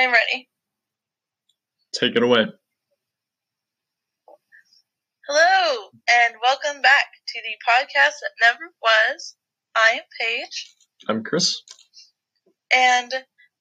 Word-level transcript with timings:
I 0.00 0.04
am 0.04 0.12
ready. 0.12 0.48
Take 1.92 2.16
it 2.16 2.22
away. 2.22 2.46
Hello, 5.28 5.88
and 6.08 6.34
welcome 6.42 6.80
back 6.80 7.04
to 7.28 7.40
the 7.42 7.70
podcast 7.70 8.14
that 8.22 8.30
never 8.40 8.72
was. 8.80 9.36
I 9.76 9.96
am 9.96 10.04
Paige, 10.18 10.74
I'm 11.06 11.22
Chris. 11.22 11.60
and 12.74 13.12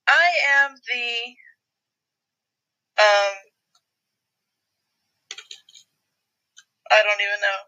I 0.08 0.32
am 0.62 0.72
the 0.72 1.12
um 3.02 3.36
I 6.90 7.04
don't 7.04 7.22
even 7.22 7.42
know. 7.42 7.60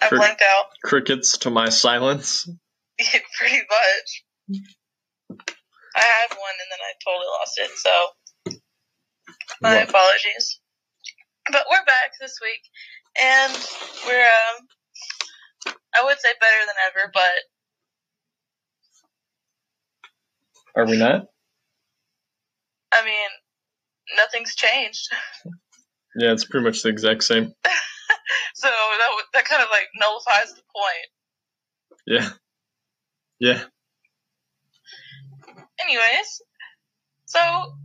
I 0.00 0.08
blanked 0.18 0.42
out. 0.42 0.64
Crickets 0.82 1.38
to 1.38 1.50
my 1.50 1.68
silence. 1.68 2.50
Pretty 3.38 3.62
much. 3.70 4.64
I 5.96 6.00
had 6.04 6.36
one 6.38 6.56
and 6.60 6.70
then 6.70 6.80
I 6.80 6.92
totally 7.04 7.26
lost 7.38 7.58
it, 7.58 7.70
so 7.78 7.90
my 9.62 9.78
What? 9.78 9.88
apologies. 9.88 10.60
But 11.50 11.66
we're 11.70 11.84
back 11.84 12.12
this 12.20 12.38
week, 12.42 12.62
and 13.20 13.52
we're 14.06 14.24
um 14.24 14.68
I 15.94 16.04
would 16.04 16.18
say 16.20 16.30
better 16.40 16.66
than 16.66 16.76
ever, 16.88 17.10
but 17.14 17.34
Are 20.76 20.86
we 20.86 20.98
not? 20.98 21.26
I 22.92 23.04
mean 23.04 23.30
nothing's 24.16 24.54
changed. 24.54 25.08
Yeah, 26.16 26.32
it's 26.32 26.44
pretty 26.44 26.64
much 26.64 26.82
the 26.82 26.90
exact 26.90 27.24
same. 27.24 27.52
So 28.54 28.68
that 28.68 29.10
that 29.34 29.44
kind 29.44 29.62
of 29.62 29.68
like 29.70 29.88
nullifies 30.00 30.54
the 30.54 30.62
point. 30.74 31.08
Yeah. 32.06 32.30
Yeah. 33.40 33.64
Anyways, 35.82 36.42
so 37.26 37.40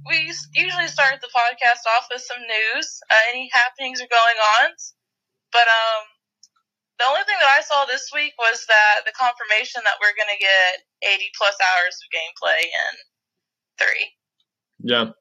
we 0.08 0.32
usually 0.54 0.88
start 0.88 1.22
the 1.22 1.34
podcast 1.34 1.88
off 1.98 2.08
with 2.12 2.22
some 2.22 2.40
news, 2.40 3.00
uh, 3.09 3.16
any 3.34 3.50
happenings 3.52 4.02
are 4.02 4.12
going 4.12 4.40
on. 4.62 4.70
But 5.52 5.66
um, 5.66 6.04
the 7.00 7.06
only 7.10 7.23
thing 7.26 7.38
that 7.40 7.56
I 7.58 7.62
saw 7.62 7.86
this 7.86 8.12
week 8.14 8.34
was 8.38 8.66
that 8.67 9.06
the 9.06 9.14
confirmation 9.17 9.82
that 9.86 9.98
we're 10.02 10.14
gonna 10.14 10.38
get 10.38 10.86
80 11.02 11.32
plus 11.38 11.56
hours 11.58 11.98
of 11.98 12.14
gameplay 12.14 12.62
in 12.62 12.94
three. 13.80 14.06
Yeah. 14.84 15.12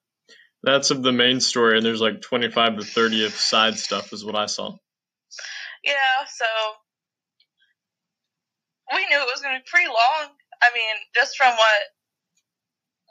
That's 0.62 0.90
of 0.90 1.02
the 1.02 1.12
main 1.12 1.40
story, 1.40 1.78
and 1.78 1.86
there's 1.86 2.00
like 2.00 2.20
25 2.20 2.78
to 2.78 2.84
30 2.84 3.26
of 3.26 3.32
side 3.32 3.78
stuff, 3.78 4.12
is 4.12 4.24
what 4.24 4.34
I 4.34 4.46
saw. 4.46 4.74
Yeah, 5.84 6.26
so 6.26 6.46
we 8.92 9.06
knew 9.06 9.20
it 9.20 9.30
was 9.32 9.40
gonna 9.40 9.60
be 9.60 9.70
pretty 9.70 9.86
long. 9.86 10.34
I 10.60 10.74
mean, 10.74 10.96
just 11.14 11.36
from 11.36 11.52
what 11.54 11.82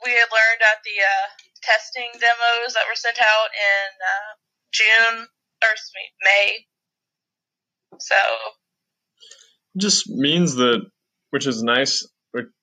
we 0.04 0.12
had 0.12 0.28
learned 0.30 0.62
at 0.62 0.82
the 0.84 0.96
uh, 1.02 1.26
testing 1.62 2.10
demos 2.12 2.74
that 2.74 2.86
were 2.88 2.94
sent 2.94 3.18
out 3.20 3.50
in 3.54 3.88
uh, 3.98 4.30
June 4.72 5.26
or 5.62 5.74
May. 6.24 6.66
So 7.98 8.14
just 9.76 10.08
means 10.08 10.56
that, 10.56 10.82
which 11.30 11.46
is 11.46 11.62
nice, 11.62 12.06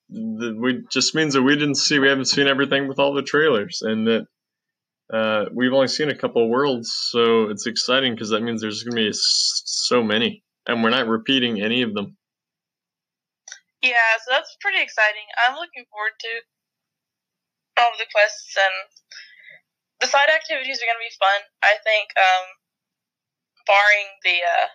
we 0.09 0.83
just 0.91 1.16
means 1.16 1.33
that 1.33 1.44
we 1.44 1.56
didn't 1.56 1.75
see, 1.75 2.00
we 2.00 2.09
haven't 2.09 2.25
seen 2.25 2.47
everything 2.47 2.88
with 2.88 3.00
all 3.00 3.13
the 3.13 3.23
trailers, 3.23 3.81
and 3.81 4.08
that 4.08 4.28
uh, 5.13 5.45
we've 5.53 5.73
only 5.73 5.88
seen 5.88 6.09
a 6.09 6.17
couple 6.17 6.44
of 6.44 6.50
worlds, 6.50 6.91
so 7.09 7.50
it's 7.50 7.67
exciting 7.67 8.13
because 8.13 8.30
that 8.30 8.41
means 8.41 8.61
there's 8.61 8.83
going 8.83 8.95
to 8.95 9.09
be 9.09 9.13
so 9.13 10.03
many, 10.03 10.44
and 10.67 10.83
we're 10.83 10.89
not 10.89 11.08
repeating 11.08 11.61
any 11.61 11.81
of 11.81 11.94
them. 11.94 12.17
yeah, 13.81 14.17
so 14.23 14.31
that's 14.31 14.56
pretty 14.61 14.81
exciting. 14.81 15.25
I'm 15.47 15.56
looking 15.56 15.86
forward 15.91 16.13
to 16.19 16.30
all 17.77 17.91
of 17.91 17.99
the 17.99 18.09
quests 18.11 18.55
and 18.55 18.75
the 20.01 20.07
side 20.07 20.29
activities 20.29 20.79
are 20.81 20.87
gonna 20.87 21.01
be 21.01 21.19
fun. 21.19 21.41
I 21.63 21.75
think, 21.83 22.11
um, 22.19 22.45
barring 23.67 24.09
the 24.23 24.38
uh, 24.44 24.67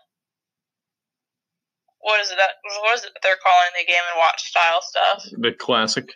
what 2.00 2.20
is 2.20 2.30
it 2.30 2.36
that 2.36 2.56
what 2.64 2.94
is 2.96 3.04
it 3.04 3.12
that 3.14 3.22
they're 3.22 3.40
calling 3.40 3.72
the 3.76 3.84
game 3.86 4.04
and 4.12 4.18
watch 4.18 4.42
style 4.42 4.80
stuff? 4.82 5.24
The 5.38 5.52
classic. 5.52 6.08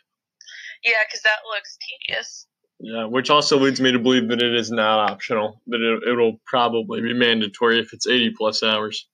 Yeah, 0.83 1.01
because 1.07 1.23
that 1.23 1.45
looks 1.49 1.79
tedious. 1.81 2.47
Yeah, 2.81 3.07
which 3.07 3.31
also 3.31 3.59
leads 3.59 3.81
me 3.81 3.93
to 3.93 3.99
believe 3.99 4.29
that 4.29 4.43
it 4.43 4.55
is 4.55 4.71
not 4.71 5.11
optional. 5.11 5.63
That 5.69 5.81
it, 5.81 6.11
it'll 6.11 6.41
probably 6.45 7.01
be 7.01 7.15
mandatory 7.15 7.79
if 7.81 7.93
it's 7.93 8.07
80 8.07 8.35
plus 8.37 8.63
hours. 8.63 9.07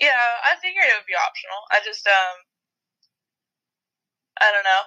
Yeah, 0.00 0.08
I 0.08 0.56
figured 0.62 0.84
it 0.84 0.96
would 0.96 1.06
be 1.06 1.18
optional. 1.18 1.60
I 1.70 1.78
just 1.84 2.06
um, 2.06 2.36
I 4.40 4.52
don't 4.52 4.64
know. 4.64 4.82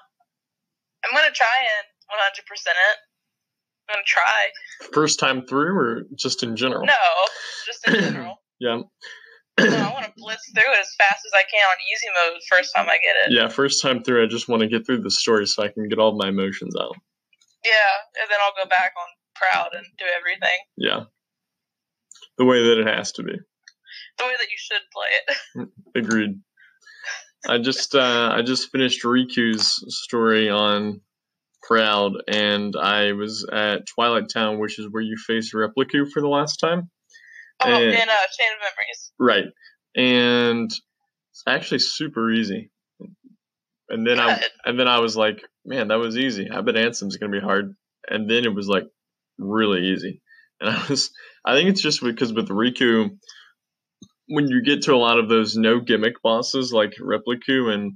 I'm 1.06 1.14
gonna 1.16 1.32
try 1.34 1.48
and 1.80 1.86
100 2.10 2.46
percent 2.46 2.76
it. 2.92 2.98
I'm 3.88 3.96
gonna 3.96 4.06
try. 4.06 4.90
First 4.94 5.20
time 5.20 5.46
through, 5.46 5.78
or 5.78 6.02
just 6.16 6.42
in 6.44 6.56
general? 6.56 6.86
No, 6.86 6.94
just 7.66 7.88
in 7.88 7.94
general. 8.02 8.42
Yeah. 8.60 8.82
No, 9.58 9.66
I 9.78 9.94
want 9.94 10.06
to 10.06 10.12
blitz 10.18 10.52
through 10.52 10.68
it 10.74 10.80
as 10.82 10.94
fast 10.98 11.24
as 11.26 11.32
I 11.34 11.44
can 11.50 11.64
on 11.64 11.78
easy 11.94 12.08
mode 12.12 12.42
first 12.50 12.76
time 12.76 12.88
I 12.90 12.98
get 12.98 13.16
it. 13.26 13.32
yeah, 13.32 13.48
first 13.48 13.82
time 13.82 14.04
through, 14.04 14.24
I 14.24 14.28
just 14.28 14.50
want 14.50 14.62
to 14.62 14.68
get 14.68 14.86
through 14.86 15.00
the 15.02 15.12
story 15.12 15.46
so 15.48 15.64
I 15.64 15.70
can 15.70 15.88
get 15.88 15.98
all 16.00 16.18
my 16.18 16.28
emotions 16.28 16.76
out. 16.80 16.96
Yeah, 17.64 18.22
and 18.22 18.30
then 18.30 18.38
I'll 18.44 18.64
go 18.64 18.68
back 18.70 18.92
on 19.00 19.08
proud 19.36 19.70
and 19.74 19.86
do 19.98 20.06
everything 20.20 20.58
Yeah. 20.78 21.04
The 22.38 22.44
way 22.46 22.64
that 22.64 22.80
it 22.82 22.88
has 22.88 23.12
to 23.14 23.24
be. 23.24 23.32
the 23.32 24.26
way 24.26 24.34
that 24.38 24.50
you 24.52 24.58
should 24.58 24.82
play 24.94 25.10
it. 25.64 25.70
Agreed. 26.04 26.40
I 27.48 27.58
just 27.60 27.96
uh, 27.96 28.32
I 28.34 28.42
just 28.42 28.72
finished 28.72 29.04
Riku's 29.04 29.84
story 30.04 30.50
on 30.50 31.02
Proud, 31.64 32.14
and 32.28 32.76
I 32.76 33.14
was 33.14 33.48
at 33.52 33.88
Twilight 33.88 34.26
Town, 34.34 34.60
which 34.60 34.80
is 34.80 34.88
where 34.90 35.04
you 35.04 35.16
face 35.28 35.54
Repliku 35.54 36.10
for 36.12 36.22
the 36.22 36.28
last 36.28 36.58
time. 36.58 36.90
Oh, 37.64 37.72
Eh. 37.72 37.82
in 37.82 37.94
uh, 37.94 37.98
Chain 38.38 38.48
of 38.54 38.60
Memories. 38.60 39.12
Right. 39.20 39.46
And 39.96 40.70
it's 40.70 41.44
actually 41.48 41.80
super 41.80 42.32
easy. 42.32 42.72
And 43.90 44.06
then 44.06 44.20
I 44.20 44.42
and 44.66 44.80
then 44.80 44.88
I 44.88 45.00
was 45.00 45.16
like, 45.16 45.42
man, 45.66 45.88
that 45.90 45.96
was 46.00 46.18
easy. 46.18 46.50
I 46.50 46.62
bet 46.62 46.76
Ansem's 46.76 47.18
gonna 47.18 47.32
be 47.32 47.40
hard. 47.40 47.76
And 48.10 48.30
then 48.30 48.44
it 48.46 48.54
was 48.54 48.68
like 48.68 48.86
really 49.38 49.88
easy. 49.88 50.22
And 50.60 50.70
I 50.70 50.86
was 50.90 51.12
I 51.46 51.54
think 51.56 51.70
it's 51.70 51.82
just 51.82 52.02
because 52.02 52.34
with 52.34 52.50
Riku 52.50 53.18
when 54.28 54.48
you 54.48 54.62
get 54.64 54.84
to 54.84 54.94
a 54.94 54.98
lot 54.98 55.20
of 55.20 55.30
those 55.30 55.56
no 55.56 55.80
gimmick 55.80 56.22
bosses 56.24 56.74
like 56.74 56.94
Repliku 57.00 57.74
and 57.74 57.94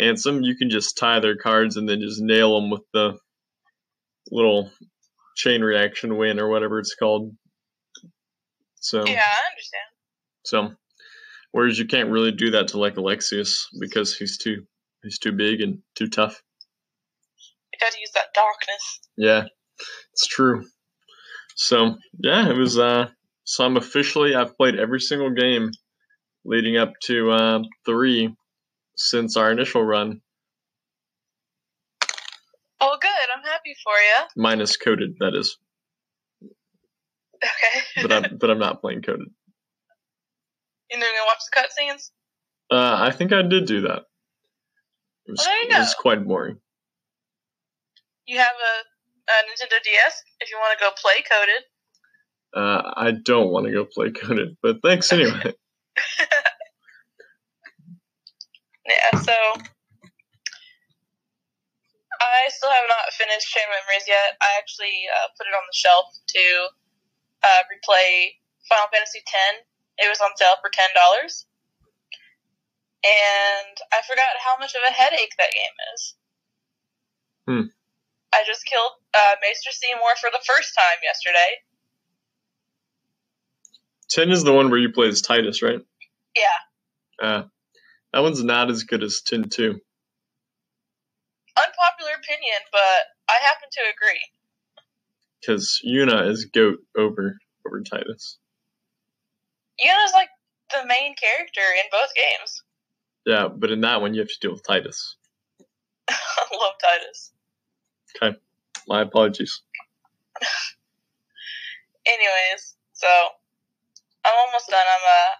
Ansem, 0.00 0.44
you 0.44 0.56
can 0.56 0.70
just 0.70 0.98
tie 0.98 1.20
their 1.20 1.36
cards 1.36 1.76
and 1.76 1.88
then 1.88 2.00
just 2.00 2.20
nail 2.20 2.60
them 2.60 2.70
with 2.70 2.82
the 2.92 3.16
little 4.30 4.70
chain 5.36 5.62
reaction 5.62 6.16
win 6.16 6.38
or 6.40 6.48
whatever 6.48 6.78
it's 6.78 6.94
called. 6.94 7.34
So 8.76 8.98
Yeah, 9.04 9.22
I 9.22 9.50
understand. 9.50 9.88
so, 10.44 10.74
whereas 11.52 11.78
you 11.78 11.86
can't 11.86 12.10
really 12.10 12.32
do 12.32 12.50
that 12.50 12.68
to 12.68 12.78
like 12.78 12.96
Lexaeus 12.96 13.66
because 13.80 14.16
he's 14.16 14.36
too 14.38 14.64
he's 15.02 15.18
too 15.18 15.32
big 15.32 15.60
and 15.60 15.78
too 15.94 16.08
tough. 16.08 16.42
You 17.72 17.78
got 17.80 17.92
to 17.92 18.00
use 18.00 18.10
that 18.14 18.34
darkness. 18.34 19.00
Yeah, 19.16 19.44
it's 20.12 20.26
true. 20.26 20.64
So 21.56 21.96
yeah, 22.18 22.48
it 22.50 22.56
was. 22.56 22.78
uh 22.78 23.08
So 23.44 23.64
I'm 23.64 23.76
officially 23.76 24.34
I've 24.34 24.56
played 24.56 24.76
every 24.78 25.00
single 25.00 25.30
game 25.30 25.70
leading 26.44 26.76
up 26.76 26.92
to 27.04 27.30
uh, 27.30 27.62
three 27.86 28.34
since 28.96 29.36
our 29.36 29.50
initial 29.50 29.82
run, 29.82 30.20
Oh, 32.80 32.98
good. 33.00 33.10
I'm 33.34 33.42
happy 33.42 33.74
for 33.82 33.92
you. 33.92 34.26
minus 34.36 34.76
coded. 34.76 35.16
That 35.20 35.34
is, 35.34 35.56
Okay. 37.42 38.02
but 38.02 38.12
I'm 38.12 38.36
but 38.38 38.50
I'm 38.50 38.58
not 38.58 38.80
playing 38.82 39.02
coded. 39.02 39.28
you 40.90 40.98
know, 40.98 41.06
gonna 41.06 41.26
watch 41.26 41.38
the 41.50 41.60
cutscenes. 41.60 42.10
Uh, 42.70 42.96
I 43.02 43.10
think 43.10 43.32
I 43.32 43.42
did 43.42 43.66
do 43.66 43.82
that. 43.82 44.02
It 45.26 45.30
was, 45.30 45.40
Well, 45.40 45.78
it 45.78 45.78
was 45.78 45.94
quite 45.94 46.24
boring. 46.26 46.58
You 48.26 48.38
have 48.38 48.46
a, 48.48 49.32
a 49.32 49.34
Nintendo 49.48 49.82
DS 49.82 50.22
if 50.40 50.50
you 50.50 50.58
want 50.58 50.78
to 50.78 50.84
go 50.84 50.90
play 51.00 51.22
coded. 51.30 51.64
Uh, 52.54 52.82
I 52.96 53.10
don't 53.10 53.50
want 53.50 53.66
to 53.66 53.72
go 53.72 53.84
play 53.84 54.12
coded, 54.12 54.56
but 54.62 54.80
thanks 54.82 55.12
anyway. 55.12 55.54
Yeah, 58.84 59.18
so 59.20 59.32
I 62.20 62.48
still 62.52 62.68
have 62.70 62.84
not 62.88 63.12
finished 63.16 63.48
Chain 63.48 63.64
Memories 63.64 64.04
yet. 64.06 64.36
I 64.42 64.60
actually 64.60 65.08
uh, 65.08 65.28
put 65.38 65.48
it 65.48 65.56
on 65.56 65.64
the 65.64 65.72
shelf 65.76 66.12
to 66.12 66.44
uh, 67.42 67.62
replay 67.72 68.36
Final 68.68 68.92
Fantasy 68.92 69.24
X. 69.24 69.64
It 69.96 70.08
was 70.10 70.20
on 70.20 70.36
sale 70.36 70.60
for 70.60 70.68
ten 70.68 70.90
dollars, 70.92 71.46
and 73.04 73.76
I 73.88 74.04
forgot 74.04 74.36
how 74.44 74.58
much 74.60 74.74
of 74.74 74.82
a 74.84 74.92
headache 74.92 75.32
that 75.38 75.54
game 75.54 75.76
is. 75.94 76.00
Hmm. 77.48 77.66
I 78.36 78.42
just 78.44 78.66
killed 78.66 79.00
uh, 79.14 79.40
Maester 79.40 79.70
Seymour 79.72 80.18
for 80.20 80.28
the 80.28 80.42
first 80.44 80.74
time 80.74 80.98
yesterday. 81.00 81.62
Ten 84.14 84.32
is 84.32 84.44
the 84.44 84.54
one 84.54 84.70
where 84.70 84.80
you 84.80 84.92
play 84.92 85.08
as 85.08 85.22
Titus, 85.22 85.62
right? 85.62 85.80
Yeah, 86.36 86.58
Uh, 87.22 87.44
that 88.12 88.20
one's 88.20 88.44
not 88.44 88.70
as 88.70 88.84
good 88.84 89.02
as 89.04 89.22
Ten 89.22 89.44
Two. 89.50 89.80
unpopular 91.58 92.12
opinion, 92.18 92.60
but 92.72 93.02
I 93.28 93.38
happen 93.44 93.68
to 93.72 93.80
agree. 93.94 94.22
Because 95.40 95.80
Yuna 95.86 96.28
is 96.30 96.46
goat 96.46 96.78
over 96.96 97.38
over 97.66 97.82
Titus. 97.82 98.38
Yuna's 99.80 100.12
like 100.14 100.30
the 100.72 100.86
main 100.86 101.14
character 101.16 101.62
in 101.76 101.84
both 101.92 102.10
games. 102.16 102.62
Yeah, 103.26 103.48
but 103.48 103.70
in 103.72 103.82
that 103.82 104.00
one 104.02 104.14
you 104.14 104.20
have 104.20 104.28
to 104.28 104.38
deal 104.40 104.52
with 104.52 104.66
Titus. 104.66 105.16
I 106.10 106.46
love 106.52 106.74
Tidus. 106.84 107.30
Okay, 108.22 108.38
my 108.88 109.02
apologies. 109.02 109.62
Anyways, 112.06 112.76
so 112.94 113.08
I'm 114.24 114.34
almost 114.46 114.68
done. 114.70 114.80
I'm 114.84 115.04
uh, 115.04 115.32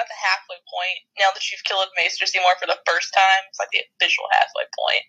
at 0.00 0.06
the 0.08 0.16
halfway 0.16 0.56
point 0.64 0.98
now 1.20 1.28
that 1.34 1.44
you've 1.50 1.64
killed 1.64 1.86
Maester 1.96 2.26
Seymour 2.26 2.56
for 2.60 2.66
the 2.66 2.78
first 2.86 3.12
time. 3.12 3.42
It's 3.48 3.58
like 3.58 3.68
the 3.72 3.84
official 3.96 4.24
halfway 4.32 4.64
point. 4.72 5.04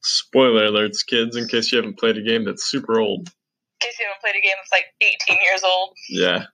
Spoiler 0.00 0.70
alerts, 0.70 1.04
kids, 1.06 1.36
in 1.36 1.48
case 1.48 1.70
you 1.72 1.76
haven't 1.76 1.98
played 1.98 2.16
a 2.16 2.22
game 2.22 2.44
that's 2.44 2.64
super 2.64 2.98
old. 3.00 3.28
In 3.28 3.34
case 3.80 3.98
you 3.98 4.06
haven't 4.06 4.22
played 4.22 4.36
a 4.36 4.40
game 4.40 4.56
that's 4.56 4.72
like 4.72 4.86
18 5.00 5.38
years 5.50 5.62
old. 5.64 5.94
Yeah. 6.08 6.44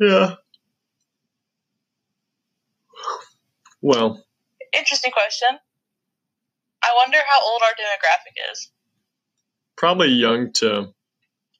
Yeah. 0.00 0.34
Well, 3.80 4.24
Interesting 4.72 5.12
question. 5.12 5.48
I 6.82 6.92
wonder 6.96 7.18
how 7.26 7.42
old 7.42 7.62
our 7.62 7.70
demographic 7.72 8.52
is. 8.52 8.70
probably 9.76 10.08
young 10.08 10.52
to 10.54 10.92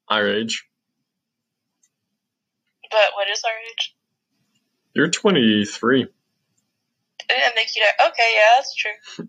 our 0.08 0.28
age. 0.28 0.64
But 2.90 3.12
what 3.14 3.28
is 3.28 3.42
our 3.44 3.52
age? 3.70 3.94
You're 4.94 5.10
23. 5.10 6.06
I 7.30 7.34
didn't 7.34 7.54
think 7.54 7.68
you'd. 7.76 7.84
Okay, 8.08 8.34
yeah, 8.34 8.56
that's 8.56 8.74
true. 8.74 9.28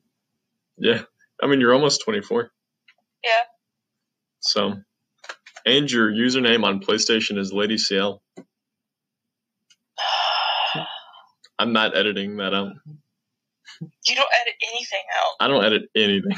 Yeah. 0.77 1.01
I 1.41 1.47
mean, 1.47 1.59
you're 1.59 1.73
almost 1.73 2.03
24. 2.03 2.51
Yeah. 3.23 3.31
So, 4.39 4.75
and 5.65 5.91
your 5.91 6.11
username 6.11 6.63
on 6.63 6.79
PlayStation 6.79 7.37
is 7.37 7.51
Lady 7.51 7.77
CL. 7.77 8.21
I'm 11.59 11.73
not 11.73 11.97
editing 11.97 12.37
that 12.37 12.53
out. 12.53 12.71
You 13.81 14.15
don't 14.15 14.29
edit 14.41 14.55
anything 14.73 15.03
out. 15.21 15.35
I 15.39 15.47
don't 15.47 15.63
edit 15.63 15.83
anything. 15.95 16.37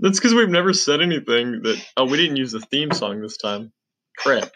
That's 0.00 0.18
because 0.18 0.34
we've 0.34 0.48
never 0.48 0.72
said 0.72 1.00
anything 1.00 1.62
that. 1.62 1.84
Oh, 1.96 2.04
we 2.04 2.16
didn't 2.16 2.36
use 2.36 2.52
the 2.52 2.60
theme 2.60 2.92
song 2.92 3.20
this 3.20 3.36
time. 3.36 3.72
Crap. 4.16 4.50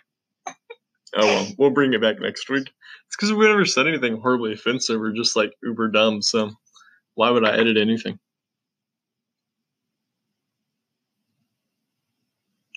Oh 1.16 1.26
well, 1.26 1.46
we'll 1.58 1.70
bring 1.70 1.94
it 1.94 2.02
back 2.02 2.20
next 2.20 2.48
week. 2.50 2.68
It's 3.06 3.16
because 3.16 3.32
we 3.32 3.46
never 3.46 3.64
said 3.64 3.86
anything 3.86 4.20
horribly 4.20 4.52
offensive 4.52 5.00
or 5.00 5.12
just 5.12 5.36
like 5.36 5.52
uber 5.62 5.88
dumb. 5.88 6.22
So 6.22 6.50
why 7.14 7.30
would 7.30 7.44
I 7.46 7.56
edit 7.56 7.76
anything? 7.76 8.18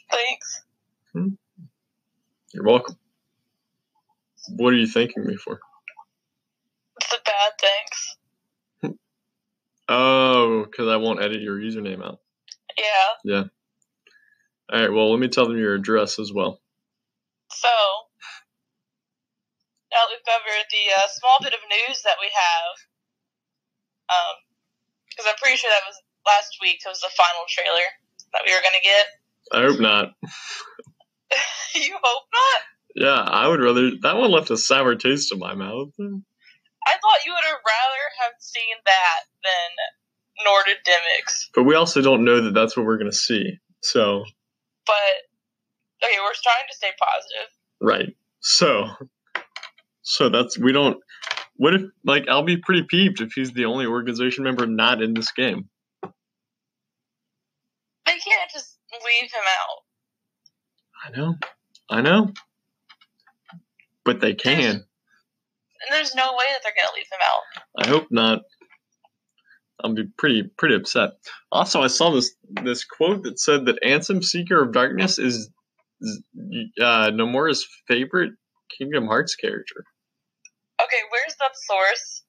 Thanks. 0.10 0.64
Hmm. 1.14 1.28
You're 2.54 2.66
welcome. 2.66 2.98
What 4.50 4.74
are 4.74 4.78
you 4.78 4.88
thanking 4.88 5.26
me 5.26 5.36
for? 5.36 5.60
It's 7.02 7.14
a 7.14 7.18
bad 7.24 7.52
thanks. 7.60 8.18
Oh, 9.88 10.66
because 10.66 10.88
I 10.88 10.98
won't 10.98 11.22
edit 11.22 11.42
your 11.42 11.58
username 11.58 12.04
out. 12.04 12.20
Yeah. 12.78 12.84
Yeah. 13.26 13.44
All 14.72 14.82
right. 14.82 14.92
Well, 14.92 15.12
let 15.12 15.20
me 15.20 15.28
tell 15.28 15.48
them 15.48 15.58
your 15.58 15.76
address 15.76 16.18
as 16.18 16.32
well. 16.32 16.62
So, 17.52 17.68
now 20.28 20.38
that 20.38 20.42
we've 20.46 20.58
covered 20.58 20.68
the 20.70 20.86
uh, 20.98 21.08
small 21.08 21.38
bit 21.42 21.54
of 21.54 21.60
news 21.70 22.02
that 22.04 22.18
we 22.20 22.30
have, 22.30 22.74
because 25.10 25.26
I'm 25.28 25.38
pretty 25.42 25.58
sure 25.58 25.70
that 25.70 25.88
was 25.88 26.02
last 26.26 26.58
week, 26.62 26.82
it 26.84 26.90
was 26.90 27.02
the 27.02 27.12
final 27.16 27.46
trailer 27.48 27.88
that 28.34 28.44
we 28.46 28.54
were 28.54 28.62
going 28.64 28.78
to 28.78 28.86
get. 28.86 29.06
I 29.52 29.62
hope 29.66 29.80
not. 29.80 30.06
you 31.76 31.98
hope 32.02 32.28
not? 32.32 32.60
Yeah, 32.96 33.22
I 33.24 33.48
would 33.48 33.62
rather. 33.62 33.92
That 34.02 34.18
one 34.18 34.32
left 34.32 34.52
a 34.52 34.58
sour 34.58 34.96
taste 34.96 35.32
in 35.32 35.40
my 35.40 35.56
mouth. 35.56 35.96
I 36.00 36.94
thought 36.98 37.26
you 37.26 37.32
would 37.32 37.48
have 37.48 37.64
rather 37.64 38.04
have 38.20 38.34
seen 38.40 38.76
that 38.86 39.22
than 39.44 40.46
Norded 40.46 40.84
Demyx. 40.84 41.48
But 41.56 41.64
we 41.64 41.76
also 41.76 42.02
don't 42.02 42.26
know 42.26 42.42
that 42.42 42.54
that's 42.54 42.76
what 42.76 42.86
we're 42.86 42.98
gonna 42.98 43.14
see. 43.14 43.60
So 43.82 44.24
But, 44.86 45.30
okay, 46.04 46.18
we're 46.20 46.34
trying 46.44 46.68
to 46.70 46.76
stay 46.76 46.92
positive. 47.00 47.50
right. 47.82 48.16
So 48.42 48.90
so 50.02 50.30
that's 50.30 50.58
we 50.58 50.72
don't. 50.72 50.98
What 51.56 51.76
if 51.76 51.84
like 52.04 52.28
I'll 52.28 52.42
be 52.44 52.58
pretty 52.58 52.84
peeved 52.84 53.22
if 53.22 53.34
he's 53.34 53.52
the 53.52 53.66
only 53.66 53.86
organization 53.86 54.44
member 54.44 54.66
not 54.66 55.02
in 55.02 55.14
this 55.14 55.32
game. 55.32 55.70
They 56.04 56.10
can't 58.14 58.52
just 58.52 58.78
leave 58.92 59.32
him 59.32 59.44
out. 59.60 59.84
I 61.04 61.10
know. 61.18 61.36
I 61.90 62.02
know. 62.02 62.32
But 64.04 64.20
they 64.20 64.34
can. 64.34 64.76
And 64.76 64.84
there's 65.90 66.14
no 66.16 66.34
way 66.34 66.46
that 66.52 66.62
they're 66.64 66.74
going 66.76 66.88
to 66.88 66.94
leave 66.96 67.08
him 67.12 67.20
out. 67.26 67.44
I 67.86 67.88
hope 67.88 68.08
not. 68.12 68.42
I'll 69.84 69.94
be 69.94 70.08
pretty 70.18 70.44
pretty 70.58 70.76
upset. 70.76 71.12
Also, 71.52 71.82
I 71.82 71.88
saw 71.88 72.12
this 72.12 72.36
this 72.64 72.86
quote 72.86 73.24
that 73.24 73.40
said 73.40 73.66
that 73.66 73.82
Ansem 73.84 74.24
Seeker 74.24 74.62
of 74.62 74.74
Darkness 74.74 75.18
is 75.18 75.50
uh, 76.82 77.10
Nomura's 77.12 77.68
favorite 77.88 78.34
Kingdom 78.78 79.08
Hearts 79.08 79.36
character. 79.36 79.84
Okay, 80.82 81.02
where's 81.12 81.36
that 81.40 81.52
source? 81.68 82.24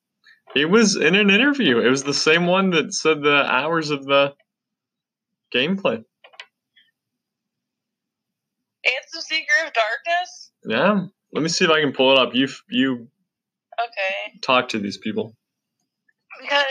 It 0.54 0.66
was 0.66 0.96
in 0.96 1.14
an 1.14 1.30
interview. 1.30 1.78
It 1.78 1.88
was 1.88 2.02
the 2.02 2.12
same 2.14 2.46
one 2.46 2.70
that 2.70 2.92
said 2.92 3.22
the 3.22 3.44
hours 3.46 3.90
of 3.90 4.04
the 4.04 4.34
gameplay. 5.54 6.04
Ansem 8.86 9.20
Seeker 9.20 9.66
of 9.66 9.72
Darkness? 9.72 10.50
Yeah. 10.64 11.06
Let 11.32 11.42
me 11.42 11.48
see 11.48 11.64
if 11.64 11.70
I 11.70 11.80
can 11.80 11.92
pull 11.92 12.12
it 12.12 12.18
up. 12.18 12.34
You 12.34 12.48
you 12.68 13.08
Okay. 13.80 14.38
talk 14.42 14.68
to 14.70 14.78
these 14.78 14.98
people. 14.98 15.34
Because 16.40 16.64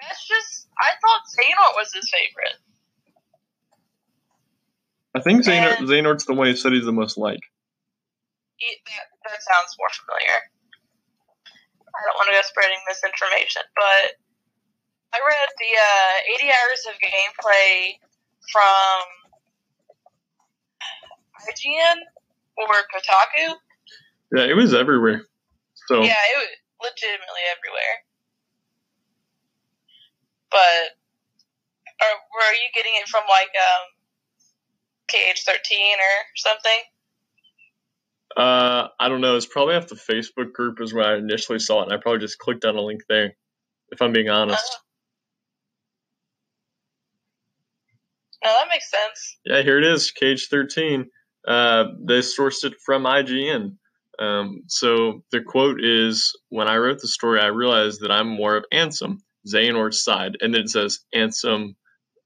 that's 0.00 0.26
just. 0.28 0.68
I 0.78 0.90
thought 1.00 1.22
Xehanort 1.36 1.76
was 1.76 1.92
his 1.94 2.10
favorite. 2.10 2.56
I 5.14 5.20
think 5.20 5.44
Xehanort, 5.44 5.78
Xehanort's 5.78 6.26
the 6.26 6.34
one 6.34 6.46
who 6.46 6.56
said 6.56 6.72
he's 6.72 6.84
the 6.84 6.92
most 6.92 7.18
like. 7.18 7.40
He, 8.60 8.76
that, 8.76 9.08
that 9.24 9.40
sounds 9.40 9.72
more 9.80 9.88
familiar. 10.04 10.36
I 11.90 12.00
don't 12.04 12.16
want 12.20 12.28
to 12.28 12.36
go 12.36 12.44
spreading 12.44 12.78
misinformation, 12.86 13.64
but 13.74 14.20
I 15.10 15.18
read 15.18 15.48
the 15.58 15.72
uh, 15.74 16.44
80 16.44 16.52
hours 16.54 16.82
of 16.86 16.94
gameplay 17.00 17.98
from 18.52 19.00
IGN 21.50 21.98
or 22.60 22.84
Kotaku. 22.92 23.56
Yeah, 24.36 24.44
it 24.44 24.54
was 24.54 24.74
everywhere. 24.74 25.24
So 25.88 26.02
Yeah, 26.04 26.14
it 26.14 26.36
was 26.38 26.52
legitimately 26.84 27.44
everywhere. 27.50 27.96
But 30.50 31.00
or 32.00 32.12
were 32.32 32.52
you 32.54 32.68
getting 32.74 32.92
it 32.96 33.08
from 33.08 33.24
like 33.28 33.50
um 33.56 33.84
KH13 35.10 35.98
or 35.98 36.14
something? 36.36 36.80
Uh, 38.36 38.88
I 38.98 39.08
don't 39.08 39.20
know. 39.20 39.36
It's 39.36 39.46
probably 39.46 39.74
off 39.74 39.88
the 39.88 39.96
Facebook 39.96 40.52
group 40.52 40.80
is 40.80 40.94
where 40.94 41.04
I 41.04 41.16
initially 41.16 41.58
saw 41.58 41.80
it, 41.80 41.84
and 41.84 41.92
I 41.92 41.96
probably 41.96 42.20
just 42.20 42.38
clicked 42.38 42.64
on 42.64 42.76
a 42.76 42.80
link 42.80 43.02
there. 43.08 43.36
If 43.90 44.00
I'm 44.00 44.12
being 44.12 44.28
honest. 44.28 44.78
No, 48.44 48.50
that 48.50 48.68
makes 48.72 48.90
sense. 48.90 49.38
Yeah, 49.44 49.62
here 49.62 49.78
it 49.78 49.84
is, 49.84 50.12
KH13. 50.20 51.06
Uh, 51.46 51.84
they 52.06 52.20
sourced 52.20 52.64
it 52.64 52.74
from 52.84 53.04
IGN. 53.04 53.76
Um, 54.18 54.62
so 54.68 55.24
the 55.32 55.40
quote 55.42 55.82
is, 55.82 56.32
"When 56.50 56.68
I 56.68 56.76
wrote 56.76 57.00
the 57.00 57.08
story, 57.08 57.40
I 57.40 57.46
realized 57.46 58.00
that 58.02 58.10
I'm 58.10 58.28
more 58.28 58.56
of 58.56 58.64
Ansem, 58.72 59.18
Xehanort's 59.46 60.04
side, 60.04 60.36
and 60.40 60.54
then 60.54 60.62
it 60.62 60.70
says 60.70 61.00
Ansem, 61.14 61.74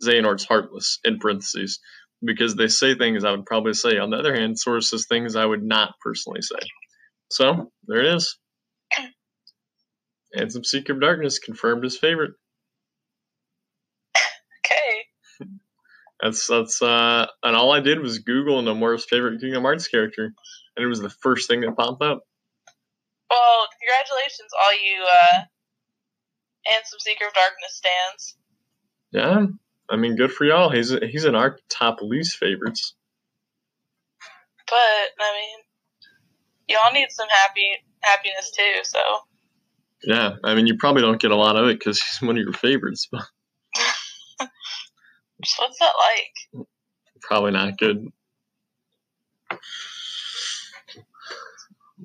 Xehanort's 0.03 0.45
heartless 0.45 0.99
in 1.05 1.19
parentheses." 1.19 1.81
Because 2.25 2.55
they 2.55 2.69
say 2.69 2.95
things 2.95 3.25
I 3.25 3.33
would 3.33 3.47
probably 3.47 3.75
say. 3.75 3.99
On 3.99 4.11
the 4.11 4.17
other 4.17 4.35
hand, 4.35 4.59
Source 4.59 4.91
says 4.91 5.07
things 5.07 5.37
I 5.37 5.45
would 5.45 5.63
not 5.63 5.95
personally 6.01 6.43
say. 6.43 6.61
So 7.31 7.71
there 7.87 8.01
it 8.01 8.15
is. 8.15 8.39
Ansem 10.37 10.65
Seeker 10.65 10.95
of 10.95 11.01
Darkness 11.01 11.39
confirmed 11.39 11.85
his 11.85 11.99
favorite. 11.99 12.33
Okay. 14.65 15.05
That's 16.23 16.47
that's 16.49 16.81
uh, 16.83 17.27
and 17.43 17.57
all 17.57 17.73
I 17.73 17.81
did 17.81 18.01
was 18.01 18.21
Google 18.21 18.63
Nomura's 18.63 19.05
favorite 19.05 19.41
Kingdom 19.41 19.63
Hearts 19.63 19.89
character, 19.89 20.33
and 20.77 20.85
it 20.85 20.89
was 20.89 21.01
the 21.01 21.11
first 21.11 21.49
thing 21.49 21.61
that 21.61 21.77
popped 21.77 22.03
up. 22.03 22.23
Well, 23.31 23.69
congratulations, 23.79 24.51
all 24.59 24.73
you 24.73 25.05
uh, 25.05 25.41
Ansem 26.69 27.01
Seeker 27.01 27.27
of 27.27 27.35
Darkness 27.35 27.75
stands. 27.75 28.37
Yeah, 29.13 29.47
I 29.91 29.97
mean, 29.97 30.17
good 30.17 30.33
for 30.33 30.45
y'all. 30.45 30.71
He's 30.71 30.91
he's 30.91 31.25
in 31.25 31.35
our 31.35 31.59
top 31.71 31.99
least 32.03 32.37
favorites. 32.39 32.95
But 34.67 34.77
I 35.21 35.33
mean, 35.35 35.59
y'all 36.69 36.93
need 36.93 37.09
some 37.11 37.29
happy 37.31 37.85
happiness 38.03 38.53
too. 38.57 38.81
So 38.85 39.01
Yeah, 40.05 40.37
I 40.45 40.55
mean, 40.55 40.67
you 40.67 40.77
probably 40.79 41.03
don't 41.03 41.21
get 41.21 41.31
a 41.31 41.37
lot 41.37 41.57
of 41.57 41.69
it 41.69 41.79
because 41.79 42.01
he's 42.01 42.27
one 42.27 42.37
of 42.39 42.43
your 42.43 42.53
favorites, 42.55 43.09
but 43.11 43.23
What's 45.59 45.79
that 45.81 45.93
like? 46.11 46.67
probably 47.23 47.53
not 47.53 47.79
good. 47.79 48.09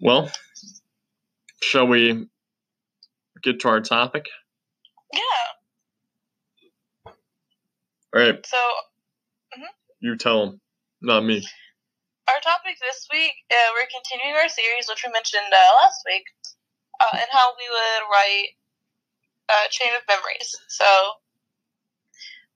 Well, 0.02 0.32
shall 1.62 1.88
we 1.88 2.28
get 3.44 3.62
to 3.62 3.70
our 3.70 3.82
topic? 3.82 4.26
Yeah. 5.14 5.22
All 8.16 8.22
right, 8.22 8.42
So 8.46 8.58
you 10.01 10.18
tell 10.18 10.46
them, 10.46 10.62
not 11.01 11.22
me. 11.24 11.46
our 12.28 12.42
topic 12.42 12.78
this 12.82 13.06
week, 13.13 13.34
uh, 13.51 13.70
we're 13.78 13.86
continuing 13.92 14.34
our 14.34 14.50
series, 14.50 14.89
which 14.89 15.04
we 15.06 15.12
mentioned 15.13 15.46
uh, 15.54 15.72
last 15.84 16.01
week, 16.10 16.25
uh, 17.00 17.13
and 17.13 17.30
how 17.32 17.54
we 17.54 17.68
would 17.70 18.04
write 18.10 18.50
a 19.50 19.70
chain 19.70 19.94
of 19.94 20.01
memories. 20.10 20.50
So 20.70 20.86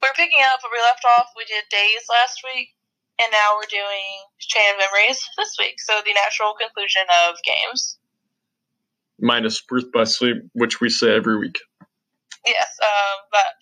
we're 0.02 0.18
picking 0.18 0.42
up 0.42 0.62
where 0.64 0.74
we 0.74 0.82
left 0.82 1.06
off. 1.18 1.30
We 1.38 1.46
did 1.46 1.70
days 1.70 2.02
last 2.10 2.42
week, 2.42 2.74
and 3.22 3.30
now 3.32 3.54
we're 3.54 3.70
doing 3.70 4.26
chain 4.40 4.74
of 4.74 4.82
memories 4.82 5.22
this 5.38 5.54
week. 5.60 5.78
So 5.86 6.02
the 6.02 6.18
natural 6.18 6.56
conclusion 6.58 7.06
of 7.30 7.36
games. 7.46 8.00
Minus 9.20 9.62
Birth 9.62 9.92
by 9.94 10.06
Sleep, 10.06 10.38
which 10.54 10.82
we 10.82 10.90
say 10.90 11.14
every 11.14 11.38
week. 11.38 11.60
Yes, 12.48 12.74
um, 12.82 13.30
but 13.32 13.54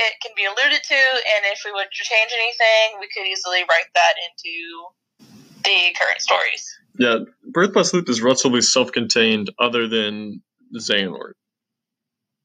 it 0.00 0.14
can 0.24 0.32
be 0.36 0.44
alluded 0.44 0.82
to, 0.82 0.94
and 0.96 1.44
if 1.52 1.60
we 1.64 1.72
would 1.72 1.90
change 1.92 2.30
anything, 2.32 2.98
we 3.00 3.08
could 3.12 3.26
easily 3.28 3.60
write 3.60 3.92
that 3.94 4.14
into 4.26 4.54
the 5.64 5.94
current 6.00 6.20
stories. 6.20 6.64
Yeah, 6.98 7.18
Birth 7.52 7.72
by 7.72 7.82
Sleep 7.82 8.08
is 8.08 8.22
relatively 8.22 8.62
self 8.62 8.92
contained, 8.92 9.50
other 9.58 9.86
than 9.86 10.42
Xehanort. 10.74 11.34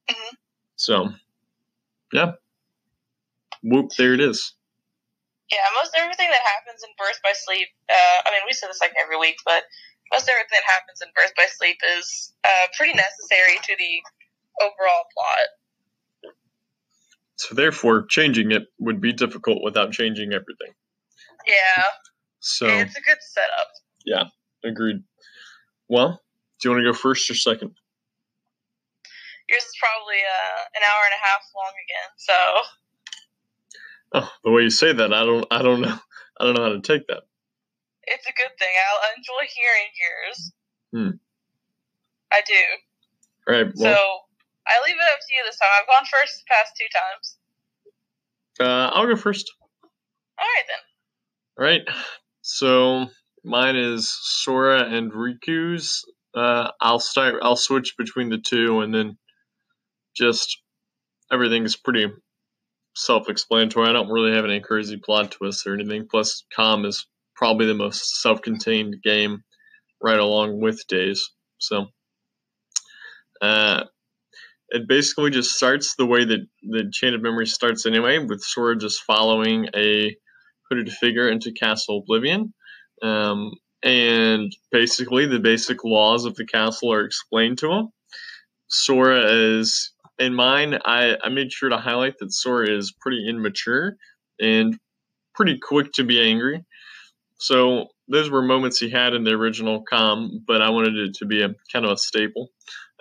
Mhm. 0.08 0.36
So, 0.76 1.08
yeah. 2.12 2.32
Whoop, 3.62 3.90
there 3.98 4.14
it 4.14 4.20
is. 4.20 4.52
Yeah, 5.50 5.62
most 5.74 5.92
everything 5.96 6.28
that 6.30 6.42
happens 6.42 6.82
in 6.82 6.90
Birth 6.98 7.20
by 7.22 7.32
Sleep, 7.32 7.68
uh, 7.88 8.18
I 8.26 8.30
mean, 8.32 8.42
we 8.46 8.52
say 8.52 8.66
this 8.66 8.80
like 8.80 8.94
every 9.00 9.16
week, 9.16 9.36
but 9.44 9.64
most 10.12 10.28
everything 10.28 10.58
that 10.58 10.66
happens 10.66 11.00
in 11.02 11.08
Birth 11.14 11.32
by 11.36 11.46
Sleep 11.46 11.78
is 11.98 12.34
uh, 12.44 12.66
pretty 12.76 12.94
necessary 12.94 13.58
to 13.62 13.76
the 13.78 14.02
overall 14.62 15.04
plot. 15.14 15.48
So, 17.36 17.54
therefore, 17.54 18.06
changing 18.06 18.50
it 18.52 18.64
would 18.78 19.00
be 19.00 19.12
difficult 19.12 19.62
without 19.62 19.92
changing 19.92 20.32
everything. 20.32 20.72
Yeah, 21.46 21.84
So, 22.40 22.66
it's 22.66 22.96
a 22.96 23.00
good 23.02 23.18
setup. 23.20 23.68
Yeah, 24.04 24.24
agreed. 24.64 25.02
Well, 25.88 26.20
do 26.60 26.68
you 26.68 26.74
want 26.74 26.84
to 26.84 26.92
go 26.92 26.96
first 26.96 27.30
or 27.30 27.34
second? 27.34 27.72
Yours 29.48 29.62
is 29.62 29.74
probably 29.80 30.16
uh, 30.16 30.60
an 30.74 30.82
hour 30.82 31.04
and 31.04 31.14
a 31.14 31.26
half 31.26 31.42
long 31.54 31.72
again, 31.84 32.10
so 32.16 32.32
Oh, 34.14 34.32
the 34.44 34.50
way 34.50 34.62
you 34.62 34.70
say 34.70 34.92
that, 34.92 35.12
I 35.12 35.24
don't, 35.24 35.46
I 35.50 35.62
don't 35.62 35.80
know, 35.82 35.96
I 36.40 36.44
don't 36.44 36.54
know 36.54 36.62
how 36.62 36.72
to 36.72 36.80
take 36.80 37.06
that. 37.08 37.24
it's 38.04 38.26
a 38.26 38.32
good 38.32 38.56
thing. 38.58 38.68
I'll 38.90 39.10
enjoy 39.16 39.46
hearing 39.54 39.90
yours. 40.00 40.52
Hmm. 40.92 41.16
I 42.32 42.40
do. 42.46 42.54
All 43.48 43.54
right. 43.64 43.76
So 43.76 43.84
Well, 43.84 44.25
I 44.66 44.82
leave 44.84 44.96
it 44.96 45.12
up 45.12 45.20
to 45.20 45.34
you 45.34 45.44
this 45.44 45.58
time. 45.58 45.68
I've 45.80 45.86
gone 45.86 46.06
first 46.10 46.38
the 46.38 46.54
past 46.54 46.72
two 46.78 46.90
times. 46.92 47.36
uh, 48.60 48.90
I'll 48.94 49.06
go 49.06 49.16
first. 49.16 49.50
All 50.38 50.44
right 50.44 50.64
then. 50.68 50.82
All 51.58 51.64
right. 51.64 51.82
So 52.42 53.06
mine 53.44 53.76
is 53.76 54.10
Sora 54.10 54.82
and 54.82 55.12
Riku's. 55.12 56.04
Uh, 56.34 56.70
I'll 56.80 56.98
start. 56.98 57.36
I'll 57.42 57.56
switch 57.56 57.94
between 57.96 58.28
the 58.28 58.38
two, 58.38 58.80
and 58.80 58.94
then 58.94 59.16
just 60.14 60.58
everything 61.32 61.64
is 61.64 61.76
pretty 61.76 62.08
self-explanatory. 62.94 63.88
I 63.88 63.92
don't 63.92 64.10
really 64.10 64.34
have 64.34 64.44
any 64.44 64.60
crazy 64.60 64.96
plot 64.96 65.30
twists 65.30 65.66
or 65.66 65.74
anything. 65.74 66.06
Plus, 66.10 66.44
Com 66.54 66.84
is 66.84 67.06
probably 67.34 67.66
the 67.66 67.74
most 67.74 68.20
self-contained 68.20 68.96
game, 69.02 69.42
right 70.02 70.18
along 70.18 70.60
with 70.60 70.86
Days. 70.88 71.30
So, 71.58 71.86
uh, 73.40 73.84
it 74.70 74.88
basically 74.88 75.30
just 75.30 75.50
starts 75.50 75.94
the 75.94 76.06
way 76.06 76.24
that 76.24 76.46
the 76.62 76.90
Chain 76.92 77.14
of 77.14 77.22
Memory 77.22 77.46
starts 77.46 77.86
anyway, 77.86 78.18
with 78.18 78.42
Sora 78.42 78.76
just 78.76 79.02
following 79.02 79.68
a 79.74 80.16
hooded 80.68 80.90
figure 80.90 81.28
into 81.28 81.52
Castle 81.52 81.98
Oblivion. 81.98 82.52
Um, 83.02 83.52
and 83.82 84.54
basically, 84.72 85.26
the 85.26 85.38
basic 85.38 85.84
laws 85.84 86.24
of 86.24 86.34
the 86.34 86.46
castle 86.46 86.92
are 86.92 87.04
explained 87.04 87.58
to 87.58 87.70
him. 87.70 87.88
Sora 88.68 89.24
is, 89.30 89.92
in 90.18 90.34
mine, 90.34 90.78
I, 90.84 91.16
I 91.22 91.28
made 91.28 91.52
sure 91.52 91.68
to 91.68 91.76
highlight 91.76 92.18
that 92.18 92.32
Sora 92.32 92.68
is 92.68 92.92
pretty 93.00 93.28
immature 93.28 93.96
and 94.40 94.76
pretty 95.34 95.58
quick 95.58 95.92
to 95.92 96.04
be 96.04 96.20
angry. 96.20 96.64
So, 97.38 97.88
those 98.08 98.30
were 98.30 98.42
moments 98.42 98.78
he 98.78 98.90
had 98.90 99.14
in 99.14 99.24
the 99.24 99.32
original 99.32 99.82
com, 99.88 100.42
but 100.46 100.62
I 100.62 100.70
wanted 100.70 100.96
it 100.96 101.14
to 101.16 101.26
be 101.26 101.42
a 101.42 101.54
kind 101.72 101.84
of 101.84 101.92
a 101.92 101.96
staple. 101.96 102.48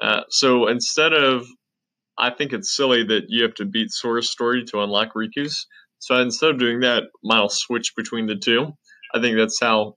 Uh, 0.01 0.21
so, 0.29 0.67
instead 0.67 1.13
of 1.13 1.45
I 2.17 2.29
think 2.31 2.53
it's 2.53 2.75
silly 2.75 3.03
that 3.03 3.23
you 3.27 3.43
have 3.43 3.55
to 3.55 3.65
beat 3.65 3.91
Sora's 3.91 4.31
story 4.31 4.63
to 4.65 4.81
unlock 4.81 5.13
Riku's. 5.15 5.67
So 5.99 6.15
instead 6.15 6.51
of 6.51 6.59
doing 6.59 6.81
that, 6.81 7.03
I'll 7.29 7.49
switch 7.49 7.93
between 7.95 8.27
the 8.27 8.35
two. 8.35 8.71
I 9.13 9.19
think 9.19 9.37
that's 9.37 9.59
how, 9.59 9.95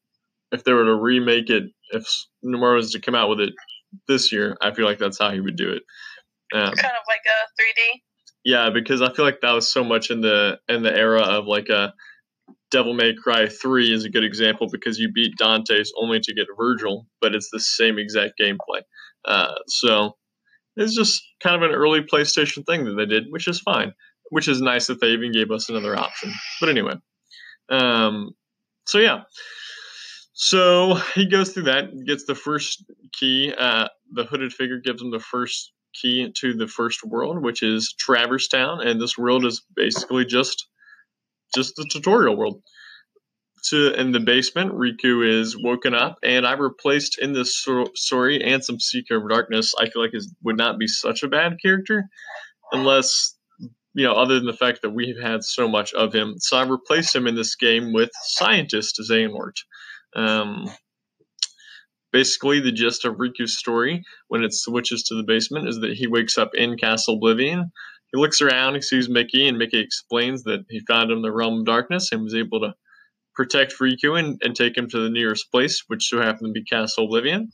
if 0.50 0.64
they 0.64 0.72
were 0.72 0.84
to 0.84 0.96
remake 0.96 1.50
it, 1.50 1.64
if 1.90 2.06
Nomura 2.44 2.76
was 2.76 2.92
to 2.92 3.00
come 3.00 3.14
out 3.14 3.28
with 3.28 3.40
it 3.40 3.52
this 4.06 4.32
year, 4.32 4.56
I 4.60 4.72
feel 4.72 4.84
like 4.84 4.98
that's 4.98 5.18
how 5.18 5.30
he 5.30 5.40
would 5.40 5.56
do 5.56 5.70
it. 5.70 5.82
Um, 6.54 6.72
Kind 6.72 6.78
of 6.78 7.04
like 7.06 7.22
a 7.26 7.62
3D. 7.62 8.00
yeah, 8.44 8.70
because 8.70 9.02
I 9.02 9.12
feel 9.12 9.24
like 9.24 9.40
that 9.42 9.52
was 9.52 9.70
so 9.70 9.84
much 9.84 10.10
in 10.10 10.20
the 10.20 10.58
in 10.68 10.82
the 10.82 10.94
era 10.94 11.20
of 11.20 11.46
like 11.46 11.68
a 11.68 11.92
Devil 12.70 12.94
May 12.94 13.14
Cry 13.14 13.48
three 13.48 13.92
is 13.92 14.04
a 14.04 14.10
good 14.10 14.24
example 14.24 14.66
because 14.70 14.98
you 14.98 15.12
beat 15.12 15.36
Dante's 15.38 15.92
only 15.96 16.20
to 16.20 16.34
get 16.34 16.46
Vergil, 16.58 17.06
but 17.20 17.34
it's 17.34 17.50
the 17.52 17.60
same 17.60 17.98
exact 17.98 18.34
gameplay. 18.40 18.80
Uh, 19.24 19.54
so 19.66 20.16
it's 20.76 20.94
just 20.94 21.22
kind 21.42 21.56
of 21.56 21.68
an 21.68 21.74
early 21.74 22.02
PlayStation 22.02 22.64
thing 22.64 22.84
that 22.84 22.94
they 22.94 23.06
did, 23.06 23.26
which 23.30 23.48
is 23.48 23.60
fine. 23.60 23.92
Which 24.30 24.48
is 24.48 24.60
nice 24.60 24.88
that 24.88 25.00
they 25.00 25.08
even 25.08 25.32
gave 25.32 25.50
us 25.50 25.68
another 25.70 25.96
option. 25.96 26.32
But 26.60 26.68
anyway, 26.68 26.94
um, 27.70 28.32
so 28.86 28.98
yeah. 28.98 29.22
So 30.34 30.94
he 31.14 31.26
goes 31.26 31.52
through 31.52 31.64
that, 31.64 31.90
gets 32.06 32.26
the 32.26 32.34
first 32.34 32.84
key. 33.18 33.52
Uh, 33.58 33.88
the 34.12 34.24
hooded 34.24 34.52
figure 34.52 34.78
gives 34.78 35.02
him 35.02 35.10
the 35.10 35.18
first 35.18 35.72
key 35.94 36.32
to 36.40 36.54
the 36.54 36.68
first 36.68 37.04
world, 37.04 37.42
which 37.42 37.62
is 37.62 37.94
Traverse 37.98 38.48
Town, 38.48 38.86
and 38.86 39.00
this 39.00 39.18
world 39.18 39.44
is 39.44 39.62
basically 39.74 40.24
just 40.24 40.66
just 41.54 41.74
the 41.76 41.88
tutorial 41.90 42.36
world. 42.36 42.62
To 43.70 43.92
in 43.98 44.12
the 44.12 44.20
basement, 44.20 44.72
Riku 44.72 45.26
is 45.26 45.56
woken 45.60 45.94
up, 45.94 46.18
and 46.22 46.46
I 46.46 46.52
replaced 46.52 47.18
in 47.18 47.32
this 47.32 47.58
story 47.94 48.38
Ansem 48.40 48.80
Seeker 48.80 49.16
of 49.16 49.28
Darkness. 49.28 49.74
I 49.78 49.88
feel 49.88 50.02
like 50.02 50.14
is 50.14 50.34
would 50.44 50.56
not 50.56 50.78
be 50.78 50.86
such 50.86 51.22
a 51.22 51.28
bad 51.28 51.56
character, 51.62 52.04
unless 52.72 53.36
you 53.94 54.04
know, 54.04 54.14
other 54.14 54.34
than 54.34 54.46
the 54.46 54.52
fact 54.52 54.82
that 54.82 54.90
we've 54.90 55.20
had 55.20 55.42
so 55.42 55.66
much 55.66 55.92
of 55.92 56.12
him. 56.12 56.36
So 56.38 56.56
I 56.56 56.62
replaced 56.62 57.16
him 57.16 57.26
in 57.26 57.34
this 57.34 57.56
game 57.56 57.92
with 57.92 58.10
Scientist 58.22 59.00
Xehanort. 59.02 59.56
Um, 60.14 60.70
basically, 62.12 62.60
the 62.60 62.70
gist 62.70 63.04
of 63.04 63.16
Riku's 63.16 63.58
story 63.58 64.04
when 64.28 64.44
it 64.44 64.54
switches 64.54 65.02
to 65.04 65.16
the 65.16 65.24
basement 65.24 65.68
is 65.68 65.80
that 65.80 65.94
he 65.94 66.06
wakes 66.06 66.38
up 66.38 66.50
in 66.54 66.76
Castle 66.78 67.14
Oblivion. 67.16 67.72
He 68.12 68.20
looks 68.20 68.40
around, 68.40 68.76
he 68.76 68.82
sees 68.82 69.08
Mickey, 69.08 69.48
and 69.48 69.58
Mickey 69.58 69.80
explains 69.80 70.44
that 70.44 70.64
he 70.70 70.80
found 70.86 71.10
him 71.10 71.18
in 71.18 71.22
the 71.22 71.32
realm 71.32 71.60
of 71.60 71.66
darkness 71.66 72.12
and 72.12 72.22
was 72.22 72.34
able 72.34 72.60
to 72.60 72.74
protect 73.38 73.74
Riku 73.80 74.18
and, 74.18 74.36
and 74.42 74.56
take 74.56 74.76
him 74.76 74.90
to 74.90 74.98
the 74.98 75.08
nearest 75.08 75.50
place, 75.52 75.84
which 75.86 76.08
so 76.08 76.20
happened 76.20 76.48
to 76.48 76.52
be 76.52 76.64
Castle 76.64 77.04
Oblivion. 77.04 77.52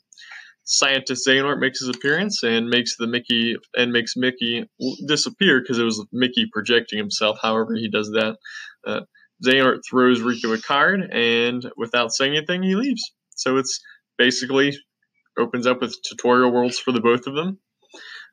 Scientist 0.64 1.28
Xehanort 1.28 1.60
makes 1.60 1.80
his 1.80 1.90
appearance 1.90 2.42
and 2.42 2.70
makes 2.70 2.96
the 2.96 3.06
Mickey 3.06 3.54
and 3.76 3.92
makes 3.92 4.16
Mickey 4.16 4.64
disappear 5.06 5.60
because 5.60 5.78
it 5.78 5.84
was 5.84 6.02
Mickey 6.10 6.46
projecting 6.50 6.98
himself. 6.98 7.38
However, 7.42 7.74
he 7.74 7.90
does 7.90 8.08
that. 8.12 8.38
Uh, 8.86 9.00
Xehanort 9.44 9.80
throws 9.88 10.20
Riku 10.20 10.56
a 10.56 10.62
card, 10.62 11.02
and 11.12 11.70
without 11.76 12.14
saying 12.14 12.34
anything, 12.34 12.62
he 12.62 12.76
leaves. 12.76 13.02
So 13.36 13.58
it's 13.58 13.78
basically 14.16 14.74
opens 15.38 15.66
up 15.66 15.82
with 15.82 15.94
tutorial 16.08 16.50
worlds 16.50 16.78
for 16.78 16.92
the 16.92 17.00
both 17.00 17.26
of 17.26 17.34
them. 17.34 17.58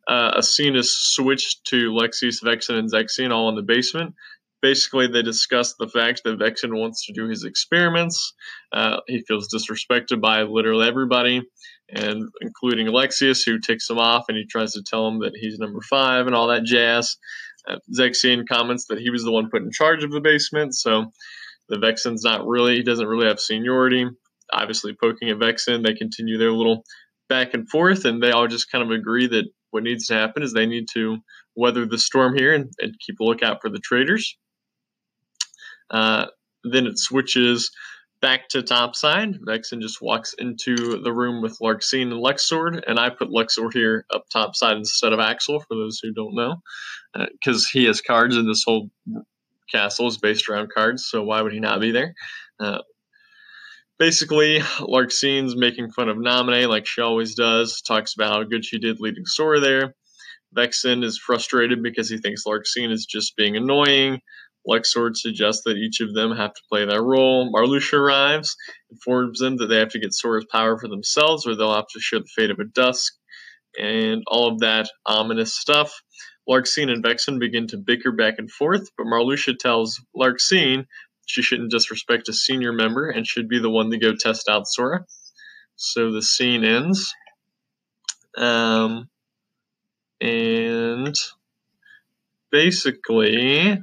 Uh, 0.08 0.32
a 0.38 0.44
scene 0.44 0.78
is 0.78 0.96
switched 0.98 1.66
to 1.66 1.92
Lexaeus, 1.92 2.42
Vexen, 2.42 2.80
and 2.80 2.90
Zexion 2.90 3.32
all 3.32 3.50
in 3.50 3.56
the 3.56 3.62
basement. 3.62 4.16
Basically, 4.62 5.08
they 5.08 5.24
discuss 5.24 5.74
the 5.74 5.88
fact 5.88 6.22
that 6.24 6.38
Vexen 6.38 6.80
wants 6.80 7.06
to 7.06 7.14
do 7.14 7.28
his 7.28 7.44
experiments. 7.44 8.34
Uh, 8.72 8.98
he 9.08 9.24
feels 9.28 9.50
disrespected 9.52 10.22
by 10.22 10.44
literally 10.44 10.88
everybody, 10.88 11.42
and 11.90 12.30
including 12.42 12.88
Lexaeus, 12.88 13.44
who 13.44 13.60
ticks 13.60 13.90
him 13.90 13.98
off 13.98 14.26
and 14.28 14.38
he 14.38 14.46
tries 14.46 14.74
to 14.74 14.84
tell 14.84 15.08
him 15.08 15.20
that 15.22 15.34
he's 15.36 15.58
number 15.58 15.82
five 15.90 16.28
and 16.28 16.36
all 16.36 16.48
that 16.48 16.64
jazz. 16.64 17.18
Uh, 17.68 17.78
Zexion 17.98 18.48
comments 18.48 18.86
that 18.90 19.00
he 19.00 19.10
was 19.10 19.24
the 19.24 19.32
one 19.32 19.50
put 19.50 19.64
in 19.64 19.72
charge 19.72 20.04
of 20.04 20.12
the 20.12 20.22
basement, 20.22 20.76
so 20.76 21.06
the 21.70 21.78
Vexen's 21.78 22.24
not 22.24 22.46
really, 22.46 22.76
he 22.76 22.84
doesn't 22.84 23.08
really 23.08 23.28
have 23.28 23.40
seniority. 23.40 24.06
Obviously, 24.54 24.94
poking 24.94 25.30
at 25.30 25.38
Vexen, 25.38 25.84
they 25.84 25.94
continue 25.94 26.38
their 26.38 26.52
little 26.52 26.84
back 27.30 27.54
and 27.54 27.70
forth, 27.70 28.06
and 28.06 28.22
they 28.22 28.32
all 28.32 28.48
just 28.48 28.72
kind 28.72 28.84
of 28.84 28.92
agree 28.92 29.28
that 29.28 29.46
what 29.72 29.84
needs 29.84 30.08
to 30.08 30.14
happen 30.14 30.44
is 30.44 30.54
they 30.54 30.66
need 30.66 30.88
to 30.94 31.18
weather 31.56 31.86
the 31.86 31.98
storm 31.98 32.38
here 32.38 32.54
and, 32.54 32.72
and 32.80 33.00
keep 33.00 33.20
a 33.20 33.24
lookout 33.24 33.60
for 33.62 33.70
the 33.70 33.80
traders. 33.80 34.38
Uh, 35.92 36.26
then 36.64 36.88
it 36.88 36.98
switches 36.98 37.70
back 38.22 38.48
to 38.50 38.62
topside. 38.62 39.40
Vexen 39.48 39.82
just 39.82 40.02
walks 40.02 40.34
into 40.38 41.02
the 41.02 41.12
room 41.12 41.42
with 41.42 41.58
Larxene 41.60 42.12
and 42.12 42.24
Luxord, 42.24 42.82
and 42.88 43.00
I 43.00 43.10
put 43.10 43.30
Luxord 43.30 43.74
here 43.74 44.06
up 44.14 44.26
topside 44.32 44.78
instead 44.78 45.12
of 45.12 45.20
Axel, 45.20 45.60
for 45.60 45.76
those 45.76 46.00
who 46.02 46.14
don't 46.14 46.36
know, 46.36 46.62
because 47.14 47.66
uh, 47.66 47.70
he 47.74 47.86
has 47.86 48.00
cards, 48.00 48.36
and 48.36 48.48
this 48.48 48.64
whole 48.66 48.90
castle 49.72 50.08
is 50.08 50.18
based 50.18 50.50
around 50.50 50.70
cards, 50.74 51.08
so 51.10 51.24
why 51.24 51.42
would 51.42 51.54
he 51.54 51.60
not 51.60 51.82
be 51.82 51.92
there? 51.92 52.14
Uh, 52.60 52.82
basically, 53.98 54.60
Larxene's 54.80 55.56
making 55.56 55.92
fun 55.92 56.10
of 56.10 56.18
Naminé 56.18 56.70
like 56.70 56.86
she 56.86 57.02
always 57.02 57.36
does, 57.36 57.82
talks 57.82 58.14
about 58.14 58.32
how 58.32 58.44
good 58.44 58.64
she 58.64 58.80
did 58.80 59.00
leading 59.00 59.26
Sora 59.26 59.60
there. 59.60 59.96
Vexen 60.56 61.04
is 61.04 61.18
frustrated 61.18 61.82
because 61.82 62.10
he 62.10 62.18
thinks 62.18 62.44
Larxene 62.46 62.92
is 62.92 63.06
just 63.06 63.36
being 63.36 63.56
annoying. 63.56 64.20
Luxord 64.68 65.16
suggests 65.16 65.64
that 65.66 65.78
each 65.78 66.02
of 66.02 66.14
them 66.14 66.36
have 66.36 66.54
to 66.54 66.62
play 66.70 66.86
their 66.86 67.04
role. 67.04 67.52
Marluxia 67.52 67.94
arrives, 67.94 68.56
informs 68.92 69.40
them 69.40 69.58
that 69.58 69.68
they 69.68 69.78
have 69.78 69.90
to 69.90 70.00
get 70.00 70.14
Sora's 70.14 70.46
power 70.52 70.78
for 70.78 70.88
themselves 70.88 71.48
or 71.48 71.56
they'll 71.56 71.74
have 71.74 71.88
to 71.94 72.00
share 72.00 72.20
the 72.20 72.30
fate 72.36 72.52
of 72.52 72.60
a 72.60 72.66
dusk, 72.66 73.14
and 73.80 74.24
all 74.28 74.50
of 74.50 74.60
that 74.60 74.90
ominous 75.06 75.56
stuff. 75.56 76.02
Larxene 76.50 76.92
and 76.92 77.04
Vexen 77.04 77.40
begin 77.40 77.68
to 77.68 77.78
bicker 77.78 78.12
back 78.12 78.36
and 78.38 78.52
forth, 78.52 78.90
but 78.98 79.06
Marluxia 79.06 79.58
tells 79.58 80.02
Larxene 80.16 80.86
she 81.26 81.42
shouldn't 81.42 81.72
disrespect 81.72 82.30
a 82.30 82.34
senior 82.34 82.74
member 82.74 83.10
and 83.10 83.26
should 83.26 83.48
be 83.48 83.60
the 83.60 83.70
one 83.70 83.92
to 83.92 83.98
go 83.98 84.14
test 84.16 84.50
out 84.50 84.68
Sora. 84.68 85.06
So 85.76 86.12
the 86.12 86.22
scene 86.22 86.64
ends. 86.64 87.14
Um, 88.38 89.10
and 90.20 91.16
basically, 92.52 93.80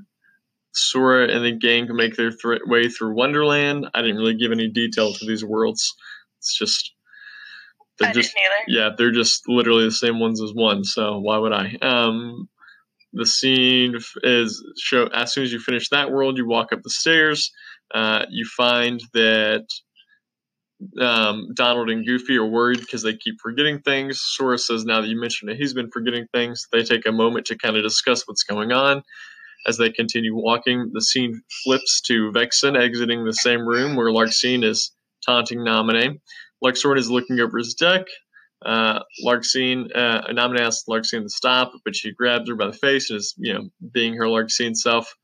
Sora 0.72 1.28
and 1.28 1.44
the 1.44 1.52
gang 1.52 1.86
can 1.86 1.96
make 1.96 2.16
their 2.16 2.30
th- 2.30 2.62
way 2.66 2.88
through 2.88 3.14
Wonderland. 3.14 3.88
I 3.94 4.02
didn't 4.02 4.18
really 4.18 4.36
give 4.36 4.52
any 4.52 4.68
detail 4.68 5.12
to 5.12 5.26
these 5.26 5.44
worlds. 5.44 5.94
It's 6.38 6.56
just 6.56 6.92
they're 7.98 8.10
I 8.10 8.12
just 8.12 8.38
yeah, 8.68 8.90
they're 8.96 9.12
just 9.12 9.48
literally 9.48 9.84
the 9.84 9.90
same 9.90 10.20
ones 10.20 10.40
as 10.42 10.52
one. 10.52 10.84
So 10.84 11.18
why 11.18 11.38
would 11.38 11.52
I? 11.52 11.76
Um, 11.82 12.48
the 13.12 13.26
scene 13.26 13.96
is 14.22 14.64
show 14.78 15.06
as 15.08 15.32
soon 15.32 15.44
as 15.44 15.52
you 15.52 15.58
finish 15.58 15.88
that 15.88 16.12
world, 16.12 16.36
you 16.36 16.46
walk 16.46 16.72
up 16.72 16.82
the 16.82 16.90
stairs. 16.90 17.50
Uh, 17.92 18.26
you 18.28 18.44
find 18.44 19.02
that 19.14 19.64
um, 21.00 21.48
Donald 21.54 21.90
and 21.90 22.06
Goofy 22.06 22.36
are 22.36 22.46
worried 22.46 22.80
because 22.80 23.02
they 23.02 23.16
keep 23.16 23.36
forgetting 23.42 23.80
things. 23.80 24.20
Sora 24.20 24.58
says 24.58 24.84
now 24.84 25.00
that 25.00 25.08
you 25.08 25.20
mentioned 25.20 25.50
it, 25.50 25.56
he's 25.56 25.74
been 25.74 25.90
forgetting 25.90 26.26
things. 26.32 26.68
They 26.70 26.82
take 26.82 27.06
a 27.06 27.12
moment 27.12 27.46
to 27.46 27.58
kind 27.58 27.76
of 27.76 27.82
discuss 27.82 28.28
what's 28.28 28.42
going 28.44 28.72
on. 28.72 29.02
As 29.66 29.76
they 29.76 29.90
continue 29.90 30.34
walking, 30.34 30.90
the 30.92 31.00
scene 31.00 31.42
flips 31.64 32.00
to 32.02 32.32
Vexen 32.32 32.76
exiting 32.76 33.24
the 33.24 33.32
same 33.32 33.66
room 33.66 33.96
where 33.96 34.10
Larxene 34.10 34.64
is 34.64 34.92
taunting 35.24 35.60
Naminé. 35.60 36.20
Luxord 36.64 36.98
is 36.98 37.10
looking 37.10 37.40
over 37.40 37.58
his 37.58 37.74
deck. 37.74 38.06
Uh, 38.64 39.00
Larxene, 39.24 39.88
uh, 39.94 40.22
Naminé 40.28 40.60
asks 40.60 40.84
Larxene 40.88 41.22
to 41.22 41.28
stop, 41.28 41.72
but 41.84 41.94
she 41.94 42.12
grabs 42.12 42.48
her 42.48 42.56
by 42.56 42.66
the 42.66 42.72
face 42.72 43.10
and 43.10 43.18
is, 43.18 43.34
you 43.36 43.52
know, 43.52 43.68
being 43.92 44.14
her 44.14 44.24
Larxene 44.24 44.76
self. 44.76 45.14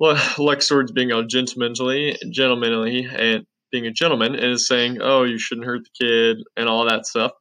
Luxord's 0.00 0.92
being 0.92 1.12
all 1.12 1.24
gentlemanly, 1.24 2.16
gentlemanly, 2.30 3.04
and 3.04 3.44
being 3.70 3.86
a 3.86 3.90
gentleman, 3.90 4.34
and 4.34 4.52
is 4.52 4.68
saying, 4.68 4.98
"Oh, 5.00 5.24
you 5.24 5.38
shouldn't 5.38 5.66
hurt 5.66 5.82
the 5.84 6.04
kid," 6.06 6.38
and 6.56 6.68
all 6.68 6.86
that 6.86 7.06
stuff. 7.06 7.32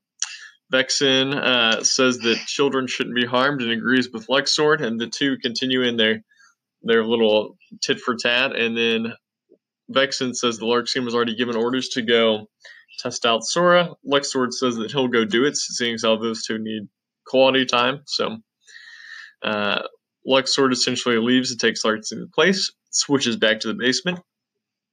Vexen 0.74 1.34
uh, 1.34 1.84
says 1.84 2.20
that 2.20 2.38
children 2.46 2.88
shouldn't 2.88 3.16
be 3.16 3.26
harmed 3.26 3.62
and 3.62 3.72
agrees 3.72 4.10
with 4.12 4.28
Luxord, 4.28 4.82
and 4.82 5.00
the 5.00 5.08
two 5.08 5.38
continue 5.38 5.82
in 5.82 5.98
their 5.98 6.24
their 6.84 7.04
little 7.04 7.58
tit 7.82 8.00
for 8.00 8.16
tat. 8.16 8.56
And 8.56 8.78
then 8.78 9.14
Vexen 9.94 10.36
says 10.36 10.58
the 10.58 10.66
Larxene 10.66 11.06
was 11.06 11.16
already 11.16 11.36
given 11.36 11.56
orders 11.56 11.90
to 11.90 12.02
go 12.02 12.48
test 13.00 13.26
out 13.26 13.44
Sora. 13.44 13.92
Luxord 14.06 14.52
says 14.52 14.76
that 14.78 14.92
he'll 14.92 15.08
go 15.08 15.26
do 15.26 15.46
it, 15.46 15.56
seeing 15.56 15.96
as 15.96 16.04
how 16.04 16.18
those 16.18 16.44
two 16.44 16.58
need 16.60 16.88
quality 17.26 17.66
time. 17.66 18.02
So 18.06 18.38
uh, 19.44 19.84
Luxord 20.28 20.72
essentially 20.72 21.18
leaves 21.18 21.52
and 21.52 21.60
takes 21.60 21.84
Larxene's 21.84 22.30
place, 22.34 22.72
switches 22.90 23.38
back 23.38 23.62
to 23.62 23.68
the 23.68 23.74
basement. 23.74 24.20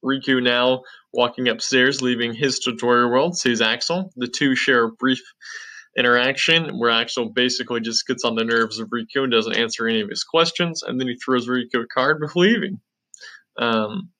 Riku 0.05 0.43
now 0.43 0.83
walking 1.14 1.48
upstairs, 1.48 2.03
leaving 2.03 2.35
his 2.35 2.59
tutorial 2.59 3.11
world, 3.11 3.37
sees 3.37 3.61
Axel. 3.61 4.12
The 4.16 4.29
two 4.29 4.55
share 4.55 4.85
a 4.85 4.92
brief 4.92 5.22
interaction 5.96 6.79
where 6.79 6.90
Axel 6.90 7.31
basically 7.31 7.81
just 7.81 8.07
gets 8.07 8.24
on 8.24 8.35
the 8.35 8.44
nerves 8.44 8.81
of 8.81 8.88
Riku 8.88 9.22
and 9.22 9.33
doesn't 9.33 9.57
answer 9.57 9.87
any 9.87 10.00
of 10.00 10.09
his 10.09 10.24
questions, 10.24 10.83
and 10.83 11.00
then 11.00 11.09
he 11.09 11.16
throws 11.16 11.48
Riku 11.48 11.85
a 11.85 11.87
card 11.87 12.20
before 12.20 12.44
leaving. 12.44 12.81
Um, 13.57 14.11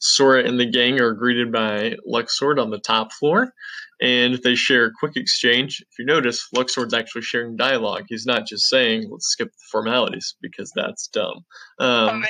Sora 0.00 0.44
and 0.44 0.58
the 0.58 0.70
gang 0.70 1.00
are 1.00 1.12
greeted 1.12 1.52
by 1.52 1.96
Luxord 2.08 2.62
on 2.62 2.70
the 2.70 2.78
top 2.78 3.12
floor, 3.12 3.52
and 4.00 4.38
they 4.44 4.54
share 4.54 4.86
a 4.86 4.92
quick 4.98 5.16
exchange. 5.16 5.80
If 5.80 5.98
you 5.98 6.04
notice, 6.04 6.48
Luxord's 6.54 6.94
actually 6.94 7.22
sharing 7.22 7.56
dialogue. 7.56 8.04
He's 8.08 8.26
not 8.26 8.46
just 8.46 8.68
saying, 8.68 9.08
let's 9.10 9.26
skip 9.26 9.48
the 9.48 9.64
formalities, 9.72 10.36
because 10.40 10.72
that's 10.74 11.08
dumb. 11.08 11.44
Um, 11.80 12.24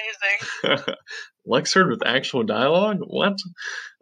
Amazing. 0.64 0.94
Luxord 1.48 1.88
with 1.88 2.06
actual 2.06 2.42
dialogue? 2.44 2.98
What? 3.00 3.36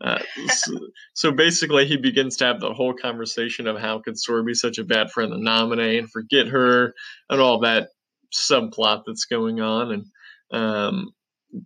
Uh, 0.02 0.18
so, 0.48 0.78
so, 1.14 1.32
basically, 1.32 1.87
he 1.87 1.96
begins 1.96 2.37
to 2.38 2.46
have 2.46 2.61
the 2.61 2.74
whole 2.74 2.94
conversation 2.94 3.66
of 3.66 3.78
how 3.78 4.00
could 4.00 4.18
Sora 4.18 4.44
be 4.44 4.54
such 4.54 4.78
a 4.78 4.85
bad 4.85 5.11
friend 5.11 5.32
to 5.32 5.38
Naminé 5.38 5.98
and 5.98 6.11
forget 6.11 6.48
her, 6.48 6.92
and 7.30 7.40
all 7.40 7.61
that 7.61 7.88
subplot 8.35 9.02
that's 9.06 9.24
going 9.24 9.61
on. 9.61 9.92
And 9.92 10.61
um, 10.61 11.11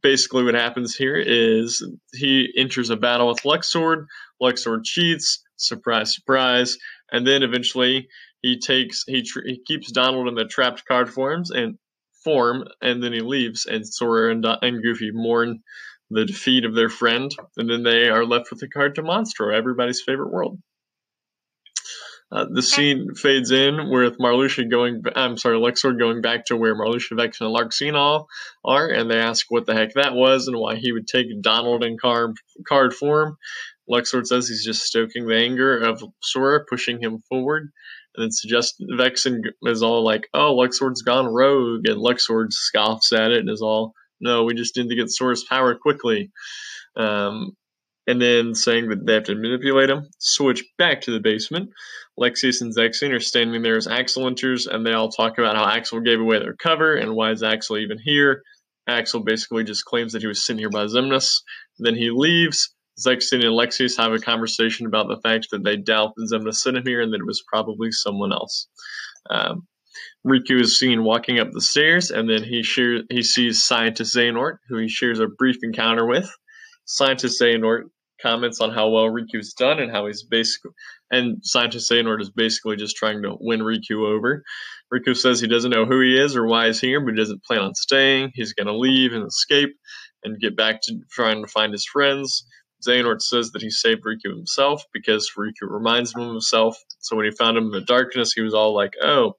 basically 0.02 0.44
what 0.44 0.54
happens 0.54 0.94
here 0.94 1.16
is 1.16 1.84
he 2.12 2.52
enters 2.56 2.90
a 2.90 2.96
battle 2.96 3.28
with 3.28 3.42
Luxord. 3.42 4.06
Luxord 4.42 4.84
cheats, 4.84 5.42
surprise, 5.56 6.14
surprise, 6.14 6.76
and 7.12 7.26
then 7.26 7.42
eventually 7.42 8.08
he 8.42 8.58
takes 8.58 9.04
he, 9.06 9.22
tr- 9.22 9.46
he 9.46 9.60
keeps 9.66 9.92
Donald 9.92 10.28
in 10.28 10.34
the 10.34 10.44
trapped 10.44 10.84
card 10.86 11.12
forms 11.12 11.50
and 11.50 11.76
form, 12.22 12.64
and 12.80 13.02
then 13.02 13.12
he 13.12 13.20
leaves, 13.20 13.66
and 13.66 13.86
Sora 13.86 14.32
and, 14.32 14.44
and 14.62 14.82
Goofy 14.82 15.10
mourn 15.12 15.62
the 16.10 16.24
defeat 16.24 16.64
of 16.64 16.74
their 16.74 16.88
friend, 16.88 17.30
and 17.56 17.70
then 17.70 17.82
they 17.82 18.08
are 18.08 18.24
left 18.24 18.50
with 18.50 18.60
the 18.60 18.68
card 18.68 18.96
to 18.96 19.02
Monstro, 19.02 19.54
everybody's 19.54 20.02
favorite 20.02 20.32
world. 20.32 20.58
Uh, 22.32 22.46
the 22.48 22.62
scene 22.62 23.14
fades 23.14 23.50
in 23.50 23.90
with 23.90 24.18
Marluxia 24.18 24.70
going, 24.70 25.02
I'm 25.16 25.36
sorry, 25.36 25.58
Luxord 25.58 25.98
going 25.98 26.20
back 26.20 26.46
to 26.46 26.56
where 26.56 26.76
Marluxia, 26.76 27.16
Vex, 27.16 27.40
and 27.40 27.50
Larxene 27.50 28.26
are, 28.64 28.88
and 28.88 29.10
they 29.10 29.18
ask 29.18 29.46
what 29.48 29.66
the 29.66 29.74
heck 29.74 29.94
that 29.94 30.14
was 30.14 30.46
and 30.46 30.56
why 30.56 30.76
he 30.76 30.92
would 30.92 31.08
take 31.08 31.26
Donald 31.42 31.82
in 31.82 31.98
card, 31.98 32.36
card 32.68 32.94
form. 32.94 33.36
Luxord 33.90 34.26
says 34.26 34.48
he's 34.48 34.64
just 34.64 34.82
stoking 34.82 35.26
the 35.26 35.34
anger 35.36 35.78
of 35.78 36.04
Sora, 36.22 36.64
pushing 36.64 37.02
him 37.02 37.18
forward, 37.28 37.70
and 38.16 38.24
then 38.24 38.30
suggests 38.30 38.76
Vexen 38.98 39.40
is 39.62 39.82
all 39.82 40.04
like, 40.04 40.28
oh, 40.34 40.56
Luxord's 40.56 41.02
gone 41.02 41.26
rogue, 41.26 41.86
and 41.86 41.98
Luxord 41.98 42.52
scoffs 42.52 43.12
at 43.12 43.30
it 43.30 43.38
and 43.38 43.50
is 43.50 43.62
all, 43.62 43.92
no, 44.20 44.44
we 44.44 44.54
just 44.54 44.76
need 44.76 44.88
to 44.88 44.96
get 44.96 45.10
Sora's 45.10 45.44
power 45.44 45.74
quickly. 45.74 46.30
Um, 46.96 47.52
and 48.06 48.20
then 48.20 48.54
saying 48.54 48.88
that 48.88 49.06
they 49.06 49.14
have 49.14 49.24
to 49.24 49.34
manipulate 49.34 49.90
him. 49.90 50.08
Switch 50.18 50.64
back 50.78 51.02
to 51.02 51.12
the 51.12 51.20
basement. 51.20 51.70
Lexaeus 52.18 52.60
and 52.60 52.74
Zexion 52.74 53.14
are 53.14 53.20
standing 53.20 53.62
there 53.62 53.76
as 53.76 53.86
Axel 53.86 54.26
enters, 54.26 54.66
and 54.66 54.84
they 54.84 54.92
all 54.92 55.10
talk 55.10 55.38
about 55.38 55.56
how 55.56 55.68
Axel 55.68 56.00
gave 56.00 56.20
away 56.20 56.38
their 56.40 56.56
cover 56.56 56.96
and 56.96 57.14
why 57.14 57.30
is 57.30 57.42
Axel 57.42 57.78
even 57.78 57.98
here. 58.02 58.42
Axel 58.88 59.22
basically 59.22 59.62
just 59.62 59.84
claims 59.84 60.12
that 60.12 60.22
he 60.22 60.28
was 60.28 60.44
sent 60.44 60.58
here 60.58 60.70
by 60.70 60.86
Xemnas. 60.86 61.42
Then 61.78 61.94
he 61.94 62.10
leaves. 62.10 62.74
Zexion 63.04 63.44
and 63.44 63.54
Lexaeus 63.54 63.96
have 63.96 64.12
a 64.12 64.18
conversation 64.18 64.86
about 64.86 65.08
the 65.08 65.20
fact 65.20 65.48
that 65.50 65.64
they 65.64 65.76
doubt 65.76 66.12
that 66.16 66.30
Xemnas 66.32 66.56
sent 66.56 66.76
him 66.76 66.84
here 66.86 67.00
and 67.00 67.12
that 67.12 67.20
it 67.20 67.26
was 67.26 67.42
probably 67.46 67.90
someone 67.92 68.32
else. 68.32 68.68
Um, 69.28 69.66
Riku 70.26 70.60
is 70.60 70.78
seen 70.78 71.04
walking 71.04 71.38
up 71.38 71.50
the 71.52 71.60
stairs, 71.60 72.10
and 72.10 72.28
then 72.28 72.44
he 72.44 72.62
share, 72.62 73.02
he 73.10 73.22
sees 73.22 73.64
Scientist 73.64 74.14
Xehanort, 74.14 74.58
who 74.68 74.78
he 74.78 74.88
shares 74.88 75.18
a 75.18 75.26
brief 75.26 75.56
encounter 75.62 76.06
with. 76.06 76.30
Scientist 76.84 77.40
Xehanort 77.40 77.84
comments 78.20 78.60
on 78.60 78.70
how 78.70 78.90
well 78.90 79.06
Riku's 79.06 79.54
done 79.54 79.78
and 79.78 79.90
how 79.90 80.06
he's 80.06 80.22
basically 80.22 80.72
and 81.10 81.38
Scientist 81.42 81.90
Xehanort 81.90 82.20
is 82.20 82.30
basically 82.30 82.76
just 82.76 82.96
trying 82.96 83.22
to 83.22 83.36
win 83.40 83.60
Riku 83.60 84.06
over. 84.06 84.44
Riku 84.92 85.16
says 85.16 85.40
he 85.40 85.48
doesn't 85.48 85.70
know 85.70 85.84
who 85.84 86.00
he 86.00 86.16
is 86.16 86.36
or 86.36 86.46
why 86.46 86.66
he's 86.66 86.80
here, 86.80 87.00
but 87.00 87.14
he 87.14 87.16
doesn't 87.16 87.44
plan 87.44 87.60
on 87.60 87.74
staying. 87.74 88.30
He's 88.34 88.52
going 88.52 88.66
to 88.66 88.76
leave 88.76 89.12
and 89.12 89.26
escape 89.26 89.70
and 90.22 90.40
get 90.40 90.56
back 90.56 90.80
to 90.82 91.00
trying 91.10 91.42
to 91.42 91.50
find 91.50 91.72
his 91.72 91.86
friends. 91.86 92.46
Xehanort 92.86 93.20
says 93.20 93.50
that 93.50 93.62
he 93.62 93.70
saved 93.70 94.04
Riku 94.04 94.34
himself 94.34 94.84
because 94.92 95.30
Riku 95.36 95.68
reminds 95.68 96.14
him 96.14 96.22
of 96.22 96.28
himself. 96.28 96.76
So 96.98 97.16
when 97.16 97.26
he 97.26 97.30
found 97.32 97.56
him 97.56 97.64
in 97.64 97.70
the 97.72 97.80
darkness, 97.80 98.32
he 98.34 98.40
was 98.40 98.54
all 98.54 98.74
like, 98.74 98.94
"Oh, 99.02 99.36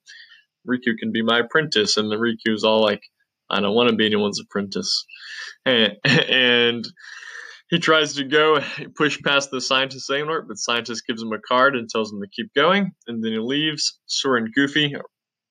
Riku 0.67 0.97
can 0.99 1.11
be 1.11 1.21
my 1.21 1.39
apprentice," 1.39 1.97
and 1.97 2.11
then 2.11 2.19
Riku's 2.19 2.63
all 2.63 2.81
like, 2.81 3.01
"I 3.49 3.59
don't 3.59 3.75
want 3.75 3.89
to 3.89 3.95
be 3.95 4.05
anyone's 4.05 4.39
apprentice," 4.39 5.05
and, 5.65 5.97
and 6.03 6.85
he 7.71 7.79
tries 7.79 8.15
to 8.15 8.25
go 8.25 8.59
push 8.95 9.19
past 9.21 9.49
the 9.49 9.61
scientist 9.61 10.09
Xehanort, 10.09 10.47
but 10.47 10.57
scientist 10.57 11.07
gives 11.07 11.23
him 11.23 11.31
a 11.31 11.39
card 11.39 11.75
and 11.75 11.89
tells 11.89 12.11
him 12.11 12.21
to 12.21 12.27
keep 12.27 12.53
going. 12.53 12.91
And 13.07 13.23
then 13.23 13.31
he 13.31 13.39
leaves. 13.39 13.97
Sora 14.07 14.41
and 14.41 14.53
Goofy 14.53 14.93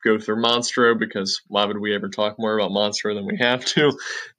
go 0.04 0.18
through 0.18 0.42
Monstro 0.42 0.98
because 0.98 1.40
why 1.48 1.64
would 1.64 1.78
we 1.78 1.94
ever 1.94 2.08
talk 2.10 2.36
more 2.38 2.58
about 2.58 2.72
Monstro 2.72 3.14
than 3.14 3.26
we 3.26 3.38
have 3.38 3.64
to? 3.64 3.86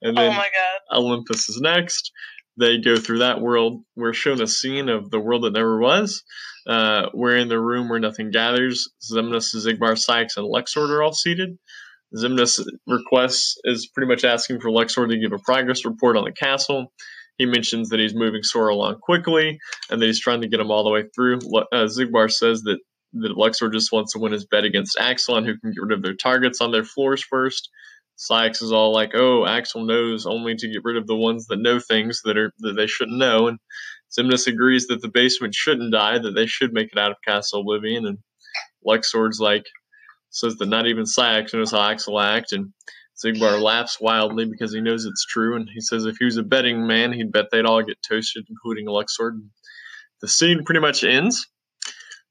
And 0.00 0.16
Oh 0.16 0.22
then 0.22 0.36
my 0.36 0.48
god. 0.48 0.96
Olympus 0.96 1.48
is 1.48 1.60
next. 1.60 2.12
They 2.58 2.78
go 2.78 2.96
through 2.96 3.20
that 3.20 3.40
world. 3.40 3.82
We're 3.96 4.12
shown 4.12 4.42
a 4.42 4.46
scene 4.46 4.88
of 4.88 5.10
the 5.10 5.20
world 5.20 5.44
that 5.44 5.54
never 5.54 5.78
was. 5.78 6.22
Uh, 6.66 7.06
we're 7.14 7.36
in 7.36 7.48
the 7.48 7.60
room 7.60 7.88
where 7.88 7.98
nothing 7.98 8.30
gathers. 8.30 8.90
Xemnas, 9.02 9.54
Xigbar, 9.54 9.96
Saïx, 9.96 10.36
and 10.36 10.46
Luxord 10.46 10.90
are 10.90 11.02
all 11.02 11.14
seated. 11.14 11.58
Xemnas 12.14 12.62
requests 12.86 13.56
is 13.64 13.88
pretty 13.88 14.08
much 14.08 14.24
asking 14.24 14.60
for 14.60 14.70
Luxord 14.70 15.08
to 15.08 15.18
give 15.18 15.32
a 15.32 15.42
progress 15.42 15.84
report 15.84 16.16
on 16.16 16.24
the 16.24 16.32
castle. 16.32 16.92
He 17.38 17.46
mentions 17.46 17.88
that 17.88 18.00
he's 18.00 18.14
moving 18.14 18.42
Sora 18.42 18.74
along 18.74 18.98
quickly 19.00 19.58
and 19.90 20.00
that 20.00 20.06
he's 20.06 20.20
trying 20.20 20.42
to 20.42 20.48
get 20.48 20.60
him 20.60 20.70
all 20.70 20.84
the 20.84 20.90
way 20.90 21.04
through. 21.14 21.36
Uh, 21.36 21.86
Xigbar 21.86 22.30
says 22.30 22.62
that, 22.62 22.78
that 23.14 23.32
Luxord 23.36 23.72
just 23.72 23.92
wants 23.92 24.12
to 24.12 24.18
win 24.18 24.32
his 24.32 24.46
bet 24.46 24.64
against 24.64 24.98
Axel 25.00 25.36
on 25.36 25.44
who 25.44 25.58
can 25.58 25.70
get 25.70 25.82
rid 25.82 25.92
of 25.92 26.02
their 26.02 26.14
targets 26.14 26.60
on 26.60 26.70
their 26.70 26.84
floors 26.84 27.24
first. 27.24 27.70
Saïx 28.30 28.62
is 28.62 28.72
all 28.72 28.92
like, 28.92 29.12
"Oh, 29.14 29.46
Axel 29.46 29.84
knows 29.84 30.26
only 30.26 30.54
to 30.54 30.68
get 30.68 30.84
rid 30.84 30.96
of 30.96 31.06
the 31.06 31.16
ones 31.16 31.46
that 31.46 31.60
know 31.60 31.80
things 31.80 32.20
that 32.24 32.38
are 32.38 32.52
that 32.58 32.74
they 32.74 32.86
shouldn't 32.86 33.18
know." 33.18 33.48
And 33.48 33.58
Xemnas 34.16 34.46
agrees 34.46 34.86
that 34.86 35.00
the 35.00 35.08
basement 35.08 35.54
shouldn't 35.54 35.92
die, 35.92 36.18
that 36.18 36.32
they 36.32 36.46
should 36.46 36.72
make 36.72 36.90
it 36.92 36.98
out 36.98 37.10
of 37.10 37.16
Castle 37.26 37.60
Oblivion. 37.60 38.06
And 38.06 38.18
Luxord's 38.86 39.40
like, 39.40 39.66
says 40.30 40.56
that 40.56 40.68
not 40.68 40.86
even 40.86 41.04
Saïx 41.04 41.54
knows 41.54 41.72
how 41.72 41.82
Axel 41.82 42.20
act, 42.20 42.52
and 42.52 42.72
Xigbar 43.22 43.60
laughs 43.60 44.00
wildly 44.00 44.46
because 44.46 44.72
he 44.72 44.80
knows 44.80 45.04
it's 45.04 45.26
true. 45.26 45.56
And 45.56 45.68
he 45.72 45.80
says 45.80 46.04
if 46.04 46.16
he 46.18 46.24
was 46.24 46.36
a 46.36 46.42
betting 46.42 46.86
man, 46.86 47.12
he'd 47.12 47.32
bet 47.32 47.46
they'd 47.50 47.66
all 47.66 47.82
get 47.82 48.02
toasted, 48.06 48.46
including 48.48 48.86
Luxord. 48.86 49.40
The 50.20 50.28
scene 50.28 50.64
pretty 50.64 50.80
much 50.80 51.04
ends. 51.04 51.46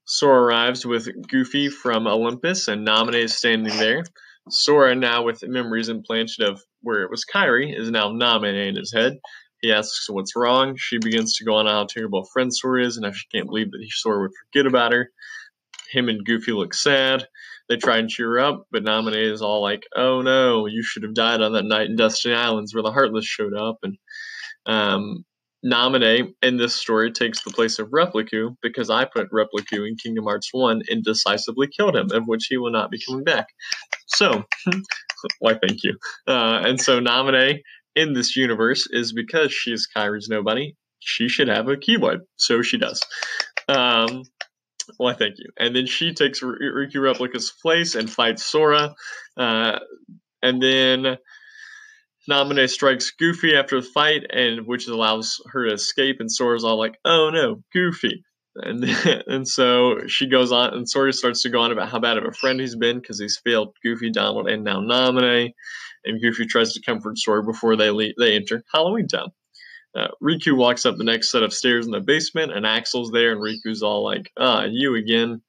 Sora 0.05 0.41
arrives 0.41 0.85
with 0.85 1.07
Goofy 1.27 1.69
from 1.69 2.07
Olympus, 2.07 2.67
and 2.67 2.85
Naminé 2.85 3.23
is 3.23 3.37
standing 3.37 3.77
there. 3.77 4.03
Sora, 4.49 4.95
now 4.95 5.23
with 5.23 5.43
memories 5.43 5.89
implanted 5.89 6.47
of 6.47 6.61
where 6.81 7.03
it 7.03 7.11
was 7.11 7.25
Kairi, 7.25 7.77
is 7.77 7.89
now 7.91 8.09
Naminé 8.09 8.69
in 8.69 8.75
his 8.75 8.93
head. 8.93 9.19
He 9.61 9.71
asks 9.71 10.09
what's 10.09 10.35
wrong. 10.35 10.75
She 10.77 10.97
begins 10.97 11.35
to 11.37 11.45
go 11.45 11.55
on 11.55 11.67
how 11.67 11.85
terrible 11.85 12.21
a 12.21 12.31
friend 12.33 12.53
Sora 12.53 12.85
is 12.85 12.97
and 12.97 13.05
how 13.05 13.11
she 13.11 13.27
can't 13.31 13.47
believe 13.47 13.71
that 13.71 13.81
he 13.81 13.89
Sora 13.91 14.21
would 14.21 14.31
forget 14.51 14.65
about 14.65 14.91
her. 14.91 15.11
Him 15.91 16.09
and 16.09 16.25
Goofy 16.25 16.51
look 16.53 16.73
sad. 16.73 17.27
They 17.69 17.77
try 17.77 17.97
and 17.97 18.09
cheer 18.09 18.31
her 18.31 18.39
up, 18.39 18.65
but 18.71 18.83
Naminé 18.83 19.31
is 19.31 19.41
all 19.41 19.61
like, 19.61 19.83
"Oh 19.95 20.21
no, 20.21 20.65
you 20.65 20.83
should 20.83 21.03
have 21.03 21.13
died 21.13 21.41
on 21.41 21.53
that 21.53 21.65
night 21.65 21.87
in 21.87 21.95
Destiny 21.95 22.33
Islands 22.33 22.73
where 22.73 22.83
the 22.83 22.91
Heartless 22.91 23.25
showed 23.25 23.53
up." 23.53 23.77
And 23.83 23.97
um, 24.65 25.23
Naminé 25.65 26.33
in 26.41 26.57
this 26.57 26.75
story 26.75 27.11
takes 27.11 27.43
the 27.43 27.51
place 27.51 27.77
of 27.79 27.89
Repliku 27.89 28.55
because 28.61 28.89
I 28.89 29.05
put 29.05 29.31
Repliku 29.31 29.87
in 29.87 29.95
Kingdom 29.95 30.25
Hearts 30.25 30.49
1 30.51 30.83
and 30.89 31.03
decisively 31.03 31.67
killed 31.67 31.95
him, 31.95 32.11
of 32.11 32.23
which 32.25 32.47
he 32.49 32.57
will 32.57 32.71
not 32.71 32.89
be 32.89 32.99
coming 33.05 33.23
back. 33.23 33.47
So, 34.07 34.43
why 35.39 35.53
thank 35.53 35.83
you. 35.83 35.97
Uh, 36.27 36.61
and 36.63 36.81
so 36.81 36.99
Naminé 36.99 37.59
in 37.95 38.13
this 38.13 38.35
universe 38.35 38.87
is 38.89 39.13
because 39.13 39.53
she's 39.53 39.87
Kairi's 39.95 40.29
nobody. 40.29 40.75
She 40.99 41.27
should 41.27 41.47
have 41.47 41.67
a 41.67 41.75
Keyblade, 41.75 42.21
so 42.37 42.61
she 42.61 42.77
does. 42.77 43.01
Um, 43.67 44.23
why 44.97 45.13
thank 45.13 45.37
you. 45.37 45.49
And 45.57 45.75
then 45.75 45.85
she 45.85 46.13
takes 46.13 46.41
Riku 46.41 46.95
Replica's 46.95 47.51
place 47.61 47.95
and 47.95 48.09
fights 48.09 48.45
Sora. 48.45 48.93
Uh, 49.37 49.79
and 50.41 50.61
then 50.61 51.17
Naminé 52.29 52.69
strikes 52.69 53.11
Goofy 53.11 53.55
after 53.55 53.81
the 53.81 53.87
fight, 53.87 54.25
and 54.29 54.67
which 54.67 54.87
allows 54.87 55.41
her 55.51 55.67
to 55.67 55.73
escape. 55.73 56.17
And 56.19 56.31
Sora's 56.31 56.63
all 56.63 56.77
like, 56.77 56.97
"Oh 57.03 57.29
no, 57.31 57.63
Goofy!" 57.73 58.23
And 58.55 58.83
and 59.27 59.47
so 59.47 60.07
she 60.07 60.27
goes 60.27 60.51
on, 60.51 60.73
and 60.73 60.89
Sora 60.89 61.13
starts 61.13 61.41
to 61.43 61.49
go 61.49 61.61
on 61.61 61.71
about 61.71 61.89
how 61.89 61.99
bad 61.99 62.17
of 62.17 62.25
a 62.25 62.31
friend 62.31 62.59
he's 62.59 62.75
been 62.75 62.99
because 62.99 63.19
he's 63.19 63.41
failed 63.43 63.75
Goofy, 63.83 64.11
Donald, 64.11 64.47
and 64.49 64.63
now 64.63 64.81
Naminé. 64.81 65.53
And 66.03 66.21
Goofy 66.21 66.45
tries 66.45 66.73
to 66.73 66.81
comfort 66.81 67.17
Sora 67.17 67.43
before 67.43 67.75
they 67.75 67.91
leave, 67.91 68.15
they 68.17 68.35
enter 68.35 68.63
Halloween 68.73 69.07
Town. 69.07 69.31
Uh, 69.93 70.07
Riku 70.23 70.55
walks 70.55 70.85
up 70.85 70.95
the 70.97 71.03
next 71.03 71.31
set 71.31 71.43
of 71.43 71.53
stairs 71.53 71.85
in 71.85 71.91
the 71.91 71.99
basement, 71.99 72.53
and 72.53 72.65
Axel's 72.65 73.11
there, 73.11 73.33
and 73.33 73.41
Riku's 73.41 73.83
all 73.83 74.03
like, 74.03 74.31
"Ah, 74.37 74.65
you 74.69 74.95
again?" 74.95 75.41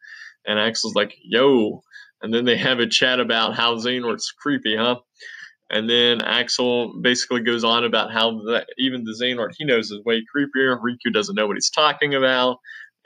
And 0.46 0.58
Axel's 0.58 0.94
like, 0.94 1.16
"Yo!" 1.22 1.82
And 2.22 2.32
then 2.32 2.44
they 2.44 2.56
have 2.56 2.78
a 2.78 2.86
chat 2.86 3.20
about 3.20 3.54
how 3.54 3.76
Xehanort's 3.76 4.32
creepy, 4.32 4.76
huh? 4.76 5.00
And 5.72 5.88
then 5.88 6.20
Axel 6.20 7.00
basically 7.00 7.40
goes 7.40 7.64
on 7.64 7.84
about 7.84 8.12
how 8.12 8.42
even 8.78 9.04
the 9.04 9.18
Xehanort 9.18 9.52
he 9.56 9.64
knows 9.64 9.90
is 9.90 10.04
way 10.04 10.22
creepier. 10.36 10.78
Riku 10.78 11.12
doesn't 11.12 11.34
know 11.34 11.46
what 11.46 11.56
he's 11.56 11.70
talking 11.70 12.14
about, 12.14 12.58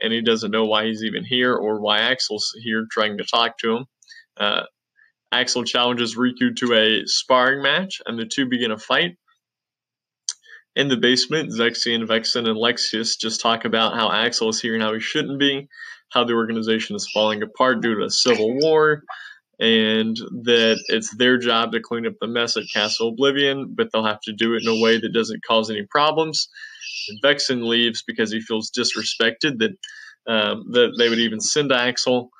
and 0.02 0.12
he 0.12 0.20
doesn't 0.20 0.50
know 0.50 0.64
why 0.64 0.86
he's 0.86 1.04
even 1.04 1.24
here 1.24 1.54
or 1.54 1.80
why 1.80 2.00
Axel's 2.00 2.52
here 2.64 2.84
trying 2.90 3.18
to 3.18 3.24
talk 3.24 3.56
to 3.58 3.76
him. 3.76 3.86
Uh, 4.36 4.62
Axel 5.30 5.62
challenges 5.62 6.16
Riku 6.16 6.56
to 6.56 6.74
a 6.74 7.02
sparring 7.06 7.62
match, 7.62 8.00
and 8.04 8.18
the 8.18 8.26
two 8.26 8.46
begin 8.46 8.72
a 8.72 8.78
fight. 8.78 9.16
In 10.74 10.88
the 10.88 10.96
basement, 10.96 11.52
Zexion, 11.52 12.06
Vexen, 12.06 12.48
and 12.48 12.58
Lexaeus 12.58 13.16
just 13.16 13.40
talk 13.40 13.64
about 13.64 13.94
how 13.94 14.10
Axel 14.10 14.48
is 14.48 14.60
here 14.60 14.74
and 14.74 14.82
how 14.82 14.92
he 14.92 15.00
shouldn't 15.00 15.38
be, 15.38 15.68
how 16.10 16.24
the 16.24 16.34
organization 16.34 16.96
is 16.96 17.08
falling 17.14 17.42
apart 17.42 17.80
due 17.80 17.94
to 17.94 18.04
a 18.04 18.10
civil 18.10 18.58
war, 18.60 19.02
and 19.58 20.16
that 20.42 20.82
it's 20.88 21.16
their 21.16 21.38
job 21.38 21.72
to 21.72 21.80
clean 21.80 22.06
up 22.06 22.14
the 22.20 22.26
mess 22.26 22.56
at 22.56 22.64
Castle 22.72 23.08
Oblivion, 23.08 23.74
but 23.74 23.88
they'll 23.92 24.04
have 24.04 24.20
to 24.22 24.32
do 24.32 24.54
it 24.54 24.62
in 24.62 24.68
a 24.68 24.80
way 24.82 24.98
that 25.00 25.14
doesn't 25.14 25.44
cause 25.44 25.70
any 25.70 25.86
problems. 25.90 26.48
And 27.08 27.22
Vexen 27.22 27.66
leaves 27.66 28.02
because 28.06 28.30
he 28.30 28.40
feels 28.40 28.70
disrespected 28.70 29.58
that 29.58 29.76
um, 30.28 30.64
that 30.72 30.94
they 30.98 31.08
would 31.08 31.20
even 31.20 31.40
send 31.40 31.72
Axel. 31.72 32.30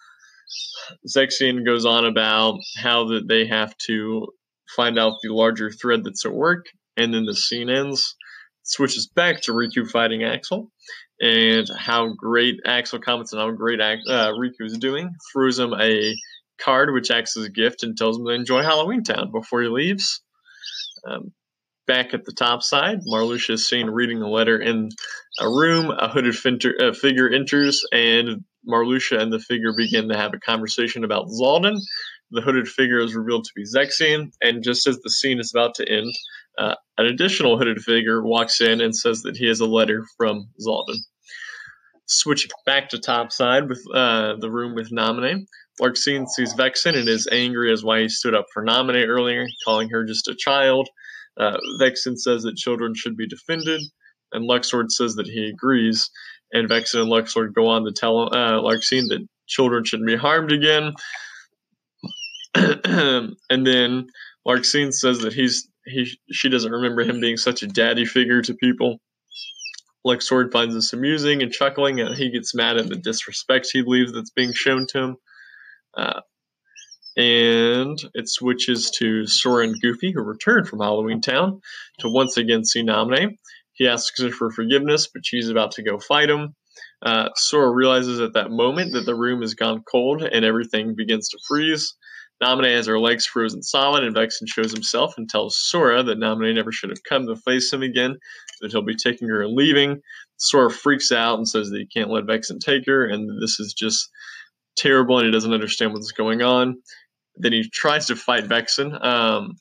Zexion 1.09 1.64
goes 1.64 1.87
on 1.87 2.05
about 2.05 2.59
how 2.76 3.07
that 3.09 3.29
they 3.29 3.46
have 3.46 3.76
to 3.87 4.26
find 4.74 4.98
out 4.98 5.14
the 5.22 5.33
larger 5.33 5.70
thread 5.70 6.05
that's 6.05 6.26
at 6.26 6.33
work, 6.33 6.66
and 6.96 7.14
then 7.14 7.24
the 7.24 7.35
scene 7.35 7.70
ends. 7.70 8.14
Switches 8.62 9.07
back 9.07 9.40
to 9.42 9.52
Riku 9.52 9.88
fighting 9.88 10.24
Axel, 10.24 10.72
and 11.20 11.68
how 11.76 12.12
great 12.14 12.57
Axel 12.66 12.98
comments 12.98 13.33
on 13.33 13.38
how 13.38 13.50
great 13.52 13.81
uh, 13.81 13.94
Riku 14.33 14.62
is 14.62 14.76
doing. 14.79 15.14
Throws 15.33 15.59
him 15.59 15.72
a 15.72 16.14
card 16.58 16.92
which 16.92 17.10
acts 17.10 17.36
as 17.36 17.44
a 17.44 17.50
gift 17.50 17.82
and 17.82 17.96
tells 17.96 18.18
him 18.18 18.26
to 18.26 18.32
enjoy 18.32 18.62
Halloween 18.62 19.02
Town 19.02 19.30
before 19.32 19.62
he 19.62 19.68
leaves. 19.68 20.22
Um, 21.06 21.32
back 21.86 22.14
at 22.14 22.24
the 22.24 22.32
top 22.32 22.62
side, 22.62 23.00
Marluxia 23.06 23.54
is 23.54 23.68
seen 23.68 23.88
reading 23.88 24.22
a 24.22 24.28
letter 24.28 24.60
in 24.60 24.90
a 25.40 25.48
room. 25.48 25.90
A 25.90 26.08
hooded 26.08 26.34
finter, 26.34 26.94
figure 26.96 27.28
enters, 27.28 27.84
and 27.92 28.44
Marluxia 28.68 29.20
and 29.20 29.32
the 29.32 29.38
figure 29.38 29.72
begin 29.76 30.08
to 30.08 30.16
have 30.16 30.34
a 30.34 30.40
conversation 30.40 31.04
about 31.04 31.28
Xaldin. 31.28 31.78
The 32.32 32.40
hooded 32.40 32.66
figure 32.66 32.98
is 32.98 33.14
revealed 33.14 33.44
to 33.44 33.52
be 33.54 33.64
Zexion, 33.64 34.32
and 34.40 34.64
just 34.64 34.86
as 34.88 34.98
the 34.98 35.10
scene 35.10 35.38
is 35.38 35.52
about 35.54 35.76
to 35.76 35.88
end, 35.88 36.12
uh, 36.58 36.74
an 36.98 37.06
additional 37.06 37.56
hooded 37.56 37.80
figure 37.80 38.22
walks 38.22 38.60
in 38.60 38.80
and 38.80 38.96
says 38.96 39.22
that 39.22 39.36
he 39.36 39.46
has 39.46 39.60
a 39.60 39.66
letter 39.66 40.04
from 40.16 40.48
Xaldin. 40.60 40.96
Switching 42.06 42.50
back 42.64 42.88
to 42.88 42.98
top 42.98 43.30
side 43.30 43.68
with 43.68 43.82
uh, 43.94 44.34
the 44.40 44.50
room 44.50 44.74
with 44.74 44.90
Naminé, 44.90 45.46
Larxene 45.80 46.26
sees 46.28 46.54
Vexen 46.54 46.96
and 46.96 47.08
is 47.08 47.28
angry 47.30 47.72
as 47.72 47.84
why 47.84 48.02
he 48.02 48.08
stood 48.08 48.34
up 48.34 48.46
for 48.52 48.64
Naminé 48.64 49.06
earlier, 49.06 49.46
calling 49.64 49.90
her 49.90 50.04
just 50.04 50.28
a 50.28 50.34
child. 50.34 50.88
Uh, 51.38 51.58
Vexen 51.80 52.16
says 52.16 52.42
that 52.44 52.56
children 52.56 52.94
should 52.94 53.16
be 53.16 53.26
defended, 53.26 53.82
and 54.32 54.48
Luxord 54.48 54.90
says 54.90 55.16
that 55.16 55.26
he 55.26 55.48
agrees. 55.48 56.10
And 56.52 56.68
Vexen 56.68 57.02
and 57.02 57.10
Luxord 57.10 57.54
go 57.54 57.66
on 57.66 57.84
to 57.84 57.92
tell 57.92 58.34
uh, 58.34 58.60
Larxene 58.62 59.08
that 59.08 59.26
children 59.46 59.84
shouldn't 59.84 60.06
be 60.06 60.16
harmed 60.16 60.52
again. 60.52 60.92
and 62.54 63.66
then 63.66 64.06
Larxene 64.46 64.92
says 64.92 65.20
that 65.20 65.32
he's 65.32 65.68
he 65.84 66.18
she 66.32 66.48
doesn't 66.48 66.72
remember 66.72 67.02
him 67.02 67.20
being 67.20 67.36
such 67.36 67.62
a 67.62 67.66
daddy 67.66 68.04
figure 68.06 68.42
to 68.42 68.54
people. 68.54 68.98
Luxord 70.06 70.52
finds 70.52 70.74
this 70.74 70.92
amusing 70.92 71.42
and 71.42 71.52
chuckling, 71.52 72.00
and 72.00 72.14
he 72.14 72.30
gets 72.30 72.54
mad 72.54 72.76
at 72.76 72.88
the 72.88 72.96
disrespect 72.96 73.68
he 73.72 73.82
believes 73.82 74.12
that's 74.12 74.30
being 74.30 74.52
shown 74.52 74.86
to 74.88 74.98
him. 74.98 75.16
And 77.16 77.98
it 78.14 78.28
switches 78.28 78.90
to 78.98 79.26
Sora 79.26 79.64
and 79.64 79.80
Goofy, 79.80 80.12
who 80.12 80.22
return 80.22 80.64
from 80.64 80.80
Halloween 80.80 81.22
Town 81.22 81.61
to 82.00 82.11
once 82.11 82.37
again 82.37 82.64
see 82.64 82.82
Naminé. 82.82 83.38
He 83.72 83.88
asks 83.88 84.20
her 84.22 84.30
for 84.30 84.50
forgiveness, 84.50 85.09
but 85.12 85.24
she's 85.24 85.48
about 85.48 85.72
to 85.72 85.82
go 85.82 85.98
fight 85.98 86.28
him. 86.30 86.54
Uh, 87.02 87.28
Sora 87.37 87.70
realizes 87.70 88.20
at 88.20 88.35
that 88.35 88.50
moment 88.50 88.92
that 88.92 89.06
the 89.06 89.14
room 89.14 89.40
has 89.40 89.54
gone 89.54 89.82
cold 89.90 90.22
and 90.22 90.44
everything 90.44 90.94
begins 90.94 91.28
to 91.30 91.38
freeze. 91.48 91.94
Naminé 92.42 92.74
has 92.76 92.87
her 92.87 93.00
legs 93.00 93.24
frozen 93.24 93.62
solid, 93.62 94.04
and 94.04 94.14
Vexen 94.14 94.46
shows 94.46 94.70
himself 94.70 95.14
and 95.16 95.28
tells 95.28 95.59
Sora 95.59 96.02
that 96.02 96.18
Naminé 96.18 96.54
never 96.54 96.70
should 96.70 96.90
have 96.90 97.02
come 97.09 97.26
to 97.26 97.37
face 97.37 97.72
him 97.72 97.82
again, 97.82 98.16
that 98.61 98.72
he'll 98.72 98.82
be 98.82 98.94
taking 98.94 99.28
her 99.28 99.40
and 99.40 99.54
leaving. 99.54 100.02
Sora 100.37 100.70
freaks 100.70 101.11
out 101.11 101.38
and 101.38 101.48
says 101.48 101.70
that 101.70 101.78
he 101.78 101.87
can't 101.87 102.11
let 102.11 102.26
Vexen 102.26 102.61
take 102.61 102.85
her, 102.87 103.06
and 103.06 103.30
this 103.40 103.59
is 103.59 103.74
just 103.78 104.11
terrible, 104.76 105.18
and 105.18 105.26
he 105.26 105.32
doesn't 105.32 105.52
understand 105.52 105.92
what's 105.92 106.12
going 106.12 106.42
on. 106.42 106.76
Then 107.36 107.52
he 107.52 107.68
tries 107.68 108.06
to 108.06 108.16
fight 108.16 108.44
Vexen. 108.44 109.02
Um, 109.04 109.56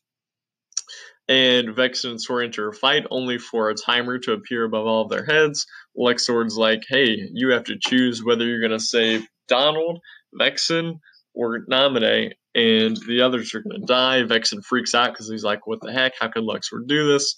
and 1.28 1.70
Vexen 1.70 2.12
and 2.12 2.22
Sora 2.22 2.46
enter 2.46 2.70
a 2.70 2.74
fight, 2.74 3.06
only 3.10 3.40
for 3.40 3.70
a 3.70 3.76
timer 3.76 4.20
to 4.20 4.34
appear 4.34 4.64
above 4.64 4.86
all 4.86 5.04
of 5.04 5.10
their 5.10 5.26
heads. 5.26 5.66
Luxord's 5.98 6.58
like, 6.58 6.84
hey, 6.88 7.18
you 7.34 7.50
have 7.50 7.64
to 7.66 7.78
choose 7.80 8.24
whether 8.24 8.46
you're 8.46 8.60
going 8.60 8.72
to 8.72 8.80
save 8.80 9.26
Donald, 9.48 10.00
Vexen, 10.40 11.00
or 11.34 11.66
Naminé, 11.66 12.32
and 12.54 12.98
the 13.08 13.22
others 13.22 13.54
are 13.56 13.62
going 13.62 13.82
to 13.82 13.86
die. 13.88 14.24
Vexen 14.24 14.64
freaks 14.64 14.94
out 14.94 15.14
because 15.14 15.30
he's 15.30 15.44
like, 15.44 15.66
what 15.68 15.80
the 15.82 15.92
heck? 15.92 16.14
How 16.20 16.30
could 16.30 16.44
Luxord 16.44 16.88
do 16.88 17.12
this? 17.12 17.36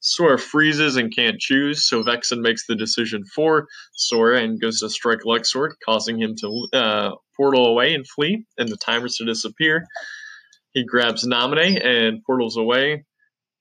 Sora 0.00 0.38
freezes 0.38 0.96
and 0.96 1.14
can't 1.14 1.38
choose, 1.38 1.86
so 1.86 2.02
Vexen 2.02 2.40
makes 2.40 2.66
the 2.66 2.74
decision 2.74 3.24
for 3.34 3.66
Sora 3.92 4.40
and 4.40 4.60
goes 4.60 4.80
to 4.80 4.88
strike 4.88 5.20
Luxord, 5.26 5.72
causing 5.84 6.18
him 6.20 6.34
to 6.40 6.68
uh, 6.72 7.10
portal 7.36 7.66
away 7.66 7.94
and 7.94 8.08
flee, 8.08 8.46
and 8.58 8.68
the 8.68 8.78
timers 8.78 9.16
to 9.16 9.26
disappear. 9.26 9.86
He 10.72 10.84
grabs 10.84 11.26
Naminé 11.26 11.84
and 11.84 12.22
portals 12.24 12.56
away. 12.56 13.04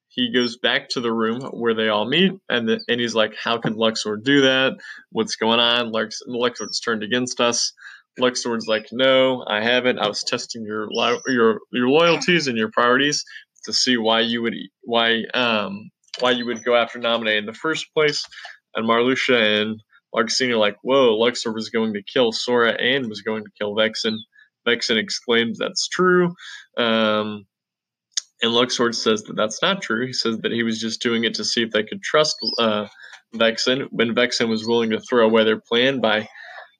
He 0.08 0.34
goes 0.34 0.58
back 0.58 0.89
to 0.89 1.02
the 1.02 1.12
room 1.12 1.41
where 1.52 1.73
they 1.73 1.89
all 1.89 2.06
meet, 2.06 2.32
and 2.49 2.67
the, 2.67 2.80
and 2.88 2.99
he's 3.02 3.15
like, 3.15 3.36
"How 3.36 3.58
can 3.58 3.75
Luxord 3.75 4.23
do 4.23 4.41
that? 4.41 4.73
What's 5.12 5.36
going 5.36 5.60
on? 5.60 5.91
Lux, 5.91 6.21
Luxord's 6.28 6.80
turned 6.80 7.04
against 7.04 7.39
us." 7.41 7.73
Luxord's 8.19 8.67
like, 8.67 8.88
"No, 8.91 9.45
I 9.47 9.62
haven't. 9.62 9.99
I 9.99 10.08
was 10.08 10.23
testing 10.23 10.63
your 10.63 10.88
your 11.28 11.60
your 11.71 11.89
loyalties 11.89 12.47
and 12.47 12.58
your 12.58 12.71
priorities 12.71 13.23
to 13.65 13.73
see 13.73 13.97
why 13.97 14.21
you 14.21 14.41
would 14.41 14.56
why 14.82 15.23
um 15.34 15.89
why 16.21 16.32
you 16.32 16.45
would 16.45 16.63
go 16.63 16.75
after 16.75 16.99
Naminé 16.99 17.38
in 17.38 17.45
the 17.45 17.53
first 17.53 17.93
place." 17.93 18.23
And 18.75 18.88
Marluxia 18.88 19.62
and 19.62 19.82
Larxene 20.13 20.51
are 20.51 20.58
like, 20.58 20.77
"Whoa, 20.84 21.17
Luxord 21.17 21.55
was 21.55 21.69
going 21.69 21.93
to 21.93 22.03
kill 22.03 22.32
Sora 22.32 22.73
and 22.73 23.10
was 23.10 23.21
going 23.21 23.43
to 23.43 23.51
kill 23.58 23.75
Vexen." 23.75 24.17
Vexen 24.67 24.97
exclaims, 24.97 25.58
"That's 25.58 25.88
true." 25.88 26.34
Um, 26.77 27.45
and 28.41 28.51
Luxord 28.51 28.95
says 28.95 29.23
that 29.23 29.36
that's 29.36 29.62
not 29.62 29.82
true. 29.82 30.08
He 30.08 30.13
says 30.13 30.38
that 30.39 30.51
he 30.51 30.63
was 30.63 30.79
just 30.79 31.01
doing 31.01 31.25
it 31.25 31.34
to 31.36 31.43
see 31.43 31.62
if 31.62 31.71
they 31.71 31.84
could 31.84 32.01
trust 32.01 32.38
uh, 32.58 32.88
Vexen 33.36 33.88
when 33.91 34.15
Vexen 34.15 34.49
was 34.49 34.65
willing 34.65 34.91
to 34.91 34.99
throw 34.99 35.25
away 35.25 35.43
their 35.43 35.60
plan 35.60 35.99
by 35.99 36.27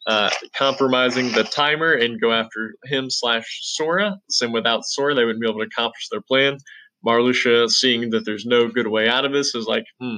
uh, 0.08 0.30
compromising 0.56 1.32
the 1.34 1.44
timer 1.44 1.92
and 1.92 2.22
go 2.22 2.32
after 2.32 2.76
him 2.86 3.10
slash 3.10 3.60
Sora. 3.62 4.18
And 4.42 4.54
without 4.54 4.86
Sora, 4.86 5.14
they 5.14 5.26
wouldn't 5.26 5.42
be 5.42 5.50
able 5.50 5.60
to 5.60 5.68
accomplish 5.68 6.08
their 6.10 6.22
plan. 6.22 6.58
Marluxia, 7.06 7.70
seeing 7.70 8.10
that 8.12 8.26
there's 8.26 8.46
no 8.46 8.68
good 8.68 8.88
way 8.88 9.08
out 9.08 9.26
of 9.26 9.32
this, 9.32 9.56
is 9.56 9.66
like, 9.66 9.86
hmm, 10.00 10.18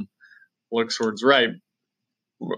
Luxord's 0.74 1.24
right. 1.24 1.50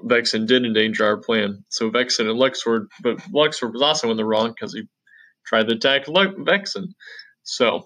Vexen 0.05 0.47
did 0.47 0.65
endanger 0.65 1.05
our 1.05 1.17
plan. 1.17 1.65
So 1.69 1.89
Vexen 1.91 2.29
and 2.29 2.39
Luxord, 2.39 2.85
but 3.01 3.17
Luxord 3.33 3.73
was 3.73 3.81
also 3.81 4.11
in 4.11 4.17
the 4.17 4.25
wrong 4.25 4.49
because 4.49 4.73
he 4.73 4.83
tried 5.45 5.67
to 5.67 5.75
attack 5.75 6.05
Vexen. 6.05 6.87
So 7.43 7.85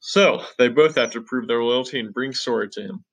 so 0.00 0.42
they 0.58 0.68
both 0.68 0.94
have 0.96 1.10
to 1.10 1.20
prove 1.20 1.48
their 1.48 1.62
loyalty 1.62 2.00
and 2.00 2.14
bring 2.14 2.32
Sora 2.32 2.68
to 2.70 2.82
him. 2.82 3.04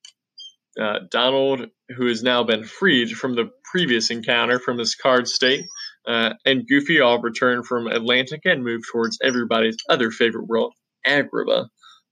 Uh, 0.79 0.99
Donald, 1.09 1.67
who 1.95 2.07
has 2.07 2.21
now 2.21 2.43
been 2.43 2.63
freed 2.63 3.11
from 3.11 3.35
the 3.35 3.49
previous 3.71 4.11
encounter 4.11 4.59
from 4.59 4.77
his 4.77 4.95
card 4.95 5.27
state, 5.27 5.65
uh, 6.07 6.33
and 6.45 6.67
Goofy 6.67 6.99
all 7.01 7.21
return 7.21 7.63
from 7.63 7.87
Atlantica 7.87 8.51
and 8.51 8.63
move 8.63 8.81
towards 8.91 9.17
everybody's 9.23 9.77
other 9.89 10.11
favorite 10.11 10.47
world, 10.47 10.73
Agrabah. 11.07 11.67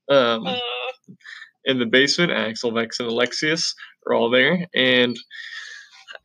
Um, 0.08 0.46
uh. 0.46 0.58
In 1.66 1.78
the 1.78 1.86
basement, 1.86 2.30
Axel, 2.30 2.72
Vex, 2.72 3.00
and 3.00 3.08
Lexaeus 3.08 3.74
are 4.06 4.14
all 4.14 4.30
there, 4.30 4.66
and 4.74 5.16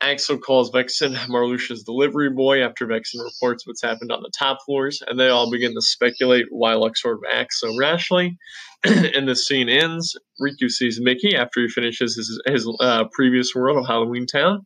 Axel 0.02 0.38
calls 0.38 0.72
Vexen 0.72 1.16
Marluxia's 1.28 1.84
delivery 1.84 2.30
boy 2.30 2.62
after 2.62 2.86
Vexen 2.86 3.24
reports 3.24 3.66
what's 3.66 3.82
happened 3.82 4.12
on 4.12 4.22
the 4.22 4.32
top 4.38 4.60
floors, 4.66 5.02
and 5.08 5.20
they 5.20 5.30
all 5.30 5.50
begin 5.50 5.74
to 5.74 5.82
speculate 5.82 6.46
why 6.50 6.74
Luxord 6.74 7.20
acts 7.32 7.60
so 7.62 7.76
rashly. 7.78 8.38
and 8.86 9.28
the 9.28 9.36
scene 9.36 9.68
ends. 9.68 10.18
Riku 10.42 10.70
sees 10.70 11.02
Mickey 11.02 11.36
after 11.36 11.60
he 11.60 11.68
finishes 11.68 12.16
his, 12.16 12.42
his 12.46 12.78
uh, 12.80 13.06
previous 13.12 13.54
world 13.54 13.78
of 13.78 13.86
Halloween 13.86 14.26
Town, 14.26 14.66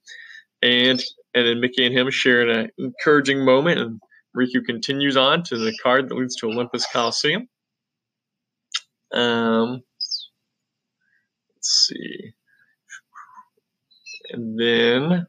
and 0.61 1.03
and 1.33 1.47
then 1.47 1.59
Mickey 1.59 1.85
and 1.85 1.97
him 1.97 2.11
share 2.11 2.47
an 2.47 2.69
encouraging 2.77 3.43
moment, 3.43 3.79
and 3.79 3.99
Riku 4.37 4.63
continues 4.63 5.17
on 5.17 5.41
to 5.45 5.57
the 5.57 5.75
card 5.81 6.09
that 6.09 6.15
leads 6.15 6.35
to 6.37 6.47
Olympus 6.47 6.85
Coliseum. 6.91 7.47
Um, 9.13 9.83
let's 11.55 11.87
see. 11.87 12.33
And 14.31 14.59
then 14.59 15.27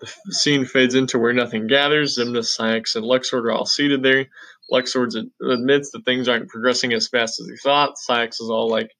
the 0.00 0.32
scene 0.32 0.64
fades 0.64 0.94
into 0.94 1.18
where 1.18 1.32
nothing 1.32 1.66
gathers. 1.66 2.18
Xemnas, 2.18 2.56
Saïx, 2.58 2.96
and 2.96 3.04
Luxord 3.04 3.44
are 3.44 3.52
all 3.52 3.66
seated 3.66 4.02
there. 4.02 4.26
Luxord 4.72 5.12
admits 5.42 5.90
that 5.90 6.04
things 6.04 6.28
aren't 6.28 6.48
progressing 6.48 6.92
as 6.92 7.08
fast 7.08 7.40
as 7.40 7.46
he 7.46 7.56
thought. 7.56 7.94
Saïx 8.08 8.40
is 8.40 8.50
all 8.50 8.68
like, 8.68 8.90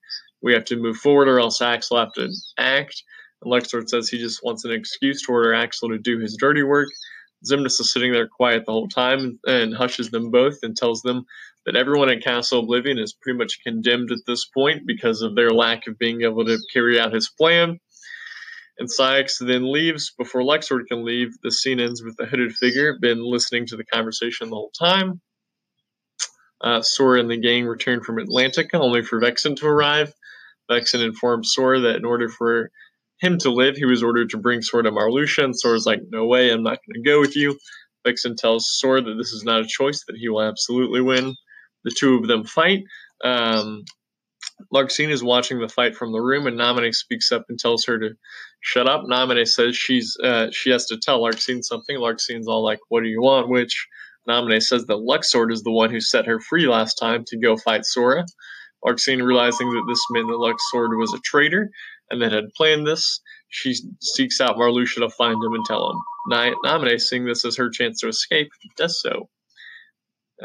we 0.41 0.53
have 0.53 0.65
to 0.65 0.77
move 0.77 0.97
forward 0.97 1.27
or 1.27 1.39
else 1.39 1.61
Axel 1.61 1.97
will 1.97 2.05
have 2.05 2.13
to 2.13 2.29
act. 2.57 3.03
And 3.41 3.51
Luxord 3.51 3.89
says 3.89 4.09
he 4.09 4.17
just 4.17 4.43
wants 4.43 4.65
an 4.65 4.71
excuse 4.71 5.23
to 5.23 5.31
order 5.31 5.53
Axel 5.53 5.89
to 5.89 5.97
do 5.97 6.19
his 6.19 6.37
dirty 6.39 6.63
work. 6.63 6.87
Xemnas 7.45 7.79
is 7.79 7.93
sitting 7.93 8.11
there 8.11 8.27
quiet 8.27 8.63
the 8.65 8.71
whole 8.71 8.87
time 8.87 9.39
and 9.45 9.75
hushes 9.75 10.09
them 10.09 10.31
both 10.31 10.57
and 10.63 10.75
tells 10.75 11.01
them 11.01 11.25
that 11.65 11.75
everyone 11.75 12.09
in 12.09 12.21
Castle 12.21 12.61
Oblivion 12.61 12.97
is 12.97 13.13
pretty 13.13 13.37
much 13.37 13.59
condemned 13.63 14.11
at 14.11 14.19
this 14.25 14.45
point 14.45 14.83
because 14.87 15.21
of 15.21 15.35
their 15.35 15.51
lack 15.51 15.87
of 15.87 15.99
being 15.99 16.21
able 16.21 16.45
to 16.45 16.57
carry 16.73 16.99
out 16.99 17.13
his 17.13 17.29
plan 17.29 17.79
and 18.79 18.89
Saïx 18.89 19.39
then 19.39 19.71
leaves 19.71 20.13
before 20.17 20.41
Luxord 20.41 20.85
can 20.87 21.03
leave. 21.03 21.33
The 21.41 21.51
scene 21.51 21.79
ends 21.79 22.03
with 22.03 22.15
the 22.17 22.25
hooded 22.25 22.53
figure, 22.53 22.97
been 22.99 23.23
listening 23.23 23.65
to 23.67 23.75
the 23.75 23.85
conversation 23.85 24.49
the 24.49 24.55
whole 24.55 24.71
time. 24.77 25.21
Uh, 26.61 26.81
Sora 26.81 27.19
and 27.19 27.29
the 27.29 27.37
gang 27.37 27.65
return 27.65 28.01
from 28.03 28.17
Atlantica, 28.17 28.75
only 28.75 29.03
for 29.03 29.19
Vexen 29.19 29.55
to 29.57 29.67
arrive. 29.67 30.13
Vexen 30.69 31.03
informs 31.03 31.53
Sora 31.53 31.79
that 31.81 31.95
in 31.95 32.05
order 32.05 32.29
for 32.29 32.71
him 33.19 33.37
to 33.39 33.51
live, 33.51 33.75
he 33.75 33.85
was 33.85 34.03
ordered 34.03 34.29
to 34.31 34.37
bring 34.37 34.61
Sora 34.61 34.83
to 34.83 34.91
Marluxia, 34.91 35.43
and 35.43 35.57
Sora's 35.57 35.85
like, 35.85 36.01
no 36.09 36.25
way, 36.25 36.51
I'm 36.51 36.63
not 36.63 36.79
going 36.85 37.03
to 37.03 37.09
go 37.09 37.19
with 37.19 37.35
you. 37.35 37.57
Vexen 38.05 38.37
tells 38.37 38.67
Sora 38.69 39.01
that 39.01 39.15
this 39.15 39.31
is 39.31 39.43
not 39.43 39.61
a 39.61 39.67
choice, 39.67 40.03
that 40.07 40.15
he 40.15 40.29
will 40.29 40.41
absolutely 40.41 41.01
win. 41.01 41.35
The 41.83 41.91
two 41.91 42.15
of 42.15 42.27
them 42.27 42.43
fight. 42.45 42.83
Um, 43.23 43.83
Larxene 44.73 45.09
is 45.09 45.23
watching 45.23 45.59
the 45.59 45.69
fight 45.69 45.95
from 45.95 46.11
the 46.11 46.21
room, 46.21 46.47
and 46.47 46.57
Naminé 46.59 46.93
speaks 46.93 47.31
up 47.31 47.45
and 47.49 47.59
tells 47.59 47.85
her 47.85 47.99
to 47.99 48.11
shut 48.61 48.87
up. 48.87 49.03
Naminé 49.03 49.47
says 49.47 49.75
she's 49.75 50.17
uh, 50.23 50.47
she 50.51 50.71
has 50.71 50.85
to 50.87 50.97
tell 50.97 51.21
Larxene 51.21 51.63
something. 51.63 51.97
Larxene's 51.97 52.47
all 52.47 52.63
like, 52.63 52.79
"What 52.89 53.03
do 53.03 53.09
you 53.09 53.21
want?" 53.21 53.49
Which 53.49 53.87
Naminé 54.27 54.61
says 54.61 54.85
that 54.85 54.95
Luxord 54.97 55.51
is 55.51 55.63
the 55.63 55.71
one 55.71 55.91
who 55.91 56.01
set 56.01 56.25
her 56.25 56.39
free 56.39 56.67
last 56.67 56.95
time 56.95 57.23
to 57.27 57.37
go 57.37 57.55
fight 57.55 57.85
Sora. 57.85 58.25
Larxene, 58.85 59.25
realizing 59.25 59.69
that 59.69 59.85
this 59.87 60.01
meant 60.11 60.27
that 60.27 60.33
Luxord 60.33 60.97
was 60.97 61.13
a 61.13 61.19
traitor 61.23 61.69
and 62.09 62.21
that 62.21 62.31
had 62.31 62.53
planned 62.55 62.87
this, 62.87 63.21
she 63.49 63.75
seeks 64.01 64.41
out 64.41 64.57
Marluxia 64.57 64.99
to 64.99 65.09
find 65.09 65.43
him 65.43 65.53
and 65.53 65.65
tell 65.65 65.91
him. 65.91 65.99
Naminé, 66.65 66.99
seeing 66.99 67.25
this 67.25 67.45
as 67.45 67.55
her 67.57 67.69
chance 67.69 68.01
to 68.01 68.07
escape, 68.07 68.49
does 68.75 69.01
so. 69.01 69.29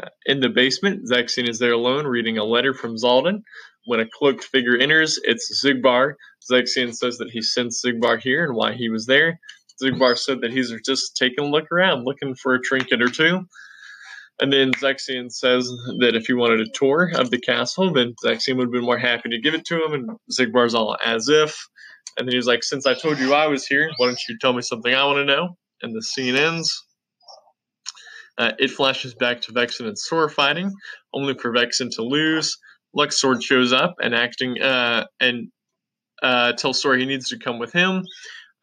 Uh, 0.01 0.09
in 0.25 0.39
the 0.39 0.49
basement, 0.49 1.07
Zexion 1.09 1.47
is 1.47 1.59
there 1.59 1.73
alone 1.73 2.07
reading 2.07 2.37
a 2.37 2.43
letter 2.43 2.73
from 2.73 2.95
Xaldin. 2.95 3.43
When 3.85 3.99
a 3.99 4.09
cloaked 4.09 4.43
figure 4.45 4.77
enters, 4.77 5.19
it's 5.23 5.63
Xigbar. 5.63 6.13
Zexion 6.51 6.95
says 6.95 7.17
that 7.17 7.29
he 7.29 7.41
sent 7.41 7.73
Xigbar 7.73 8.19
here 8.19 8.45
and 8.45 8.55
why 8.55 8.73
he 8.73 8.89
was 8.89 9.05
there. 9.05 9.39
Xigbar 9.81 10.17
said 10.17 10.41
that 10.41 10.51
he's 10.51 10.73
just 10.85 11.15
taking 11.17 11.45
a 11.45 11.49
look 11.49 11.71
around, 11.71 12.05
looking 12.05 12.33
for 12.35 12.55
a 12.55 12.61
trinket 12.61 13.01
or 13.01 13.09
two. 13.09 13.45
And 14.39 14.51
then 14.51 14.71
Zexion 14.73 15.31
says 15.31 15.67
that 15.99 16.15
if 16.15 16.25
he 16.25 16.33
wanted 16.33 16.61
a 16.61 16.69
tour 16.73 17.11
of 17.15 17.29
the 17.29 17.39
castle, 17.39 17.93
then 17.93 18.15
Zexion 18.25 18.57
would 18.57 18.65
have 18.65 18.71
been 18.71 18.83
more 18.83 18.97
happy 18.97 19.29
to 19.29 19.39
give 19.39 19.53
it 19.53 19.65
to 19.65 19.83
him. 19.83 19.93
And 19.93 20.09
Xigbar's 20.31 20.73
all 20.73 20.97
as 21.03 21.29
if. 21.29 21.55
And 22.17 22.27
then 22.27 22.35
he's 22.35 22.47
like, 22.47 22.63
Since 22.63 22.85
I 22.85 22.93
told 22.93 23.19
you 23.19 23.33
I 23.33 23.47
was 23.47 23.65
here, 23.65 23.89
why 23.97 24.07
don't 24.07 24.19
you 24.27 24.37
tell 24.39 24.53
me 24.53 24.61
something 24.61 24.93
I 24.93 25.05
want 25.05 25.17
to 25.17 25.25
know? 25.25 25.57
And 25.81 25.95
the 25.95 26.01
scene 26.01 26.35
ends. 26.35 26.83
Uh, 28.37 28.51
it 28.57 28.71
flashes 28.71 29.13
back 29.13 29.41
to 29.41 29.51
Vexen 29.51 29.87
and 29.87 29.97
Sora 29.97 30.29
fighting, 30.29 30.71
only 31.13 31.35
for 31.35 31.51
Vexen 31.51 31.91
to 31.91 32.01
lose. 32.01 32.57
Luxord 32.97 33.43
shows 33.43 33.73
up 33.73 33.95
and 34.01 34.15
acting 34.15 34.61
uh, 34.61 35.05
and 35.19 35.49
uh, 36.21 36.53
tells 36.53 36.81
Sora 36.81 36.97
he 36.97 37.05
needs 37.05 37.29
to 37.29 37.39
come 37.39 37.59
with 37.59 37.73
him, 37.73 38.03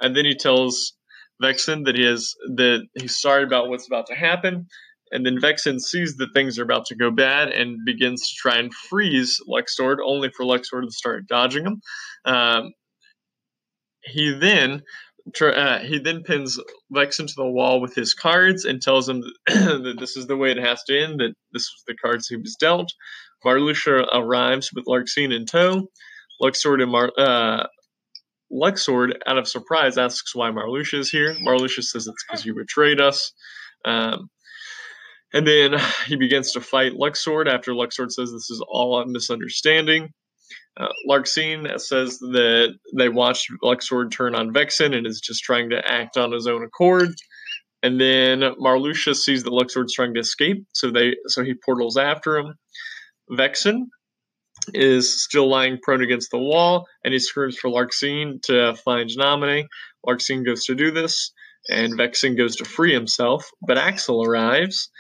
and 0.01 0.17
then 0.17 0.25
he 0.25 0.35
tells 0.35 0.95
Vexen 1.43 1.85
that 1.85 1.97
he 1.97 2.05
has 2.05 2.35
that 2.57 2.87
he's 2.95 3.21
sorry 3.21 3.45
about 3.45 3.69
what's 3.69 3.87
about 3.87 4.07
to 4.07 4.15
happen. 4.15 4.67
And 5.13 5.27
then 5.27 5.39
Vexen 5.39 5.81
sees 5.81 6.17
that 6.17 6.33
things 6.35 6.59
are 6.59 6.63
about 6.63 6.87
to 6.87 6.97
go 6.97 7.11
bad 7.11 7.49
and 7.49 7.79
begins 7.85 8.21
to 8.29 8.35
try 8.37 8.59
and 8.59 8.73
freeze 8.73 9.39
Luxord, 9.49 9.97
only 10.05 10.31
for 10.37 10.45
Luxord 10.45 10.85
to 10.85 10.93
start 10.93 11.27
dodging 11.27 11.67
him. 11.67 11.81
Um, 12.25 12.73
he 14.05 14.33
then 14.33 14.83
uh, 15.43 15.79
he 15.81 15.99
then 15.99 16.23
pins 16.23 16.59
Vexen 16.95 17.27
to 17.27 17.35
the 17.37 17.47
wall 17.47 17.81
with 17.81 17.95
his 17.95 18.15
cards 18.15 18.65
and 18.65 18.81
tells 18.81 19.09
him 19.09 19.23
that 19.47 19.97
this 19.99 20.17
is 20.17 20.27
the 20.27 20.37
way 20.37 20.51
it 20.51 20.59
has 20.59 20.83
to 20.85 20.99
end. 20.99 21.21
That 21.21 21.35
this 21.53 21.63
was 21.63 21.85
the 21.87 21.97
cards 21.97 22.29
he 22.29 22.37
was 22.37 22.57
dealt. 22.59 22.91
Marluxia 23.45 24.07
arrives 24.13 24.71
with 24.75 24.87
Larxene 24.87 25.35
in 25.35 25.47
tow. 25.47 25.89
Luxord 26.43 26.83
and 26.83 26.91
Mar- 26.91 27.13
uh, 27.19 27.67
Luxord, 28.53 29.13
out 29.27 29.39
of 29.39 29.47
surprise, 29.49 29.99
asks 29.99 30.35
why 30.35 30.51
Marluxia 30.51 30.99
is 30.99 31.11
here. 31.11 31.35
Marluxia 31.47 31.83
says 31.83 32.07
it's 32.07 32.25
because 32.25 32.45
you 32.45 32.55
betrayed 32.55 33.01
us. 33.01 33.33
Um, 33.85 34.29
And 35.33 35.47
then 35.47 35.77
he 36.07 36.17
begins 36.17 36.53
to 36.53 36.61
fight 36.61 36.93
Luxord 36.93 37.47
after 37.47 37.73
Luxord 37.73 38.11
says 38.11 38.33
this 38.33 38.51
is 38.51 38.63
all 38.69 39.01
a 39.01 39.07
misunderstanding. 39.07 40.11
Uh, 40.77 40.89
says 41.77 42.19
that 42.19 42.75
they 42.97 43.09
watched 43.09 43.51
Luxord 43.63 44.11
turn 44.11 44.35
on 44.35 44.53
Vexen 44.53 44.97
and 44.97 45.07
is 45.07 45.21
just 45.21 45.43
trying 45.43 45.71
to 45.71 45.91
act 45.91 46.17
on 46.17 46.33
his 46.33 46.47
own 46.47 46.63
accord. 46.63 47.11
And 47.83 48.01
then 48.01 48.41
Marluxia 48.41 49.15
sees 49.15 49.43
that 49.43 49.51
Luxord's 49.51 49.95
trying 49.95 50.15
to 50.15 50.21
escape, 50.21 50.65
so 50.73 50.91
they 50.91 51.17
so 51.27 51.43
he 51.43 51.55
portals 51.55 51.97
after 51.97 52.37
him. 52.37 52.55
Vexen 53.31 53.87
is 54.75 55.23
still 55.23 55.49
lying 55.49 55.79
prone 55.83 56.03
against 56.03 56.31
the 56.31 56.39
wall, 56.39 56.87
and 57.05 57.13
he 57.13 57.19
screams 57.19 57.57
for 57.57 57.71
Larxene 57.71 58.43
to 58.43 58.75
find 58.85 59.09
Naminé. 59.11 59.67
Larxene 60.07 60.45
goes 60.45 60.65
to 60.65 60.75
do 60.75 60.91
this, 60.91 61.33
and 61.71 61.95
Vexen 61.95 62.37
goes 62.37 62.57
to 62.57 62.65
free 62.65 62.93
himself, 62.93 63.49
but 63.67 63.79
Axel 63.79 64.25
arrives 64.25 64.91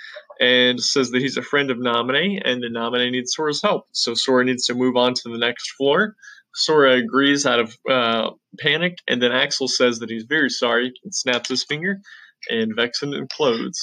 and 0.40 0.80
says 0.80 1.10
that 1.10 1.20
he's 1.20 1.36
a 1.36 1.42
friend 1.42 1.70
of 1.70 1.76
Naminé, 1.76 2.40
and 2.44 2.62
that 2.62 2.72
Naminé 2.72 3.10
needs 3.10 3.34
Sora's 3.34 3.60
help. 3.60 3.88
So 3.92 4.14
Sora 4.14 4.44
needs 4.44 4.64
to 4.66 4.74
move 4.74 4.96
on 4.96 5.12
to 5.14 5.28
the 5.28 5.36
next 5.36 5.72
floor. 5.72 6.16
Sora 6.54 6.94
agrees 6.94 7.44
out 7.44 7.60
of 7.60 7.76
uh, 7.88 8.30
panic, 8.58 8.94
and 9.06 9.22
then 9.22 9.32
Axel 9.32 9.68
says 9.68 9.98
that 9.98 10.10
he's 10.10 10.24
very 10.24 10.48
sorry 10.48 10.92
and 11.04 11.14
snaps 11.14 11.50
his 11.50 11.64
finger, 11.64 12.00
and 12.48 12.74
Vexen 12.74 13.12
implodes. 13.14 13.76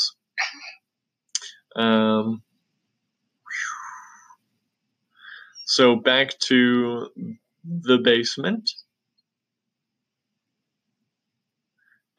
Um, 1.76 2.42
so 5.66 5.96
back 5.96 6.38
to 6.48 7.08
the 7.64 8.00
basement. 8.00 8.70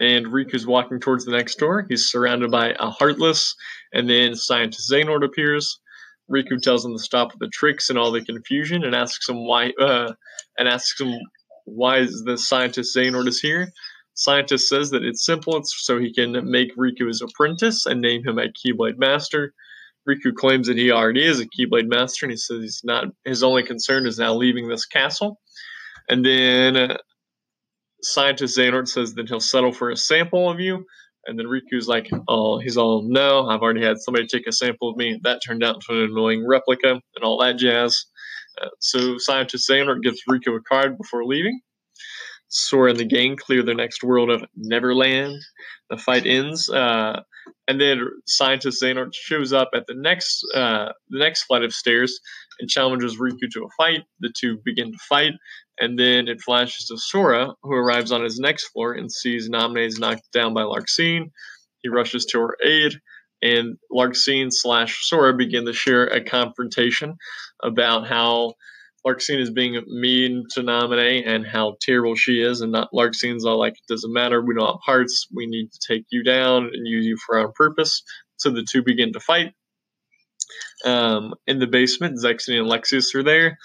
And 0.01 0.27
Riku 0.27 0.55
is 0.55 0.67
walking 0.67 1.01
towards 1.01 1.25
the 1.25 1.33
next 1.33 1.57
door. 1.57 1.87
He's 1.89 2.09
surrounded 2.09 2.51
by 2.51 2.75
a 2.79 2.91
Heartless, 2.91 3.55
and 3.93 4.09
then 4.09 4.35
Scientist 4.35 4.91
Xehanort 4.91 5.25
appears. 5.25 5.81
Riku 6.31 6.61
tells 6.61 6.85
him 6.85 6.93
to 6.93 7.03
stop 7.03 7.33
the 7.39 7.49
tricks 7.49 7.89
and 7.91 7.99
all 7.99 8.13
the 8.13 8.25
confusion, 8.25 8.85
and 8.85 8.95
asks 8.95 9.29
him 9.29 9.47
why. 9.47 9.73
Uh, 9.81 10.13
and 10.59 10.69
asks 10.69 11.01
him 11.01 11.15
why 11.65 11.99
is 11.99 12.23
the 12.25 12.39
Scientist 12.39 12.97
Xehanort 12.97 13.29
is 13.29 13.41
here. 13.41 13.71
Scientist 14.15 14.69
says 14.69 14.91
that 14.91 15.05
it's 15.05 15.25
simple. 15.25 15.57
It's 15.57 15.75
so 15.85 15.99
he 15.99 16.13
can 16.13 16.51
make 16.51 16.77
Riku 16.77 17.07
his 17.07 17.23
apprentice 17.23 17.87
and 17.87 18.01
name 18.01 18.27
him 18.27 18.39
a 18.39 18.47
Keyblade 18.49 18.99
Master. 18.99 19.53
Riku 20.09 20.35
claims 20.35 20.67
that 20.67 20.79
he 20.79 20.91
already 20.91 21.25
is 21.25 21.41
a 21.41 21.47
Keyblade 21.47 21.89
Master, 21.89 22.27
and 22.27 22.33
he 22.33 22.37
says 22.37 22.63
he's 22.63 22.81
not. 22.85 23.07
His 23.25 23.43
only 23.43 23.63
concern 23.63 24.07
is 24.07 24.19
now 24.19 24.35
leaving 24.35 24.69
this 24.69 24.87
castle. 24.87 25.39
And 26.09 26.25
then 26.25 26.77
uh, 26.77 26.97
scientist 28.03 28.57
Xehanort 28.57 28.89
says 28.89 29.15
that 29.15 29.29
he'll 29.29 29.41
settle 29.41 29.73
for 29.73 29.91
a 29.91 29.97
sample 29.97 30.51
of 30.51 30.61
you. 30.61 30.85
And 31.27 31.39
then 31.39 31.47
Riku's 31.47 31.89
like, 31.89 32.09
oh, 32.27 32.59
he's 32.59 32.77
all, 32.77 33.03
no, 33.03 33.49
I've 33.49 33.61
already 33.61 33.85
had 33.85 33.99
somebody 33.99 34.27
take 34.27 34.47
a 34.47 34.53
sample 34.53 34.89
of 34.89 34.97
me. 34.97 35.21
That 35.25 35.41
turned 35.45 35.63
out 35.63 35.81
to 35.83 35.93
an 35.93 36.11
annoying 36.11 36.47
replica 36.47 36.93
and 36.93 37.25
all 37.25 37.39
that 37.41 37.59
jazz. 37.59 38.07
Uh, 38.61 38.69
so 38.81 39.19
scientist 39.19 39.69
Xehanort 39.69 40.03
gives 40.03 40.23
Riku 40.29 40.57
a 40.57 40.61
card 40.61 40.97
before 40.97 41.25
leaving. 41.25 41.61
Sora 42.49 42.91
and 42.91 42.99
the 42.99 43.05
gang 43.05 43.37
clear 43.37 43.63
the 43.63 43.75
next 43.75 44.03
world 44.03 44.31
of 44.31 44.43
Neverland. 44.57 45.37
The 45.91 45.99
fight 45.99 46.27
ends, 46.27 46.69
uh, 46.71 47.21
and 47.67 47.81
then 47.81 48.07
scientist 48.27 48.83
Xehanort 48.83 49.11
shows 49.13 49.53
up 49.53 49.71
at 49.75 49.87
the 49.87 49.95
next 49.95 50.45
uh, 50.55 50.93
the 51.11 51.19
next 51.19 51.45
flight 51.45 51.63
of 51.63 51.73
stairs 51.73 52.19
and 52.61 52.69
challenges 52.69 53.19
Riku 53.19 53.51
to 53.53 53.65
a 53.65 53.69
fight. 53.77 54.01
The 54.21 54.33
two 54.39 54.59
begin 54.65 54.93
to 54.93 54.99
fight, 54.99 55.33
and 55.81 55.99
then 55.99 56.29
it 56.29 56.41
flashes 56.41 56.87
to 56.87 56.99
Sora, 56.99 57.55
who 57.63 57.73
arrives 57.73 58.13
on 58.13 58.23
his 58.23 58.39
next 58.39 58.69
floor 58.69 58.93
and 58.93 59.11
sees 59.11 59.49
Naminé 59.49 59.87
is 59.87 59.99
knocked 59.99 60.31
down 60.33 60.55
by 60.55 60.63
Larxene. 60.63 61.31
He 61.83 61.89
rushes 61.89 62.25
to 62.27 62.41
her 62.41 62.57
aid, 62.65 62.95
and 63.41 63.77
Larxene 63.93 64.49
slash 64.51 65.09
Sora 65.09 65.35
begin 65.35 65.67
to 65.67 65.73
share 65.73 66.07
a 66.07 66.23
confrontation 66.23 67.17
about 67.63 68.07
how 68.07 68.55
Larxene 69.07 69.41
is 69.41 69.51
being 69.51 69.81
mean 69.87 70.45
to 70.51 70.61
Naminé 70.61 71.27
and 71.27 71.47
how 71.47 71.77
terrible 71.81 72.17
she 72.17 72.41
is, 72.43 72.61
and 72.61 72.73
not 72.73 72.91
Larxene's 72.93 73.45
all 73.45 73.59
like, 73.59 73.75
it 73.75 73.93
doesn't 73.93 74.13
matter, 74.13 74.45
we 74.45 74.55
don't 74.55 74.67
have 74.67 74.81
hearts, 74.85 75.29
we 75.33 75.47
need 75.47 75.71
to 75.71 75.79
take 75.95 76.05
you 76.11 76.25
down 76.25 76.65
and 76.65 76.87
use 76.87 77.07
you 77.07 77.17
for 77.25 77.39
our 77.39 77.53
purpose. 77.53 78.03
So 78.37 78.51
the 78.51 78.67
two 78.69 78.83
begin 78.83 79.13
to 79.13 79.21
fight. 79.21 79.53
Um, 80.85 81.35
in 81.47 81.59
the 81.59 81.67
basement, 81.67 82.19
Zexion 82.19 82.59
and 82.59 82.69
Lexaeus 82.69 83.15
are 83.15 83.23
there. 83.23 83.59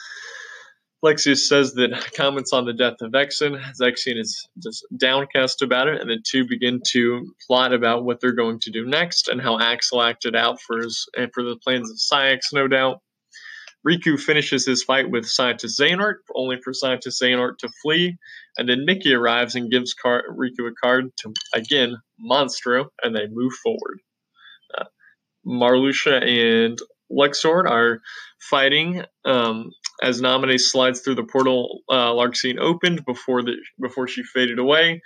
Lexaeus 1.03 1.47
says 1.47 1.73
that 1.73 2.13
comments 2.15 2.53
on 2.53 2.65
the 2.65 2.73
death 2.73 3.01
of 3.01 3.11
Vexen. 3.11 3.61
Zexion 3.79 4.17
is 4.17 4.47
just 4.61 4.85
downcast 4.97 5.61
about 5.61 5.87
it, 5.87 5.99
and 5.99 6.09
the 6.09 6.17
two 6.25 6.47
begin 6.47 6.81
to 6.91 7.33
plot 7.45 7.73
about 7.73 8.05
what 8.05 8.21
they're 8.21 8.31
going 8.31 8.59
to 8.61 8.71
do 8.71 8.85
next 8.85 9.27
and 9.27 9.41
how 9.41 9.59
Axel 9.59 10.01
acted 10.01 10.35
out 10.35 10.61
for 10.61 10.79
his 10.81 11.07
and 11.17 11.31
for 11.33 11.43
the 11.43 11.57
plans 11.57 11.91
of 11.91 11.97
Saïx, 11.97 12.53
no 12.53 12.67
doubt. 12.67 12.99
Riku 13.85 14.17
finishes 14.17 14.65
his 14.65 14.81
fight 14.81 15.11
with 15.11 15.25
Scientist 15.25 15.77
Xehanort, 15.77 16.15
only 16.33 16.55
for 16.63 16.73
Scientist 16.73 17.21
Xehanort 17.21 17.57
to 17.59 17.69
flee, 17.81 18.15
and 18.57 18.69
then 18.69 18.85
Mickey 18.85 19.13
arrives 19.13 19.55
and 19.55 19.69
gives 19.69 19.93
Car- 19.93 20.23
Riku 20.31 20.69
a 20.69 20.73
card 20.81 21.11
to 21.17 21.33
again 21.53 21.97
Monstro, 22.25 22.85
and 23.01 23.13
they 23.13 23.27
move 23.29 23.51
forward. 23.61 23.99
Uh, 24.77 24.85
Marluxia 25.45 26.23
and 26.23 26.79
Luxord 27.11 27.69
are 27.69 27.99
fighting 28.39 29.03
um, 29.25 29.71
as 30.01 30.21
Naminé 30.21 30.59
slides 30.59 31.01
through 31.01 31.15
the 31.15 31.23
portal 31.23 31.81
uh, 31.89 32.13
opened 32.59 33.05
before 33.05 33.43
the 33.43 33.55
before 33.79 34.07
she 34.07 34.23
faded 34.23 34.59
away. 34.59 35.01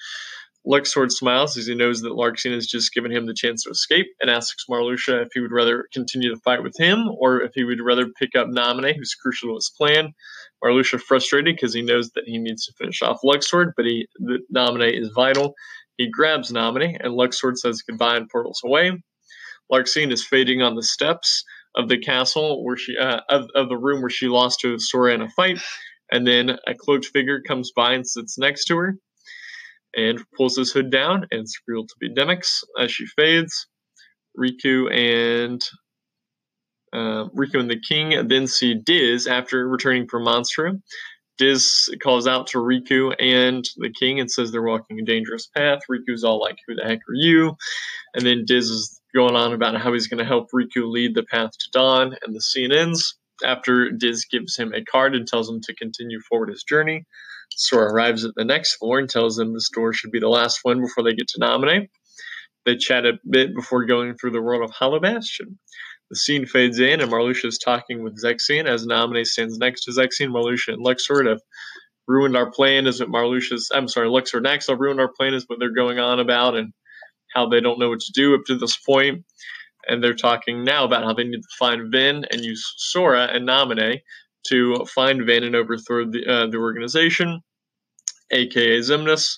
Luxord 0.68 1.12
smiles 1.12 1.58
as 1.58 1.68
he 1.68 1.76
knows 1.76 2.02
that 2.02 2.12
Larxene 2.12 2.54
has 2.54 2.68
just 2.68 2.94
given 2.94 3.12
him 3.12 3.26
the 3.26 3.34
chance 3.34 3.64
to 3.64 3.70
escape 3.70 4.08
and 4.20 4.30
asks 4.30 4.66
Marluxia 4.70 5.22
if 5.22 5.30
he 5.34 5.40
would 5.40 5.54
rather 5.54 5.86
continue 5.94 6.30
the 6.30 6.42
fight 6.42 6.62
with 6.62 6.76
him 6.78 7.08
or 7.20 7.42
if 7.42 7.52
he 7.56 7.64
would 7.64 7.80
rather 7.82 8.08
pick 8.20 8.36
up 8.36 8.48
Naminé, 8.48 8.94
who's 8.94 9.16
crucial 9.16 9.50
to 9.50 9.56
his 9.56 9.72
plan. 9.78 10.12
Marluxia 10.62 11.00
frustrated 11.00 11.56
because 11.56 11.74
he 11.74 11.82
knows 11.82 12.10
that 12.16 12.26
he 12.26 12.38
needs 12.38 12.66
to 12.66 12.74
finish 12.74 13.02
off 13.02 13.22
Luxord, 13.24 13.72
but 13.78 13.86
he 13.86 14.08
the 14.16 14.40
is 15.00 15.12
vital. 15.16 15.54
He 15.96 16.10
grabs 16.10 16.52
Naminé 16.52 16.98
and 17.00 17.14
Luxord 17.14 17.58
says 17.58 17.82
goodbye 17.82 18.18
and 18.18 18.30
portals 18.30 18.62
away. 18.66 18.92
Larxene 19.72 20.12
is 20.12 20.26
fading 20.26 20.62
on 20.62 20.76
the 20.76 20.84
steps 20.84 21.44
of 21.76 21.90
the 21.90 21.98
castle 21.98 22.64
where 22.64 22.78
she 22.78 22.98
uh, 22.98 23.22
of, 23.30 23.50
of 23.56 23.70
the 23.70 23.78
room 23.78 24.02
where 24.02 24.10
she 24.10 24.28
lost 24.28 24.60
to 24.62 24.80
Sora 24.80 25.14
in 25.14 25.22
a 25.22 25.30
fight, 25.30 25.60
and 26.12 26.26
then 26.26 26.58
a 26.68 26.74
cloaked 26.74 27.06
figure 27.06 27.42
comes 27.42 27.72
by 27.72 27.94
and 27.94 28.08
sits 28.08 28.38
next 28.38 28.66
to 28.66 28.78
her, 28.78 28.98
and 29.96 30.24
pulls 30.36 30.58
his 30.58 30.72
hood 30.72 30.90
down, 30.90 31.28
and 31.32 31.42
it's 31.42 31.60
revealed 31.68 31.90
to 31.90 31.96
be 32.00 32.14
Demyx 32.14 32.64
as 32.80 32.92
she 32.92 33.06
fades. 33.06 33.68
Riku 34.38 34.92
and 34.94 35.62
uh, 36.94 37.28
Riku 37.36 37.60
and 37.60 37.70
the 37.70 37.80
King 37.80 38.28
then 38.28 38.48
see 38.48 38.76
Diz 38.76 39.28
after 39.28 39.68
returning 39.68 40.08
from 40.08 40.26
Monstro. 40.26 40.82
Diz 41.38 41.90
calls 42.02 42.28
out 42.28 42.48
to 42.48 42.58
Riku 42.58 43.14
and 43.20 43.64
the 43.78 43.92
King 43.92 44.20
and 44.20 44.30
says 44.30 44.52
they're 44.52 44.64
walking 44.64 45.00
a 45.00 45.06
dangerous 45.06 45.48
path. 45.48 45.80
Riku's 45.90 46.24
all 46.24 46.40
like, 46.40 46.58
"Who 46.68 46.76
the 46.76 46.84
heck 46.84 47.00
are 47.00 47.14
you?" 47.14 47.56
And 48.16 48.26
then 48.26 48.46
Diz 48.46 48.70
is 48.70 48.97
going 49.16 49.36
on 49.36 49.54
about 49.54 49.78
how 49.78 49.94
he's 49.94 50.08
going 50.08 50.20
to 50.20 50.26
help 50.26 50.48
Riku 50.54 50.90
lead 50.90 51.16
the 51.16 51.24
path 51.24 51.52
to 51.52 51.70
dawn, 51.72 52.16
and 52.22 52.36
the 52.36 52.42
scene 52.42 52.72
ends 52.72 53.18
after 53.46 53.92
Diz 53.92 54.26
gives 54.26 54.58
him 54.58 54.74
a 54.74 54.84
card 54.84 55.16
and 55.16 55.28
tells 55.28 55.50
him 55.50 55.62
to 55.62 55.76
continue 55.76 56.20
forward 56.22 56.50
his 56.50 56.64
journey. 56.64 57.06
Sora 57.52 57.94
arrives 57.94 58.26
at 58.26 58.36
the 58.36 58.44
next 58.44 58.76
floor 58.76 59.00
and 59.00 59.10
tells 59.10 59.40
him 59.40 59.54
this 59.54 59.70
door 59.70 59.94
should 59.94 60.12
be 60.12 60.20
the 60.20 60.28
last 60.28 60.60
one 60.64 60.82
before 60.82 61.04
they 61.04 61.14
get 61.14 61.28
to 61.30 61.40
Naminé. 61.40 61.88
They 62.66 62.76
chat 62.76 63.06
a 63.06 63.14
bit 63.30 63.56
before 63.56 63.86
going 63.86 64.16
through 64.16 64.32
the 64.32 64.42
world 64.42 64.64
of 64.64 64.72
Hollow 64.72 65.00
Bastion. 65.00 65.58
The 66.10 66.16
scene 66.16 66.46
fades 66.46 66.80
in, 66.80 67.02
and 67.02 67.12
Marluxia 67.12 67.46
is 67.46 67.58
talking 67.58 68.04
with 68.04 68.22
Zexion 68.22 68.66
as 68.66 68.86
Naminé 68.86 69.26
stands 69.26 69.58
next 69.58 69.84
to 69.86 69.92
Zexion. 69.92 70.30
Marluxia 70.30 70.74
and 70.74 70.86
Luxord 70.86 71.28
have 71.28 71.42
ruined 72.08 72.38
our 72.38 72.50
plan, 72.50 72.88
is 72.88 73.00
what 73.00 73.10
Marluxia's, 73.10 73.70
I'm 73.74 73.88
sorry, 73.88 74.08
Luxord 74.08 74.38
and 74.38 74.48
Axel 74.48 74.76
ruined 74.76 75.00
our 75.00 75.12
plan, 75.12 75.34
is 75.34 75.46
what 75.48 75.60
they're 75.60 75.74
going 75.74 76.00
on 76.00 76.20
about, 76.20 76.56
and 76.56 76.74
how 77.34 77.48
they 77.48 77.60
don't 77.60 77.80
know 77.80 77.90
what 77.90 78.00
to 78.00 78.12
do 78.14 78.36
up 78.36 78.42
to 78.48 78.58
this 78.58 78.78
point. 78.78 79.24
And 79.88 80.04
they're 80.04 80.14
talking 80.14 80.64
now 80.64 80.84
about 80.84 81.04
how 81.04 81.14
they 81.14 81.24
need 81.24 81.42
to 81.42 81.58
find 81.58 81.92
Ven 81.92 82.26
and 82.32 82.42
use 82.42 82.74
Sora 82.78 83.30
and 83.32 83.48
Naminé 83.48 84.02
to 84.48 84.86
find 84.94 85.26
Ven 85.26 85.44
and 85.44 85.56
overthrow 85.56 86.06
the, 86.06 86.26
uh, 86.26 86.48
the 86.48 86.58
organization, 86.58 87.42
aka 88.32 88.80
Xemnas. 88.80 89.38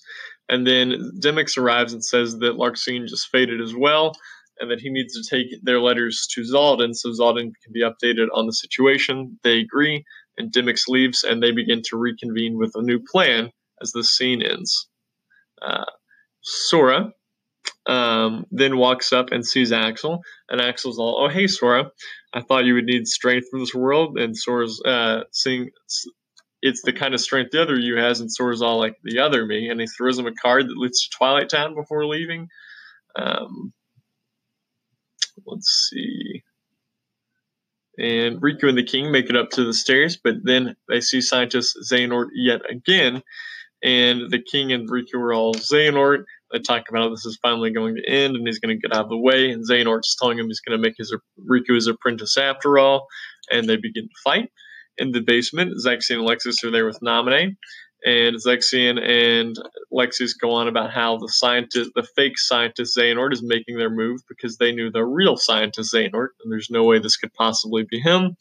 And 0.50 0.66
then 0.66 1.12
Demyx 1.20 1.58
arrives 1.58 1.94
and 1.94 2.04
says 2.04 2.40
that 2.40 2.58
Larxene 2.58 3.08
just 3.08 3.30
faded 3.30 3.62
as 3.62 3.76
well, 3.76 4.16
and 4.60 4.72
that 4.72 4.80
he 4.80 4.90
needs 4.90 5.14
to 5.14 5.30
take 5.30 5.48
their 5.62 5.80
letters 5.80 6.28
to 6.32 6.42
Xaldin 6.42 6.96
so 6.96 7.10
Xaldin 7.10 7.52
can 7.64 7.72
be 7.72 7.84
updated 7.84 8.28
on 8.34 8.48
the 8.48 8.54
situation. 8.54 9.40
They 9.44 9.60
agree, 9.60 10.04
and 10.38 10.52
Demyx 10.52 10.88
leaves, 10.88 11.24
and 11.24 11.44
they 11.44 11.52
begin 11.52 11.84
to 11.86 11.98
reconvene 11.98 12.58
with 12.58 12.72
a 12.74 12.82
new 12.82 13.00
plan 13.00 13.52
as 13.82 13.92
the 13.92 14.04
scene 14.04 14.42
ends. 14.42 14.88
Uh, 15.62 15.86
Sora 16.42 17.12
um, 17.86 18.46
then 18.52 18.78
walks 18.78 19.14
up 19.14 19.32
and 19.32 19.46
sees 19.46 19.72
Axel, 19.72 20.22
and 20.50 20.62
Axel's 20.62 21.00
all, 21.00 21.24
"Oh, 21.24 21.30
hey, 21.30 21.48
Sora, 21.48 21.92
I 22.34 22.42
thought 22.42 22.66
you 22.66 22.76
would 22.76 22.86
need 22.86 23.08
strength 23.08 23.48
for 23.50 23.60
this 23.60 23.74
world." 23.74 24.18
And 24.18 24.38
Sora's 24.38 24.82
uh, 24.86 25.24
seeing 25.32 25.70
it's 26.62 26.82
the 26.82 26.94
kind 26.94 27.14
of 27.14 27.22
strength 27.22 27.52
the 27.52 27.62
other 27.62 27.78
you 27.78 27.98
has, 27.98 28.20
and 28.20 28.32
Sora's 28.32 28.62
all 28.62 28.80
like 28.80 28.98
the 29.04 29.20
other 29.20 29.46
me, 29.46 29.70
and 29.70 29.80
he 29.80 29.88
throws 29.88 30.20
him 30.20 30.28
a 30.28 30.34
card 30.34 30.68
that 30.68 30.78
leads 30.78 31.02
to 31.02 31.18
Twilight 31.18 31.50
Town 31.50 31.76
before 31.76 32.06
leaving. 32.06 32.50
Um, 33.16 33.74
let's 35.46 35.90
see. 35.90 36.44
And 37.98 38.42
Riku 38.42 38.70
and 38.70 38.78
the 38.78 38.84
king 38.84 39.12
make 39.12 39.30
it 39.30 39.36
up 39.36 39.50
to 39.52 39.66
the 39.66 39.74
stairs, 39.74 40.18
but 40.18 40.36
then 40.44 40.76
they 40.88 41.02
see 41.02 41.20
scientist 41.20 41.78
Xehanort 41.92 42.28
yet 42.34 42.62
again. 42.70 43.22
And 43.84 44.30
the 44.30 44.42
king 44.42 44.72
and 44.72 44.90
Riku 44.90 45.16
are 45.16 45.34
all 45.34 45.54
Xehanort. 45.54 46.24
They 46.52 46.60
talk 46.60 46.84
about 46.90 47.04
how 47.04 47.10
this 47.10 47.26
is 47.26 47.40
finally 47.42 47.72
going 47.72 47.96
to 47.96 48.10
end 48.10 48.36
and 48.36 48.48
he's 48.48 48.60
going 48.60 48.76
to 48.76 48.82
get 48.82 48.96
out 48.96 49.06
of 49.06 49.10
the 49.10 49.18
way. 49.18 49.52
And 49.52 49.64
Xehanort's 49.68 50.16
telling 50.16 50.40
him 50.40 50.48
he's 50.48 50.62
going 50.62 50.78
to 50.78 50.82
make 50.82 50.96
his 50.98 51.16
Riku 51.40 51.76
his 51.76 51.88
apprentice 51.88 52.38
after 52.38 52.78
all. 52.78 53.08
And 53.52 53.68
they 53.68 53.76
begin 53.78 54.06
to 54.06 54.22
fight. 54.24 54.52
In 54.98 55.12
the 55.12 55.22
basement, 55.22 55.76
Zexion 55.86 56.20
and 56.20 56.28
Lexaeus 56.28 56.64
are 56.64 56.72
there 56.72 56.86
with 56.86 57.00
Naminé 57.02 57.56
and 58.06 58.38
Zexion 58.38 59.00
and 59.02 59.56
Lexaeus 59.92 60.34
go 60.40 60.52
on 60.52 60.68
about 60.68 60.92
how 60.92 61.18
the 61.18 61.28
scientist, 61.28 61.92
the 61.96 62.08
fake 62.16 62.38
scientist 62.38 62.98
Xehanort, 62.98 63.34
is 63.34 63.44
making 63.44 63.78
their 63.78 63.90
move 63.90 64.22
because 64.28 64.58
they 64.58 64.72
knew 64.72 64.92
the 64.92 65.04
real 65.04 65.36
scientist 65.36 65.94
Xehanort, 65.94 66.30
and 66.44 66.52
there's 66.52 66.70
no 66.70 66.84
way 66.84 67.00
this 67.00 67.18
could 67.18 67.34
possibly 67.34 67.86
be 67.90 68.00
him. 68.00 68.38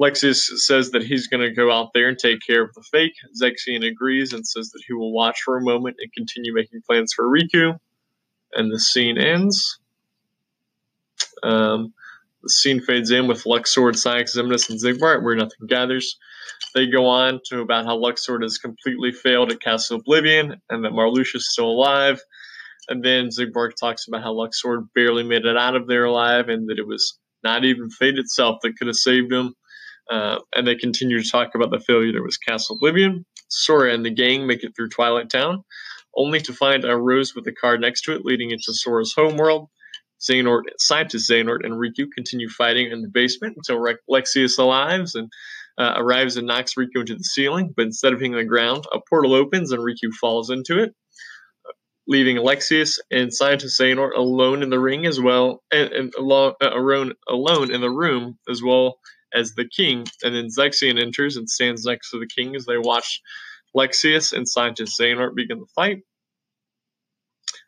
Lexaeus 0.00 0.50
says 0.56 0.90
that 0.90 1.04
he's 1.04 1.28
going 1.28 1.42
to 1.42 1.54
go 1.54 1.70
out 1.70 1.90
there 1.94 2.08
and 2.08 2.18
take 2.18 2.40
care 2.44 2.62
of 2.62 2.74
the 2.74 2.82
fake. 2.90 3.12
Zexion 3.40 3.86
agrees 3.86 4.32
and 4.32 4.46
says 4.46 4.70
that 4.70 4.82
he 4.86 4.92
will 4.92 5.12
watch 5.12 5.40
for 5.42 5.56
a 5.56 5.62
moment 5.62 5.96
and 6.00 6.12
continue 6.12 6.52
making 6.52 6.82
plans 6.86 7.12
for 7.12 7.24
Riku. 7.24 7.78
And 8.52 8.72
the 8.72 8.80
scene 8.80 9.18
ends. 9.18 9.78
Um, 11.42 11.92
the 12.42 12.50
scene 12.50 12.80
fades 12.80 13.10
in 13.10 13.26
with 13.26 13.44
Luxord, 13.44 13.94
Saïx, 13.94 14.36
Xemnas, 14.36 14.68
and 14.68 14.78
Xigbar, 14.78 15.22
where 15.22 15.36
nothing 15.36 15.66
gathers. 15.68 16.18
They 16.74 16.86
go 16.86 17.06
on 17.06 17.40
to 17.46 17.60
about 17.60 17.86
how 17.86 17.96
Luxord 17.96 18.42
has 18.42 18.58
completely 18.58 19.12
failed 19.12 19.50
at 19.50 19.62
Castle 19.62 19.98
Oblivion 19.98 20.60
and 20.68 20.84
that 20.84 20.92
Marluxia 20.92 21.36
is 21.36 21.50
still 21.50 21.70
alive. 21.70 22.20
And 22.88 23.02
then 23.02 23.28
Xigbar 23.28 23.70
talks 23.80 24.08
about 24.08 24.22
how 24.22 24.34
Luxord 24.34 24.88
barely 24.94 25.22
made 25.22 25.46
it 25.46 25.56
out 25.56 25.76
of 25.76 25.86
there 25.86 26.04
alive 26.04 26.48
and 26.48 26.68
that 26.68 26.78
it 26.78 26.86
was 26.86 27.18
not 27.42 27.64
even 27.64 27.90
fate 27.90 28.18
itself 28.18 28.58
that 28.62 28.76
could 28.76 28.88
have 28.88 28.96
saved 28.96 29.32
him. 29.32 29.54
Uh, 30.10 30.38
and 30.54 30.66
they 30.66 30.74
continue 30.74 31.22
to 31.22 31.30
talk 31.30 31.54
about 31.54 31.70
the 31.70 31.80
failure 31.80 32.12
that 32.12 32.22
was 32.22 32.36
Castle 32.36 32.76
Oblivion. 32.76 33.24
Sora 33.48 33.92
and 33.92 34.04
the 34.04 34.10
gang 34.10 34.46
make 34.46 34.64
it 34.64 34.72
through 34.74 34.88
Twilight 34.88 35.30
Town, 35.30 35.62
only 36.16 36.40
to 36.40 36.52
find 36.52 36.84
a 36.84 36.96
rose 36.96 37.34
with 37.34 37.46
a 37.46 37.52
card 37.52 37.80
next 37.80 38.02
to 38.02 38.14
it 38.14 38.24
leading 38.24 38.50
into 38.50 38.72
Sora's 38.72 39.14
homeworld. 39.16 39.68
Xehanort, 40.20 40.62
scientist 40.78 41.30
Xehanort 41.30 41.64
and 41.64 41.74
Riku 41.74 42.06
continue 42.14 42.48
fighting 42.48 42.90
in 42.90 43.02
the 43.02 43.08
basement 43.08 43.56
until 43.56 43.78
Re- 43.78 43.96
Lexaeus 44.08 44.58
arrives 44.58 45.14
and 45.14 45.30
uh, 45.76 45.94
arrives 45.96 46.36
and 46.36 46.46
knocks 46.46 46.74
Riku 46.74 47.00
into 47.00 47.14
the 47.14 47.24
ceiling. 47.24 47.72
But 47.76 47.86
instead 47.86 48.12
of 48.12 48.20
hitting 48.20 48.34
the 48.34 48.44
ground, 48.44 48.84
a 48.92 49.00
portal 49.08 49.34
opens 49.34 49.72
and 49.72 49.82
Riku 49.82 50.12
falls 50.18 50.50
into 50.50 50.82
it, 50.82 50.94
leaving 52.06 52.38
Alexius 52.38 52.98
and 53.10 53.34
scientist 53.34 53.78
Xehanort 53.78 54.16
alone 54.16 54.62
in 54.62 54.70
the 54.70 54.80
ring 54.80 55.04
as 55.04 55.20
well, 55.20 55.62
and, 55.72 55.92
and 55.92 56.14
alone, 56.14 56.54
uh, 56.62 56.70
alone 57.28 57.72
in 57.72 57.80
the 57.80 57.90
room 57.90 58.38
as 58.48 58.62
well 58.62 58.98
as 59.34 59.54
the 59.54 59.68
king. 59.68 60.06
And 60.22 60.34
then 60.34 60.48
Zexion 60.48 61.00
enters 61.00 61.36
and 61.36 61.48
stands 61.48 61.84
next 61.84 62.10
to 62.10 62.18
the 62.18 62.28
king 62.28 62.54
as 62.56 62.64
they 62.64 62.78
watch 62.78 63.20
Lexaeus 63.76 64.32
and 64.32 64.48
scientist 64.48 64.98
Xehanort 64.98 65.34
begin 65.34 65.58
the 65.58 65.66
fight. 65.74 65.98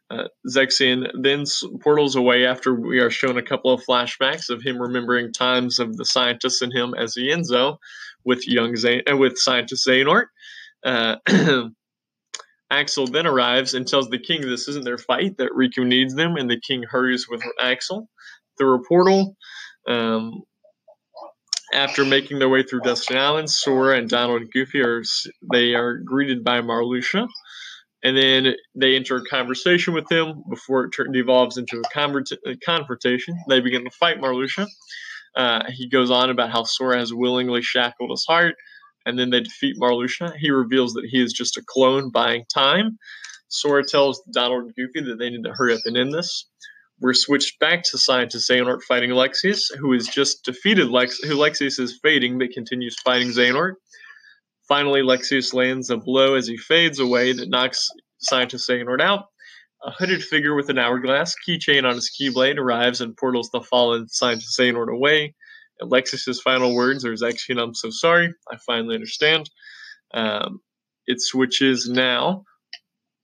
Uh, 0.09 0.29
Zexion 0.49 1.11
then 1.21 1.45
portals 1.83 2.15
away 2.15 2.47
after 2.47 2.73
we 2.73 3.01
are 3.01 3.11
shown 3.11 3.39
a 3.39 3.43
couple 3.43 3.73
of 3.73 3.83
flashbacks 3.85 4.51
of 4.51 4.63
him 4.63 4.81
remembering 4.81 5.33
times 5.33 5.81
of 5.81 5.97
the 5.97 6.05
scientists 6.05 6.63
and 6.63 6.73
him 6.73 6.95
as 6.95 7.17
Ienzo 7.17 7.79
with 8.25 8.47
young 8.47 8.77
Zay- 8.77 9.03
uh, 9.03 9.17
with 9.17 9.37
scientist 9.37 9.87
Xehanort. 9.87 10.27
Uh, 10.85 11.17
Axel 12.71 13.07
then 13.07 13.27
arrives 13.27 13.75
and 13.75 13.87
tells 13.87 14.09
the 14.09 14.19
king 14.19 14.43
this 14.43 14.69
isn't 14.69 14.85
their 14.85 14.99
fight, 14.99 15.37
that 15.39 15.53
Riku 15.53 15.85
needs 15.85 16.15
them, 16.15 16.37
and 16.37 16.51
the 16.51 16.61
king 16.61 16.83
hurries 16.83 17.29
with 17.29 17.43
Axel 17.61 18.09
through 18.59 18.77
a 18.77 18.85
portal. 18.87 19.37
Um, 19.89 20.43
after 21.73 22.05
making 22.05 22.39
their 22.39 22.49
way 22.49 22.63
through 22.63 22.81
Destiny 22.81 23.19
Island, 23.19 23.51
Sora 23.51 23.99
and 23.99 24.09
Donald 24.09 24.43
and 24.43 24.53
Goofy 24.53 24.81
are 24.81 25.03
they 25.53 25.75
are 25.75 25.99
greeted 25.99 26.45
by 26.45 26.61
Marluxia, 26.61 27.29
and 28.03 28.17
then 28.17 28.55
they 28.75 28.97
enter 28.97 29.17
a 29.17 29.25
conversation 29.25 29.95
with 29.95 30.11
him 30.11 30.43
before 30.49 30.85
it 30.85 31.13
devolves 31.13 31.59
into 31.59 31.83
a, 31.97 32.51
a 32.51 32.57
confrontation. 32.59 33.37
They 33.49 33.61
begin 33.61 33.85
to 33.85 33.91
fight 33.91 34.21
Marluxia. 34.21 34.67
Uh, 35.37 35.65
he 35.69 35.89
goes 35.89 36.11
on 36.11 36.31
about 36.31 36.51
how 36.51 36.65
Sora 36.65 36.99
has 36.99 37.13
willingly 37.13 37.63
shackled 37.63 38.11
his 38.11 38.25
heart, 38.27 38.55
and 39.05 39.19
then 39.19 39.31
they 39.31 39.41
defeat 39.41 39.77
Marluxia. 39.79 40.35
He 40.37 40.51
reveals 40.51 40.95
that 40.95 41.07
he 41.11 41.23
is 41.23 41.33
just 41.33 41.57
a 41.57 41.63
clone 41.67 42.11
buying 42.11 42.45
time. 42.53 42.99
Sora 43.49 43.85
tells 43.85 44.23
Donald 44.33 44.65
and 44.65 44.75
Goofy 44.75 45.07
that 45.09 45.19
they 45.19 45.31
need 45.31 45.45
to 45.45 45.53
hurry 45.53 45.75
up 45.75 45.81
and 45.85 45.97
end 45.97 46.13
this. 46.13 46.49
We're 47.01 47.15
switched 47.15 47.59
back 47.59 47.83
to 47.85 47.99
scientist 47.99 48.51
Xehanort 48.51 48.83
fighting 48.83 49.11
Alexius, 49.11 49.69
who 49.69 49.93
has 49.93 50.07
just 50.07 50.45
defeated 50.45 50.89
Lex, 50.89 51.19
who 51.19 51.35
Lexaeus 51.35 51.79
is 51.79 51.99
fading 52.03 52.39
but 52.39 52.51
continues 52.51 52.97
fighting 53.05 53.29
Xehanort. 53.29 53.75
Finally, 54.67 55.01
Alexius 55.01 55.53
lands 55.53 55.91
a 55.91 55.99
blow 55.99 56.35
as 56.35 56.47
he 56.47 56.57
fades 56.57 56.99
away 56.99 57.33
that 57.33 57.51
knocks 57.51 57.87
Scientist 58.19 58.69
Xehanort 58.69 59.01
out. 59.01 59.27
A 59.85 59.91
hooded 59.91 60.25
figure 60.25 60.55
with 60.55 60.71
an 60.71 60.79
hourglass 60.79 61.35
keychain 61.47 61.85
on 61.85 61.95
his 61.95 62.11
keyblade 62.19 62.57
arrives 62.57 63.01
and 63.01 63.17
portals 63.17 63.51
the 63.53 63.61
fallen 63.61 64.09
Scientist 64.09 64.59
Xehanort 64.59 64.93
away. 64.93 65.35
Alexis's 65.83 66.41
final 66.41 66.75
words 66.75 67.05
are 67.05 67.13
Zexion, 67.13 67.63
I'm 67.63 67.75
so 67.75 67.91
sorry. 67.91 68.33
I 68.51 68.57
finally 68.67 68.95
understand. 68.95 69.51
Um, 70.15 70.61
it 71.07 71.21
switches 71.21 71.89
now 71.89 72.45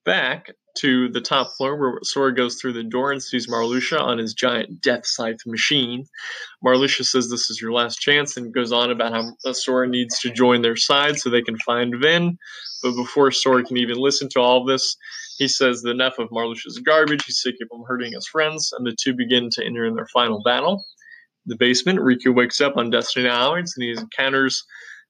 back 0.05 0.51
to 0.77 1.09
the 1.11 1.21
top 1.21 1.53
floor 1.57 1.77
where 1.77 1.99
Sora 2.03 2.35
goes 2.35 2.57
through 2.57 2.73
the 2.75 2.83
door 2.83 3.13
and 3.13 3.23
sees 3.23 3.49
Marluxia 3.49 4.01
on 4.01 4.19
his 4.19 4.35
giant 4.35 4.81
death 4.81 5.07
scythe 5.07 5.41
machine. 5.47 6.07
Marluxia 6.65 7.05
says 7.05 7.29
this 7.29 7.51
is 7.51 7.61
your 7.61 7.73
last 7.73 8.01
chance 8.01 8.37
and 8.37 8.55
goes 8.55 8.73
on 8.73 8.91
about 8.91 9.13
how 9.13 9.33
uh, 9.45 9.53
Sora 9.53 9.89
needs 9.89 10.19
to 10.21 10.31
join 10.31 10.63
their 10.63 10.77
side 10.77 11.19
so 11.19 11.31
they 11.31 11.43
can 11.43 11.59
find 11.59 11.95
Ven. 12.01 12.39
But 12.83 12.97
before 12.97 13.31
Sora 13.31 13.65
can 13.65 13.77
even 13.77 13.97
listen 13.97 14.29
to 14.31 14.41
all 14.41 14.63
of 14.63 14.67
this, 14.67 14.97
he 15.39 15.49
says 15.49 15.85
enough 15.85 16.19
of 16.19 16.31
Marluxia's 16.31 16.79
garbage, 16.79 17.25
he's 17.25 17.41
sick 17.41 17.57
of 17.63 17.69
him 17.71 17.85
hurting 17.87 18.13
his 18.13 18.27
friends, 18.27 18.73
and 18.77 18.87
the 18.87 18.97
two 18.99 19.15
begin 19.15 19.51
to 19.51 19.65
enter 19.65 19.85
in 19.85 19.95
their 19.95 20.07
final 20.07 20.43
battle. 20.43 20.85
In 21.47 21.51
the 21.51 21.57
basement, 21.57 21.99
Riku 21.99 22.35
wakes 22.35 22.61
up 22.61 22.77
on 22.77 22.91
Destiny 22.91 23.29
Islands 23.29 23.75
and 23.77 23.83
he 23.83 23.91
encounters 23.91 24.65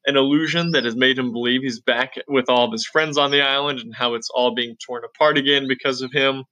an 0.07 0.16
illusion 0.16 0.72
that 0.72 0.84
has 0.84 0.96
made 0.96 1.18
him 1.18 1.32
believe 1.32 1.62
he's 1.62 1.80
back 1.80 2.14
with 2.28 2.48
all 2.48 2.66
of 2.66 2.72
his 2.72 2.86
friends 2.86 3.16
on 3.16 3.30
the 3.30 3.42
island 3.42 3.80
and 3.80 3.94
how 3.94 4.14
it's 4.14 4.28
all 4.34 4.55
being 4.55 4.76
torn 4.84 5.03
apart 5.05 5.38
again 5.38 5.68
because 5.68 6.03
of 6.03 6.12
him, 6.12 6.44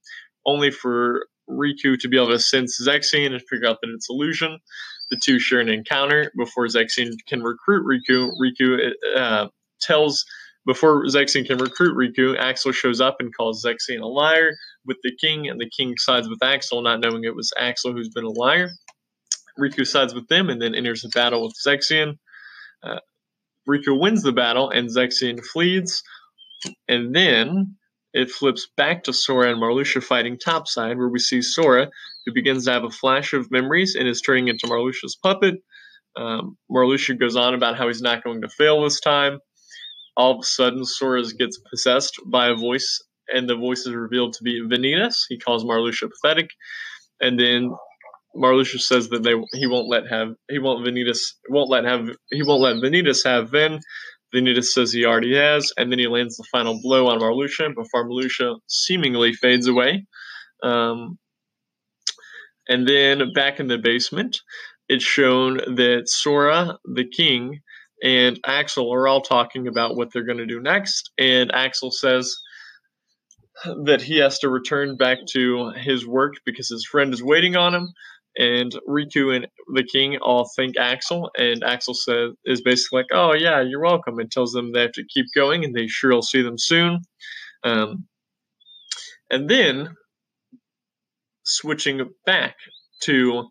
only 0.47 0.71
for 0.71 1.27
Riku 1.49 1.99
to 1.99 2.09
be 2.09 2.17
able 2.17 2.29
to 2.29 2.39
sense 2.39 2.81
Zexion 2.81 3.33
and 3.33 3.43
figure 3.49 3.69
out 3.69 3.79
that 3.83 3.91
it's 3.93 4.09
illusion. 4.09 4.59
The 5.11 5.21
two 5.23 5.41
share 5.41 5.61
an 5.61 5.69
encounter 5.69 6.31
before 6.37 6.67
Zexion 6.67 7.11
can 7.29 7.43
recruit 7.43 7.85
Riku. 7.85 8.31
Riku 8.41 8.93
uh, 9.17 9.49
tells 9.81 10.25
before 10.67 11.05
Zexion 11.07 11.47
can 11.47 11.59
recruit 11.59 11.97
Riku, 11.97 12.39
Axel 12.39 12.73
shows 12.73 13.01
up 13.01 13.17
and 13.19 13.35
calls 13.35 13.65
Zexion 13.65 14.01
a 14.01 14.07
liar 14.07 14.53
with 14.87 14.99
the 15.03 15.13
king, 15.21 15.49
and 15.49 15.61
the 15.61 15.71
king 15.71 15.95
sides 15.97 16.29
with 16.29 16.43
Axel, 16.43 16.83
not 16.83 17.01
knowing 17.01 17.25
it 17.25 17.35
was 17.35 17.53
Axel 17.59 17.93
who's 17.93 18.11
been 18.11 18.25
a 18.25 18.31
liar. 18.31 18.71
Riku 19.59 19.87
sides 19.87 20.15
with 20.15 20.29
them 20.29 20.49
and 20.49 20.61
then 20.61 20.75
enters 20.75 21.05
a 21.05 21.09
battle 21.09 21.43
with 21.43 21.55
Zexion. 21.67 22.19
Uh, 22.83 23.01
Riku 23.71 23.99
wins 23.99 24.23
the 24.23 24.33
battle 24.33 24.71
and 24.71 24.89
Zexion 24.89 25.45
flees, 25.45 26.03
and 26.89 27.15
then 27.15 27.77
it 28.13 28.31
flips 28.31 28.69
back 28.77 29.05
to 29.05 29.13
Sora 29.13 29.53
and 29.53 29.63
Marluxia 29.63 30.03
fighting 30.03 30.39
topside, 30.39 30.99
where 30.99 31.09
we 31.09 31.21
see 31.21 31.41
Sora, 31.43 31.89
who 32.27 32.33
begins 32.33 32.65
to 32.65 32.73
have 32.73 32.85
a 32.85 32.91
flash 32.91 33.33
of 33.33 33.51
memories 33.51 33.95
and 33.95 34.09
is 34.09 34.21
turning 34.21 34.49
into 34.49 34.67
Marluxia's 34.67 35.17
puppet. 35.23 35.57
Um, 36.17 36.57
Marluxia 36.71 37.19
goes 37.19 37.37
on 37.37 37.55
about 37.55 37.79
how 37.79 37.87
he's 37.87 38.03
not 38.03 38.25
going 38.25 38.41
to 38.43 38.49
fail 38.49 38.83
this 38.83 39.01
time. 39.01 39.39
All 40.17 40.33
of 40.33 40.41
a 40.41 40.47
sudden, 40.47 40.85
Sora 40.85 41.23
gets 41.39 41.61
possessed 41.71 42.19
by 42.27 42.49
a 42.49 42.55
voice, 42.57 43.01
and 43.33 43.49
the 43.49 43.57
voice 43.57 43.87
is 43.87 43.95
revealed 43.95 44.33
to 44.35 44.43
be 44.43 44.61
Vanitas. 44.61 45.15
He 45.29 45.39
calls 45.39 45.65
Marluxia 45.65 46.11
pathetic, 46.11 46.51
and 47.21 47.39
then 47.39 47.73
Marluxia 48.37 48.81
says 48.81 49.09
that 49.09 49.23
they 49.23 49.35
he 49.53 49.67
won't 49.67 49.89
let 49.89 50.09
have 50.09 50.35
he 50.49 50.59
won't 50.59 50.87
Vanitas 50.87 51.19
won't 51.49 51.71
let 51.71 51.85
have 51.85 52.09
he 52.31 52.43
won't 52.43 52.63
let 52.63 52.77
Vanitas 52.77 53.25
have 53.25 53.51
Ven. 53.51 53.81
Vanitas 54.35 54.67
says 54.67 54.93
he 54.93 55.05
already 55.05 55.35
has, 55.35 55.73
and 55.77 55.91
then 55.91 55.99
he 55.99 56.07
lands 56.07 56.37
the 56.37 56.45
final 56.53 56.81
blow 56.81 57.09
on 57.09 57.19
Marluxia 57.19 57.75
before 57.75 58.09
Marluxia 58.09 58.59
seemingly 58.69 59.33
fades 59.33 59.67
away. 59.67 60.07
Um, 60.63 61.19
and 62.69 62.87
then 62.87 63.33
back 63.33 63.59
in 63.59 63.67
the 63.67 63.79
basement, 63.79 64.41
it's 64.89 65.05
shown 65.05 65.57
that 65.57 66.03
Sora, 66.07 66.79
the 66.85 67.05
king, 67.05 67.61
and 68.05 68.39
Axel 68.47 68.93
are 68.95 69.09
all 69.09 69.21
talking 69.21 69.67
about 69.67 69.97
what 69.97 70.13
they're 70.13 70.25
going 70.25 70.39
to 70.39 70.47
do 70.47 70.61
next. 70.61 71.11
And 71.19 71.51
Axel 71.53 71.91
says 71.91 72.37
that 73.85 74.01
he 74.01 74.19
has 74.19 74.39
to 74.39 74.49
return 74.49 74.97
back 74.97 75.19
to 75.33 75.73
his 75.77 76.07
work 76.07 76.35
because 76.47 76.69
his 76.69 76.87
friend 76.87 77.13
is 77.13 77.23
waiting 77.23 77.57
on 77.57 77.75
him 77.75 77.89
and 78.39 78.73
Riku 78.89 79.35
and 79.35 79.47
the 79.75 79.85
king 79.85 80.17
all 80.19 80.51
thank 80.57 80.77
Axel, 80.77 81.31
and 81.37 81.63
Axel 81.65 81.95
says 81.95 82.33
is 82.45 82.61
basically 82.61 83.01
like, 83.01 83.07
"Oh 83.13 83.35
yeah, 83.35 83.61
you're 83.61 83.83
welcome," 83.83 84.19
and 84.19 84.31
tells 84.31 84.53
them 84.53 84.73
they 84.73 84.83
have 84.83 84.93
to 84.93 85.05
keep 85.13 85.27
going, 85.35 85.65
and 85.65 85.75
they 85.75 85.87
sure 85.87 86.13
will 86.13 86.23
see 86.23 86.43
them 86.43 86.59
soon. 86.59 87.01
Um, 87.65 88.07
and 89.31 89.49
then 89.49 89.95
switching 91.45 92.01
back 92.27 92.57
to 93.03 93.49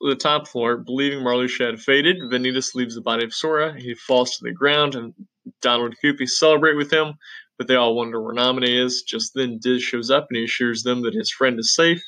the 0.00 0.16
top 0.16 0.48
floor, 0.48 0.76
believing 0.76 1.20
Marluxia 1.20 1.70
had 1.70 1.80
faded. 1.80 2.16
Vanitas 2.30 2.74
leaves 2.74 2.94
the 2.94 3.00
body 3.00 3.24
of 3.24 3.34
Sora. 3.34 3.74
He 3.78 3.94
falls 3.94 4.36
to 4.36 4.44
the 4.44 4.52
ground, 4.52 4.94
and 4.94 5.14
Donald 5.62 5.90
and 5.90 5.96
Goofy 6.02 6.26
celebrate 6.26 6.76
with 6.76 6.92
him, 6.92 7.14
but 7.58 7.68
they 7.68 7.76
all 7.76 7.94
wonder 7.96 8.20
where 8.20 8.34
Naminé 8.34 8.84
is. 8.84 9.02
Just 9.02 9.32
then, 9.34 9.58
Diz 9.62 9.82
shows 9.82 10.10
up 10.10 10.26
and 10.28 10.36
he 10.36 10.44
assures 10.44 10.82
them 10.82 11.02
that 11.02 11.14
his 11.14 11.30
friend 11.30 11.58
is 11.58 11.74
safe. 11.74 12.02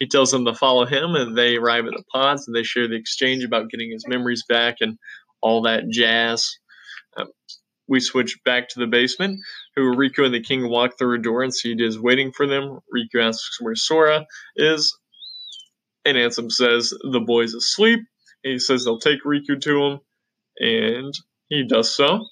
He 0.00 0.08
tells 0.08 0.30
them 0.32 0.46
to 0.46 0.54
follow 0.54 0.86
him, 0.86 1.14
and 1.14 1.36
they 1.36 1.56
arrive 1.56 1.84
at 1.84 1.92
the 1.92 2.02
pods 2.10 2.48
and 2.48 2.56
they 2.56 2.62
share 2.62 2.88
the 2.88 2.96
exchange 2.96 3.44
about 3.44 3.70
getting 3.70 3.92
his 3.92 4.08
memories 4.08 4.44
back 4.48 4.76
and 4.80 4.98
all 5.42 5.62
that 5.62 5.88
jazz. 5.90 6.56
Um, 7.16 7.28
we 7.86 8.00
switch 8.00 8.38
back 8.44 8.68
to 8.70 8.80
the 8.80 8.86
basement. 8.86 9.40
Who 9.76 9.94
Riku 9.94 10.24
and 10.24 10.34
the 10.34 10.42
king 10.42 10.68
walk 10.68 10.92
through 10.98 11.16
a 11.16 11.22
door 11.22 11.42
and 11.42 11.54
see 11.54 11.74
Diz 11.74 11.98
waiting 11.98 12.32
for 12.32 12.46
them. 12.46 12.78
Riku 12.94 13.22
asks 13.22 13.60
where 13.60 13.74
Sora 13.74 14.24
is, 14.56 14.96
and 16.06 16.16
Ansem 16.16 16.50
says 16.50 16.94
the 17.12 17.20
boy's 17.20 17.54
asleep. 17.54 18.00
He 18.42 18.58
says 18.58 18.84
they'll 18.84 19.00
take 19.00 19.22
Riku 19.22 19.60
to 19.60 19.84
him, 19.84 20.00
and 20.58 21.12
he 21.48 21.66
does 21.66 21.94
so. 21.94 22.24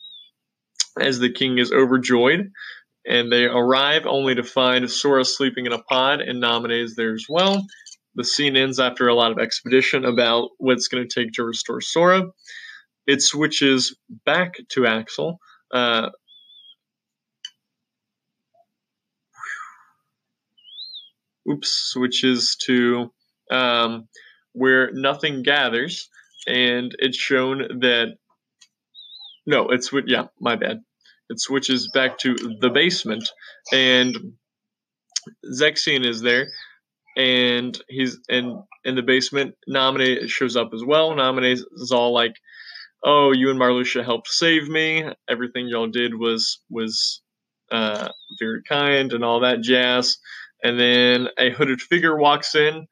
As 0.98 1.18
the 1.18 1.30
king 1.30 1.58
is 1.58 1.70
overjoyed, 1.70 2.50
and 3.06 3.32
they 3.32 3.44
arrive 3.44 4.06
only 4.06 4.34
to 4.34 4.42
find 4.42 4.90
Sora 4.90 5.24
sleeping 5.24 5.66
in 5.66 5.72
a 5.72 5.82
pod, 5.82 6.20
and 6.20 6.42
Naminé 6.42 6.82
is 6.82 6.94
there 6.96 7.14
as 7.14 7.26
well. 7.28 7.64
The 8.14 8.24
scene 8.24 8.56
ends 8.56 8.80
after 8.80 9.08
a 9.08 9.14
lot 9.14 9.30
of 9.30 9.38
expedition 9.38 10.04
about 10.04 10.50
what 10.58 10.74
it's 10.74 10.88
going 10.88 11.06
to 11.06 11.20
take 11.20 11.32
to 11.34 11.44
restore 11.44 11.80
Sora. 11.80 12.24
It 13.06 13.22
switches 13.22 13.96
back 14.26 14.54
to 14.70 14.86
Axel. 14.86 15.38
Uh, 15.72 16.10
oops, 21.50 21.70
switches 21.92 22.56
to 22.64 23.10
um, 23.50 24.08
where 24.52 24.90
nothing 24.92 25.42
gathers, 25.42 26.08
and 26.46 26.94
it's 26.98 27.16
shown 27.16 27.80
that 27.80 28.16
no, 29.46 29.70
it's 29.70 29.90
yeah, 30.06 30.26
my 30.40 30.56
bad. 30.56 30.80
It 31.30 31.40
switches 31.40 31.88
back 31.92 32.18
to 32.18 32.34
the 32.60 32.70
basement, 32.70 33.28
and 33.72 34.16
Zexion 35.54 36.06
is 36.06 36.20
there, 36.22 36.48
and 37.16 37.78
he's 37.88 38.18
in 38.28 38.62
in 38.84 38.94
the 38.94 39.02
basement. 39.02 39.54
Naminé 39.68 40.28
shows 40.28 40.56
up 40.56 40.70
as 40.74 40.82
well. 40.84 41.12
Naminé 41.12 41.52
is 41.52 41.92
all 41.92 42.12
like, 42.14 42.34
"Oh, 43.04 43.32
you 43.32 43.50
and 43.50 43.60
Marluxia 43.60 44.04
helped 44.04 44.28
save 44.28 44.68
me. 44.68 45.04
Everything 45.28 45.68
y'all 45.68 45.88
did 45.88 46.14
was 46.14 46.60
was 46.70 47.20
uh, 47.70 48.08
very 48.38 48.62
kind 48.68 49.12
and 49.12 49.24
all 49.24 49.40
that 49.40 49.60
jazz." 49.60 50.18
And 50.64 50.78
then 50.80 51.28
a 51.38 51.50
hooded 51.50 51.80
figure 51.80 52.16
walks 52.16 52.54
in, 52.54 52.86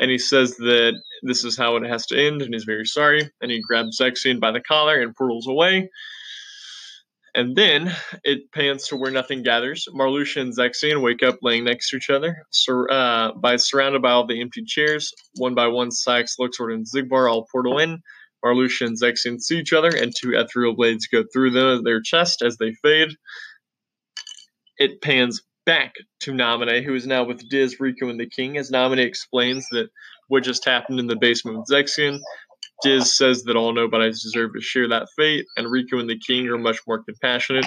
and 0.00 0.10
he 0.10 0.18
says 0.18 0.56
that 0.56 0.94
this 1.22 1.44
is 1.44 1.56
how 1.56 1.76
it 1.76 1.86
has 1.86 2.06
to 2.06 2.18
end, 2.18 2.42
and 2.42 2.52
he's 2.52 2.64
very 2.64 2.86
sorry. 2.86 3.30
And 3.40 3.50
he 3.50 3.60
grabs 3.60 4.00
Zexion 4.00 4.40
by 4.40 4.50
the 4.50 4.60
collar 4.60 5.00
and 5.00 5.14
portals 5.14 5.46
away. 5.46 5.90
And 7.34 7.56
then 7.56 7.94
it 8.24 8.52
pans 8.52 8.88
to 8.88 8.96
where 8.96 9.10
nothing 9.10 9.42
gathers. 9.42 9.88
Marluxia 9.94 10.42
and 10.42 10.56
Zexion 10.56 11.02
wake 11.02 11.22
up 11.22 11.38
laying 11.40 11.64
next 11.64 11.88
to 11.90 11.96
each 11.96 12.10
other, 12.10 12.44
sur- 12.50 12.90
uh, 12.90 13.32
by 13.32 13.56
surrounded 13.56 14.02
by 14.02 14.10
all 14.10 14.26
the 14.26 14.40
empty 14.40 14.64
chairs. 14.64 15.14
One 15.36 15.54
by 15.54 15.68
one, 15.68 15.88
Saïx, 15.88 16.38
Luxord, 16.38 16.74
and 16.74 16.86
Xigbar 16.86 17.30
all 17.30 17.46
portal 17.50 17.78
in. 17.78 18.02
Marluxia 18.44 18.86
and 18.86 19.00
Zexion 19.00 19.40
see 19.40 19.58
each 19.58 19.72
other, 19.72 19.88
and 19.88 20.12
two 20.14 20.34
ethereal 20.34 20.74
blades 20.74 21.06
go 21.06 21.24
through 21.32 21.52
them, 21.52 21.84
their 21.84 22.02
chest 22.02 22.42
as 22.42 22.58
they 22.58 22.72
fade. 22.82 23.10
It 24.78 25.00
pans 25.00 25.42
back 25.64 25.94
to 26.20 26.32
Naminé, 26.32 26.84
who 26.84 26.94
is 26.94 27.06
now 27.06 27.24
with 27.24 27.48
Diz, 27.48 27.76
Riku, 27.76 28.10
and 28.10 28.18
the 28.18 28.28
King, 28.28 28.58
as 28.58 28.70
Naminé 28.70 29.06
explains 29.06 29.66
that 29.70 29.88
what 30.28 30.42
just 30.42 30.64
happened 30.64 30.98
in 30.98 31.06
the 31.06 31.16
basement 31.16 31.58
with 31.58 31.68
Zexion. 31.68 32.18
Diz 32.82 33.16
says 33.16 33.44
that 33.44 33.56
all 33.56 33.72
nobodies 33.72 34.22
deserve 34.22 34.54
to 34.54 34.60
share 34.60 34.88
that 34.88 35.08
fate, 35.16 35.46
and 35.56 35.66
Riku 35.66 36.00
and 36.00 36.08
the 36.08 36.18
King 36.18 36.48
are 36.48 36.58
much 36.58 36.78
more 36.86 37.02
compassionate. 37.02 37.66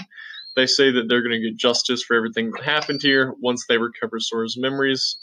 They 0.56 0.66
say 0.66 0.92
that 0.92 1.08
they're 1.10 1.22
going 1.22 1.40
to 1.40 1.50
get 1.50 1.58
justice 1.58 2.04
for 2.04 2.16
everything 2.16 2.52
that 2.52 2.64
happened 2.64 3.02
here 3.02 3.34
once 3.40 3.66
they 3.68 3.78
recover 3.78 4.20
Sora's 4.20 4.58
memories, 4.58 5.18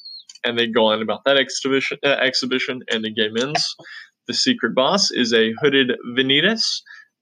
and 0.44 0.58
they 0.58 0.66
go 0.66 0.86
on 0.86 1.02
about 1.02 1.24
that 1.24 1.36
exhibition, 1.36 1.98
uh, 2.04 2.08
exhibition 2.08 2.80
and 2.90 3.04
the 3.04 3.12
game 3.12 3.36
ends. 3.36 3.74
The 4.26 4.34
secret 4.34 4.74
boss 4.74 5.10
is 5.10 5.32
a 5.32 5.52
hooded 5.60 5.92
Vanitas, 6.16 6.62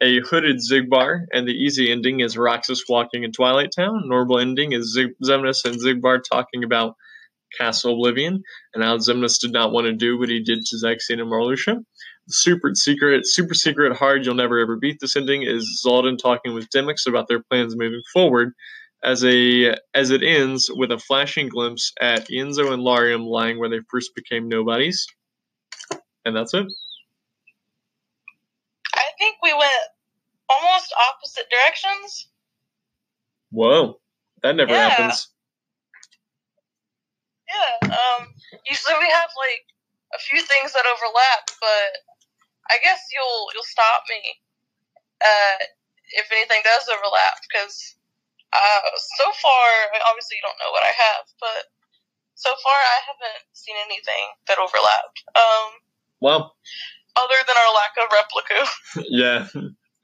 a 0.00 0.20
hooded 0.20 0.56
Xigbar, 0.56 1.26
and 1.32 1.46
the 1.46 1.52
easy 1.52 1.90
ending 1.90 2.20
is 2.20 2.36
Roxas 2.36 2.84
walking 2.88 3.24
in 3.24 3.32
Twilight 3.32 3.70
Town. 3.74 4.02
Normal 4.06 4.38
ending 4.38 4.72
is 4.72 4.92
Zig- 4.92 5.14
Xemnas 5.24 5.64
and 5.64 5.80
Xigbar 5.80 6.20
talking 6.22 6.64
about 6.64 6.96
Castle 7.56 7.94
Oblivion, 7.94 8.42
and 8.74 8.82
how 8.82 8.96
Xemnas 8.96 9.40
did 9.40 9.52
not 9.52 9.72
want 9.72 9.86
to 9.86 9.92
do 9.92 10.18
what 10.18 10.28
he 10.28 10.42
did 10.42 10.60
to 10.64 10.76
Zexion 10.76 11.20
and 11.20 11.30
Marluxia. 11.30 11.84
Super 12.30 12.70
secret, 12.74 13.26
super 13.26 13.54
secret, 13.54 13.96
hard, 13.96 14.24
you'll 14.24 14.34
never 14.34 14.58
ever 14.58 14.76
beat 14.76 14.98
this 15.00 15.16
ending 15.16 15.42
is 15.42 15.82
Xaldin 15.84 16.16
talking 16.18 16.54
with 16.54 16.68
Demyx 16.70 17.06
about 17.06 17.26
their 17.28 17.42
plans 17.42 17.76
moving 17.76 18.02
forward. 18.12 18.52
As 19.02 19.24
a 19.24 19.74
as 19.94 20.10
it 20.10 20.22
ends 20.22 20.70
with 20.72 20.92
a 20.92 20.98
flashing 20.98 21.48
glimpse 21.48 21.92
at 22.00 22.28
Ienzo 22.28 22.72
and 22.72 22.82
Larium 22.82 23.24
lying 23.24 23.58
where 23.58 23.68
they 23.70 23.80
first 23.90 24.14
became 24.14 24.46
nobodies, 24.46 25.06
and 26.24 26.36
that's 26.36 26.52
it. 26.54 26.66
I 28.94 29.04
think 29.18 29.36
we 29.42 29.54
went 29.54 29.72
almost 30.50 30.92
opposite 31.10 31.46
directions. 31.50 32.28
Whoa, 33.50 34.00
that 34.42 34.54
never 34.54 34.72
Yeah. 34.72 34.90
happens. 34.90 35.28
Yeah. 37.48 37.88
Um. 37.88 38.34
Usually 38.68 38.94
we 38.98 39.10
have 39.10 39.30
like 39.36 39.64
a 40.14 40.18
few 40.18 40.42
things 40.42 40.72
that 40.74 40.84
overlap, 40.86 41.50
but 41.60 42.09
I 42.70 42.78
guess 42.82 43.00
you'll 43.12 43.50
you'll 43.52 43.66
stop 43.66 44.06
me 44.08 44.22
uh, 45.20 45.58
if 46.16 46.30
anything 46.32 46.62
does 46.64 46.88
overlap 46.88 47.42
because 47.44 47.96
uh, 48.52 48.82
so 49.18 49.26
far, 49.42 49.66
obviously 50.06 50.38
you 50.38 50.44
don't 50.46 50.58
know 50.58 50.72
what 50.74 50.82
I 50.82 50.90
have, 50.94 51.24
but 51.38 51.70
so 52.34 52.50
far 52.50 52.78
I 52.78 52.98
haven't 53.06 53.46
seen 53.52 53.76
anything 53.84 54.24
that 54.48 54.58
overlapped. 54.58 55.22
Um. 55.36 55.82
Well, 56.20 56.52
Other 57.16 57.40
than 57.48 57.56
our 57.56 57.72
lack 57.72 57.94
of 57.96 58.08
replica, 58.12 58.58
yeah, 59.08 59.48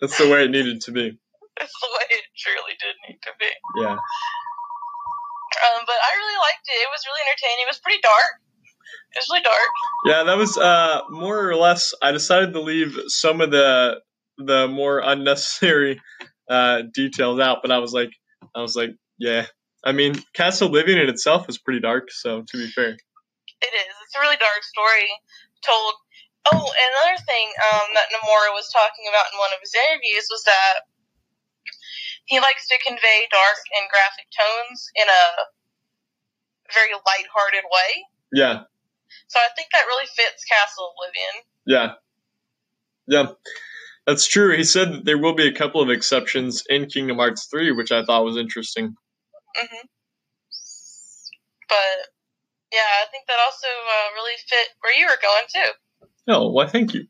that's 0.00 0.16
the 0.16 0.28
way 0.30 0.44
it 0.48 0.50
needed 0.50 0.80
to 0.88 0.92
be. 0.92 1.12
it's 1.60 1.76
the 1.80 1.90
way 1.92 2.06
it 2.16 2.24
truly 2.36 2.72
did 2.80 2.96
need 3.08 3.20
to 3.20 3.32
be. 3.38 3.50
Yeah. 3.80 4.00
Um, 5.56 5.80
but 5.88 5.96
I 5.96 6.10
really 6.16 6.38
liked 6.40 6.68
it. 6.68 6.80
It 6.84 6.90
was 6.92 7.04
really 7.08 7.24
entertaining. 7.28 7.64
It 7.64 7.70
was 7.70 7.80
pretty 7.80 8.00
dark. 8.04 8.40
It 9.14 9.18
was 9.18 9.28
really 9.30 9.42
dark. 9.42 9.72
Yeah, 10.04 10.22
that 10.24 10.36
was 10.36 10.56
uh, 10.58 11.00
more 11.10 11.48
or 11.48 11.56
less. 11.56 11.94
I 12.02 12.12
decided 12.12 12.52
to 12.52 12.60
leave 12.60 12.96
some 13.08 13.40
of 13.40 13.50
the 13.50 14.00
the 14.38 14.68
more 14.68 14.98
unnecessary 15.00 16.00
uh, 16.50 16.82
details 16.92 17.40
out, 17.40 17.58
but 17.62 17.70
I 17.70 17.78
was 17.78 17.92
like, 17.92 18.10
I 18.54 18.60
was 18.60 18.76
like, 18.76 18.90
yeah. 19.18 19.46
I 19.84 19.92
mean, 19.92 20.16
Castle 20.34 20.68
Living 20.68 20.98
in 20.98 21.08
itself 21.08 21.48
is 21.48 21.58
pretty 21.58 21.80
dark. 21.80 22.10
So 22.10 22.42
to 22.42 22.56
be 22.56 22.66
fair, 22.68 22.90
It 22.90 23.72
is. 23.72 23.94
It's 24.04 24.16
a 24.16 24.20
really 24.20 24.36
dark 24.36 24.62
story 24.62 25.08
told. 25.64 25.94
Oh, 26.46 26.62
and 26.62 26.90
another 26.94 27.18
thing 27.26 27.50
um, 27.74 27.90
that 27.98 28.06
Nomura 28.14 28.54
was 28.54 28.70
talking 28.70 29.10
about 29.10 29.26
in 29.34 29.38
one 29.38 29.50
of 29.50 29.58
his 29.58 29.74
interviews 29.74 30.30
was 30.30 30.44
that 30.46 30.86
he 32.26 32.38
likes 32.38 32.68
to 32.68 32.78
convey 32.86 33.26
dark 33.34 33.58
and 33.74 33.90
graphic 33.90 34.30
tones 34.30 34.86
in 34.94 35.06
a 35.10 35.24
very 36.74 36.94
lighthearted 36.94 37.66
way. 37.66 37.90
yeah, 38.32 38.66
So 39.28 39.38
I 39.38 39.48
think 39.56 39.68
that 39.72 39.84
really 39.86 40.06
fits 40.06 40.44
Castle 40.44 40.92
Oblivion. 40.94 41.44
yeah, 41.66 41.92
yeah. 43.06 43.32
That's 44.06 44.28
true. 44.28 44.56
He 44.56 44.62
said 44.62 44.92
that 44.92 45.04
there 45.04 45.18
will 45.18 45.34
be 45.34 45.48
a 45.48 45.52
couple 45.52 45.80
of 45.80 45.90
exceptions 45.90 46.62
in 46.68 46.86
Kingdom 46.86 47.16
Hearts 47.16 47.46
3, 47.50 47.72
which 47.72 47.90
I 47.90 48.04
thought 48.04 48.24
was 48.24 48.36
interesting. 48.36 48.94
hmm 49.56 49.86
But 51.68 51.98
yeah, 52.72 52.78
I 53.02 53.06
think 53.10 53.26
that 53.26 53.38
also 53.44 53.66
uh, 53.66 54.14
really 54.14 54.34
fit 54.48 54.68
where 54.80 54.96
you 54.98 55.06
were 55.06 55.18
going 55.20 55.44
too. 55.52 55.70
Oh, 56.28 56.52
well, 56.52 56.68
thank 56.68 56.94
you. 56.94 57.06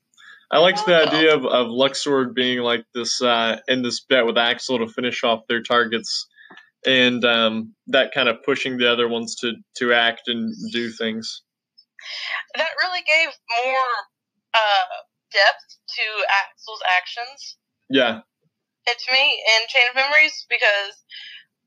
I 0.51 0.59
liked 0.59 0.87
the 0.87 0.95
idea 0.95 1.35
of, 1.35 1.45
of 1.45 1.67
Luxord 1.67 2.35
being 2.35 2.61
like 2.61 2.85
this 2.95 3.21
uh, 3.21 3.59
in 3.67 3.83
this 3.83 4.01
bet 4.01 4.27
with 4.27 4.39
Axel 4.39 4.79
to 4.79 4.87
finish 4.87 5.25
off 5.25 5.47
their 5.49 5.61
targets, 5.63 6.29
and 6.87 7.25
um, 7.25 7.75
that 7.89 8.15
kind 8.15 8.29
of 8.29 8.45
pushing 8.45 8.79
the 8.79 8.91
other 8.91 9.09
ones 9.09 9.35
to 9.41 9.55
to 9.79 9.93
act 9.93 10.29
and 10.29 10.55
do 10.73 10.91
things. 10.91 11.43
That 12.57 12.73
really 12.83 13.05
gave 13.07 13.31
more 13.65 13.91
uh, 14.55 14.97
depth 15.33 15.67
to 15.99 16.07
Axel's 16.43 16.83
actions. 16.87 17.57
Yeah, 17.89 18.21
it 18.87 18.99
to 19.03 19.09
me 19.13 19.43
in 19.43 19.61
Chain 19.69 19.91
of 19.91 19.99
Memories 19.99 20.47
because 20.49 20.95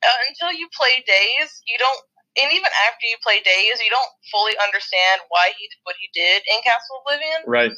uh, 0.01 0.19
until 0.31 0.55
you 0.55 0.71
play 0.71 1.03
Days, 1.03 1.61
you 1.67 1.75
don't, 1.77 2.01
and 2.39 2.51
even 2.55 2.71
after 2.87 3.05
you 3.05 3.19
play 3.19 3.43
Days, 3.43 3.83
you 3.83 3.91
don't 3.91 4.13
fully 4.31 4.55
understand 4.55 5.21
why 5.27 5.51
he 5.59 5.67
did 5.67 5.79
what 5.83 5.99
he 5.99 6.07
did 6.15 6.41
in 6.47 6.63
Castle 6.63 7.03
Oblivion 7.03 7.43
right. 7.45 7.75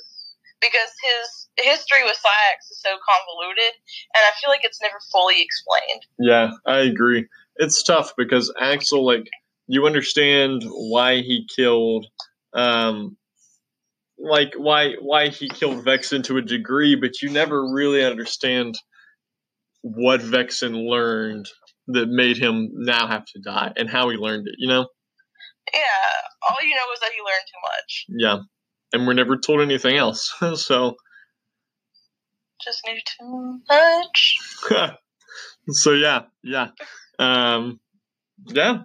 because 0.61 0.91
his 1.01 1.25
history 1.57 2.05
with 2.05 2.17
Saïx 2.21 2.69
is 2.69 2.79
so 2.81 2.93
convoluted, 3.01 3.73
and 4.13 4.21
I 4.21 4.31
feel 4.37 4.53
like 4.53 4.63
it's 4.63 4.81
never 4.81 5.01
fully 5.11 5.41
explained. 5.41 6.05
Yeah, 6.21 6.53
I 6.65 6.85
agree. 6.85 7.27
It's 7.57 7.83
tough 7.83 8.13
because 8.17 8.53
Axel, 8.61 9.05
like, 9.05 9.27
you 9.67 9.85
understand 9.85 10.63
why 10.65 11.21
he 11.21 11.47
killed 11.55 12.07
um, 12.53 13.17
like 14.19 14.53
why 14.55 14.93
why 15.01 15.29
he 15.29 15.49
killed 15.49 15.83
Vexen 15.85 16.23
to 16.25 16.37
a 16.37 16.41
degree, 16.41 16.95
but 16.95 17.21
you 17.21 17.29
never 17.29 17.71
really 17.73 18.03
understand 18.03 18.75
what 19.81 20.21
Vexen 20.21 20.87
learned 20.87 21.47
that 21.87 22.07
made 22.07 22.37
him 22.37 22.69
now 22.73 23.07
have 23.07 23.25
to 23.25 23.39
die 23.43 23.73
and 23.75 23.89
how 23.89 24.09
he 24.09 24.17
learned 24.17 24.47
it. 24.47 24.55
You 24.57 24.69
know? 24.69 24.87
Yeah. 25.73 25.79
All 26.49 26.57
you 26.61 26.75
know 26.75 26.91
is 26.93 26.99
that 26.99 27.11
he 27.15 27.21
learned 27.21 27.45
too 27.47 27.61
much. 27.63 28.05
Yeah, 28.09 28.37
and 28.93 29.07
we're 29.07 29.13
never 29.13 29.37
told 29.37 29.61
anything 29.61 29.95
else. 29.95 30.33
so 30.55 30.95
Just 32.63 32.81
knew 32.85 32.99
too 33.19 33.59
much. 33.69 34.35
so 35.69 35.93
yeah, 35.93 36.23
yeah, 36.43 36.69
um, 37.19 37.79
yeah. 38.47 38.79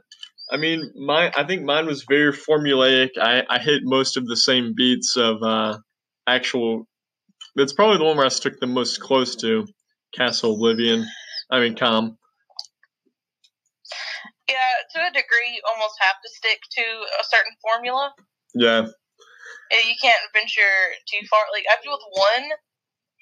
I 0.51 0.57
mean, 0.59 0.92
my 0.97 1.32
I 1.36 1.44
think 1.44 1.62
mine 1.64 1.86
was 1.86 2.05
very 2.09 2.32
formulaic. 2.32 3.11
I, 3.20 3.42
I 3.49 3.59
hit 3.59 3.82
most 3.84 4.16
of 4.16 4.26
the 4.26 4.36
same 4.36 4.74
beats 4.76 5.16
of 5.16 5.42
uh, 5.42 5.78
actual. 6.26 6.86
That's 7.57 7.72
probably 7.72 7.99
the 7.99 8.05
one 8.05 8.16
where 8.16 8.26
I 8.26 8.30
stuck 8.30 8.53
the 8.61 8.66
most 8.66 9.01
close 9.01 9.34
to 9.36 9.66
Castle 10.14 10.55
Oblivion. 10.55 11.07
I 11.51 11.61
mean, 11.61 11.74
CoM. 11.74 12.16
Yeah, 14.49 14.72
to 14.94 14.99
a 15.09 15.11
degree, 15.11 15.51
you 15.55 15.61
almost 15.68 15.94
have 16.01 16.14
to 16.22 16.28
stick 16.30 16.61
to 16.78 16.82
a 16.82 17.24
certain 17.24 17.53
formula. 17.62 18.12
Yeah, 18.55 18.86
You 19.72 19.94
can't 20.01 20.22
venture 20.32 20.76
too 21.11 21.26
far. 21.28 21.40
Like 21.53 21.64
I 21.70 21.82
feel 21.82 21.92
with 21.92 22.07
one, 22.14 22.51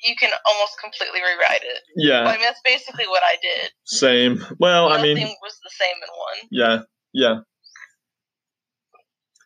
you 0.05 0.15
can 0.17 0.31
almost 0.47 0.75
completely 0.83 1.21
rewrite 1.23 1.63
it. 1.65 1.81
yeah, 1.97 2.25
I 2.29 2.33
mean, 2.33 2.43
that's 2.43 2.61
basically 2.65 3.07
what 3.09 3.23
I 3.25 3.37
did. 3.41 3.71
same. 3.85 4.45
Well, 4.59 4.89
I 4.93 4.97
Nothing 4.99 5.15
mean, 5.17 5.37
was 5.43 5.57
the 5.65 5.71
same 5.73 5.97
in 5.97 6.11
one. 6.13 6.49
yeah, 6.51 6.77
yeah. 7.15 7.37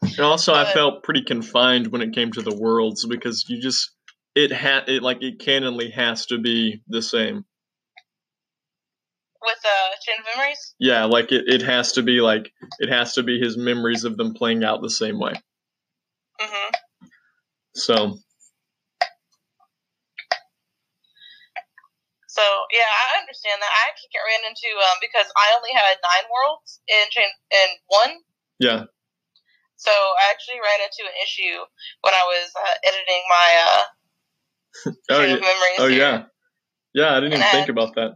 And 0.02 0.20
also, 0.20 0.54
I 0.54 0.64
felt 0.64 1.02
pretty 1.02 1.22
confined 1.22 1.88
when 1.88 2.02
it 2.02 2.12
came 2.14 2.32
to 2.32 2.42
the 2.42 2.54
worlds 2.54 3.06
because 3.06 3.44
you 3.48 3.60
just 3.60 3.90
it 4.34 4.52
had 4.52 4.88
it 4.88 5.02
like 5.02 5.22
it 5.22 5.38
canonly 5.38 5.92
has 5.92 6.26
to 6.26 6.38
be 6.38 6.82
the 6.88 7.02
same. 7.02 7.44
With 9.42 9.58
uh, 9.64 9.90
Chain 10.04 10.16
of 10.20 10.26
Memories, 10.36 10.74
Yeah, 10.78 11.04
like 11.04 11.30
it, 11.32 11.44
it 11.48 11.62
has 11.62 11.92
to 11.92 12.02
be 12.02 12.20
like 12.20 12.52
it 12.80 12.88
has 12.88 13.14
to 13.14 13.22
be 13.22 13.38
his 13.38 13.56
memories 13.56 14.04
of 14.04 14.16
them 14.16 14.34
playing 14.34 14.64
out 14.64 14.82
the 14.82 14.90
same 14.90 15.18
way. 15.18 15.34
hmm 16.40 16.70
So 17.74 18.18
so 22.38 22.44
yeah, 22.70 22.86
I 22.86 23.18
understand 23.18 23.58
that. 23.58 23.72
I 23.74 23.82
actually 23.90 24.14
ran 24.22 24.46
into 24.46 24.70
um 24.78 24.98
because 25.02 25.26
I 25.34 25.58
only 25.58 25.74
had 25.74 25.98
nine 25.98 26.26
worlds 26.30 26.78
in 26.86 27.02
Chain 27.10 27.26
in 27.50 27.68
one, 27.90 28.14
yeah, 28.62 28.86
so 29.74 29.90
I 29.90 30.30
actually 30.30 30.62
ran 30.62 30.80
into 30.86 31.02
an 31.10 31.16
issue 31.26 31.58
when 32.06 32.14
I 32.14 32.24
was 32.30 32.46
uh, 32.54 32.76
editing 32.86 33.22
my 33.26 33.48
uh, 33.66 33.82
oh 35.18 35.22
yeah, 35.26 35.42
Memories. 35.42 35.78
oh 35.82 35.88
here. 35.90 35.98
yeah, 35.98 36.16
yeah. 36.94 37.10
I 37.10 37.20
didn't 37.20 37.34
even 37.34 37.42
And 37.42 37.50
think 37.50 37.68
I- 37.68 37.74
about 37.74 37.94
that. 37.98 38.12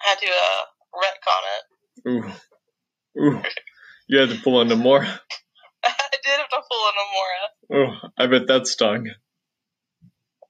I 0.00 0.08
had 0.08 0.18
to 0.18 0.28
uh, 0.28 0.62
retcon 0.96 1.42
it. 1.56 1.64
Ooh, 2.10 3.22
ooh. 3.22 3.42
You 4.08 4.20
had 4.20 4.30
to 4.30 4.40
pull 4.42 4.60
into 4.60 4.76
more. 4.76 5.00
I 5.84 5.92
did 6.24 6.38
have 6.40 6.48
to 6.48 6.62
pull 6.70 6.84
in 6.88 6.96
Amora. 7.04 7.92
Oh, 8.04 8.08
I 8.18 8.26
bet 8.26 8.46
that 8.48 8.66
stung. 8.66 9.06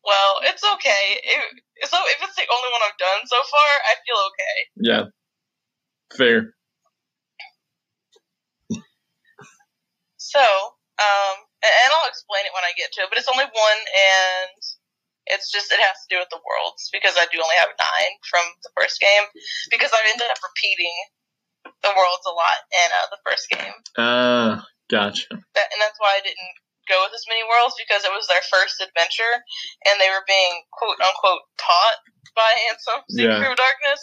Well, 0.05 0.41
it's 0.45 0.63
okay. 0.75 1.19
If, 1.23 1.45
so 1.83 1.99
if 2.15 2.19
it's 2.23 2.39
the 2.39 2.47
only 2.47 2.71
one 2.71 2.83
I've 2.87 3.01
done 3.01 3.23
so 3.27 3.39
far, 3.43 3.71
I 3.83 3.93
feel 4.07 4.21
okay. 4.31 4.57
Yeah, 4.79 5.05
fair. 6.15 6.55
So, 10.19 10.41
um, 10.41 11.37
and, 11.63 11.75
and 11.75 11.91
I'll 11.95 12.11
explain 12.11 12.47
it 12.47 12.55
when 12.55 12.67
I 12.67 12.75
get 12.79 12.91
to 12.97 13.07
it, 13.07 13.11
but 13.11 13.19
it's 13.19 13.31
only 13.31 13.47
one, 13.47 13.81
and 13.87 14.59
it's 15.31 15.53
just, 15.53 15.71
it 15.71 15.79
has 15.79 16.01
to 16.05 16.11
do 16.11 16.19
with 16.19 16.33
the 16.33 16.43
worlds, 16.43 16.91
because 16.91 17.15
I 17.15 17.29
do 17.31 17.39
only 17.39 17.59
have 17.61 17.77
nine 17.77 18.15
from 18.25 18.43
the 18.65 18.73
first 18.75 18.99
game, 18.99 19.29
because 19.71 19.93
I 19.93 20.01
ended 20.11 20.31
up 20.33 20.41
repeating 20.43 20.97
the 21.85 21.93
worlds 21.93 22.25
a 22.25 22.35
lot 22.35 22.59
in 22.73 22.89
uh, 22.89 23.09
the 23.13 23.21
first 23.23 23.47
game. 23.53 23.79
Ah, 24.01 24.65
gotcha. 24.91 25.29
That, 25.55 25.69
and 25.71 25.81
that's 25.81 26.01
why 26.01 26.17
I 26.19 26.25
didn't 26.25 26.55
go 26.89 27.01
with 27.05 27.15
as 27.15 27.25
many 27.29 27.43
worlds, 27.45 27.75
because 27.79 28.05
it 28.05 28.13
was 28.13 28.27
their 28.29 28.43
first 28.51 28.81
adventure, 28.81 29.35
and 29.89 30.01
they 30.01 30.09
were 30.09 30.25
being 30.27 30.63
quote 30.73 31.01
unquote 31.01 31.43
taught 31.59 31.99
by 32.37 32.51
Ansem 32.71 33.03
Secret 33.11 33.41
Yeah. 33.41 33.53
of 33.53 33.57
Darkness. 33.57 34.03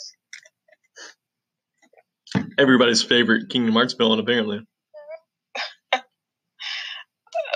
Everybody's 2.57 3.03
favorite 3.03 3.49
Kingdom 3.49 3.73
Hearts 3.73 3.93
villain, 3.93 4.19
apparently. 4.19 4.59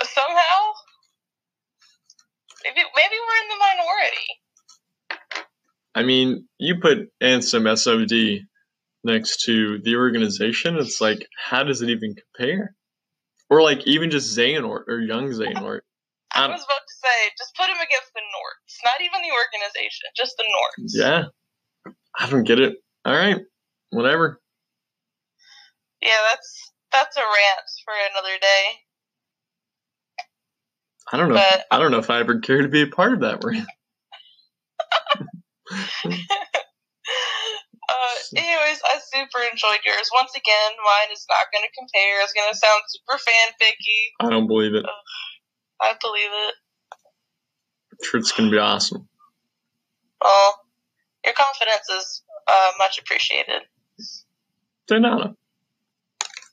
somehow. 0.04 0.72
Maybe 2.64 2.80
maybe 2.96 3.14
we're 3.16 3.42
in 3.42 3.48
the 3.48 3.58
minority. 3.60 4.26
I 5.94 6.02
mean, 6.02 6.48
you 6.58 6.78
put 6.80 7.08
Ansem 7.22 7.66
SOD 7.78 8.46
next 9.04 9.44
to 9.44 9.78
the 9.82 9.96
organization, 9.96 10.76
it's 10.76 11.00
like, 11.00 11.26
how 11.38 11.62
does 11.64 11.80
it 11.80 11.88
even 11.88 12.14
compare? 12.14 12.75
Or 13.50 13.62
like 13.62 13.86
even 13.86 14.10
just 14.10 14.36
Xehanort 14.36 14.84
or 14.88 15.00
young 15.00 15.28
Xehanort. 15.30 15.80
I 16.34 16.44
Um, 16.44 16.50
was 16.50 16.64
about 16.64 16.84
to 16.86 16.94
say, 17.02 17.30
just 17.38 17.54
put 17.56 17.66
him 17.68 17.76
against 17.76 18.12
the 18.14 18.20
Norts. 18.20 18.76
Not 18.84 19.00
even 19.00 19.22
the 19.22 19.32
organization, 19.32 20.08
just 20.16 20.34
the 20.36 20.44
Norts. 20.44 20.90
Yeah. 20.94 21.24
I 22.18 22.28
don't 22.30 22.44
get 22.44 22.60
it. 22.60 22.76
All 23.04 23.14
right. 23.14 23.38
Whatever. 23.90 24.40
Yeah, 26.02 26.16
that's 26.30 26.72
that's 26.92 27.16
a 27.16 27.20
rant 27.20 27.66
for 27.84 27.94
another 28.12 28.38
day. 28.40 28.64
I 31.12 31.16
don't 31.16 31.28
know. 31.28 31.34
But- 31.36 31.64
I 31.70 31.78
don't 31.78 31.90
know 31.92 31.98
if 31.98 32.10
I 32.10 32.20
ever 32.20 32.40
care 32.40 32.62
to 32.62 32.68
be 32.68 32.82
a 32.82 32.86
part 32.88 33.12
of 33.12 33.20
that 33.20 33.42
rant. 33.44 33.68
Uh, 37.88 38.14
anyways, 38.36 38.80
I 38.84 38.98
super 38.98 39.40
enjoyed 39.46 39.78
yours. 39.86 40.10
Once 40.14 40.32
again, 40.34 40.70
mine 40.82 41.12
is 41.12 41.24
not 41.30 41.46
going 41.52 41.62
to 41.62 41.72
compare. 41.78 42.22
It's 42.22 42.32
going 42.32 42.50
to 42.50 42.58
sound 42.58 42.82
super 42.88 43.18
fanficky. 43.18 44.00
I 44.20 44.30
don't 44.30 44.48
believe 44.48 44.74
it. 44.74 44.84
I 45.80 45.94
believe 46.00 46.30
it. 46.32 46.54
I'm 48.12 48.22
gonna 48.36 48.50
be 48.50 48.58
awesome. 48.58 49.08
Well, 50.22 50.60
your 51.24 51.34
confidence 51.34 51.88
is 51.88 52.22
uh, 52.46 52.72
much 52.78 52.98
appreciated. 52.98 53.62
De 54.88 55.00
nada. 55.00 55.34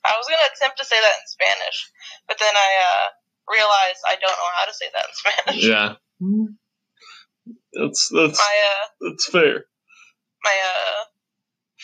I 0.04 0.12
was 0.16 0.26
going 0.28 0.38
to 0.38 0.50
attempt 0.54 0.78
to 0.78 0.84
say 0.84 0.96
that 1.00 1.16
in 1.20 1.26
Spanish, 1.26 1.90
but 2.28 2.38
then 2.38 2.52
I 2.54 2.70
uh, 2.84 3.06
realized 3.48 4.00
I 4.06 4.16
don't 4.20 4.30
know 4.30 4.52
how 4.56 4.64
to 4.66 4.74
say 4.74 4.86
that 4.94 5.06
in 5.08 5.14
Spanish. 5.14 5.64
Yeah. 5.64 5.94
That's 7.72 8.08
that's 8.08 8.38
My 8.38 8.54
uh, 8.70 8.86
that's 9.10 9.28
fair. 9.30 9.64
my 10.44 10.56
uh, 10.56 11.04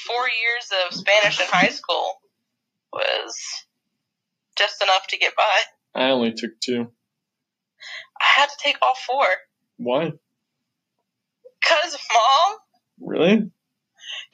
four 0.07 0.25
years 0.27 0.69
of 0.87 0.95
Spanish 0.97 1.41
in 1.41 1.47
high 1.49 1.69
school 1.71 2.15
was 2.93 3.37
just 4.57 4.83
enough 4.83 5.07
to 5.09 5.19
get 5.19 5.33
by. 5.37 5.61
I 6.01 6.11
only 6.11 6.33
took 6.33 6.53
two. 6.61 6.89
I 8.21 8.25
had 8.41 8.47
to 8.49 8.57
take 8.63 8.77
all 8.83 8.95
four. 9.07 9.27
Why? 9.79 10.13
Cause 11.65 11.97
mom, 12.13 12.57
Really? 13.01 13.51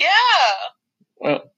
yeah, 0.01 0.09
Well, 1.19 1.53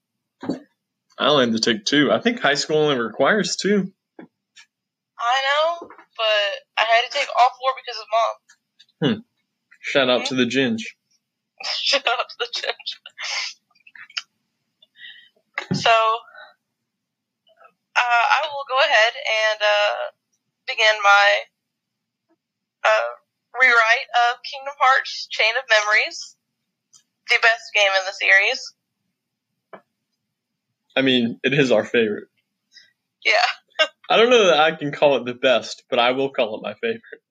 I 1.17 1.27
only 1.27 1.45
had 1.45 1.53
to 1.53 1.59
take 1.73 1.85
two. 1.85 2.11
I 2.11 2.19
think 2.19 2.39
high 2.39 2.55
school 2.55 2.77
only 2.77 2.97
requires 2.99 3.55
two. 3.55 3.91
I 4.19 5.41
know, 5.81 5.87
but 6.17 6.55
I 6.77 6.85
had 6.85 7.09
to 7.11 7.17
take 7.17 7.27
all 7.29 7.49
four 7.59 7.71
because 7.85 7.99
of 8.01 8.07
mom. 8.11 9.15
Hmm. 9.15 9.19
Shout 9.81 10.09
out 10.09 10.25
to 10.27 10.35
the 10.35 10.45
Ginge. 10.45 10.81
Shout 11.63 12.07
out 12.07 12.29
to 12.29 12.35
the 12.39 12.47
judge. 12.53 12.99
So, 15.73 15.91
uh, 17.95 18.25
I 18.33 18.41
will 18.43 18.65
go 18.67 18.79
ahead 18.79 19.13
and 19.13 19.61
uh, 19.61 20.09
begin 20.67 20.95
my 21.03 21.29
uh, 22.83 23.09
rewrite 23.61 24.09
of 24.31 24.39
Kingdom 24.43 24.73
Hearts 24.79 25.27
Chain 25.29 25.51
of 25.57 25.63
Memories, 25.69 26.35
the 27.29 27.35
best 27.41 27.73
game 27.75 27.91
in 27.99 28.05
the 28.05 28.13
series. 28.13 28.73
I 30.95 31.01
mean, 31.01 31.39
it 31.43 31.53
is 31.53 31.71
our 31.71 31.85
favorite. 31.85 32.29
Yeah, 33.23 33.87
I 34.09 34.17
don't 34.17 34.29
know 34.31 34.47
that 34.47 34.59
I 34.59 34.71
can 34.71 34.91
call 34.91 35.17
it 35.17 35.25
the 35.25 35.35
best, 35.35 35.83
but 35.89 35.99
I 35.99 36.11
will 36.11 36.31
call 36.31 36.57
it 36.57 36.63
my 36.63 36.73
favorite. 36.73 37.21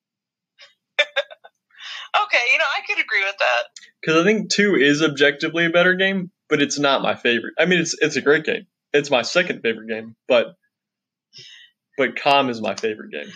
okay, 1.01 2.45
you 2.53 2.59
know, 2.59 2.64
I 2.76 2.82
could 2.86 3.03
agree 3.03 3.24
with 3.24 3.36
that. 3.39 3.64
Because 4.01 4.22
I 4.22 4.24
think 4.24 4.51
two 4.51 4.76
is 4.76 5.03
objectively 5.03 5.66
a 5.66 5.70
better 5.70 5.95
game, 5.95 6.30
but 6.49 6.62
it's 6.62 6.78
not 6.78 7.03
my 7.03 7.14
favorite. 7.14 7.55
I 7.59 7.66
mean, 7.66 7.80
it's 7.80 7.96
it's 8.01 8.16
a 8.16 8.22
great 8.22 8.44
game. 8.44 8.66
It's 8.92 9.11
my 9.11 9.22
second 9.22 9.61
favorite 9.62 9.88
game, 9.88 10.16
but 10.26 10.57
but 11.96 12.16
CoM 12.16 12.49
is 12.49 12.61
my 12.61 12.74
favorite 12.74 13.11
game. 13.12 13.30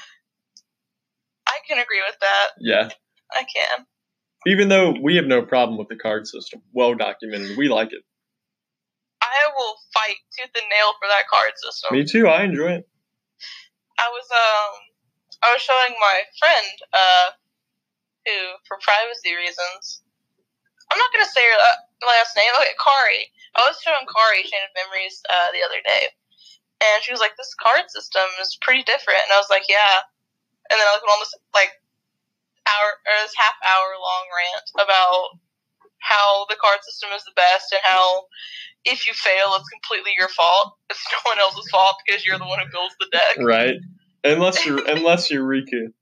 I 1.47 1.59
can 1.69 1.79
agree 1.79 2.03
with 2.07 2.19
that. 2.21 2.49
Yeah. 2.61 2.89
I 3.33 3.45
can. 3.45 3.87
Even 4.47 4.69
though 4.69 4.95
we 5.01 5.17
have 5.17 5.27
no 5.27 5.43
problem 5.43 5.79
with 5.79 5.89
the 5.89 5.97
card 5.97 6.27
system, 6.27 6.63
well 6.73 6.95
documented, 6.95 7.57
we 7.57 7.69
like 7.69 7.93
it. 7.93 8.03
I 9.23 9.51
will 9.57 9.77
fight 9.95 10.17
tooth 10.37 10.51
and 10.55 10.69
nail 10.69 10.93
for 10.99 11.09
that 11.09 11.29
card 11.31 11.53
system. 11.57 11.97
Me 11.97 12.05
too. 12.05 12.27
I 12.29 12.43
enjoy 12.43 12.83
it. 12.83 12.89
I 13.99 14.09
was 14.11 14.27
um 14.33 14.73
I 15.43 15.53
was 15.53 15.63
showing 15.63 15.95
my 15.99 16.23
friend, 16.39 16.77
uh, 16.93 17.29
who, 18.27 18.39
for 18.69 18.79
privacy 18.79 19.35
reasons, 19.35 20.03
I'm 20.91 20.99
not 20.99 21.11
gonna 21.13 21.27
say 21.27 21.43
her 21.43 21.59
last 22.07 22.35
name. 22.37 22.53
Okay, 22.59 22.77
Kari. 22.79 23.23
I 23.55 23.69
was 23.69 23.79
showing 23.83 24.09
Kari 24.09 24.43
Chain 24.49 24.65
of 24.65 24.73
Memories 24.75 25.21
uh, 25.29 25.51
the 25.53 25.63
other 25.63 25.81
day, 25.85 26.11
and 26.81 27.03
she 27.05 27.13
was 27.13 27.21
like, 27.21 27.37
"This 27.37 27.55
card 27.59 27.89
system 27.89 28.27
is 28.41 28.59
pretty 28.61 28.83
different," 28.85 29.23
and 29.27 29.33
I 29.33 29.41
was 29.41 29.51
like, 29.53 29.67
"Yeah." 29.69 30.07
And 30.71 30.79
then 30.79 30.87
I 30.89 30.97
went 30.97 31.13
on 31.13 31.21
this 31.21 31.37
like 31.53 31.73
hour 32.67 32.89
or 33.03 33.17
this 33.23 33.37
half 33.37 33.59
hour 33.61 33.89
long 33.99 34.25
rant 34.31 34.67
about 34.79 35.39
how 36.03 36.47
the 36.51 36.59
card 36.59 36.83
system 36.83 37.11
is 37.15 37.25
the 37.25 37.37
best 37.37 37.71
and 37.73 37.83
how 37.85 38.27
if 38.85 39.07
you 39.07 39.15
fail, 39.15 39.55
it's 39.55 39.69
completely 39.69 40.13
your 40.19 40.29
fault. 40.29 40.75
It's 40.91 41.05
no 41.13 41.31
one 41.31 41.39
else's 41.39 41.71
fault 41.71 41.97
because 42.05 42.27
you're 42.27 42.39
the 42.39 42.47
one 42.47 42.59
who 42.59 42.71
builds 42.71 42.95
the 42.99 43.07
deck. 43.13 43.39
Right. 43.39 43.79
Unless 44.25 44.67
you're 44.67 44.83
unless 44.89 45.31
you're 45.31 45.47
Riku. 45.47 45.93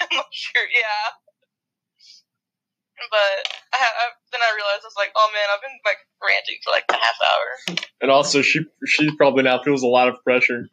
unless 0.00 0.50
you're 0.54 0.68
yeah. 0.72 1.29
But 3.08 3.48
I, 3.72 3.78
I, 3.80 4.04
then 4.32 4.40
I 4.42 4.52
realized 4.56 4.84
I 4.84 4.90
was 4.92 5.00
like, 5.00 5.12
oh 5.16 5.28
man, 5.32 5.48
I've 5.48 5.62
been 5.62 5.78
like 5.84 6.00
ranting 6.20 6.58
for 6.64 6.70
like 6.70 6.84
a 6.90 6.98
half 7.00 7.18
hour. 7.22 7.86
And 8.00 8.10
also, 8.10 8.42
she 8.42 8.60
she 8.86 9.14
probably 9.16 9.44
now 9.44 9.62
feels 9.62 9.82
a 9.82 9.88
lot 9.88 10.08
of 10.08 10.22
pressure 10.24 10.68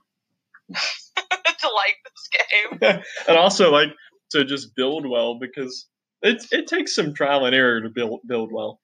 to 0.69 1.67
like 1.71 1.97
this 2.03 2.27
game. 2.31 3.03
and 3.27 3.37
also 3.37 3.71
like 3.71 3.89
to 4.31 4.43
just 4.43 4.75
build 4.75 5.07
well 5.07 5.39
because 5.39 5.87
it 6.21 6.45
it 6.51 6.67
takes 6.67 6.95
some 6.95 7.13
trial 7.13 7.45
and 7.45 7.55
error 7.55 7.81
to 7.81 7.89
build 7.89 8.21
build 8.27 8.51
well. 8.51 8.81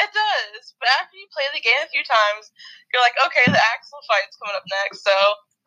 It 0.00 0.10
does, 0.10 0.74
but 0.82 0.90
after 0.98 1.14
you 1.14 1.30
play 1.30 1.46
the 1.54 1.62
game 1.62 1.78
a 1.78 1.92
few 1.92 2.02
times, 2.02 2.50
you're 2.90 3.04
like, 3.04 3.14
okay, 3.22 3.46
the 3.46 3.60
Axel 3.60 4.02
fight's 4.10 4.34
coming 4.34 4.58
up 4.58 4.66
next, 4.66 5.06
so 5.06 5.14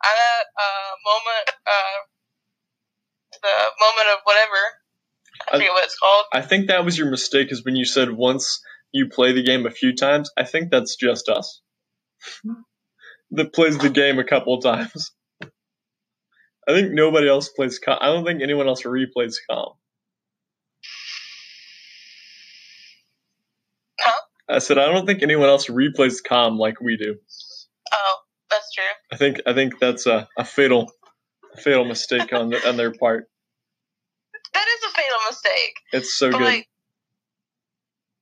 I'm 0.04 0.12
at 0.12 0.44
a 0.44 0.60
uh, 0.60 0.92
moment, 1.08 1.46
uh, 1.64 1.98
the 3.40 3.56
moment 3.80 4.08
of 4.12 4.20
whatever. 4.28 4.60
I 5.48 5.58
forget 5.58 5.70
what 5.70 5.84
it's 5.84 5.98
called. 5.98 6.24
I 6.32 6.42
think 6.42 6.68
that 6.68 6.84
was 6.84 6.98
your 6.98 7.10
mistake, 7.10 7.52
is 7.52 7.64
when 7.64 7.76
you 7.76 7.84
said 7.84 8.10
once 8.10 8.60
you 8.92 9.08
play 9.08 9.32
the 9.32 9.42
game 9.42 9.66
a 9.66 9.70
few 9.70 9.94
times. 9.94 10.30
I 10.36 10.44
think 10.44 10.70
that's 10.70 10.96
just 10.96 11.28
us 11.28 11.60
hmm. 12.42 12.52
that 13.32 13.52
plays 13.52 13.78
the 13.78 13.90
game 13.90 14.18
a 14.18 14.24
couple 14.24 14.54
of 14.54 14.62
times. 14.62 15.12
I 16.68 16.72
think 16.72 16.92
nobody 16.92 17.28
else 17.28 17.48
plays 17.48 17.78
CoM. 17.78 17.98
I 18.00 18.06
don't 18.06 18.24
think 18.24 18.42
anyone 18.42 18.66
else 18.66 18.82
replays 18.82 19.36
CoM. 19.48 19.76
Huh? 24.00 24.20
I 24.48 24.58
said 24.58 24.78
I 24.78 24.86
don't 24.86 25.06
think 25.06 25.22
anyone 25.22 25.48
else 25.48 25.66
replays 25.68 26.16
CoM 26.28 26.58
like 26.58 26.80
we 26.80 26.96
do. 26.96 27.16
Oh, 27.92 28.16
that's 28.50 28.72
true. 28.74 28.84
I 29.12 29.16
think 29.16 29.40
I 29.46 29.52
think 29.52 29.78
that's 29.78 30.06
a, 30.06 30.28
a 30.36 30.44
fatal 30.44 30.90
a 31.54 31.60
fatal 31.60 31.84
mistake 31.84 32.32
on 32.32 32.50
the, 32.50 32.68
on 32.68 32.76
their 32.76 32.92
part. 32.92 33.28
That 34.54 34.66
is 34.66 34.90
a 34.90 34.94
fatal 34.94 35.18
mistake. 35.46 35.76
It's 35.92 36.18
so 36.18 36.30
But 36.30 36.38
good. 36.38 36.44
like, 36.44 36.68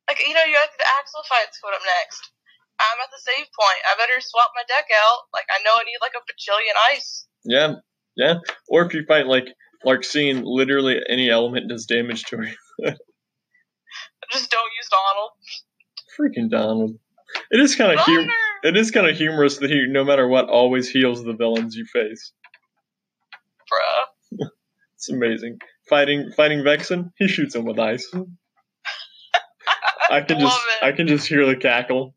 like 0.09 0.21
you 0.27 0.35
know, 0.35 0.45
you 0.45 0.55
have 0.55 0.71
the 0.79 0.85
Axel 1.01 1.23
fight's 1.29 1.59
coming 1.61 1.77
up 1.77 1.83
next. 1.85 2.31
I'm 2.81 3.01
at 3.03 3.11
the 3.11 3.23
save 3.23 3.47
point. 3.55 3.81
I 3.87 3.97
better 3.97 4.21
swap 4.21 4.51
my 4.55 4.63
deck 4.69 4.87
out. 4.93 5.19
Like 5.33 5.47
I 5.51 5.63
know 5.65 5.71
I 5.79 5.85
need 5.85 5.99
like 6.03 6.15
a 6.17 6.23
bajillion 6.27 6.77
ice. 6.93 7.27
Yeah, 7.45 7.75
yeah. 8.17 8.35
Or 8.69 8.85
if 8.85 8.93
you 8.95 9.05
fight 9.07 9.27
like 9.27 9.47
Larxene, 9.87 10.43
literally 10.45 11.01
any 11.09 11.31
element 11.31 11.69
does 11.69 11.87
damage 11.87 12.25
to 12.25 12.37
her. 12.39 12.45
Just 14.33 14.51
don't 14.51 14.71
use 14.77 14.89
Donald. 14.91 15.31
Freaking 16.19 16.51
Donald. 16.51 16.99
It 17.51 17.61
is 17.61 17.75
kind 17.77 17.93
of 17.93 17.99
hum- 18.01 18.29
it 18.65 18.77
is 18.77 18.91
kind 18.91 19.07
of 19.09 19.17
humorous 19.17 19.59
that 19.59 19.71
he, 19.71 19.87
no 19.89 20.05
matter 20.05 20.27
what, 20.27 20.49
always 20.49 20.89
heals 20.89 21.23
the 21.23 21.35
villains 21.35 21.77
you 21.77 21.85
face. 21.85 22.33
Bruh. 23.71 24.49
It's 24.97 25.11
amazing. 25.11 25.59
Fighting 25.89 26.33
fighting 26.37 26.61
Vexen, 26.61 27.11
he 27.19 27.29
shoots 27.29 27.55
him 27.55 27.65
with 27.65 27.79
ice. 27.79 28.11
I 30.11 30.21
can 30.23 30.39
just 30.41 30.53
Love 30.55 30.63
it. 30.81 30.85
I 30.85 30.93
can 30.93 31.07
just 31.07 31.27
hear 31.27 31.45
the 31.47 31.57
cackle. 31.57 32.15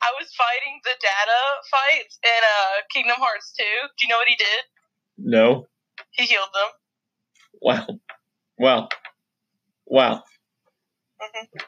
I 0.00 0.12
was 0.20 0.28
fighting 0.36 0.80
the 0.84 0.94
data 1.00 1.40
fights 1.70 2.18
in 2.22 2.30
uh, 2.30 2.82
Kingdom 2.92 3.16
Hearts 3.18 3.52
2. 3.58 3.64
Do 3.98 4.06
you 4.06 4.08
know 4.08 4.16
what 4.16 4.28
he 4.28 4.36
did? 4.36 4.64
No. 5.18 5.66
He 6.12 6.24
healed 6.24 6.48
them. 6.54 6.70
Wow. 7.60 7.86
Wow. 8.58 8.88
Wow. 9.86 10.22
Mhm. 11.20 11.60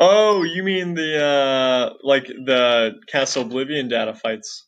Oh, 0.00 0.42
you 0.44 0.62
mean 0.62 0.94
the 0.94 1.22
uh 1.24 1.94
like 2.02 2.26
the 2.26 2.98
Castle 3.08 3.42
Oblivion 3.42 3.88
data 3.88 4.14
fights? 4.14 4.66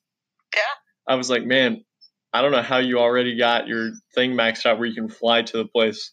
Yeah. 0.54 0.60
I 1.08 1.14
was 1.16 1.30
like, 1.30 1.44
man, 1.44 1.84
I 2.32 2.42
don't 2.42 2.52
know 2.52 2.62
how 2.62 2.78
you 2.78 2.98
already 2.98 3.36
got 3.36 3.66
your 3.66 3.90
thing 4.14 4.32
maxed 4.32 4.66
out 4.66 4.78
where 4.78 4.86
you 4.86 4.94
can 4.94 5.08
fly 5.08 5.42
to 5.42 5.56
the 5.56 5.66
place. 5.66 6.12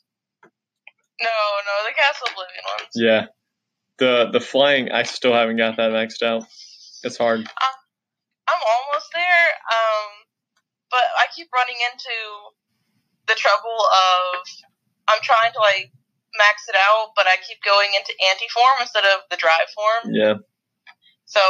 No, 1.22 1.30
no, 1.30 1.88
the 1.88 1.94
Castle 1.96 2.28
Oblivion 2.32 2.64
ones. 2.78 2.92
Yeah. 2.96 3.26
The 3.98 4.30
the 4.32 4.40
flying 4.40 4.92
I 4.92 5.04
still 5.04 5.34
haven't 5.34 5.58
got 5.58 5.78
that 5.78 5.92
maxed 5.92 6.22
out. 6.22 6.46
It's 7.04 7.18
hard. 7.18 7.42
I'm 8.48 8.62
almost 8.64 9.12
there, 9.14 9.48
um, 9.70 10.08
but 10.90 11.04
I 11.20 11.28
keep 11.36 11.50
running 11.54 11.78
into 11.92 12.16
the 13.28 13.36
trouble 13.36 13.76
of 13.76 14.48
I'm 15.08 15.22
trying 15.22 15.52
to 15.54 15.60
like 15.60 15.92
max 16.38 16.68
it 16.70 16.76
out, 16.76 17.12
but 17.16 17.28
I 17.28 17.36
keep 17.44 17.62
going 17.64 17.90
into 17.98 18.14
anti 18.30 18.48
form 18.54 18.82
instead 18.82 19.04
of 19.04 19.28
the 19.30 19.38
drive 19.38 19.70
form. 19.76 20.14
Yeah. 20.14 20.36
So 21.26 21.42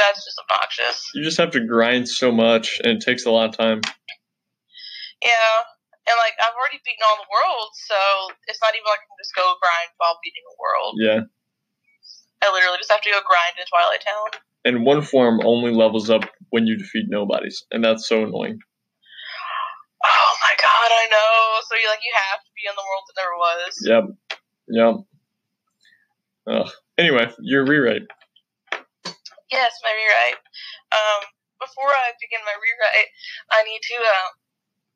that's 0.00 0.24
just 0.24 0.40
obnoxious. 0.40 1.04
You 1.14 1.22
just 1.22 1.36
have 1.36 1.52
to 1.52 1.60
grind 1.60 2.08
so 2.08 2.32
much 2.32 2.80
and 2.82 2.96
it 2.96 3.04
takes 3.04 3.26
a 3.26 3.30
lot 3.30 3.52
of 3.52 3.56
time. 3.56 3.80
Yeah. 5.20 5.54
And 6.08 6.16
like 6.16 6.34
I've 6.40 6.56
already 6.56 6.80
beaten 6.80 7.04
all 7.04 7.20
the 7.20 7.28
worlds, 7.28 7.76
so 7.84 8.00
it's 8.48 8.58
not 8.64 8.72
even 8.72 8.88
like 8.88 9.04
I 9.04 9.06
can 9.06 9.20
just 9.20 9.36
go 9.36 9.44
grind 9.60 9.92
while 10.00 10.18
beating 10.24 10.42
a 10.48 10.56
world. 10.56 10.96
Yeah. 10.96 11.20
I 12.40 12.48
literally 12.48 12.80
just 12.80 12.90
have 12.90 13.04
to 13.04 13.12
go 13.12 13.20
grind 13.20 13.60
in 13.60 13.68
Twilight 13.68 14.00
Town. 14.00 14.40
And 14.64 14.84
one 14.84 15.04
form 15.04 15.40
only 15.44 15.72
levels 15.72 16.08
up 16.08 16.24
when 16.48 16.66
you 16.66 16.76
defeat 16.76 17.06
nobodies, 17.08 17.64
and 17.70 17.84
that's 17.84 18.08
so 18.08 18.24
annoying. 18.24 18.58
Oh 20.02 20.32
my 20.40 20.54
god, 20.56 20.88
I 20.88 21.04
know. 21.12 21.60
So 21.68 21.76
you 21.76 21.88
like 21.88 22.00
you 22.02 22.12
have 22.32 22.40
to 22.40 22.50
be 22.56 22.64
in 22.64 22.74
the 22.74 22.82
world 22.82 23.04
that 23.06 23.16
never 23.20 23.36
was. 23.36 23.72
Yep. 23.84 24.04
Yep. 24.72 24.94
Ugh. 26.48 26.70
Anyway, 26.96 27.32
your 27.40 27.64
rewrite. 27.64 28.08
Yes, 29.50 29.72
my 29.82 29.90
rewrite. 29.90 30.40
Um, 30.92 31.22
before 31.60 31.90
I 31.90 32.12
begin 32.20 32.40
my 32.46 32.54
rewrite, 32.54 33.08
I 33.50 33.62
need 33.64 33.80
to 33.82 33.96
uh, 33.98 34.28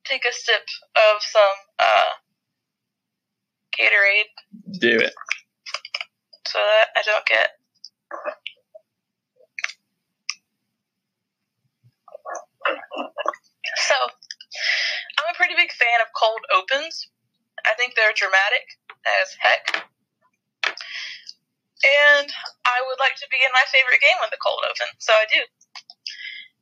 take 0.04 0.24
a 0.24 0.32
sip 0.32 0.62
of 0.96 1.20
some 1.20 1.56
uh, 1.78 2.10
Gatorade 3.78 4.30
Do 4.78 4.98
it. 4.98 5.12
so 6.46 6.58
that 6.58 6.88
I 6.96 7.02
don't 7.04 7.26
get. 7.26 7.50
So, 13.76 13.94
I'm 15.18 15.34
a 15.34 15.36
pretty 15.36 15.54
big 15.56 15.72
fan 15.72 16.00
of 16.00 16.08
cold 16.14 16.40
opens. 16.54 17.08
I 17.66 17.74
think 17.74 17.94
they're 17.96 18.12
dramatic 18.14 18.78
as 19.04 19.36
heck. 19.40 19.84
And 21.84 22.32
I 22.64 22.80
would 22.88 22.96
like 22.96 23.16
to 23.20 23.28
begin 23.28 23.52
my 23.52 23.68
favorite 23.68 24.00
game 24.00 24.16
with 24.24 24.32
the 24.32 24.40
cold 24.40 24.64
open, 24.64 24.88
so 24.96 25.12
I 25.12 25.28
do. 25.28 25.44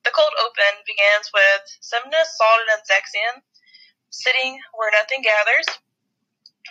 The 0.02 0.10
cold 0.10 0.34
open 0.42 0.82
begins 0.82 1.30
with 1.30 1.62
Xemnas, 1.78 2.34
Xaldin, 2.34 2.74
and 2.74 2.82
Zexion 2.82 3.34
sitting 4.10 4.58
where 4.74 4.90
nothing 4.90 5.22
gathers. 5.22 5.66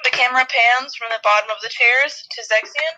The 0.03 0.11
camera 0.11 0.43
pans 0.43 0.95
from 0.95 1.15
the 1.15 1.23
bottom 1.23 1.49
of 1.49 1.63
the 1.63 1.71
chairs 1.71 2.27
to 2.31 2.39
Zexion. 2.43 2.95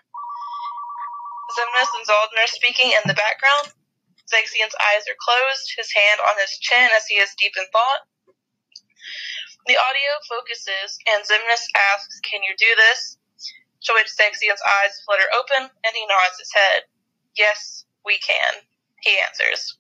Xemnas 1.54 1.94
and 2.02 2.06
Xaldin 2.10 2.42
are 2.42 2.50
speaking 2.50 2.90
in 2.92 3.06
the 3.06 3.14
background. 3.14 3.78
Zexion's 4.26 4.74
eyes 4.82 5.06
are 5.06 5.22
closed, 5.22 5.78
his 5.78 5.94
hand 5.94 6.20
on 6.26 6.36
his 6.42 6.58
chin 6.58 6.90
as 6.98 7.06
he 7.06 7.22
is 7.22 7.36
deep 7.38 7.54
in 7.58 7.66
thought. 7.70 8.10
The 9.68 9.78
audio 9.78 10.12
focuses, 10.28 10.98
and 11.08 11.24
Xemnas 11.24 11.70
asks, 11.94 12.20
Can 12.26 12.42
you 12.42 12.56
do 12.58 12.74
this? 12.76 13.18
Zexion's 13.88 14.64
eyes 14.64 15.02
flutter 15.06 15.28
open, 15.36 15.70
and 15.70 15.94
he 15.96 16.06
nods 16.08 16.40
his 16.40 16.54
head. 16.54 16.84
Yes, 17.36 17.86
we 18.06 18.18
can, 18.20 18.64
he 19.02 19.18
answers. 19.20 19.78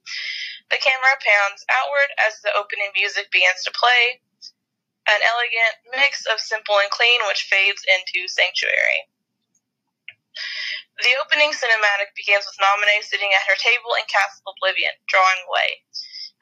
The 0.69 0.77
camera 0.77 1.15
pans 1.21 1.65
outward 1.69 2.09
as 2.17 2.41
the 2.41 2.55
opening 2.55 2.91
music 2.95 3.31
begins 3.31 3.63
to 3.63 3.71
play, 3.71 4.21
an 5.07 5.21
elegant 5.21 5.75
mix 5.91 6.25
of 6.25 6.39
simple 6.39 6.79
and 6.79 6.89
clean, 6.89 7.21
which 7.27 7.47
fades 7.49 7.83
into 7.87 8.27
Sanctuary. 8.27 9.07
The 11.03 11.17
opening 11.19 11.51
cinematic 11.51 12.15
begins 12.15 12.45
with 12.45 12.59
Naminé 12.59 13.03
sitting 13.03 13.31
at 13.33 13.47
her 13.47 13.55
table 13.55 13.95
in 13.99 14.05
Castle 14.07 14.53
Oblivion, 14.55 14.93
drawing 15.07 15.39
away. 15.47 15.83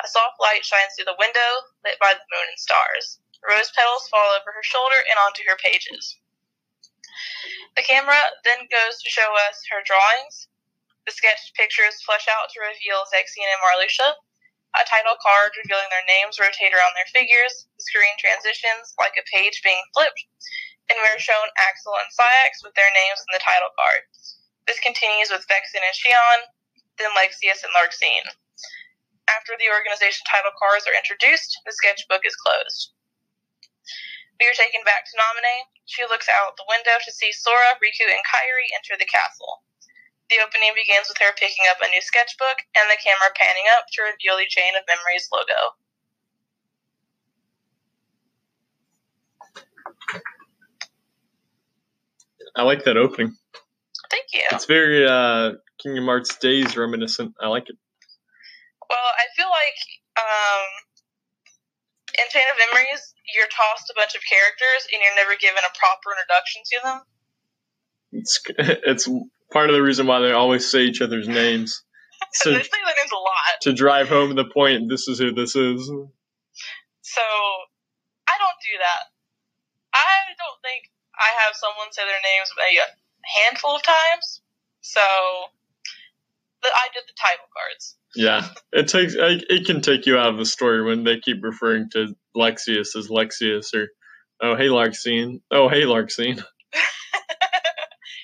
A 0.04 0.08
soft 0.08 0.40
light 0.40 0.66
shines 0.66 0.94
through 0.96 1.06
the 1.06 1.20
window, 1.20 1.52
lit 1.84 2.00
by 2.00 2.14
the 2.14 2.30
moon 2.30 2.48
and 2.50 2.60
stars. 2.60 3.20
Rose 3.48 3.72
petals 3.72 4.08
fall 4.10 4.34
over 4.34 4.52
her 4.52 4.64
shoulder 4.64 4.98
and 5.10 5.18
onto 5.18 5.44
her 5.48 5.58
pages. 5.58 6.18
The 7.76 7.84
camera 7.84 8.20
then 8.44 8.68
goes 8.68 9.02
to 9.02 9.10
show 9.10 9.32
us 9.50 9.64
her 9.72 9.82
drawings. 9.86 10.48
The 11.06 11.16
sketched 11.16 11.56
pictures 11.56 12.02
flesh 12.04 12.28
out 12.30 12.50
to 12.52 12.62
reveal 12.62 13.08
Zexion 13.10 13.48
and 13.48 13.62
Marluxia. 13.64 14.16
A 14.78 14.88
title 14.88 15.20
card 15.20 15.52
revealing 15.60 15.90
their 15.92 16.08
names 16.08 16.40
rotate 16.40 16.72
around 16.72 16.96
their 16.96 17.10
figures. 17.12 17.68
The 17.76 17.84
screen 17.84 18.16
transitions 18.20 18.96
like 18.96 19.18
a 19.20 19.28
page 19.28 19.60
being 19.64 19.82
flipped, 19.92 20.24
and 20.88 21.00
we're 21.00 21.20
shown 21.20 21.52
Axel 21.58 21.98
and 22.00 22.08
Saïx 22.16 22.64
with 22.64 22.76
their 22.76 22.92
names 22.96 23.20
in 23.20 23.36
the 23.36 23.44
title 23.44 23.74
card. 23.76 24.08
This 24.68 24.80
continues 24.80 25.32
with 25.32 25.48
Vexen 25.48 25.84
and 25.84 25.98
Xion, 25.98 26.40
then 27.00 27.12
Lexaeus 27.18 27.66
and 27.66 27.74
Larxene. 27.76 28.30
After 29.28 29.56
the 29.58 29.72
organization 29.72 30.24
title 30.28 30.52
cards 30.60 30.88
are 30.88 30.96
introduced, 30.96 31.60
the 31.66 31.72
sketchbook 31.72 32.24
is 32.24 32.36
closed. 32.36 32.94
We 34.40 34.48
are 34.48 34.56
taken 34.56 34.84
back 34.84 35.06
to 35.06 35.18
Naminé. 35.18 35.71
She 35.92 36.08
looks 36.08 36.32
out 36.32 36.56
the 36.56 36.64
window 36.72 36.96
to 37.04 37.12
see 37.12 37.36
Sora, 37.36 37.76
Riku, 37.84 38.08
and 38.08 38.24
Kairi 38.24 38.72
enter 38.72 38.96
the 38.96 39.04
castle. 39.04 39.60
The 40.32 40.40
opening 40.40 40.72
begins 40.72 41.12
with 41.12 41.20
her 41.20 41.36
picking 41.36 41.68
up 41.68 41.84
a 41.84 41.92
new 41.92 42.00
sketchbook 42.00 42.64
and 42.80 42.88
the 42.88 42.96
camera 43.04 43.36
panning 43.36 43.68
up 43.76 43.92
to 43.92 44.08
reveal 44.08 44.40
the 44.40 44.48
Chain 44.48 44.72
of 44.80 44.88
Memories 44.88 45.28
logo. 45.36 45.76
I 52.56 52.64
like 52.64 52.86
that 52.86 52.96
opening. 52.96 53.36
Thank 54.10 54.32
you. 54.32 54.48
It's 54.52 54.66
very 54.66 55.04
uh, 55.06 55.60
Kingdom 55.84 56.06
Hearts 56.06 56.38
Days 56.38 56.78
reminiscent. 56.78 57.36
I 57.42 57.48
like 57.48 57.68
it. 57.68 57.76
Well, 58.90 59.12
I 59.20 59.28
feel 59.36 59.52
like 59.52 59.80
um, 60.16 60.68
in 62.22 62.30
Chain 62.30 62.46
of 62.54 62.58
Memories, 62.70 63.14
you're 63.34 63.50
tossed 63.50 63.90
a 63.90 63.96
bunch 63.98 64.14
of 64.14 64.22
characters 64.22 64.86
and 64.94 65.02
you're 65.02 65.18
never 65.18 65.34
given 65.38 65.62
a 65.66 65.74
proper 65.74 66.14
introduction 66.14 66.62
to 66.66 66.78
them. 66.86 66.98
It's 68.14 68.36
it's 68.86 69.06
part 69.52 69.70
of 69.70 69.76
the 69.76 69.82
reason 69.82 70.06
why 70.06 70.20
they 70.20 70.32
always 70.32 70.70
say 70.70 70.86
each 70.86 71.02
other's 71.02 71.28
names. 71.28 71.84
So, 72.34 72.52
they 72.54 72.62
say 72.62 72.82
their 72.86 72.96
names 72.96 73.12
a 73.12 73.18
lot. 73.18 73.54
To 73.62 73.74
drive 73.74 74.10
home 74.10 74.36
the 74.36 74.46
point, 74.46 74.90
this 74.90 75.08
is 75.08 75.18
who 75.18 75.34
this 75.34 75.56
is. 75.56 75.82
So, 77.02 77.26
I 78.28 78.36
don't 78.38 78.60
do 78.62 78.76
that. 78.78 79.04
I 79.94 80.36
don't 80.38 80.60
think 80.62 80.92
I 81.18 81.30
have 81.44 81.56
someone 81.56 81.92
say 81.92 82.04
their 82.04 82.24
names 82.24 82.50
a 82.56 83.42
handful 83.44 83.76
of 83.76 83.84
times. 83.84 84.42
So, 84.82 85.02
I 86.64 86.88
did 86.94 87.04
the 87.08 87.14
title 87.20 87.46
cards. 87.56 87.98
Yeah, 88.16 88.48
it 88.72 88.88
takes 88.88 89.16
it 89.18 89.66
can 89.66 89.82
take 89.82 90.06
you 90.06 90.18
out 90.18 90.30
of 90.30 90.38
the 90.38 90.46
story 90.46 90.84
when 90.84 91.04
they 91.04 91.20
keep 91.20 91.44
referring 91.44 91.90
to 91.92 92.16
Lexaeus 92.36 92.96
as 92.96 93.10
Lexaeus 93.10 93.74
or 93.74 93.88
oh 94.42 94.56
hey 94.56 94.68
Larxene, 94.68 95.42
oh 95.52 95.70
hey 95.70 95.84
Larxene. 95.84 96.44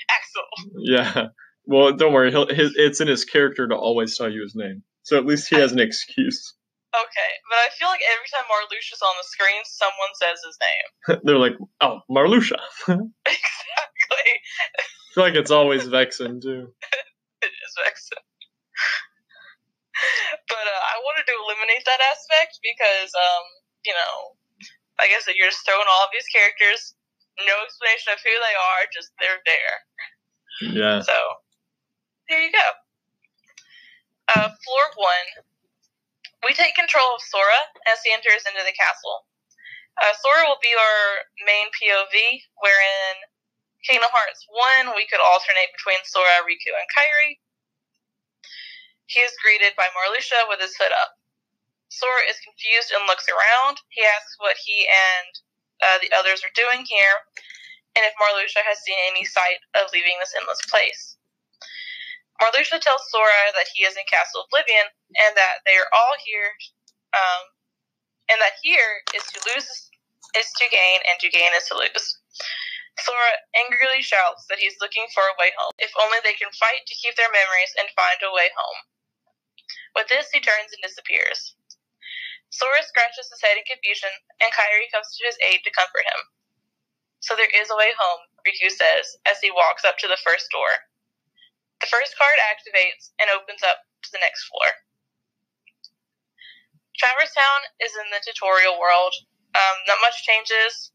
Axel. 0.09 0.43
Yeah. 0.77 1.27
Well, 1.65 1.93
don't 1.93 2.13
worry. 2.13 2.31
He'll, 2.31 2.47
his, 2.47 2.73
it's 2.77 3.01
in 3.01 3.09
his 3.09 3.25
character 3.25 3.67
to 3.67 3.75
always 3.75 4.17
tell 4.17 4.31
you 4.31 4.41
his 4.41 4.55
name, 4.55 4.83
so 5.03 5.17
at 5.17 5.25
least 5.25 5.49
he 5.49 5.57
has 5.57 5.73
an 5.73 5.79
excuse. 5.79 6.53
Okay, 6.95 7.31
but 7.49 7.57
I 7.57 7.69
feel 7.77 7.89
like 7.89 7.99
every 8.15 8.27
time 8.33 8.45
Marluxia's 8.49 9.01
on 9.01 9.13
the 9.19 9.27
screen, 9.27 9.61
someone 9.65 10.13
says 10.15 10.39
his 10.45 10.57
name. 10.63 11.19
They're 11.25 11.37
like, 11.37 11.57
"Oh, 11.81 11.99
Marluxia." 12.09 12.57
exactly. 12.87 14.29
I 14.79 15.13
feel 15.13 15.23
like 15.23 15.35
it's 15.35 15.51
always 15.51 15.83
Vexen 15.83 16.41
too. 16.41 16.73
Vexen. 17.81 18.21
but 20.49 20.65
uh, 20.65 20.83
I 20.93 21.01
wanted 21.01 21.25
to 21.25 21.35
eliminate 21.35 21.85
that 21.85 22.01
aspect 22.13 22.59
because, 22.61 23.11
um, 23.15 23.45
you 23.85 23.93
know, 23.93 24.37
like 24.99 25.13
I 25.13 25.21
said, 25.21 25.37
you're 25.37 25.53
just 25.53 25.65
throwing 25.65 25.87
all 25.87 26.05
of 26.05 26.13
these 26.13 26.27
characters, 26.29 26.97
no 27.45 27.55
explanation 27.65 28.13
of 28.13 28.21
who 28.21 28.33
they 28.33 28.55
are, 28.57 28.81
just 28.89 29.13
they're 29.21 29.41
there. 29.45 29.75
Yeah. 30.73 30.99
So 31.05 31.17
here 32.27 32.41
you 32.41 32.51
go. 32.51 32.67
Uh, 34.27 34.49
floor 34.65 34.85
one. 34.97 35.29
We 36.45 36.53
take 36.53 36.77
control 36.77 37.17
of 37.17 37.21
Sora 37.21 37.61
as 37.89 38.01
he 38.05 38.13
enters 38.13 38.45
into 38.45 38.61
the 38.61 38.75
castle. 38.77 39.25
Uh, 39.97 40.13
Sora 40.21 40.45
will 40.45 40.61
be 40.61 40.73
our 40.77 41.01
main 41.45 41.65
POV, 41.73 42.13
wherein 42.61 43.15
Kingdom 43.87 44.11
Hearts 44.11 44.43
1, 44.83 44.99
we 44.99 45.07
could 45.07 45.23
alternate 45.23 45.71
between 45.71 46.03
Sora, 46.03 46.43
Riku, 46.43 46.75
and 46.75 46.91
Kairi. 46.91 47.39
He 49.07 49.23
is 49.23 49.31
greeted 49.39 49.79
by 49.79 49.87
Marluxia 49.95 50.43
with 50.51 50.59
his 50.59 50.75
hood 50.75 50.91
up. 50.91 51.15
Sora 51.87 52.27
is 52.27 52.43
confused 52.43 52.91
and 52.91 53.07
looks 53.07 53.31
around. 53.31 53.79
He 53.95 54.03
asks 54.03 54.35
what 54.43 54.59
he 54.59 54.83
and 54.91 55.31
uh, 55.79 55.97
the 56.03 56.11
others 56.11 56.43
are 56.43 56.51
doing 56.51 56.83
here, 56.83 57.15
and 57.95 58.03
if 58.03 58.11
Marluxia 58.19 58.59
has 58.67 58.83
seen 58.83 58.99
any 59.07 59.23
sight 59.23 59.63
of 59.79 59.87
leaving 59.95 60.19
this 60.19 60.35
endless 60.35 60.59
place. 60.67 61.15
Marluxia 62.43 62.83
tells 62.83 63.07
Sora 63.07 63.55
that 63.55 63.71
he 63.71 63.87
is 63.87 63.95
in 63.95 64.03
Castle 64.11 64.43
Oblivion 64.51 64.91
and 65.15 65.31
that 65.39 65.63
they 65.63 65.79
are 65.79 65.87
all 65.95 66.19
here, 66.19 66.51
um, 67.15 67.43
and 68.35 68.37
that 68.43 68.59
here 68.59 68.99
is 69.15 69.23
to 69.31 69.39
lose 69.47 69.87
is 70.35 70.51
to 70.59 70.67
gain 70.67 70.99
and 71.07 71.15
to 71.23 71.31
gain 71.31 71.49
is 71.55 71.71
to 71.71 71.79
lose. 71.79 72.19
Sora 72.99 73.37
angrily 73.55 74.01
shouts 74.01 74.45
that 74.49 74.59
he's 74.59 74.79
looking 74.81 75.05
for 75.13 75.23
a 75.23 75.37
way 75.37 75.53
home, 75.57 75.73
if 75.77 75.93
only 76.01 76.17
they 76.23 76.33
can 76.33 76.49
fight 76.57 76.85
to 76.85 76.97
keep 76.97 77.15
their 77.15 77.31
memories 77.31 77.73
and 77.77 77.87
find 77.93 78.17
a 78.23 78.33
way 78.33 78.49
home. 78.57 78.79
With 79.95 80.09
this, 80.09 80.29
he 80.33 80.41
turns 80.41 80.73
and 80.73 80.81
disappears. 80.81 81.55
Sora 82.49 82.81
scratches 82.81 83.29
his 83.29 83.41
head 83.43 83.57
in 83.57 83.65
confusion, 83.67 84.09
and 84.41 84.53
Kairi 84.53 84.89
comes 84.89 85.13
to 85.13 85.25
his 85.25 85.37
aid 85.41 85.61
to 85.63 85.77
comfort 85.77 86.09
him. 86.09 86.21
So 87.19 87.35
there 87.35 87.51
is 87.51 87.69
a 87.69 87.77
way 87.77 87.91
home, 87.97 88.23
Riku 88.45 88.69
says 88.71 89.17
as 89.27 89.41
he 89.41 89.51
walks 89.51 89.83
up 89.83 89.97
to 89.99 90.07
the 90.07 90.21
first 90.23 90.49
door. 90.49 90.69
The 91.81 91.91
first 91.91 92.17
card 92.17 92.39
activates 92.41 93.11
and 93.19 93.29
opens 93.29 93.61
up 93.61 93.83
to 94.03 94.09
the 94.11 94.21
next 94.21 94.45
floor. 94.49 94.69
Traverse 96.97 97.33
Town 97.33 97.61
is 97.81 97.93
in 97.93 98.09
the 98.09 98.23
tutorial 98.25 98.79
world. 98.79 99.13
Um, 99.53 99.77
not 99.85 100.01
much 100.01 100.23
changes. 100.25 100.91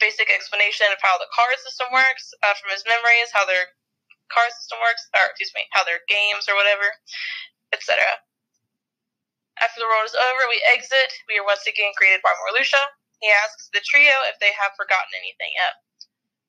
Basic 0.00 0.32
explanation 0.32 0.88
of 0.90 1.00
how 1.04 1.20
the 1.20 1.28
card 1.30 1.60
system 1.60 1.92
works 1.92 2.32
uh, 2.40 2.56
from 2.56 2.72
his 2.72 2.82
memories, 2.88 3.30
how 3.30 3.44
their 3.44 3.76
card 4.32 4.50
system 4.56 4.80
works, 4.80 5.04
or 5.12 5.28
excuse 5.28 5.52
me, 5.52 5.68
how 5.76 5.84
their 5.84 6.00
games 6.08 6.48
or 6.48 6.56
whatever, 6.56 6.88
etc. 7.76 8.00
After 9.60 9.84
the 9.84 9.90
world 9.92 10.08
is 10.08 10.16
over, 10.16 10.48
we 10.48 10.64
exit. 10.64 11.12
We 11.28 11.36
are 11.36 11.44
once 11.44 11.68
again 11.68 11.92
greeted 12.00 12.24
by 12.24 12.32
Marluxia. 12.32 12.80
He 13.20 13.28
asks 13.28 13.68
the 13.76 13.84
trio 13.84 14.16
if 14.32 14.40
they 14.40 14.56
have 14.56 14.72
forgotten 14.72 15.12
anything 15.20 15.52
yet. 15.52 15.84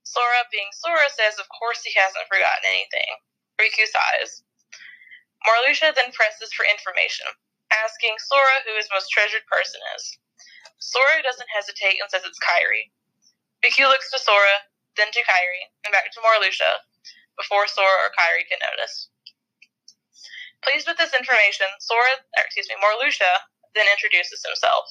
Sora, 0.08 0.48
being 0.48 0.72
Sora, 0.72 1.12
says 1.12 1.36
of 1.36 1.52
course 1.52 1.84
he 1.84 1.92
hasn't 1.92 2.32
forgotten 2.32 2.64
anything. 2.64 3.12
Riku 3.60 3.84
sighs. 3.84 4.48
Marluxia 5.44 5.92
then 5.92 6.16
presses 6.16 6.54
for 6.56 6.64
information, 6.64 7.28
asking 7.74 8.16
Sora 8.20 8.64
who 8.64 8.80
his 8.80 8.88
most 8.94 9.12
treasured 9.12 9.44
person 9.52 9.82
is. 10.00 10.18
Sora 10.80 11.20
doesn't 11.22 11.52
hesitate 11.52 12.00
and 12.00 12.10
says 12.10 12.24
it's 12.24 12.40
Kairi. 12.40 12.96
Riku 13.62 13.86
looks 13.86 14.10
to 14.10 14.18
Sora, 14.18 14.66
then 14.98 15.14
to 15.14 15.22
Kairi, 15.22 15.70
and 15.86 15.94
back 15.94 16.10
to 16.12 16.22
Marluxia, 16.26 16.82
before 17.38 17.68
Sora 17.70 18.10
or 18.10 18.10
Kairi 18.18 18.50
can 18.50 18.58
notice. 18.58 19.10
Pleased 20.66 20.90
with 20.90 20.98
this 20.98 21.14
information, 21.14 21.70
Sora, 21.80 22.26
or 22.38 22.44
excuse 22.44 22.70
me, 22.70 22.82
Marluxia 22.82 23.46
then 23.74 23.86
introduces 23.86 24.42
himself. 24.42 24.90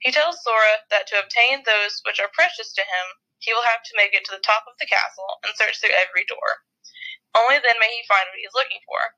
He 0.00 0.12
tells 0.12 0.40
Sora 0.44 0.84
that 0.88 1.06
to 1.08 1.20
obtain 1.20 1.64
those 1.64 2.00
which 2.08 2.20
are 2.20 2.32
precious 2.32 2.72
to 2.72 2.84
him, 2.84 3.06
he 3.38 3.52
will 3.52 3.64
have 3.68 3.84
to 3.84 3.96
make 4.00 4.16
it 4.16 4.24
to 4.28 4.32
the 4.32 4.44
top 4.44 4.64
of 4.64 4.76
the 4.80 4.88
castle 4.88 5.40
and 5.44 5.52
search 5.56 5.80
through 5.80 5.96
every 5.96 6.24
door. 6.24 6.64
Only 7.36 7.60
then 7.60 7.76
may 7.80 7.92
he 7.92 8.08
find 8.08 8.24
what 8.28 8.40
he 8.40 8.48
is 8.48 8.56
looking 8.56 8.80
for. 8.88 9.16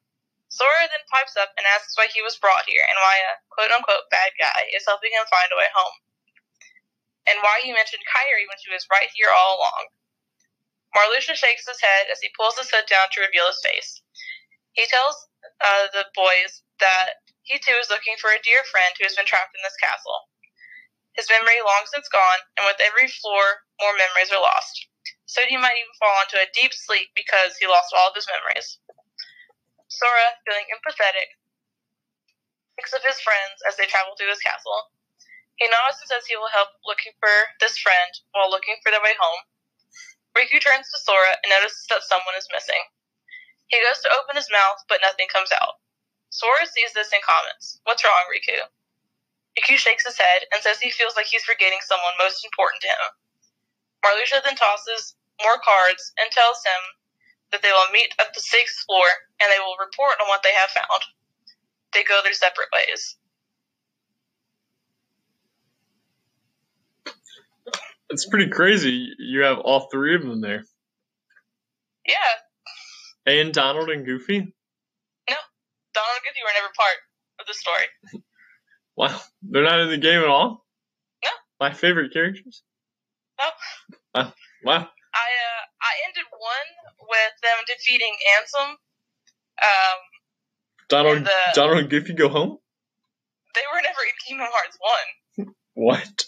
Sora 0.51 0.91
then 0.91 1.07
pipes 1.11 1.39
up 1.39 1.55
and 1.59 1.67
asks 1.67 1.99
why 1.99 2.07
he 2.11 2.23
was 2.23 2.39
brought 2.39 2.67
here 2.67 2.83
and 2.83 2.99
why 2.99 3.19
a 3.19 3.39
quote 3.51 3.71
unquote 3.71 4.11
bad 4.11 4.35
guy 4.39 4.67
is 4.75 4.87
helping 4.87 5.11
him 5.14 5.27
find 5.31 5.51
a 5.51 5.59
way 5.59 5.71
home. 5.75 5.99
And 7.27 7.43
why 7.43 7.62
you 7.64 7.74
mentioned 7.74 8.07
Kairi 8.07 8.47
when 8.47 8.59
she 8.62 8.70
was 8.72 8.87
right 8.91 9.11
here 9.14 9.31
all 9.31 9.59
along. 9.59 9.85
Marluxia 10.95 11.35
shakes 11.35 11.66
his 11.66 11.83
head 11.83 12.07
as 12.11 12.22
he 12.22 12.33
pulls 12.39 12.57
his 12.57 12.70
hood 12.70 12.87
down 12.89 13.11
to 13.12 13.27
reveal 13.27 13.51
his 13.51 13.61
face. 13.61 14.01
He 14.72 14.87
tells 14.87 15.16
uh, 15.61 15.91
the 15.93 16.07
boys 16.14 16.62
that 16.81 17.20
he 17.43 17.59
too 17.59 17.77
is 17.77 17.91
looking 17.91 18.16
for 18.20 18.31
a 18.31 18.43
dear 18.43 18.62
friend 18.70 18.95
who 18.97 19.05
has 19.05 19.18
been 19.18 19.29
trapped 19.29 19.53
in 19.53 19.62
this 19.66 19.77
castle. 19.83 20.31
His 21.18 21.29
memory 21.29 21.61
long 21.64 21.85
since 21.91 22.09
gone, 22.09 22.43
and 22.57 22.64
with 22.64 22.81
every 22.81 23.09
floor, 23.09 23.66
more 23.81 23.97
memories 23.97 24.33
are 24.33 24.41
lost 24.41 24.87
so 25.27 25.43
he 25.43 25.59
might 25.59 25.74
even 25.74 25.99
fall 25.99 26.16
into 26.22 26.39
a 26.39 26.49
deep 26.55 26.72
sleep 26.72 27.11
because 27.18 27.59
he 27.59 27.66
lost 27.66 27.93
all 27.93 28.09
of 28.09 28.16
his 28.16 28.31
memories. 28.31 28.79
Sora, 29.91 30.39
feeling 30.47 30.70
empathetic, 30.70 31.35
thinks 32.79 32.95
of 32.95 33.03
his 33.03 33.18
friends 33.20 33.59
as 33.66 33.77
they 33.77 33.91
travel 33.91 34.14
through 34.14 34.31
his 34.31 34.43
castle. 34.43 34.95
He 35.57 35.69
nods 35.69 36.01
and 36.01 36.09
says 36.09 36.29
he 36.29 36.37
will 36.37 36.53
help 36.53 36.77
looking 36.85 37.17
for 37.17 37.33
this 37.61 37.81
friend 37.81 38.13
while 38.33 38.53
looking 38.53 38.77
for 38.85 38.93
their 38.93 39.03
way 39.03 39.17
home. 39.17 39.41
Riku 40.37 40.61
turns 40.61 40.93
to 40.93 41.01
Sora 41.01 41.33
and 41.41 41.49
notices 41.49 41.89
that 41.89 42.05
someone 42.05 42.37
is 42.37 42.49
missing. 42.53 42.81
He 43.73 43.81
goes 43.81 44.05
to 44.05 44.13
open 44.13 44.37
his 44.37 44.53
mouth, 44.53 44.85
but 44.89 45.01
nothing 45.01 45.33
comes 45.33 45.49
out. 45.51 45.81
Sora 46.29 46.69
sees 46.69 46.93
this 46.93 47.13
and 47.13 47.25
comments, 47.25 47.81
What's 47.89 48.05
wrong, 48.05 48.29
Riku? 48.29 48.69
Riku 49.57 49.81
shakes 49.81 50.05
his 50.05 50.21
head 50.21 50.45
and 50.53 50.61
says 50.61 50.79
he 50.79 50.93
feels 50.93 51.17
like 51.17 51.27
he's 51.27 51.49
forgetting 51.49 51.81
someone 51.81 52.21
most 52.21 52.45
important 52.45 52.85
to 52.85 52.93
him. 52.93 53.05
Marluxia 54.05 54.45
then 54.45 54.61
tosses 54.61 55.17
more 55.43 55.59
cards 55.65 56.13
and 56.21 56.31
tells 56.31 56.61
him 56.65 56.83
that 57.51 57.63
they 57.63 57.73
will 57.73 57.91
meet 57.93 58.13
at 58.21 58.35
the 58.35 58.45
sixth 58.45 58.85
floor 58.85 59.07
and 59.41 59.51
they 59.51 59.59
will 59.59 59.81
report 59.81 60.21
on 60.21 60.29
what 60.29 60.43
they 60.45 60.53
have 60.53 60.71
found. 60.71 61.03
They 61.93 62.05
go 62.05 62.21
their 62.23 62.37
separate 62.37 62.69
ways. 62.73 63.17
It's 68.11 68.27
pretty 68.29 68.49
crazy. 68.51 69.09
You 69.19 69.43
have 69.43 69.59
all 69.59 69.89
three 69.91 70.15
of 70.15 70.23
them 70.23 70.41
there. 70.41 70.63
Yeah, 72.07 72.15
And 73.27 73.53
Donald 73.53 73.91
and 73.91 74.07
Goofy. 74.07 74.39
No. 74.39 75.37
Donald 75.95 76.17
and 76.17 76.25
Goofy 76.25 76.41
were 76.45 76.55
never 76.55 76.73
part 76.77 76.97
of 77.41 77.47
the 77.47 77.55
story. 77.55 78.23
Wow, 78.99 79.21
they're 79.43 79.63
not 79.63 79.81
in 79.81 79.91
the 79.91 79.99
game 79.99 80.21
at 80.23 80.27
all. 80.27 80.65
No. 81.23 81.31
My 81.61 81.71
favorite 81.75 82.15
characters. 82.15 82.63
No. 83.39 83.45
Wow. 84.15 84.33
Wow. 84.65 84.89
I 85.13 85.29
uh, 85.29 85.63
I 85.83 85.93
ended 86.09 86.25
one 86.33 86.97
with 87.07 87.33
them 87.43 87.59
defeating 87.67 88.15
Ansem. 88.39 88.71
Um, 88.71 89.99
Donald, 90.89 91.25
the- 91.27 91.53
Donald 91.55 91.79
and 91.81 91.91
Goofy 91.91 92.15
go 92.15 92.31
home. 92.31 92.57
they 93.55 93.61
were 93.71 93.83
never 93.83 93.99
in 94.03 94.17
Kingdom 94.27 94.47
Hearts 94.51 94.79
one. 94.81 95.55
What? 95.75 96.25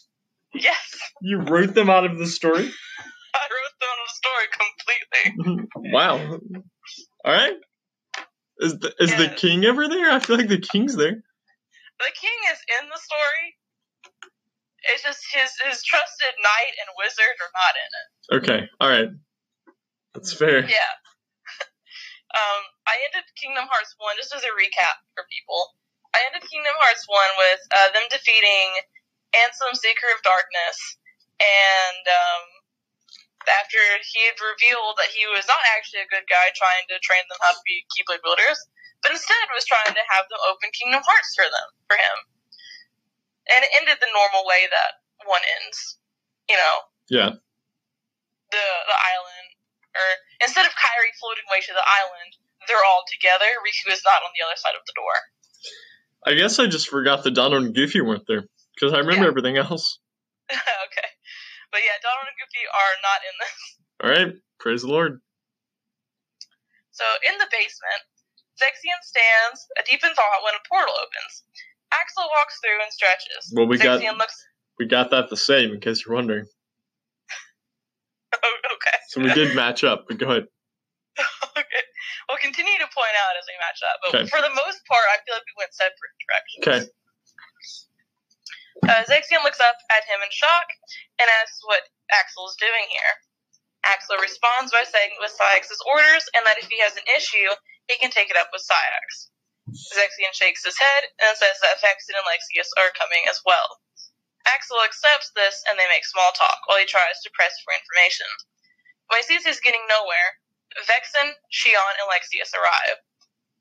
Yes, 0.54 0.98
You 1.20 1.40
wrote 1.40 1.74
them 1.74 1.90
out 1.90 2.04
of 2.04 2.18
the 2.18 2.26
story? 2.26 2.64
I 3.34 3.44
wrote 3.52 3.74
them 3.78 3.88
out 3.92 4.00
of 4.00 4.06
the 4.08 4.16
story 4.16 4.46
completely. 4.56 5.68
wow. 5.92 6.16
All 7.24 7.32
right. 7.32 7.56
Is 8.58 8.78
the 8.78 8.90
is 8.98 9.14
the 9.14 9.28
king 9.36 9.64
ever 9.64 9.86
there? 9.86 10.10
I 10.10 10.18
feel 10.18 10.36
like 10.36 10.48
the 10.48 10.58
king's 10.58 10.96
there. 10.96 11.14
The 11.14 12.12
king 12.14 12.38
is 12.50 12.58
in 12.80 12.88
the 12.90 12.98
story. 12.98 13.46
It's 14.94 15.02
just 15.02 15.22
his 15.30 15.50
his 15.62 15.84
trusted 15.84 16.34
knight 16.42 16.74
and 16.82 16.88
wizard 16.98 17.36
are 17.38 17.54
not 17.54 17.74
in 17.78 17.90
it. 17.90 18.08
Okay. 18.42 18.60
All 18.80 18.90
right. 18.90 19.10
That's 20.14 20.32
fair. 20.34 20.66
Yeah. 20.66 20.92
um, 22.34 22.62
I 22.88 22.98
ended 23.06 23.30
Kingdom 23.38 23.70
Hearts 23.70 23.94
1, 24.02 24.18
just 24.18 24.34
as 24.34 24.42
a 24.42 24.50
recap 24.58 24.98
for 25.14 25.22
people. 25.30 25.78
I 26.16 26.24
ended 26.26 26.42
Kingdom 26.48 26.74
Hearts 26.82 27.06
1 27.06 27.14
with 27.38 27.62
uh, 27.70 27.88
them 27.94 28.06
defeating 28.10 28.68
Ansem, 29.36 29.76
Seeker 29.76 30.08
of 30.16 30.24
Darkness, 30.24 30.78
and 31.38 32.04
um, 32.08 32.44
after 33.46 33.80
he 34.04 34.20
had 34.28 34.38
revealed 34.40 34.96
that 34.98 35.12
he 35.12 35.24
was 35.30 35.46
not 35.46 35.60
actually 35.76 36.04
a 36.04 36.10
good 36.12 36.26
guy 36.28 36.52
trying 36.56 36.84
to 36.92 36.96
train 37.00 37.22
them 37.28 37.40
how 37.40 37.52
to 37.52 37.62
be 37.64 37.84
Keyblade 37.94 38.24
wielders, 38.24 38.58
but 39.00 39.12
instead 39.14 39.38
was 39.54 39.68
trying 39.68 39.94
to 39.94 40.04
have 40.10 40.26
them 40.28 40.40
open 40.48 40.72
Kingdom 40.74 41.04
Hearts 41.04 41.32
for 41.36 41.46
them, 41.46 41.68
for 41.86 41.96
him. 41.96 42.16
And 43.48 43.64
it 43.64 43.72
ended 43.80 43.96
the 44.00 44.12
normal 44.12 44.44
way 44.44 44.68
that 44.68 45.00
one 45.24 45.44
ends. 45.44 45.96
You 46.48 46.56
know, 46.56 46.76
Yeah. 47.08 47.30
the 48.50 48.64
the 48.88 48.98
island, 48.98 49.48
or 49.92 50.08
instead 50.40 50.64
of 50.64 50.72
Kairi 50.72 51.12
floating 51.20 51.44
away 51.48 51.60
to 51.60 51.72
the 51.76 51.84
island, 51.84 52.40
they're 52.66 52.84
all 52.84 53.04
together. 53.08 53.48
Riku 53.60 53.92
is 53.92 54.00
not 54.04 54.24
on 54.24 54.32
the 54.32 54.44
other 54.44 54.56
side 54.56 54.76
of 54.76 54.84
the 54.88 54.96
door. 54.96 55.16
I 56.26 56.34
guess 56.34 56.58
I 56.58 56.66
just 56.66 56.88
forgot 56.88 57.24
that 57.24 57.32
Donald 57.32 57.64
and 57.64 57.74
Goofy 57.74 58.00
weren't 58.00 58.26
there 58.26 58.48
because 58.78 58.94
I 58.94 58.98
remember 59.02 59.24
Yeah. 59.26 59.32
everything 59.34 59.56
else. 59.58 59.98
okay, 60.52 61.10
but 61.74 61.80
yeah, 61.82 61.98
Donald 62.00 62.30
and 62.30 62.38
Goofy 62.38 62.64
are 62.70 62.94
not 63.02 63.20
in 63.26 63.34
this. 63.42 63.58
All 64.02 64.10
right. 64.14 64.30
Praise 64.62 64.82
the 64.82 64.88
Lord. 64.88 65.20
So 66.90 67.04
in 67.26 67.34
the 67.38 67.46
basement, 67.50 68.02
Zexion 68.58 68.98
stands 69.02 69.66
a 69.78 69.82
deep 69.86 70.02
in 70.02 70.14
thought 70.14 70.42
when 70.42 70.54
a 70.54 70.62
portal 70.70 70.94
opens. 70.94 71.44
Axel 71.92 72.26
walks 72.38 72.58
through 72.62 72.78
and 72.82 72.92
stretches. 72.92 73.52
Well, 73.54 73.66
we 73.66 73.78
got 73.78 74.00
Zexion 74.00 74.18
looks. 74.18 74.34
we 74.78 74.86
got 74.86 75.10
that 75.10 75.30
the 75.30 75.36
same 75.36 75.72
in 75.74 75.80
case 75.80 76.04
you're 76.06 76.14
wondering. 76.14 76.46
Oh, 78.38 78.56
okay. 78.76 78.96
So 79.08 79.20
we 79.22 79.32
did 79.32 79.56
match 79.56 79.82
up. 79.82 80.04
But 80.06 80.18
go 80.18 80.28
ahead. 80.30 80.46
okay. 81.58 81.82
We'll 82.28 82.38
continue 82.38 82.76
to 82.78 82.86
point 82.92 83.16
out 83.24 83.34
as 83.40 83.44
we 83.48 83.56
match 83.58 83.80
up, 83.88 83.96
but 84.04 84.08
Okay. 84.14 84.28
for 84.28 84.40
the 84.44 84.52
most 84.54 84.84
part, 84.86 85.02
I 85.10 85.16
feel 85.24 85.34
like 85.34 85.48
we 85.48 85.56
went 85.58 85.72
separate 85.72 86.14
directions. 86.22 86.62
Okay. 86.62 86.80
Uh, 88.86 89.02
looks 89.42 89.60
up 89.64 89.78
at 89.90 90.04
him 90.06 90.20
in 90.22 90.30
shock 90.30 90.68
and 91.18 91.26
asks 91.40 91.64
what 91.64 91.88
Axel's 92.12 92.56
doing 92.60 92.86
here. 92.92 93.14
Axel 93.86 94.20
responds 94.20 94.70
by 94.70 94.84
saying 94.84 95.14
it 95.14 95.22
was 95.22 95.34
Saïx's 95.34 95.80
orders 95.88 96.28
and 96.36 96.44
that 96.44 96.60
if 96.60 96.68
he 96.68 96.78
has 96.84 96.94
an 96.94 97.06
issue, 97.16 97.50
he 97.88 97.96
can 97.96 98.12
take 98.12 98.28
it 98.28 98.36
up 98.36 98.52
with 98.52 98.62
Saïx. 98.62 99.32
Zexion 99.96 100.32
shakes 100.32 100.64
his 100.64 100.76
head 100.76 101.08
and 101.20 101.36
says 101.36 101.56
that 101.60 101.80
Vexen 101.80 102.16
and 102.16 102.28
Lexaeus 102.28 102.72
are 102.80 102.92
coming 102.96 103.24
as 103.28 103.40
well. 103.44 103.80
Axel 104.48 104.80
accepts 104.84 105.32
this 105.36 105.64
and 105.68 105.76
they 105.76 105.88
make 105.92 106.04
small 106.04 106.32
talk 106.32 106.64
while 106.66 106.80
he 106.80 106.88
tries 106.88 107.20
to 107.24 107.34
press 107.36 107.52
for 107.64 107.76
information. 107.76 108.28
When 109.08 109.20
he 109.20 109.28
sees 109.28 109.44
he's 109.44 109.60
getting 109.60 109.84
nowhere, 109.88 110.40
Vexen, 110.84 111.36
Xion, 111.52 111.92
and 112.00 112.08
Lexaeus 112.08 112.52
arrive. 112.56 113.00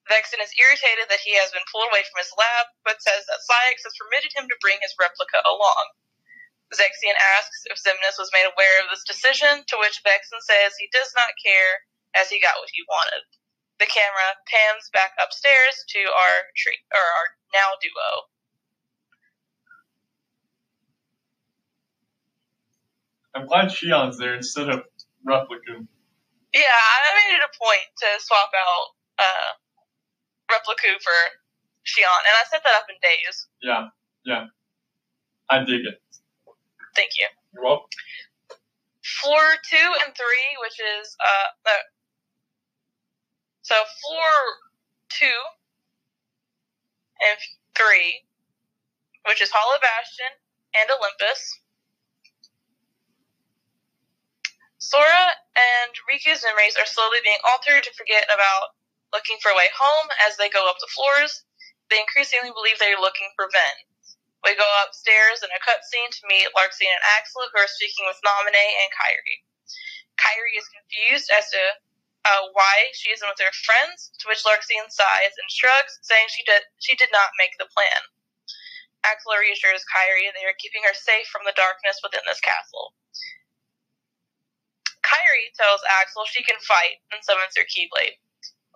Vexen 0.07 0.39
is 0.39 0.55
irritated 0.55 1.11
that 1.11 1.23
he 1.23 1.35
has 1.35 1.51
been 1.51 1.67
pulled 1.67 1.91
away 1.91 2.03
from 2.07 2.23
his 2.23 2.31
lab, 2.39 2.71
but 2.87 3.03
says 3.03 3.27
that 3.27 3.43
Saïx 3.43 3.83
has 3.83 3.99
permitted 3.99 4.31
him 4.31 4.47
to 4.47 4.63
bring 4.63 4.79
his 4.79 4.95
replica 4.95 5.43
along. 5.43 5.91
Zexion 6.71 7.15
asks 7.39 7.63
if 7.67 7.79
Xemnas 7.79 8.19
was 8.19 8.31
made 8.35 8.47
aware 8.47 8.83
of 8.83 8.91
this 8.91 9.07
decision, 9.07 9.63
to 9.67 9.75
which 9.79 10.03
Vexen 10.03 10.39
says 10.43 10.75
he 10.75 10.91
does 10.91 11.11
not 11.15 11.31
care, 11.39 11.83
as 12.15 12.31
he 12.31 12.39
got 12.39 12.59
what 12.59 12.71
he 12.71 12.83
wanted. 12.87 13.23
The 13.79 13.87
camera 13.87 14.35
pans 14.47 14.89
back 14.91 15.11
upstairs 15.21 15.75
to 15.95 16.01
our 16.07 16.35
tree, 16.55 16.79
or 16.91 17.03
our 17.03 17.27
now 17.53 17.69
duo. 17.79 18.09
I'm 23.35 23.45
glad 23.45 23.69
Xion's 23.69 24.17
there 24.17 24.33
instead 24.33 24.67
of 24.67 24.83
Repliku. 25.27 25.85
Yeah, 26.53 26.73
I 26.73 26.97
made 27.13 27.37
it 27.37 27.45
a 27.45 27.53
point 27.53 27.85
to 28.01 28.07
swap 28.17 28.49
out 28.55 28.87
uh, 29.19 29.51
For 30.95 31.19
Xion, 31.85 32.21
and 32.27 32.35
I 32.39 32.43
set 32.51 32.63
that 32.63 32.75
up 32.75 32.87
in 32.89 32.95
days. 33.01 33.47
Yeah. 33.61 33.87
Yeah. 34.25 34.45
I 35.49 35.59
dig 35.63 35.85
it. 35.85 36.01
Thank 36.95 37.11
you. 37.19 37.27
You're 37.53 37.63
welcome. 37.63 37.87
floor 39.03 39.55
two 39.69 39.89
and 40.05 40.15
three, 40.15 40.49
which 40.61 40.79
is 40.79 41.15
uh, 41.19 41.47
the 41.65 41.77
so 43.63 43.75
floor 43.75 44.33
two 45.09 45.39
and 47.29 47.39
three, 47.75 48.23
which 49.27 49.41
is 49.41 49.49
Hollow 49.51 49.79
Bastion 49.81 50.31
and 50.75 50.89
Olympus. 50.91 51.59
Sora 54.79 55.33
and 55.55 55.91
Riku's 56.07 56.43
memories 56.43 56.77
are 56.77 56.85
slowly 56.85 57.19
being 57.23 57.41
altered 57.51 57.83
to 57.83 57.93
forget 57.97 58.25
about 58.31 58.76
looking 59.13 59.37
for 59.39 59.51
a 59.51 59.57
way 59.57 59.69
home 59.73 60.07
as 60.27 60.35
they 60.35 60.49
go 60.49 60.67
up 60.67 60.79
the 60.79 60.91
floors. 60.91 61.43
They 61.89 61.99
increasingly 61.99 62.51
believe 62.51 62.79
they 62.79 62.91
are 62.91 62.99
looking 62.99 63.31
for 63.35 63.47
Ven. 63.47 63.77
We 64.43 64.55
go 64.55 64.67
upstairs 64.83 65.41
in 65.43 65.51
a 65.51 65.63
cutscene 65.63 66.11
to 66.11 66.27
meet 66.29 66.51
Larxene 66.53 66.91
and 66.91 67.07
Axel, 67.17 67.47
who 67.49 67.57
are 67.59 67.67
speaking 67.67 68.05
with 68.05 68.21
Naminé 68.21 68.67
and 68.83 68.91
Kairi. 68.93 69.35
Kairi 70.19 70.53
is 70.55 70.67
confused 70.71 71.29
as 71.31 71.49
to 71.51 71.61
uh, 72.27 72.43
why 72.51 72.91
she 72.91 73.11
isn't 73.15 73.27
with 73.27 73.39
her 73.39 73.55
friends, 73.63 74.11
to 74.19 74.27
which 74.27 74.43
Larxene 74.43 74.91
sighs 74.91 75.35
and 75.39 75.49
shrugs, 75.49 75.99
saying 76.03 76.27
she 76.29 76.43
did 76.43 76.63
she 76.79 76.95
did 76.99 77.09
not 77.11 77.35
make 77.39 77.55
the 77.57 77.71
plan. 77.71 78.03
Axel 79.07 79.39
reassures 79.39 79.87
Kairi 79.87 80.27
they 80.35 80.43
are 80.43 80.57
keeping 80.59 80.83
her 80.83 80.95
safe 80.95 81.27
from 81.31 81.47
the 81.47 81.55
darkness 81.55 82.03
within 82.03 82.23
this 82.27 82.43
castle. 82.43 82.93
Kairi 84.99 85.55
tells 85.55 85.79
Axel 85.87 86.27
she 86.27 86.43
can 86.43 86.59
fight 86.59 86.99
and 87.15 87.23
summons 87.23 87.55
her 87.55 87.63
Keyblade. 87.63 88.19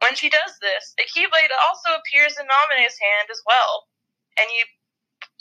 When 0.02 0.16
she 0.18 0.30
does 0.30 0.58
this, 0.62 0.94
a 0.98 1.06
Keyblade 1.06 1.54
also 1.70 1.94
appears 1.94 2.34
in 2.38 2.46
Naminé's 2.50 2.98
hand 2.98 3.30
as 3.30 3.42
well, 3.46 3.86
and 4.38 4.50
you 4.50 4.66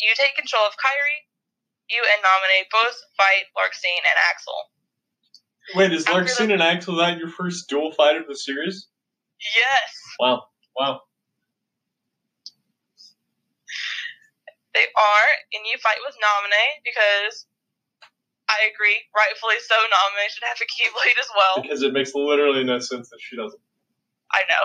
you 0.01 0.13
take 0.17 0.37
control 0.37 0.65
of 0.67 0.73
Kairi. 0.77 1.19
You 1.89 2.03
and 2.05 2.23
Naminé 2.23 2.69
both 2.71 2.95
fight 3.17 3.49
Larxene 3.57 4.05
and 4.05 4.19
Axel. 4.31 4.71
Wait, 5.75 5.93
is 5.93 6.07
After 6.07 6.21
Larxene 6.23 6.47
the- 6.49 6.53
and 6.55 6.63
Axel 6.63 6.97
that 6.97 7.19
your 7.19 7.29
first 7.29 7.69
dual 7.69 7.93
fight 7.93 8.17
of 8.17 8.27
the 8.29 8.37
series? 8.37 8.89
Yes, 9.41 9.91
Wow. 10.19 10.49
Wow. 10.79 11.03
they 14.75 14.87
are, 14.95 15.29
and 15.55 15.65
you 15.67 15.79
fight 15.79 15.99
with 16.07 16.15
Naminé 16.17 16.67
because 16.85 17.47
I 18.49 18.71
agree, 18.73 19.01
rightfully 19.17 19.57
so. 19.67 19.75
Naminé 19.75 20.29
should 20.29 20.45
have 20.45 20.59
a 20.61 20.69
Keyblade 20.69 21.19
as 21.19 21.29
well. 21.35 21.63
Because 21.63 21.83
it 21.83 21.93
makes 21.93 22.15
literally 22.15 22.63
no 22.65 22.79
sense 22.79 23.09
that 23.11 23.21
she 23.21 23.37
doesn't. 23.37 23.61
I 24.33 24.43
know. 24.49 24.65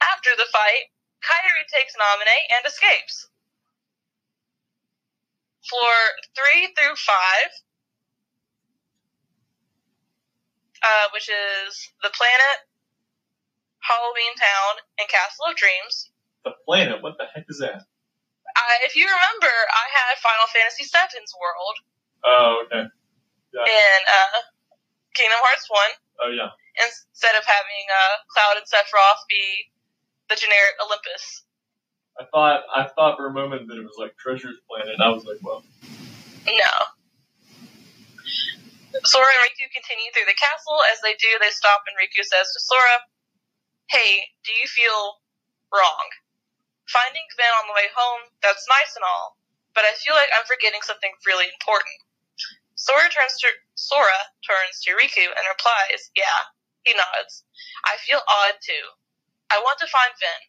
After 0.00 0.30
the 0.36 0.48
fight, 0.52 0.88
Kairi 1.20 1.64
takes 1.72 1.94
Naminé 1.96 2.38
and 2.56 2.64
escapes. 2.66 3.28
Floor 5.68 5.96
three 6.34 6.72
through 6.74 6.96
five, 6.96 7.50
uh, 10.82 11.06
which 11.12 11.28
is 11.28 11.92
the 12.02 12.10
planet, 12.16 12.56
Halloween 13.84 14.34
Town, 14.40 14.72
and 14.98 15.08
Castle 15.08 15.46
of 15.52 15.56
Dreams. 15.56 16.10
The 16.44 16.52
planet? 16.64 17.02
What 17.02 17.18
the 17.18 17.26
heck 17.32 17.44
is 17.48 17.58
that? 17.60 17.84
Uh, 18.56 18.76
if 18.88 18.96
you 18.96 19.04
remember, 19.04 19.52
I 19.52 19.86
had 19.92 20.18
Final 20.24 20.48
Fantasy 20.52 20.84
VII's 20.88 21.32
world 21.36 21.76
Oh, 22.24 22.64
okay. 22.66 22.84
in 22.88 24.00
uh, 24.08 24.40
Kingdom 25.14 25.38
Hearts 25.44 25.68
1 25.70 25.86
Oh, 26.24 26.30
yeah. 26.32 26.50
Instead 26.84 27.36
of 27.36 27.44
having 27.44 27.84
uh, 27.88 28.14
Cloud 28.32 28.56
and 28.56 28.66
Sephiroth 28.66 29.22
be 29.28 29.70
the 30.28 30.36
generic 30.36 30.76
Olympus. 30.80 31.44
I 32.18 32.24
thought 32.28 32.62
I 32.74 32.84
thought 32.84 33.16
for 33.16 33.26
a 33.28 33.34
moment 33.34 33.68
that 33.68 33.78
it 33.78 33.86
was 33.86 33.96
like 33.98 34.16
Treasure's 34.16 34.60
Planet. 34.68 35.00
I 35.00 35.08
was 35.08 35.24
like, 35.24 35.40
well, 35.42 35.64
No. 36.46 36.72
Sora 39.06 39.30
and 39.30 39.42
Riku 39.46 39.70
continue 39.70 40.10
through 40.12 40.26
the 40.26 40.36
castle. 40.36 40.82
As 40.90 40.98
they 41.00 41.14
do, 41.16 41.30
they 41.38 41.54
stop 41.54 41.86
and 41.86 41.94
Riku 41.96 42.26
says 42.26 42.50
to 42.50 42.60
Sora, 42.60 42.96
Hey, 43.88 44.26
do 44.44 44.52
you 44.52 44.66
feel 44.66 45.22
wrong? 45.72 46.06
Finding 46.90 47.22
Ven 47.38 47.54
on 47.62 47.70
the 47.70 47.76
way 47.78 47.86
home, 47.94 48.26
that's 48.42 48.66
nice 48.66 48.98
and 48.98 49.06
all, 49.06 49.38
but 49.78 49.86
I 49.86 49.94
feel 50.02 50.18
like 50.18 50.30
I'm 50.34 50.42
forgetting 50.50 50.82
something 50.82 51.14
really 51.22 51.46
important. 51.46 51.94
Sora 52.74 53.06
turns 53.14 53.38
to 53.40 53.48
Sora 53.78 54.20
turns 54.42 54.82
to 54.84 54.96
Riku 54.98 55.30
and 55.30 55.44
replies, 55.46 56.10
Yeah. 56.18 56.50
He 56.84 56.94
nods. 56.94 57.44
I 57.84 57.96
feel 58.02 58.20
odd 58.24 58.56
too. 58.62 58.86
I 59.50 59.60
want 59.60 59.78
to 59.80 59.88
find 59.90 60.12
Ven. 60.20 60.42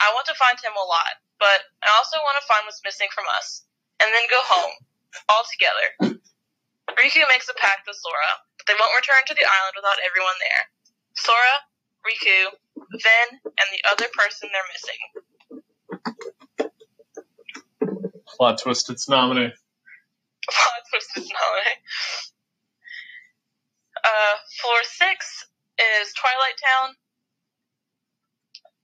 I 0.00 0.10
want 0.14 0.26
to 0.26 0.36
find 0.38 0.58
him 0.58 0.74
a 0.74 0.86
lot, 0.86 1.14
but 1.38 1.62
I 1.84 1.90
also 1.96 2.18
want 2.26 2.38
to 2.40 2.48
find 2.48 2.66
what's 2.66 2.82
missing 2.84 3.08
from 3.14 3.26
us, 3.38 3.64
and 4.02 4.10
then 4.10 4.26
go 4.30 4.40
home, 4.42 4.74
all 5.30 5.44
together. 5.46 5.88
Riku 6.98 7.22
makes 7.30 7.48
a 7.48 7.56
pact 7.56 7.86
with 7.86 7.96
Sora, 7.96 8.32
but 8.58 8.66
they 8.66 8.76
won't 8.78 8.94
return 8.98 9.22
to 9.28 9.34
the 9.34 9.46
island 9.46 9.74
without 9.78 10.00
everyone 10.04 10.38
there. 10.42 10.64
Sora, 11.16 11.54
Riku, 12.04 12.38
Ven, 12.98 13.28
and 13.46 13.68
the 13.72 13.82
other 13.90 14.08
person 14.14 14.50
they're 14.52 14.72
missing. 14.74 15.02
Plot 18.36 18.60
twist, 18.62 18.90
it's 18.90 19.08
nominated. 19.08 19.54
Plot 20.50 20.82
twist 20.90 21.10
is 21.16 21.30
nominated. 21.30 21.80
Uh, 24.02 24.34
floor 24.58 24.82
six 24.82 25.46
is 25.78 26.10
Twilight 26.18 26.58
Town. 26.58 26.98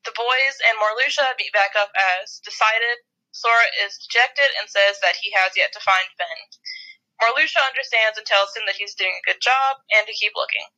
The 0.06 0.14
boys 0.14 0.56
and 0.62 0.78
Marluxia 0.78 1.34
meet 1.36 1.50
back 1.52 1.74
up 1.74 1.90
as 2.22 2.38
decided. 2.46 3.02
Sora 3.34 3.66
is 3.82 3.98
dejected 3.98 4.50
and 4.58 4.70
says 4.70 5.02
that 5.02 5.18
he 5.18 5.34
has 5.34 5.58
yet 5.58 5.74
to 5.74 5.82
find 5.82 6.06
Ven. 6.16 6.40
Marluxia 7.18 7.66
understands 7.66 8.14
and 8.14 8.26
tells 8.26 8.54
him 8.54 8.62
that 8.70 8.78
he's 8.78 8.94
doing 8.94 9.14
a 9.14 9.26
good 9.26 9.42
job 9.42 9.82
and 9.90 10.06
to 10.06 10.14
keep 10.14 10.38
looking. 10.38 10.70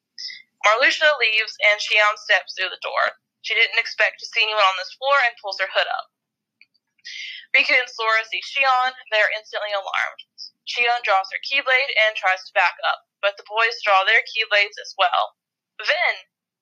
Marluxia 0.64 1.12
leaves 1.20 1.56
and 1.60 1.76
Xion 1.80 2.16
steps 2.16 2.56
through 2.56 2.72
the 2.72 2.84
door. 2.84 3.20
She 3.44 3.52
didn't 3.52 3.80
expect 3.80 4.20
to 4.20 4.28
see 4.28 4.44
anyone 4.44 4.64
on 4.64 4.76
this 4.80 4.96
floor 4.96 5.16
and 5.24 5.36
pulls 5.40 5.60
her 5.60 5.68
hood 5.68 5.88
up. 5.88 6.12
Riku 7.52 7.76
and 7.76 7.88
Sora 7.88 8.24
see 8.24 8.40
Xion. 8.40 8.92
They 9.12 9.20
are 9.20 9.36
instantly 9.36 9.72
alarmed. 9.72 10.24
Xion 10.68 11.04
draws 11.04 11.28
her 11.32 11.40
keyblade 11.44 11.92
and 12.08 12.16
tries 12.16 12.44
to 12.46 12.56
back 12.56 12.76
up, 12.84 13.04
but 13.22 13.36
the 13.36 13.48
boys 13.48 13.80
draw 13.84 14.04
their 14.04 14.24
keyblades 14.26 14.80
as 14.80 14.94
well. 14.98 15.36
Ven, 15.80 16.16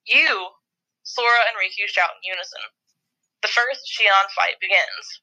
you! 0.05 0.55
Sora 1.03 1.47
and 1.47 1.57
Riku 1.57 1.87
shout 1.87 2.11
in 2.21 2.31
unison. 2.31 2.61
The 3.41 3.49
first 3.51 3.81
Xion 3.87 4.29
fight 4.35 4.59
begins. 4.59 5.21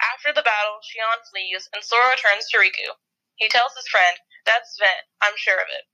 After 0.00 0.32
the 0.32 0.42
battle, 0.42 0.80
Xion 0.82 1.20
flees 1.30 1.68
and 1.74 1.84
Sora 1.84 2.16
turns 2.16 2.48
to 2.50 2.58
Riku. 2.58 2.96
He 3.36 3.48
tells 3.48 3.74
his 3.76 3.88
friend, 3.88 4.18
That's 4.46 4.76
Ven, 4.78 5.04
I'm 5.22 5.36
sure 5.36 5.58
of 5.60 5.68
it. 5.70 5.84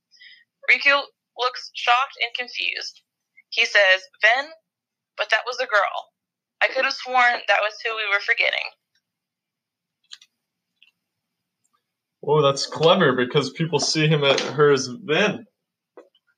Riku 0.70 1.03
looks 1.39 1.70
shocked 1.74 2.16
and 2.20 2.33
confused. 2.35 3.03
He 3.51 3.64
says, 3.66 4.03
Ven? 4.22 4.51
But 5.16 5.31
that 5.31 5.45
was 5.47 5.59
a 5.61 5.66
girl. 5.66 6.12
I 6.62 6.68
could 6.68 6.85
have 6.85 6.95
sworn 6.95 7.43
that 7.49 7.62
was 7.62 7.74
who 7.85 7.97
we 7.97 8.09
were 8.09 8.20
forgetting. 8.20 8.68
Oh, 12.27 12.43
that's 12.43 12.66
clever 12.66 13.14
because 13.14 13.51
people 13.51 13.81
see 13.81 14.07
him 14.07 14.25
at 14.25 14.41
hers 14.41 14.89
Ven. 15.05 15.47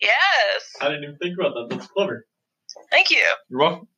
Yes. 0.00 0.62
I 0.80 0.88
didn't 0.88 1.04
even 1.04 1.16
think 1.18 1.34
about 1.38 1.54
that. 1.54 1.66
That's 1.70 1.90
clever. 1.90 2.26
Thank 2.90 3.10
you. 3.10 3.24
You're 3.50 3.60
welcome. 3.60 3.88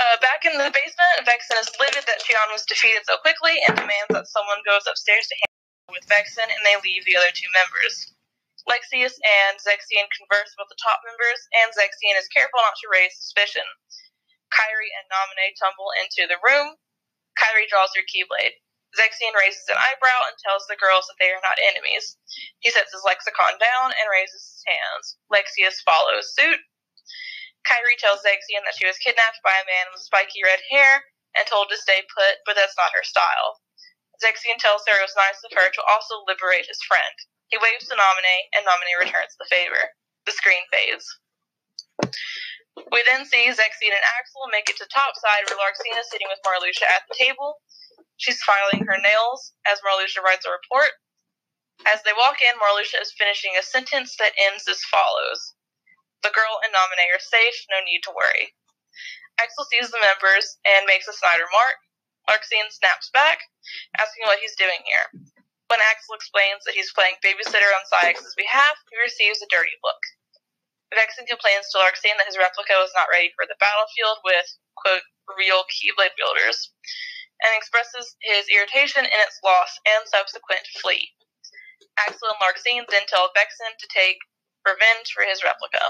Uh, 0.00 0.16
back 0.22 0.46
in 0.48 0.54
the 0.56 0.70
basement, 0.72 1.28
Vexen 1.28 1.60
is 1.60 1.68
livid 1.76 2.06
that 2.06 2.22
Xion 2.24 2.48
was 2.54 2.64
defeated 2.64 3.04
so 3.04 3.18
quickly 3.20 3.58
and 3.68 3.76
demands 3.76 4.08
that 4.14 4.30
someone 4.30 4.62
goes 4.64 4.86
upstairs 4.88 5.28
to 5.28 5.36
handle 5.36 5.98
with 5.98 6.08
Vexen, 6.08 6.46
and 6.46 6.62
they 6.64 6.78
leave 6.80 7.04
the 7.04 7.18
other 7.18 7.28
two 7.34 7.50
members. 7.52 8.14
Lexaeus 8.64 9.18
and 9.20 9.58
Zexion 9.60 10.06
converse 10.14 10.54
with 10.56 10.70
the 10.70 10.78
top 10.80 11.02
members, 11.04 11.40
and 11.52 11.68
Zexion 11.74 12.16
is 12.16 12.30
careful 12.32 12.62
not 12.62 12.78
to 12.80 12.88
raise 12.88 13.12
suspicion. 13.18 13.66
Kairi 14.54 14.88
and 14.88 15.06
Naminé 15.10 15.52
tumble 15.58 15.90
into 16.00 16.24
the 16.30 16.40
room. 16.40 16.78
Kairi 17.36 17.68
draws 17.68 17.92
her 17.98 18.06
keyblade. 18.06 18.56
Zexion 18.98 19.34
raises 19.38 19.66
an 19.70 19.78
eyebrow 19.78 20.20
and 20.26 20.36
tells 20.42 20.66
the 20.66 20.80
girls 20.80 21.06
that 21.06 21.18
they 21.22 21.30
are 21.30 21.44
not 21.46 21.62
enemies. 21.62 22.18
He 22.58 22.70
sets 22.70 22.90
his 22.90 23.06
lexicon 23.06 23.54
down 23.62 23.94
and 23.94 24.10
raises 24.10 24.42
his 24.42 24.64
hands. 24.66 25.16
Lexaeus 25.30 25.78
follows 25.86 26.34
suit. 26.34 26.58
Kairi 27.62 27.94
tells 28.00 28.24
Zexion 28.26 28.64
that 28.66 28.74
she 28.74 28.88
was 28.88 28.98
kidnapped 28.98 29.44
by 29.44 29.54
a 29.54 29.68
man 29.68 29.86
with 29.92 30.02
spiky 30.02 30.42
red 30.42 30.60
hair 30.70 31.04
and 31.36 31.46
told 31.46 31.70
to 31.70 31.78
stay 31.78 32.02
put, 32.10 32.42
but 32.46 32.56
that's 32.56 32.76
not 32.76 32.94
her 32.96 33.04
style. 33.06 33.62
Zexion 34.18 34.58
tells 34.58 34.82
her 34.88 34.98
it 34.98 35.06
was 35.06 35.16
nice 35.16 35.40
of 35.46 35.54
her 35.54 35.70
to 35.70 35.82
also 35.86 36.26
liberate 36.26 36.66
his 36.66 36.82
friend. 36.82 37.14
He 37.48 37.58
waves 37.58 37.88
to 37.88 37.96
Naminé, 37.96 38.50
and 38.54 38.66
Naminé 38.66 38.94
returns 38.98 39.34
the 39.38 39.48
favor. 39.50 39.94
The 40.26 40.32
screen 40.32 40.62
fades. 40.70 41.06
We 42.90 43.02
then 43.10 43.26
see 43.26 43.50
Zexion 43.50 43.94
and 43.94 44.06
Axel 44.18 44.46
make 44.50 44.70
it 44.70 44.76
to 44.78 44.86
topside 44.88 45.46
where 45.48 45.58
Larxene 45.58 45.98
is 45.98 46.10
sitting 46.10 46.28
with 46.30 46.42
Marluxia 46.46 46.88
at 46.88 47.06
the 47.08 47.16
table. 47.18 47.60
She's 48.20 48.44
filing 48.44 48.84
her 48.84 49.00
nails 49.00 49.56
as 49.64 49.80
Marluxia 49.80 50.20
writes 50.20 50.44
a 50.44 50.52
report. 50.52 50.92
As 51.88 52.04
they 52.04 52.12
walk 52.12 52.36
in, 52.44 52.52
Marluxia 52.60 53.00
is 53.00 53.16
finishing 53.16 53.56
a 53.56 53.64
sentence 53.64 54.12
that 54.20 54.36
ends 54.36 54.68
as 54.68 54.84
follows 54.84 55.56
The 56.20 56.28
girl 56.28 56.60
and 56.60 56.68
Naminé 56.68 57.08
are 57.16 57.18
safe, 57.18 57.64
no 57.72 57.80
need 57.80 58.04
to 58.04 58.12
worry. 58.12 58.52
Axel 59.40 59.64
sees 59.72 59.88
the 59.88 60.04
members 60.04 60.60
and 60.68 60.84
makes 60.84 61.08
a 61.08 61.16
snide 61.16 61.40
remark. 61.40 61.80
Larxene 62.28 62.68
snaps 62.68 63.08
back, 63.08 63.40
asking 63.96 64.28
what 64.28 64.44
he's 64.44 64.54
doing 64.54 64.84
here. 64.84 65.08
When 65.72 65.80
Axel 65.80 66.12
explains 66.12 66.68
that 66.68 66.76
he's 66.76 66.92
playing 66.92 67.16
babysitter 67.24 67.72
on 67.72 67.88
Saïx's 67.88 68.36
behalf, 68.36 68.76
he 68.92 69.00
receives 69.00 69.40
a 69.40 69.48
dirty 69.48 69.80
look. 69.82 70.02
Vexen 70.92 71.24
complains 71.24 71.72
to 71.72 71.78
Larxene 71.78 72.20
that 72.20 72.28
his 72.28 72.36
replica 72.36 72.76
was 72.76 72.92
not 72.92 73.08
ready 73.08 73.32
for 73.32 73.46
the 73.48 73.56
battlefield 73.56 74.20
with, 74.28 74.44
quote, 74.76 75.08
real 75.38 75.64
Keyblade 75.72 76.12
wielders, 76.18 76.74
and 77.42 77.50
expresses 77.56 78.16
his 78.22 78.46
irritation 78.48 79.04
in 79.04 79.18
its 79.26 79.38
loss 79.44 79.70
and 79.86 80.02
subsequent 80.06 80.62
flee. 80.80 81.08
Axel 81.98 82.28
and 82.28 82.38
Larxene 82.40 82.84
then 82.90 83.02
tell 83.08 83.30
Vexen 83.36 83.72
to 83.78 83.88
take 83.94 84.16
revenge 84.66 85.12
for 85.14 85.24
his 85.24 85.42
replica. 85.44 85.84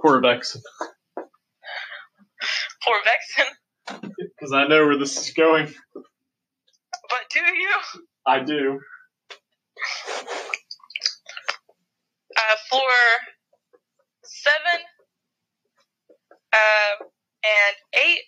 Poor 0.00 0.20
Vexen. 0.20 0.60
Poor 2.84 2.96
Vexen. 3.04 3.50
Because 4.36 4.52
I 4.52 4.66
know 4.66 4.86
where 4.86 4.98
this 4.98 5.16
is 5.16 5.32
going. 5.34 5.72
But 5.94 7.20
do 7.32 7.40
you? 7.40 7.70
I 8.26 8.40
do. 8.40 8.78
Uh, 12.36 12.56
floor 12.68 12.82
seven 14.24 14.80
uh, 16.52 17.04
and 17.44 17.76
eight, 17.94 18.20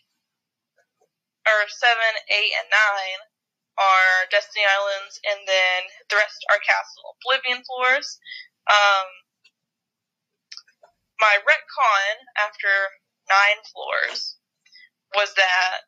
or 1.48 1.68
seven, 1.68 2.12
eight, 2.28 2.52
and 2.52 2.68
nine 2.68 3.20
are 3.78 4.28
Destiny 4.30 4.66
Islands, 4.66 5.20
and 5.24 5.40
then 5.46 5.80
the 6.10 6.16
rest 6.20 6.44
are 6.50 6.60
Castle 6.60 7.16
Oblivion 7.16 7.62
floors. 7.64 8.18
Um, 8.68 9.06
my 11.20 11.34
retcon 11.46 12.14
after 12.36 12.70
nine 13.30 13.60
floors 13.72 14.36
was 15.14 15.32
that 15.34 15.86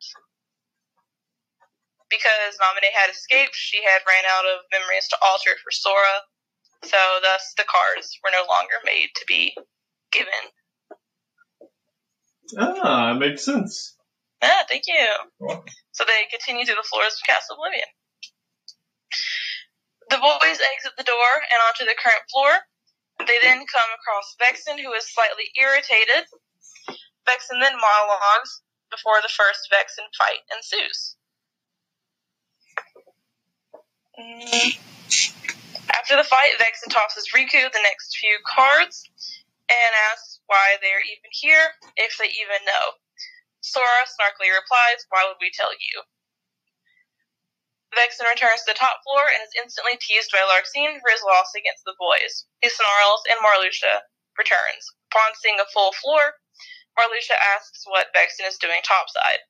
because 2.09 2.59
Naminé 2.59 2.91
had 2.93 3.09
escaped, 3.09 3.55
she 3.55 3.83
had 3.83 4.01
ran 4.07 4.25
out 4.27 4.45
of 4.45 4.65
memories 4.71 5.07
to 5.09 5.17
alter 5.23 5.55
for 5.63 5.71
Sora, 5.71 6.27
so 6.83 6.97
thus 7.21 7.53
the 7.57 7.63
cards 7.63 8.17
were 8.23 8.31
no 8.31 8.45
longer 8.47 8.75
made 8.83 9.09
to 9.15 9.25
be 9.27 9.55
given. 10.11 10.51
Ah, 12.59 13.13
makes 13.13 13.45
sense. 13.45 13.95
Yeah, 14.41 14.63
thank 14.67 14.83
you. 14.87 15.05
So 15.91 16.03
they 16.03 16.25
continue 16.31 16.65
through 16.65 16.81
the 16.81 16.89
floors 16.89 17.13
of 17.13 17.27
Castle 17.27 17.55
Oblivion. 17.55 17.87
The 20.09 20.17
boys 20.17 20.59
exit 20.59 20.97
the 20.97 21.05
door 21.05 21.31
and 21.45 21.59
onto 21.69 21.85
the 21.85 21.95
current 21.95 22.25
floor. 22.33 22.65
They 23.27 23.37
then 23.43 23.63
come 23.69 23.89
across 23.93 24.35
Vexen, 24.41 24.81
who 24.81 24.91
is 24.93 25.05
slightly 25.13 25.53
irritated. 25.55 26.25
Vexen 27.29 27.61
then 27.61 27.77
monologues 27.77 28.61
before 28.89 29.21
the 29.21 29.29
first 29.29 29.69
Vexen 29.71 30.09
fight 30.17 30.41
ensues. 30.49 31.15
Mm. 34.19 34.77
After 35.95 36.17
the 36.17 36.23
fight, 36.23 36.57
Vexen 36.57 36.89
tosses 36.89 37.29
Riku 37.35 37.71
the 37.71 37.83
next 37.83 38.17
few 38.17 38.39
cards 38.43 39.03
and 39.69 39.91
asks 40.11 40.39
why 40.47 40.75
they 40.81 40.91
are 40.91 41.05
even 41.05 41.31
here, 41.31 41.71
if 41.95 42.17
they 42.17 42.25
even 42.25 42.65
know. 42.65 43.00
Sora 43.61 44.09
snarkily 44.09 44.49
replies, 44.49 45.05
Why 45.09 45.25
would 45.25 45.37
we 45.39 45.51
tell 45.53 45.71
you? 45.71 46.03
Vexen 47.93 48.25
returns 48.25 48.63
to 48.63 48.71
the 48.71 48.79
top 48.79 49.03
floor 49.03 49.27
and 49.27 49.43
is 49.43 49.53
instantly 49.53 49.97
teased 49.99 50.31
by 50.31 50.39
Larxene 50.41 50.99
for 50.99 51.11
his 51.11 51.21
loss 51.23 51.53
against 51.53 51.83
the 51.85 51.95
boys. 51.99 52.47
He 52.61 52.69
snarls 52.69 53.23
and 53.29 53.39
Marluxia 53.43 54.07
returns. 54.37 54.87
Upon 55.11 55.35
seeing 55.35 55.59
a 55.59 55.65
full 55.69 55.91
floor, 55.93 56.39
Marluxia 56.97 57.35
asks 57.37 57.83
what 57.85 58.13
Vexen 58.15 58.47
is 58.47 58.57
doing 58.57 58.81
topside. 58.81 59.43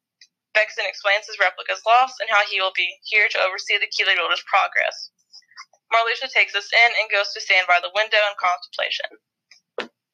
Vexen 0.57 0.89
explains 0.89 1.27
his 1.27 1.37
replica's 1.37 1.85
loss 1.85 2.19
and 2.19 2.29
how 2.29 2.43
he 2.45 2.59
will 2.59 2.73
be 2.75 2.99
here 3.05 3.29
to 3.29 3.39
oversee 3.39 3.77
the 3.77 3.87
Keeler 3.87 4.15
Builder's 4.15 4.43
progress. 4.43 5.11
Marluxia 5.93 6.27
takes 6.27 6.55
us 6.55 6.67
in 6.73 6.91
and 6.99 7.11
goes 7.11 7.31
to 7.33 7.41
stand 7.41 7.67
by 7.67 7.79
the 7.79 7.93
window 7.93 8.19
in 8.27 8.35
contemplation. 8.35 9.21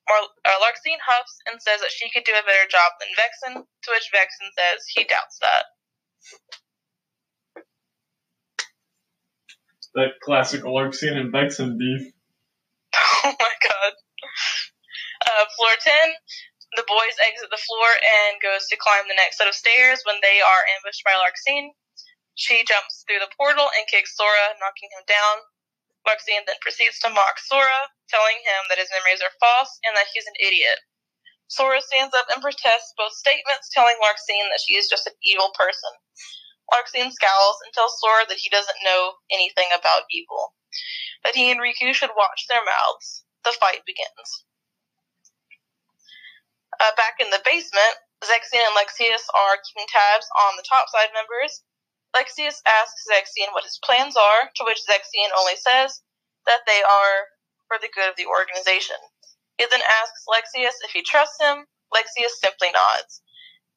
Mar- 0.09 0.33
uh, 0.45 0.57
Larxene 0.63 1.03
huffs 1.03 1.37
and 1.47 1.61
says 1.61 1.81
that 1.81 1.91
she 1.91 2.09
could 2.09 2.23
do 2.23 2.33
a 2.33 2.45
better 2.45 2.67
job 2.69 2.91
than 2.99 3.11
Vexen, 3.15 3.63
to 3.63 3.89
which 3.91 4.11
Vexen 4.13 4.49
says 4.55 4.85
he 4.87 5.03
doubts 5.03 5.39
that. 5.41 5.65
That 9.95 10.19
classic 10.23 10.63
Larxene 10.63 11.17
and 11.17 11.33
Vexen 11.33 11.77
beef. 11.77 12.13
Oh 13.25 13.35
my 13.39 13.55
god. 13.59 13.93
Uh, 15.27 15.45
floor 15.57 15.75
10, 15.81 16.15
the 16.79 16.87
boys 16.87 17.17
exit 17.19 17.49
the 17.51 17.59
floor 17.59 17.89
and 17.99 18.39
goes 18.39 18.67
to 18.69 18.79
climb 18.79 19.03
the 19.09 19.17
next 19.19 19.37
set 19.37 19.49
of 19.49 19.55
stairs 19.57 19.99
when 20.05 20.15
they 20.21 20.39
are 20.39 20.63
ambushed 20.79 21.03
by 21.03 21.11
Larxene. 21.17 21.75
She 22.35 22.63
jumps 22.63 23.03
through 23.03 23.19
the 23.19 23.33
portal 23.35 23.67
and 23.67 23.89
kicks 23.89 24.15
Sora, 24.15 24.55
knocking 24.61 24.93
him 24.93 25.03
down. 25.09 25.35
Larxene 26.07 26.47
then 26.47 26.55
proceeds 26.63 26.99
to 27.03 27.11
mock 27.11 27.37
Sora, 27.43 27.91
telling 28.07 28.39
him 28.47 28.63
that 28.71 28.79
his 28.79 28.89
memories 28.95 29.21
are 29.21 29.35
false 29.43 29.77
and 29.83 29.93
that 29.99 30.07
he's 30.15 30.25
an 30.25 30.39
idiot. 30.39 30.79
Sora 31.47 31.81
stands 31.81 32.15
up 32.15 32.27
and 32.31 32.41
protests 32.41 32.95
both 32.97 33.13
statements, 33.13 33.69
telling 33.71 33.99
Larxene 33.99 34.47
that 34.51 34.63
she 34.63 34.75
is 34.75 34.87
just 34.87 35.07
an 35.07 35.13
evil 35.23 35.51
person. 35.51 35.91
Larxene 36.71 37.11
scowls 37.11 37.59
and 37.63 37.73
tells 37.73 37.99
Sora 37.99 38.23
that 38.27 38.39
he 38.39 38.49
doesn't 38.49 38.83
know 38.83 39.19
anything 39.31 39.67
about 39.71 40.07
evil, 40.11 40.55
that 41.23 41.35
he 41.35 41.51
and 41.51 41.59
Riku 41.59 41.93
should 41.93 42.15
watch 42.15 42.47
their 42.47 42.63
mouths. 42.63 43.23
The 43.43 43.55
fight 43.55 43.83
begins. 43.85 44.43
Uh, 46.79 46.91
back 46.95 47.15
in 47.19 47.29
the 47.31 47.41
basement, 47.43 47.95
Zexion 48.23 48.59
and 48.59 48.75
Lexaeus 48.75 49.25
are 49.33 49.61
keeping 49.63 49.87
tabs 49.87 50.27
on 50.35 50.57
the 50.57 50.67
topside 50.67 51.09
members. 51.13 51.63
Lexaeus 52.17 52.65
asks 52.65 53.05
Zexion 53.05 53.53
what 53.53 53.63
his 53.63 53.77
plans 53.85 54.17
are, 54.17 54.49
to 54.55 54.63
which 54.65 54.81
Zexion 54.89 55.29
only 55.37 55.55
says 55.55 56.01
that 56.47 56.65
they 56.65 56.81
are 56.81 57.29
for 57.67 57.77
the 57.77 57.93
good 57.93 58.09
of 58.09 58.17
the 58.17 58.25
organization. 58.25 58.97
He 59.61 59.65
then 59.69 59.85
asks 60.01 60.25
Lexaeus 60.25 60.81
if 60.81 60.91
he 60.97 61.05
trusts 61.05 61.37
him. 61.39 61.69
Lexaeus 61.93 62.41
simply 62.41 62.73
nods. 62.73 63.21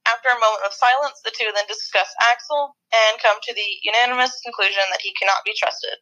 After 0.09 0.33
a 0.33 0.41
moment 0.41 0.65
of 0.65 0.73
silence, 0.73 1.21
the 1.21 1.37
two 1.37 1.53
then 1.53 1.69
discuss 1.69 2.09
Axel 2.33 2.77
and 2.89 3.21
come 3.21 3.37
to 3.45 3.53
the 3.53 3.71
unanimous 3.85 4.41
conclusion 4.41 4.89
that 4.89 5.05
he 5.05 5.13
cannot 5.21 5.45
be 5.45 5.53
trusted. 5.53 6.01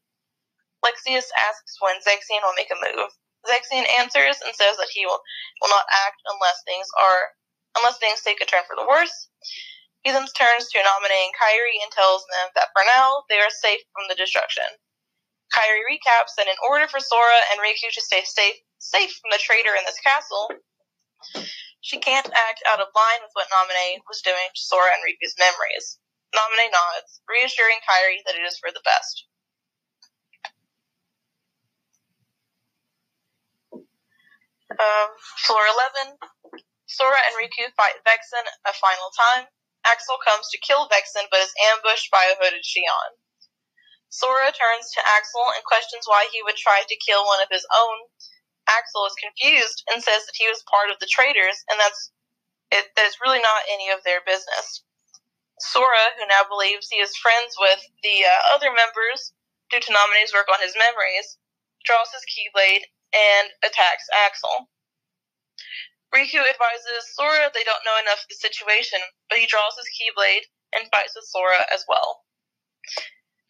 Lexaeus 0.86 1.34
asks 1.34 1.74
when 1.82 1.98
Zexion 2.06 2.46
will 2.46 2.54
make 2.54 2.70
a 2.70 2.78
move. 2.78 3.10
Zexion 3.50 3.82
answers 3.98 4.38
and 4.46 4.54
says 4.54 4.78
that 4.78 4.94
he 4.94 5.06
will, 5.06 5.18
will 5.60 5.74
not 5.74 5.90
act 5.90 6.22
unless 6.30 6.62
things 6.62 6.86
are 7.02 7.34
unless 7.76 7.98
things 7.98 8.22
take 8.22 8.40
a 8.40 8.46
turn 8.46 8.62
for 8.66 8.76
the 8.76 8.86
worse. 8.86 9.28
He 10.02 10.12
then 10.12 10.26
turns 10.32 10.68
to 10.70 10.78
and 10.78 11.34
Kairi 11.34 11.82
and 11.82 11.90
tells 11.92 12.24
them 12.30 12.48
that 12.54 12.70
for 12.72 12.82
now 12.86 13.24
they 13.28 13.38
are 13.38 13.50
safe 13.50 13.82
from 13.92 14.06
the 14.08 14.14
destruction. 14.14 14.66
Kairi 15.52 15.82
recaps 15.84 16.36
that 16.36 16.46
in 16.46 16.56
order 16.62 16.86
for 16.88 17.00
Sora 17.00 17.40
and 17.50 17.60
Riku 17.60 17.90
to 17.92 18.00
stay 18.00 18.22
safe 18.24 18.56
safe 18.78 19.10
from 19.10 19.30
the 19.32 19.42
traitor 19.42 19.74
in 19.74 19.84
this 19.84 19.98
castle, 20.00 20.48
she 21.80 21.98
can't 21.98 22.30
act 22.30 22.62
out 22.70 22.80
of 22.80 22.94
line 22.94 23.20
with 23.22 23.34
what 23.34 23.50
Naminé 23.50 23.98
was 24.06 24.22
doing 24.22 24.48
to 24.54 24.60
Sora 24.60 24.92
and 24.94 25.02
Riku's 25.02 25.34
memories. 25.38 25.98
Naminé 26.34 26.70
nods, 26.70 27.20
reassuring 27.28 27.82
Kairi 27.82 28.22
that 28.26 28.36
it 28.36 28.46
is 28.46 28.58
for 28.58 28.70
the 28.70 28.84
best. 28.84 29.24
Um, 34.78 35.10
floor 35.42 35.64
11. 35.98 36.18
Sora 36.86 37.18
and 37.18 37.34
Riku 37.34 37.72
fight 37.74 37.98
Vexen 38.06 38.46
a 38.66 38.72
final 38.72 39.10
time. 39.34 39.46
Axel 39.90 40.18
comes 40.24 40.48
to 40.50 40.60
kill 40.60 40.88
Vexen 40.88 41.26
but 41.30 41.40
is 41.40 41.54
ambushed 41.72 42.10
by 42.10 42.28
a 42.28 42.36
hooded 42.36 42.64
Xion. 42.64 43.10
Sora 44.08 44.52
turns 44.52 44.92
to 44.92 45.04
Axel 45.04 45.52
and 45.52 45.64
questions 45.64 46.04
why 46.06 46.28
he 46.32 46.42
would 46.42 46.56
try 46.56 46.84
to 46.86 47.04
kill 47.04 47.24
one 47.24 47.42
of 47.42 47.48
his 47.50 47.66
own. 47.74 48.08
Axel 48.68 49.06
is 49.06 49.16
confused 49.16 49.84
and 49.92 50.02
says 50.02 50.24
that 50.24 50.36
he 50.36 50.48
was 50.48 50.64
part 50.68 50.90
of 50.90 50.98
the 51.00 51.08
traitors 51.10 51.64
and 51.68 51.80
that's 51.80 52.12
it, 52.70 52.84
that 52.96 53.06
it's 53.08 53.20
really 53.24 53.40
not 53.40 53.68
any 53.72 53.88
of 53.88 54.04
their 54.04 54.20
business. 54.24 54.84
Sora, 55.60 56.14
who 56.16 56.26
now 56.28 56.44
believes 56.48 56.88
he 56.88 57.00
is 57.00 57.16
friends 57.16 57.56
with 57.58 57.80
the 58.02 58.24
uh, 58.24 58.54
other 58.54 58.70
members 58.70 59.32
due 59.70 59.80
to 59.80 59.92
Naminé's 59.92 60.32
work 60.32 60.46
on 60.52 60.60
his 60.62 60.76
memories, 60.76 61.36
draws 61.84 62.12
his 62.12 62.24
Keyblade 62.28 62.84
and 63.12 63.48
attacks 63.64 64.04
Axel. 64.12 64.68
Riku 66.14 66.40
advises 66.40 67.14
Sora 67.14 67.50
they 67.52 67.64
don't 67.64 67.84
know 67.84 67.98
enough 68.00 68.24
of 68.24 68.28
the 68.28 68.40
situation, 68.40 69.00
but 69.28 69.38
he 69.38 69.46
draws 69.46 69.76
his 69.76 69.90
Keyblade 69.92 70.48
and 70.72 70.88
fights 70.90 71.14
with 71.14 71.28
Sora 71.28 71.66
as 71.72 71.84
well. 71.88 72.24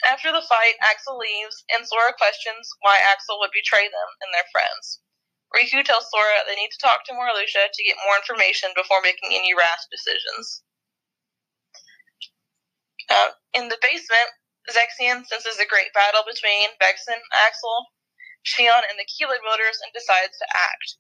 After 0.07 0.31
the 0.31 0.43
fight, 0.43 0.79
Axel 0.81 1.19
leaves, 1.19 1.65
and 1.71 1.87
Sora 1.87 2.15
questions 2.15 2.71
why 2.81 2.99
Axel 2.99 3.39
would 3.41 3.51
betray 3.55 3.87
them 3.87 4.11
and 4.23 4.35
their 4.35 4.47
friends. 4.51 5.01
Riku 5.55 5.83
tells 5.85 6.11
Sora 6.11 6.45
they 6.47 6.57
need 6.57 6.71
to 6.71 6.83
talk 6.83 7.05
to 7.07 7.13
Marluxia 7.13 7.71
to 7.73 7.85
get 7.85 7.97
more 8.05 8.17
information 8.17 8.71
before 8.77 9.01
making 9.03 9.33
any 9.33 9.55
rash 9.55 9.87
decisions. 9.91 10.63
Uh, 13.09 13.33
in 13.55 13.69
the 13.69 13.79
basement, 13.81 14.31
Zexion 14.69 15.25
senses 15.25 15.59
a 15.59 15.67
great 15.67 15.93
battle 15.95 16.23
between 16.29 16.69
Vexen, 16.77 17.21
Axel, 17.33 17.87
Xion, 18.45 18.85
and 18.85 18.99
the 18.99 19.09
Keeler 19.09 19.41
Builders 19.41 19.81
and 19.83 19.93
decides 19.95 20.37
to 20.37 20.47
act. 20.53 20.97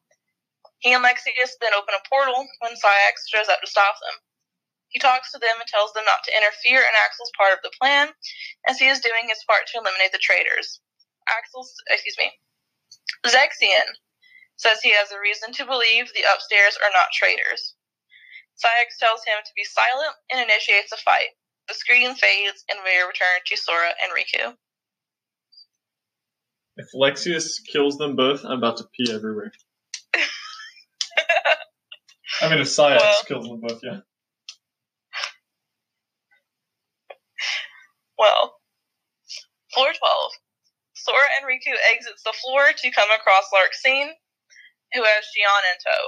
He 0.89 0.94
and 0.94 1.05
Lexaeus 1.05 1.52
then 1.60 1.77
open 1.77 1.93
a 1.93 2.09
portal 2.09 2.48
when 2.65 2.73
Saïx 2.73 3.28
shows 3.28 3.52
up 3.52 3.60
to 3.60 3.69
stop 3.69 4.01
them. 4.01 4.16
He 4.89 4.98
talks 4.98 5.31
to 5.32 5.39
them 5.39 5.60
and 5.60 5.69
tells 5.69 5.93
them 5.93 6.06
not 6.06 6.24
to 6.24 6.32
interfere 6.32 6.81
in 6.81 6.97
Axel's 7.05 7.31
part 7.36 7.52
of 7.52 7.60
the 7.60 7.77
plan, 7.78 8.09
as 8.66 8.78
he 8.78 8.89
is 8.89 9.05
doing 9.05 9.28
his 9.28 9.44
part 9.44 9.69
to 9.69 9.85
eliminate 9.85 10.12
the 10.12 10.24
traitors. 10.24 10.81
Axel's, 11.28 11.74
excuse 11.90 12.16
me, 12.16 12.32
Zexion 13.27 13.85
says 14.56 14.81
he 14.81 14.97
has 14.97 15.12
a 15.12 15.20
reason 15.20 15.52
to 15.60 15.69
believe 15.69 16.09
the 16.09 16.24
upstairs 16.32 16.78
are 16.81 16.90
not 16.97 17.12
traitors. 17.12 17.77
Saïx 18.56 18.97
tells 18.97 19.20
him 19.28 19.36
to 19.44 19.52
be 19.55 19.69
silent 19.69 20.16
and 20.32 20.40
initiates 20.40 20.90
a 20.93 20.97
fight. 20.97 21.36
The 21.69 21.74
screen 21.74 22.15
fades 22.15 22.65
and 22.70 22.81
we 22.82 22.97
return 22.97 23.44
to 23.44 23.56
Sora 23.60 23.93
and 24.01 24.10
Riku. 24.16 24.56
If 26.78 26.89
Lexaeus 26.94 27.60
kills 27.70 27.98
them 27.98 28.16
both, 28.16 28.43
I'm 28.47 28.56
about 28.56 28.78
to 28.78 28.89
pee 28.97 29.12
everywhere. 29.12 29.52
I 32.42 32.48
mean, 32.48 32.60
if 32.60 32.68
Saïx 32.68 33.00
Well- 33.00 33.24
kills 33.26 33.48
them 33.48 33.60
both, 33.60 33.80
yeah. 33.82 34.00
Well, 38.18 38.59
floor 39.72 39.92
12. 39.94 40.32
Sora 40.94 41.26
and 41.38 41.46
Riku 41.46 41.72
exits 41.94 42.22
the 42.24 42.34
floor 42.42 42.72
to 42.76 42.90
come 42.90 43.09
across 43.14 43.44
Larxene, 43.55 44.10
who 44.92 45.05
has 45.05 45.24
Xion 45.30 45.62
in 45.70 45.78
tow. 45.86 46.05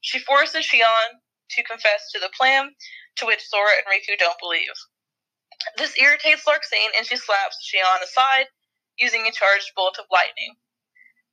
She 0.00 0.18
forces 0.18 0.66
Xion 0.66 1.22
to 1.50 1.62
confess 1.62 2.10
to 2.12 2.18
the 2.18 2.30
plan, 2.36 2.70
to 3.16 3.26
which 3.26 3.46
Sora 3.46 3.70
and 3.78 3.86
Riku 3.86 4.18
don't 4.18 4.38
believe. 4.40 4.74
This 5.78 5.96
irritates 5.96 6.44
Larxene, 6.44 6.90
and 6.96 7.06
she 7.06 7.16
slaps 7.16 7.56
Xion 7.70 8.02
aside, 8.02 8.46
using 8.98 9.22
a 9.26 9.32
charged 9.32 9.70
bolt 9.76 9.96
of 9.98 10.06
lightning. 10.10 10.54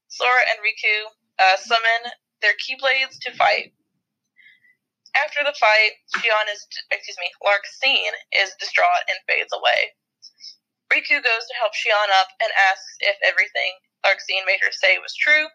Sora 0.07 0.41
and 0.47 0.59
Riku 0.59 1.09
uh, 1.39 1.57
summon 1.57 2.11
their 2.41 2.57
Keyblades 2.57 3.19
to 3.21 3.31
fight. 3.33 3.73
After 5.15 5.43
the 5.43 5.55
fight, 5.59 5.99
Xion 6.15 6.47
is, 6.51 6.65
excuse 6.89 7.17
me, 7.19 7.31
Larxene 7.43 8.15
is 8.31 8.55
distraught 8.59 9.05
and 9.07 9.19
fades 9.27 9.51
away. 9.53 9.93
Riku 10.91 11.23
goes 11.23 11.45
to 11.47 11.59
help 11.59 11.73
Xion 11.75 12.09
up 12.19 12.27
and 12.41 12.51
asks 12.71 12.95
if 12.99 13.15
everything 13.23 13.79
Larxene 14.05 14.45
made 14.45 14.59
her 14.63 14.71
say 14.71 14.97
was 14.99 15.15
true. 15.15 15.47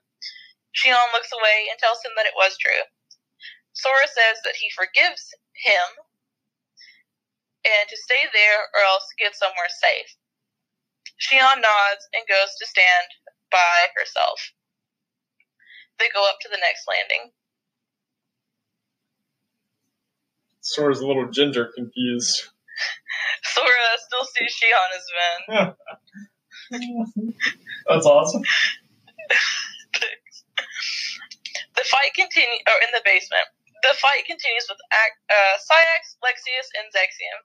Xion 0.76 1.12
looks 1.12 1.32
away 1.32 1.68
and 1.70 1.78
tells 1.78 2.04
him 2.04 2.12
that 2.16 2.26
it 2.26 2.36
was 2.36 2.56
true. 2.58 2.84
Sora 3.72 4.08
says 4.08 4.40
that 4.44 4.56
he 4.56 4.70
forgives 4.72 5.32
him 5.52 5.88
and 7.64 7.88
to 7.88 7.96
stay 7.96 8.28
there 8.32 8.68
or 8.72 8.80
else 8.84 9.04
get 9.18 9.34
somewhere 9.34 9.68
safe. 9.68 10.08
Xion 11.20 11.60
nods 11.60 12.04
and 12.12 12.28
goes 12.28 12.54
to 12.60 12.66
stand 12.66 13.08
by 13.50 13.88
herself. 13.96 14.40
They 15.98 16.08
go 16.14 16.24
up 16.28 16.36
to 16.42 16.48
the 16.48 16.58
next 16.60 16.84
landing. 16.88 17.32
Sora's 20.60 21.00
a 21.00 21.06
little 21.06 21.30
ginger 21.30 21.70
confused. 21.74 22.48
Sora 23.54 23.96
still 24.04 24.24
sees 24.24 24.54
Xion 24.58 24.88
as 24.96 25.06
Ven. 25.16 25.74
That's 27.88 28.06
awesome. 28.06 28.42
The 31.76 31.84
fight 31.84 32.16
continues, 32.16 32.64
or 32.72 32.80
in 32.80 32.88
the 32.96 33.04
basement. 33.04 33.44
The 33.84 33.92
fight 34.00 34.24
continues 34.24 34.64
with 34.64 34.80
uh, 34.88 35.12
Lexaeus, 36.24 36.68
and 36.72 36.88
Zexion. 36.88 37.38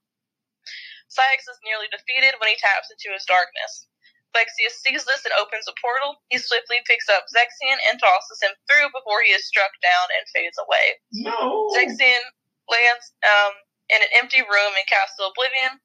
Saïx 1.11 1.43
is 1.51 1.59
nearly 1.67 1.91
defeated 1.91 2.39
when 2.39 2.47
he 2.47 2.55
taps 2.55 2.87
into 2.87 3.11
his 3.11 3.27
darkness. 3.27 3.90
Lexaeus 4.35 4.79
sees 4.79 5.03
this 5.05 5.25
and 5.25 5.35
opens 5.39 5.67
a 5.67 5.75
portal. 5.81 6.23
He 6.29 6.39
swiftly 6.39 6.79
picks 6.87 7.09
up 7.09 7.27
Zexion 7.31 7.77
and 7.91 7.99
tosses 7.99 8.39
him 8.41 8.55
through 8.67 8.89
before 8.95 9.21
he 9.23 9.31
is 9.35 9.47
struck 9.47 9.71
down 9.83 10.07
and 10.15 10.23
fades 10.31 10.59
away. 10.59 10.85
No. 11.13 11.67
Zexion 11.75 12.23
lands 12.71 13.05
um, 13.23 13.53
In 13.91 13.99
an 14.01 14.11
empty 14.23 14.41
room 14.41 14.73
in 14.79 14.85
Castle 14.87 15.31
Oblivion, 15.35 15.79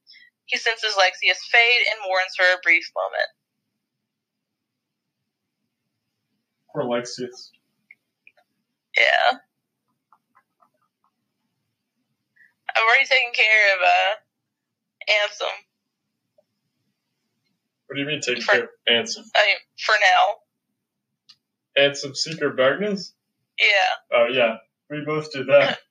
he 0.47 0.57
senses 0.59 0.95
Lexaeus 0.95 1.43
fade 1.51 1.83
and 1.91 1.99
mourns 2.07 2.35
for 2.39 2.47
a 2.47 2.63
brief 2.63 2.87
moment. 2.95 3.31
Poor 6.71 6.85
Lexaeus. 6.87 7.51
Yeah. 8.97 9.43
I've 12.77 12.83
already 12.83 13.07
taken 13.07 13.33
care 13.35 13.75
of 13.75 13.81
uh, 13.83 14.13
Ansem. 15.11 15.66
What 17.87 17.95
do 17.97 18.01
you 18.01 18.07
mean 18.07 18.21
take 18.21 18.43
For- 18.43 18.53
care 18.53 18.65
of 18.65 18.71
Ansem? 18.89 19.25
I 19.37 19.47
mean, 19.47 19.57
for 19.85 19.95
now. 20.01 21.83
Ansem 21.85 22.17
Seeker 22.17 22.53
Darkness? 22.55 23.13
Yeah. 23.59 23.93
Oh 24.19 24.27
yeah. 24.31 24.57
We 24.91 25.03
both 25.05 25.33
did 25.33 25.47
that. 25.49 25.79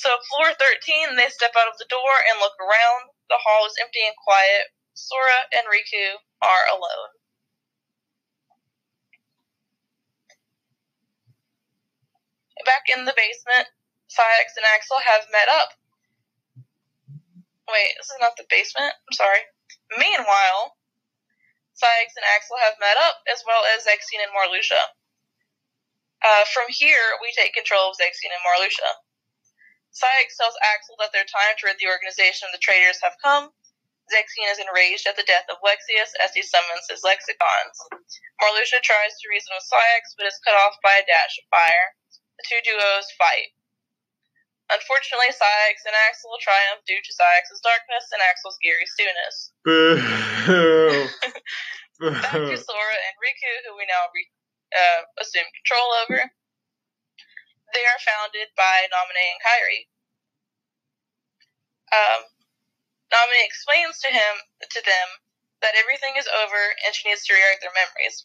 So, 0.00 0.08
floor 0.32 0.48
13, 0.56 1.16
they 1.20 1.28
step 1.28 1.52
out 1.60 1.68
of 1.68 1.76
the 1.76 1.84
door 1.92 2.14
and 2.32 2.40
look 2.40 2.56
around. 2.56 3.12
The 3.28 3.36
hall 3.36 3.66
is 3.68 3.76
empty 3.84 4.00
and 4.00 4.16
quiet. 4.16 4.72
Sora 4.96 5.44
and 5.52 5.68
Riku 5.68 6.16
are 6.40 6.64
alone. 6.72 7.12
Back 12.64 12.88
in 12.96 13.04
the 13.04 13.14
basement, 13.16 13.68
Saïx 14.08 14.56
and 14.56 14.66
Axel 14.74 14.98
have 15.04 15.24
met 15.32 15.48
up. 15.48 15.70
Wait, 17.70 17.94
this 17.96 18.06
is 18.10 18.20
not 18.20 18.36
the 18.36 18.44
basement. 18.50 18.92
I'm 18.92 19.14
sorry. 19.14 19.40
Meanwhile, 19.96 20.76
Saïx 21.80 22.12
and 22.16 22.26
Axel 22.36 22.58
have 22.60 22.76
met 22.78 22.96
up, 22.96 23.22
as 23.30 23.42
well 23.46 23.64
as 23.64 23.84
Zexion 23.88 24.20
and 24.20 24.32
Marluxia. 24.36 24.84
Uh, 26.20 26.44
from 26.52 26.68
here, 26.68 27.16
we 27.22 27.32
take 27.32 27.54
control 27.54 27.90
of 27.90 27.96
Zexion 27.96 28.28
and 28.28 28.44
Marluxia. 28.44 29.00
Saïx 29.90 30.36
tells 30.36 30.54
Axel 30.62 30.96
that 31.00 31.12
their 31.12 31.24
time 31.24 31.56
to 31.58 31.66
rid 31.66 31.78
the 31.80 31.88
organization 31.88 32.46
of 32.46 32.52
the 32.52 32.62
traitors 32.62 33.00
have 33.02 33.16
come. 33.24 33.50
Zexion 34.12 34.50
is 34.50 34.58
enraged 34.58 35.06
at 35.06 35.16
the 35.16 35.24
death 35.24 35.46
of 35.48 35.62
Lexaeus 35.62 36.12
as 36.18 36.34
he 36.34 36.42
summons 36.42 36.90
his 36.90 37.02
lexicons. 37.02 37.78
Marluxia 38.42 38.82
tries 38.82 39.16
to 39.16 39.30
reason 39.30 39.54
with 39.54 39.70
Saïx, 39.70 40.14
but 40.18 40.26
is 40.26 40.38
cut 40.44 40.54
off 40.54 40.76
by 40.82 40.96
a 40.98 41.06
dash 41.06 41.38
of 41.38 41.48
fire. 41.48 41.94
The 42.36 42.44
two 42.48 42.60
duos 42.64 43.10
fight. 43.16 43.54
Unfortunately, 44.70 45.34
Saïx 45.34 45.82
and 45.82 45.98
Axel 46.06 46.30
triumph 46.38 46.86
due 46.86 47.02
to 47.02 47.10
Saïx's 47.10 47.58
darkness 47.58 48.06
and 48.14 48.22
Axel's 48.22 48.58
Gary 48.62 48.86
Stunis. 48.86 49.50
Boo. 49.66 49.98
Back 52.22 52.38
to 52.38 52.56
Sora 52.56 52.96
and 52.96 53.16
Riku, 53.18 53.52
who 53.66 53.76
we 53.76 53.84
now 53.90 54.08
re- 54.14 54.32
uh, 54.72 55.02
assume 55.20 55.44
control 55.58 55.90
over. 56.06 56.22
They 57.74 57.84
are 57.84 58.00
founded 58.02 58.48
by 58.56 58.86
Naminé 58.88 59.26
and 59.34 59.42
Kairi. 59.42 59.82
Um, 61.90 62.22
Naminé 63.10 63.42
explains 63.44 63.98
to 64.00 64.08
him 64.08 64.34
to 64.62 64.80
them 64.86 65.08
that 65.62 65.74
everything 65.76 66.14
is 66.16 66.30
over 66.30 66.62
and 66.86 66.94
she 66.94 67.10
needs 67.10 67.26
to 67.26 67.34
rewrite 67.34 67.60
their 67.60 67.74
memories. 67.74 68.24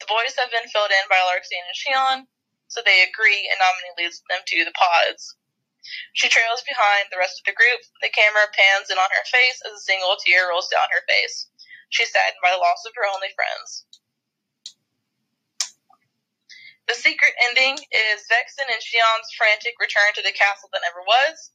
The 0.00 0.10
boys 0.10 0.34
have 0.38 0.50
been 0.50 0.70
filled 0.70 0.90
in 0.90 1.06
by 1.10 1.18
Larxene 1.22 1.66
and 1.66 1.76
Xion, 1.76 2.18
so 2.66 2.80
they 2.82 3.02
agree, 3.02 3.46
and 3.46 3.58
Naminé 3.58 3.90
leads 3.98 4.22
them 4.30 4.42
to 4.46 4.64
the 4.64 4.74
pods. 4.74 5.36
She 6.12 6.28
trails 6.28 6.62
behind 6.66 7.08
the 7.10 7.18
rest 7.18 7.40
of 7.40 7.44
the 7.44 7.56
group. 7.56 7.80
The 8.00 8.12
camera 8.12 8.48
pans 8.52 8.90
in 8.90 8.98
on 8.98 9.10
her 9.10 9.26
face 9.28 9.60
as 9.64 9.78
a 9.78 9.86
single 9.86 10.16
tear 10.20 10.48
rolls 10.48 10.68
down 10.68 10.88
her 10.92 11.04
face. 11.08 11.48
She's 11.90 12.10
saddened 12.10 12.42
by 12.42 12.50
the 12.50 12.62
loss 12.62 12.82
of 12.86 12.96
her 12.96 13.06
only 13.06 13.30
friends. 13.36 13.86
The 16.86 16.94
secret 16.94 17.32
ending 17.48 17.80
is 17.80 18.28
Vexen 18.28 18.68
and 18.68 18.82
Xion's 18.82 19.32
frantic 19.36 19.72
return 19.80 20.12
to 20.14 20.22
the 20.22 20.36
castle 20.36 20.68
that 20.72 20.84
never 20.84 21.00
was. 21.00 21.50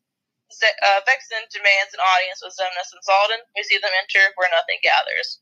Uh, 0.49 1.01
Vexen 1.06 1.45
demands 1.53 1.93
an 1.93 2.01
audience 2.01 2.41
with 2.41 2.57
Xemnas 2.57 2.89
and 2.89 3.03
Xaldin. 3.06 3.45
We 3.53 3.61
see 3.61 3.77
them 3.77 3.93
enter 3.93 4.34
where 4.34 4.49
nothing 4.49 4.81
gathers. 4.81 5.38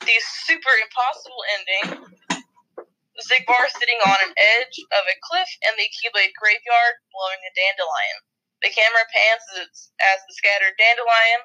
The 0.00 0.16
super 0.48 0.72
impossible 0.80 1.44
ending 1.60 2.16
Xigbar 3.18 3.66
sitting 3.74 3.98
on 4.06 4.18
an 4.30 4.34
edge 4.38 4.76
of 4.94 5.04
a 5.10 5.18
cliff 5.26 5.50
in 5.66 5.74
the 5.74 5.90
Keyblade 5.90 6.34
graveyard 6.38 6.94
blowing 7.10 7.42
a 7.42 7.52
dandelion. 7.54 8.18
The 8.62 8.70
camera 8.70 9.06
pans 9.10 9.42
as, 9.54 9.66
it's, 9.66 9.80
as 9.98 10.18
the 10.26 10.34
scattered 10.38 10.78
dandelion 10.78 11.42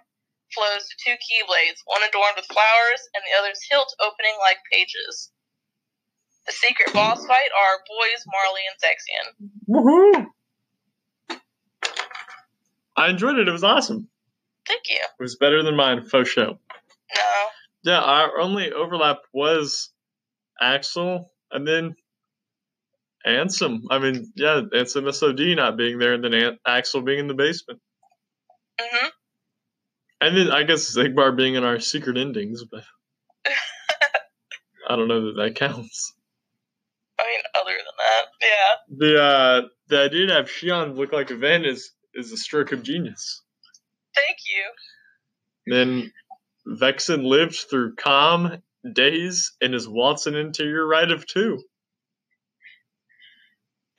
flows 0.53 0.85
to 0.85 0.95
two 1.01 1.17
Keyblades, 1.17 1.81
one 1.85 2.05
adorned 2.05 2.37
with 2.37 2.45
flowers 2.45 3.01
and 3.17 3.25
the 3.25 3.37
other's 3.37 3.61
hilt 3.69 3.89
opening 3.99 4.37
like 4.37 4.61
pages. 4.69 5.33
The 6.45 6.53
secret 6.53 6.93
boss 6.93 7.25
fight 7.25 7.49
are 7.57 7.81
boys 7.89 8.21
Marley 8.29 8.61
and 8.69 8.77
Zexion. 8.77 9.27
Woohoo! 9.65 10.29
I 12.95 13.09
enjoyed 13.09 13.39
it. 13.39 13.47
It 13.47 13.51
was 13.51 13.63
awesome. 13.63 14.09
Thank 14.67 14.89
you. 14.89 15.01
It 15.01 15.23
was 15.23 15.35
better 15.35 15.63
than 15.63 15.75
mine, 15.75 16.03
faux 16.03 16.29
show. 16.29 16.59
No. 17.15 17.49
Yeah, 17.83 18.01
our 18.01 18.39
only 18.39 18.71
overlap 18.71 19.21
was 19.33 19.89
Axel 20.61 21.32
and 21.53 21.67
then 21.67 21.95
Ansem. 23.25 23.81
I 23.89 23.99
mean, 23.99 24.31
yeah, 24.35 24.61
Ansem 24.73 25.13
SOD 25.13 25.55
not 25.55 25.77
being 25.77 25.99
there 25.99 26.13
and 26.13 26.23
then 26.23 26.33
An- 26.33 26.59
Axel 26.67 27.01
being 27.01 27.19
in 27.19 27.27
the 27.27 27.33
basement. 27.33 27.79
hmm 28.79 29.07
And 30.21 30.37
then 30.37 30.51
I 30.51 30.63
guess 30.63 30.95
Xigbar 30.95 31.35
being 31.37 31.55
in 31.55 31.63
our 31.63 31.79
secret 31.79 32.17
endings, 32.17 32.63
but 32.65 32.83
I 34.89 34.95
don't 34.95 35.07
know 35.07 35.27
that 35.27 35.41
that 35.43 35.55
counts. 35.55 36.13
I 37.19 37.23
mean, 37.23 37.41
other 37.55 37.71
than 37.71 37.97
that, 37.99 38.25
yeah. 38.41 38.75
The 38.97 39.21
uh, 39.23 39.61
the 39.89 39.99
idea 40.01 40.27
to 40.27 40.33
have 40.33 40.47
Xion 40.47 40.97
look 40.97 41.13
like 41.13 41.31
a 41.31 41.35
van 41.35 41.65
is 41.65 41.91
is 42.13 42.31
a 42.31 42.37
stroke 42.37 42.71
of 42.71 42.83
genius. 42.83 43.41
Thank 44.15 44.37
you. 44.49 44.63
Then 45.73 46.11
Vexen 46.67 47.25
lived 47.25 47.55
through 47.69 47.95
CoM 47.95 48.61
days 48.91 49.53
and 49.61 49.73
is 49.73 49.87
Watson 49.87 50.35
into 50.35 50.63
your 50.63 50.87
right 50.87 51.09
of 51.09 51.25
two. 51.25 51.59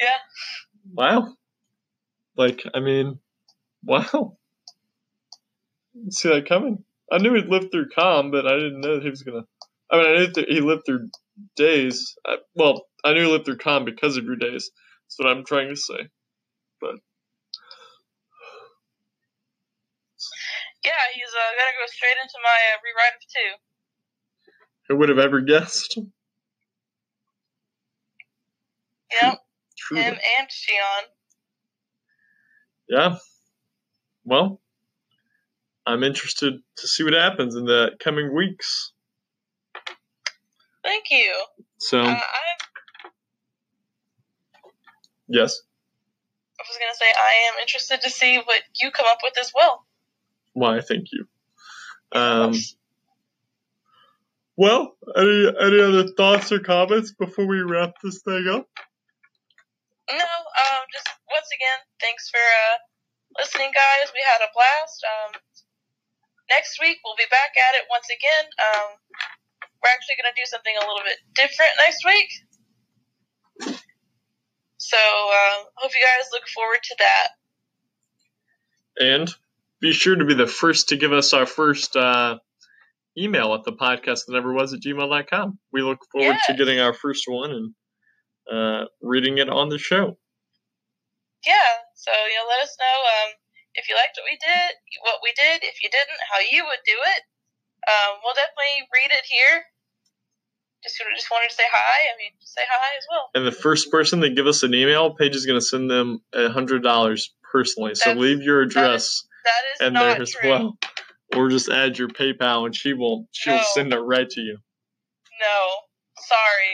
Yeah. 0.00 0.08
Wow. 0.92 1.34
Like, 2.36 2.62
I 2.74 2.80
mean, 2.80 3.20
wow. 3.84 4.36
Didn't 5.94 6.14
see 6.14 6.28
that 6.28 6.48
coming. 6.48 6.84
I 7.10 7.18
knew 7.18 7.34
he'd 7.34 7.46
lived 7.46 7.70
through 7.70 7.90
CoM, 7.96 8.30
but 8.32 8.46
I 8.46 8.54
didn't 8.54 8.80
know 8.80 8.96
that 8.96 9.02
he 9.02 9.10
was 9.10 9.22
gonna. 9.22 9.44
I 9.90 9.96
mean, 9.96 10.06
I 10.06 10.18
knew 10.18 10.26
that 10.32 10.48
he 10.48 10.60
lived 10.60 10.82
through 10.86 11.08
days. 11.56 12.16
I, 12.26 12.36
well, 12.56 12.86
I 13.04 13.12
knew 13.12 13.26
he 13.26 13.30
lived 13.30 13.44
through 13.44 13.58
calm 13.58 13.84
because 13.84 14.16
of 14.16 14.24
your 14.24 14.36
days. 14.36 14.70
That's 15.04 15.18
what 15.18 15.28
I'm 15.28 15.44
trying 15.44 15.68
to 15.68 15.76
say. 15.76 16.08
But 16.80 16.96
yeah, 20.84 21.04
he's 21.14 21.30
uh, 21.30 21.50
gonna 21.54 21.78
go 21.78 21.86
straight 21.86 22.18
into 22.20 22.38
my 22.42 22.58
uh, 22.74 22.78
rewrite 22.82 23.14
of 23.14 23.24
two. 23.28 23.52
Who 24.88 24.96
would 24.96 25.08
have 25.08 25.18
ever 25.18 25.40
guessed? 25.40 25.98
Yep, 29.22 29.38
Truly. 29.78 30.02
him 30.02 30.14
and 30.38 30.48
Xion. 30.48 31.04
Yeah. 32.88 33.16
Well, 34.24 34.60
I'm 35.86 36.02
interested 36.02 36.54
to 36.76 36.88
see 36.88 37.04
what 37.04 37.12
happens 37.14 37.54
in 37.54 37.64
the 37.64 37.92
coming 38.00 38.34
weeks. 38.34 38.92
Thank 40.82 41.10
you. 41.10 41.44
So, 41.78 42.00
Uh, 42.00 42.20
yes. 45.28 45.60
I 46.60 46.62
was 46.68 46.78
gonna 46.78 46.94
say 46.94 47.06
I 47.16 47.50
am 47.52 47.60
interested 47.60 48.00
to 48.02 48.10
see 48.10 48.38
what 48.38 48.62
you 48.80 48.90
come 48.90 49.06
up 49.08 49.18
with 49.22 49.38
as 49.38 49.52
well. 49.54 49.86
Why, 50.52 50.80
thank 50.80 51.08
you. 51.12 51.26
Um, 52.12 52.54
well, 54.56 54.96
any, 55.16 55.50
any 55.60 55.80
other 55.80 56.06
thoughts 56.16 56.52
or 56.52 56.60
comments 56.60 57.12
before 57.12 57.46
we 57.46 57.60
wrap 57.60 57.94
this 58.02 58.22
thing 58.22 58.46
up? 58.48 58.68
No, 60.10 60.16
um, 60.16 60.82
just 60.92 61.08
once 61.32 61.48
again, 61.50 61.80
thanks 62.00 62.28
for 62.30 62.38
uh, 62.38 62.76
listening, 63.40 63.72
guys. 63.72 64.12
We 64.12 64.22
had 64.24 64.44
a 64.44 64.52
blast. 64.54 65.00
Um, 65.02 65.32
next 66.50 66.78
week 66.80 66.98
we'll 67.04 67.16
be 67.16 67.30
back 67.30 67.56
at 67.56 67.74
it 67.74 67.88
once 67.90 68.06
again. 68.12 68.46
Um, 68.60 68.88
we're 69.82 69.90
actually 69.90 70.16
going 70.22 70.32
to 70.32 70.38
do 70.38 70.46
something 70.46 70.74
a 70.76 70.86
little 70.86 71.04
bit 71.04 71.18
different 71.34 71.72
next 71.78 72.04
week. 72.04 72.30
So, 74.76 74.96
uh, 74.98 75.64
hope 75.76 75.92
you 75.92 76.04
guys 76.04 76.28
look 76.32 76.46
forward 76.54 76.80
to 76.84 76.96
that. 76.98 77.28
And 79.00 79.34
be 79.80 79.92
sure 79.92 80.14
to 80.14 80.24
be 80.24 80.34
the 80.34 80.46
first 80.46 80.90
to 80.90 80.96
give 80.96 81.12
us 81.12 81.32
our 81.32 81.46
first 81.46 81.96
uh, 81.96 82.38
email 83.18 83.54
at 83.54 83.64
the 83.64 83.72
podcast 83.72 84.26
that 84.26 84.32
never 84.32 84.52
was 84.52 84.72
at 84.72 84.80
gmail.com. 84.80 85.58
We 85.72 85.82
look 85.82 86.00
forward 86.12 86.36
to 86.46 86.54
getting 86.54 86.80
our 86.80 86.92
first 86.92 87.24
one 87.26 87.50
and 87.50 87.74
uh, 88.50 88.86
reading 89.00 89.38
it 89.38 89.48
on 89.48 89.68
the 89.68 89.78
show. 89.78 90.18
Yeah, 91.46 91.84
so 91.94 92.10
you 92.10 92.36
know, 92.40 92.48
let 92.48 92.64
us 92.64 92.76
know 92.80 92.98
um, 93.04 93.30
if 93.74 93.88
you 93.88 93.94
liked 93.94 94.16
what 94.16 94.24
we 94.24 94.38
did, 94.40 94.70
what 95.02 95.20
we 95.22 95.32
did. 95.36 95.62
If 95.62 95.82
you 95.82 95.90
didn't, 95.90 96.20
how 96.32 96.40
you 96.40 96.64
would 96.64 96.82
do 96.86 96.96
it. 96.96 97.22
Um, 97.84 98.20
we'll 98.24 98.34
definitely 98.34 98.88
read 98.92 99.12
it 99.12 99.24
here. 99.28 99.64
Just 100.82 100.96
just 101.16 101.30
wanted 101.30 101.48
to 101.50 101.54
say 101.54 101.64
hi. 101.70 102.12
I 102.12 102.16
mean, 102.18 102.32
say 102.40 102.62
hi 102.68 102.96
as 102.96 103.04
well. 103.10 103.30
And 103.34 103.46
the 103.46 103.52
first 103.52 103.90
person 103.90 104.20
that 104.20 104.36
give 104.36 104.46
us 104.46 104.62
an 104.62 104.74
email, 104.74 105.14
Paige 105.14 105.36
is 105.36 105.46
going 105.46 105.58
to 105.58 105.64
send 105.64 105.90
them 105.90 106.20
a 106.32 106.48
hundred 106.48 106.82
dollars 106.82 107.32
personally. 107.52 107.94
So 107.94 108.12
leave 108.12 108.42
your 108.42 108.62
address 108.62 109.24
That 109.44 109.62
is 109.74 109.86
in 109.88 109.92
not 109.94 110.00
there 110.00 110.22
as 110.22 110.30
true. 110.30 110.50
well. 110.50 110.78
Or 111.36 111.48
just 111.48 111.68
add 111.68 111.98
your 111.98 112.08
PayPal 112.08 112.66
and 112.66 112.74
she 112.76 112.92
will 112.92 113.26
she'll 113.32 113.56
No. 113.56 113.62
send 113.74 113.92
it 113.92 113.98
right 114.00 114.28
to 114.28 114.40
you. 114.40 114.58
No, 115.40 115.70
sorry. 116.20 116.72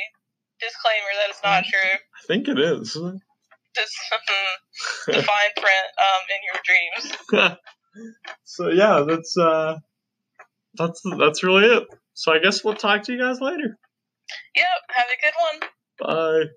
Disclaimer: 0.60 1.06
that 1.22 1.30
is 1.30 1.40
not 1.42 1.64
true. 1.64 1.98
I 1.98 2.26
think 2.26 2.48
it 2.48 2.58
is. 2.58 2.92
Just 3.74 3.94
the 5.06 5.22
fine 5.22 5.50
print 5.56 5.86
um, 5.98 6.22
in 6.28 6.40
your 6.44 6.60
dreams. 7.42 7.56
so 8.44 8.68
yeah, 8.68 9.04
that's 9.06 9.36
uh 9.38 9.78
that's 10.74 11.00
that's 11.18 11.42
really 11.42 11.64
it. 11.66 11.84
So 12.14 12.32
I 12.32 12.38
guess 12.38 12.62
we'll 12.62 12.74
talk 12.74 13.04
to 13.04 13.12
you 13.12 13.18
guys 13.18 13.40
later. 13.40 13.78
Yep. 14.54 14.66
Have 14.90 15.06
a 15.06 15.20
good 15.22 15.34
one. 15.40 15.70
Bye. 16.44 16.50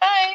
Bye. 0.00 0.32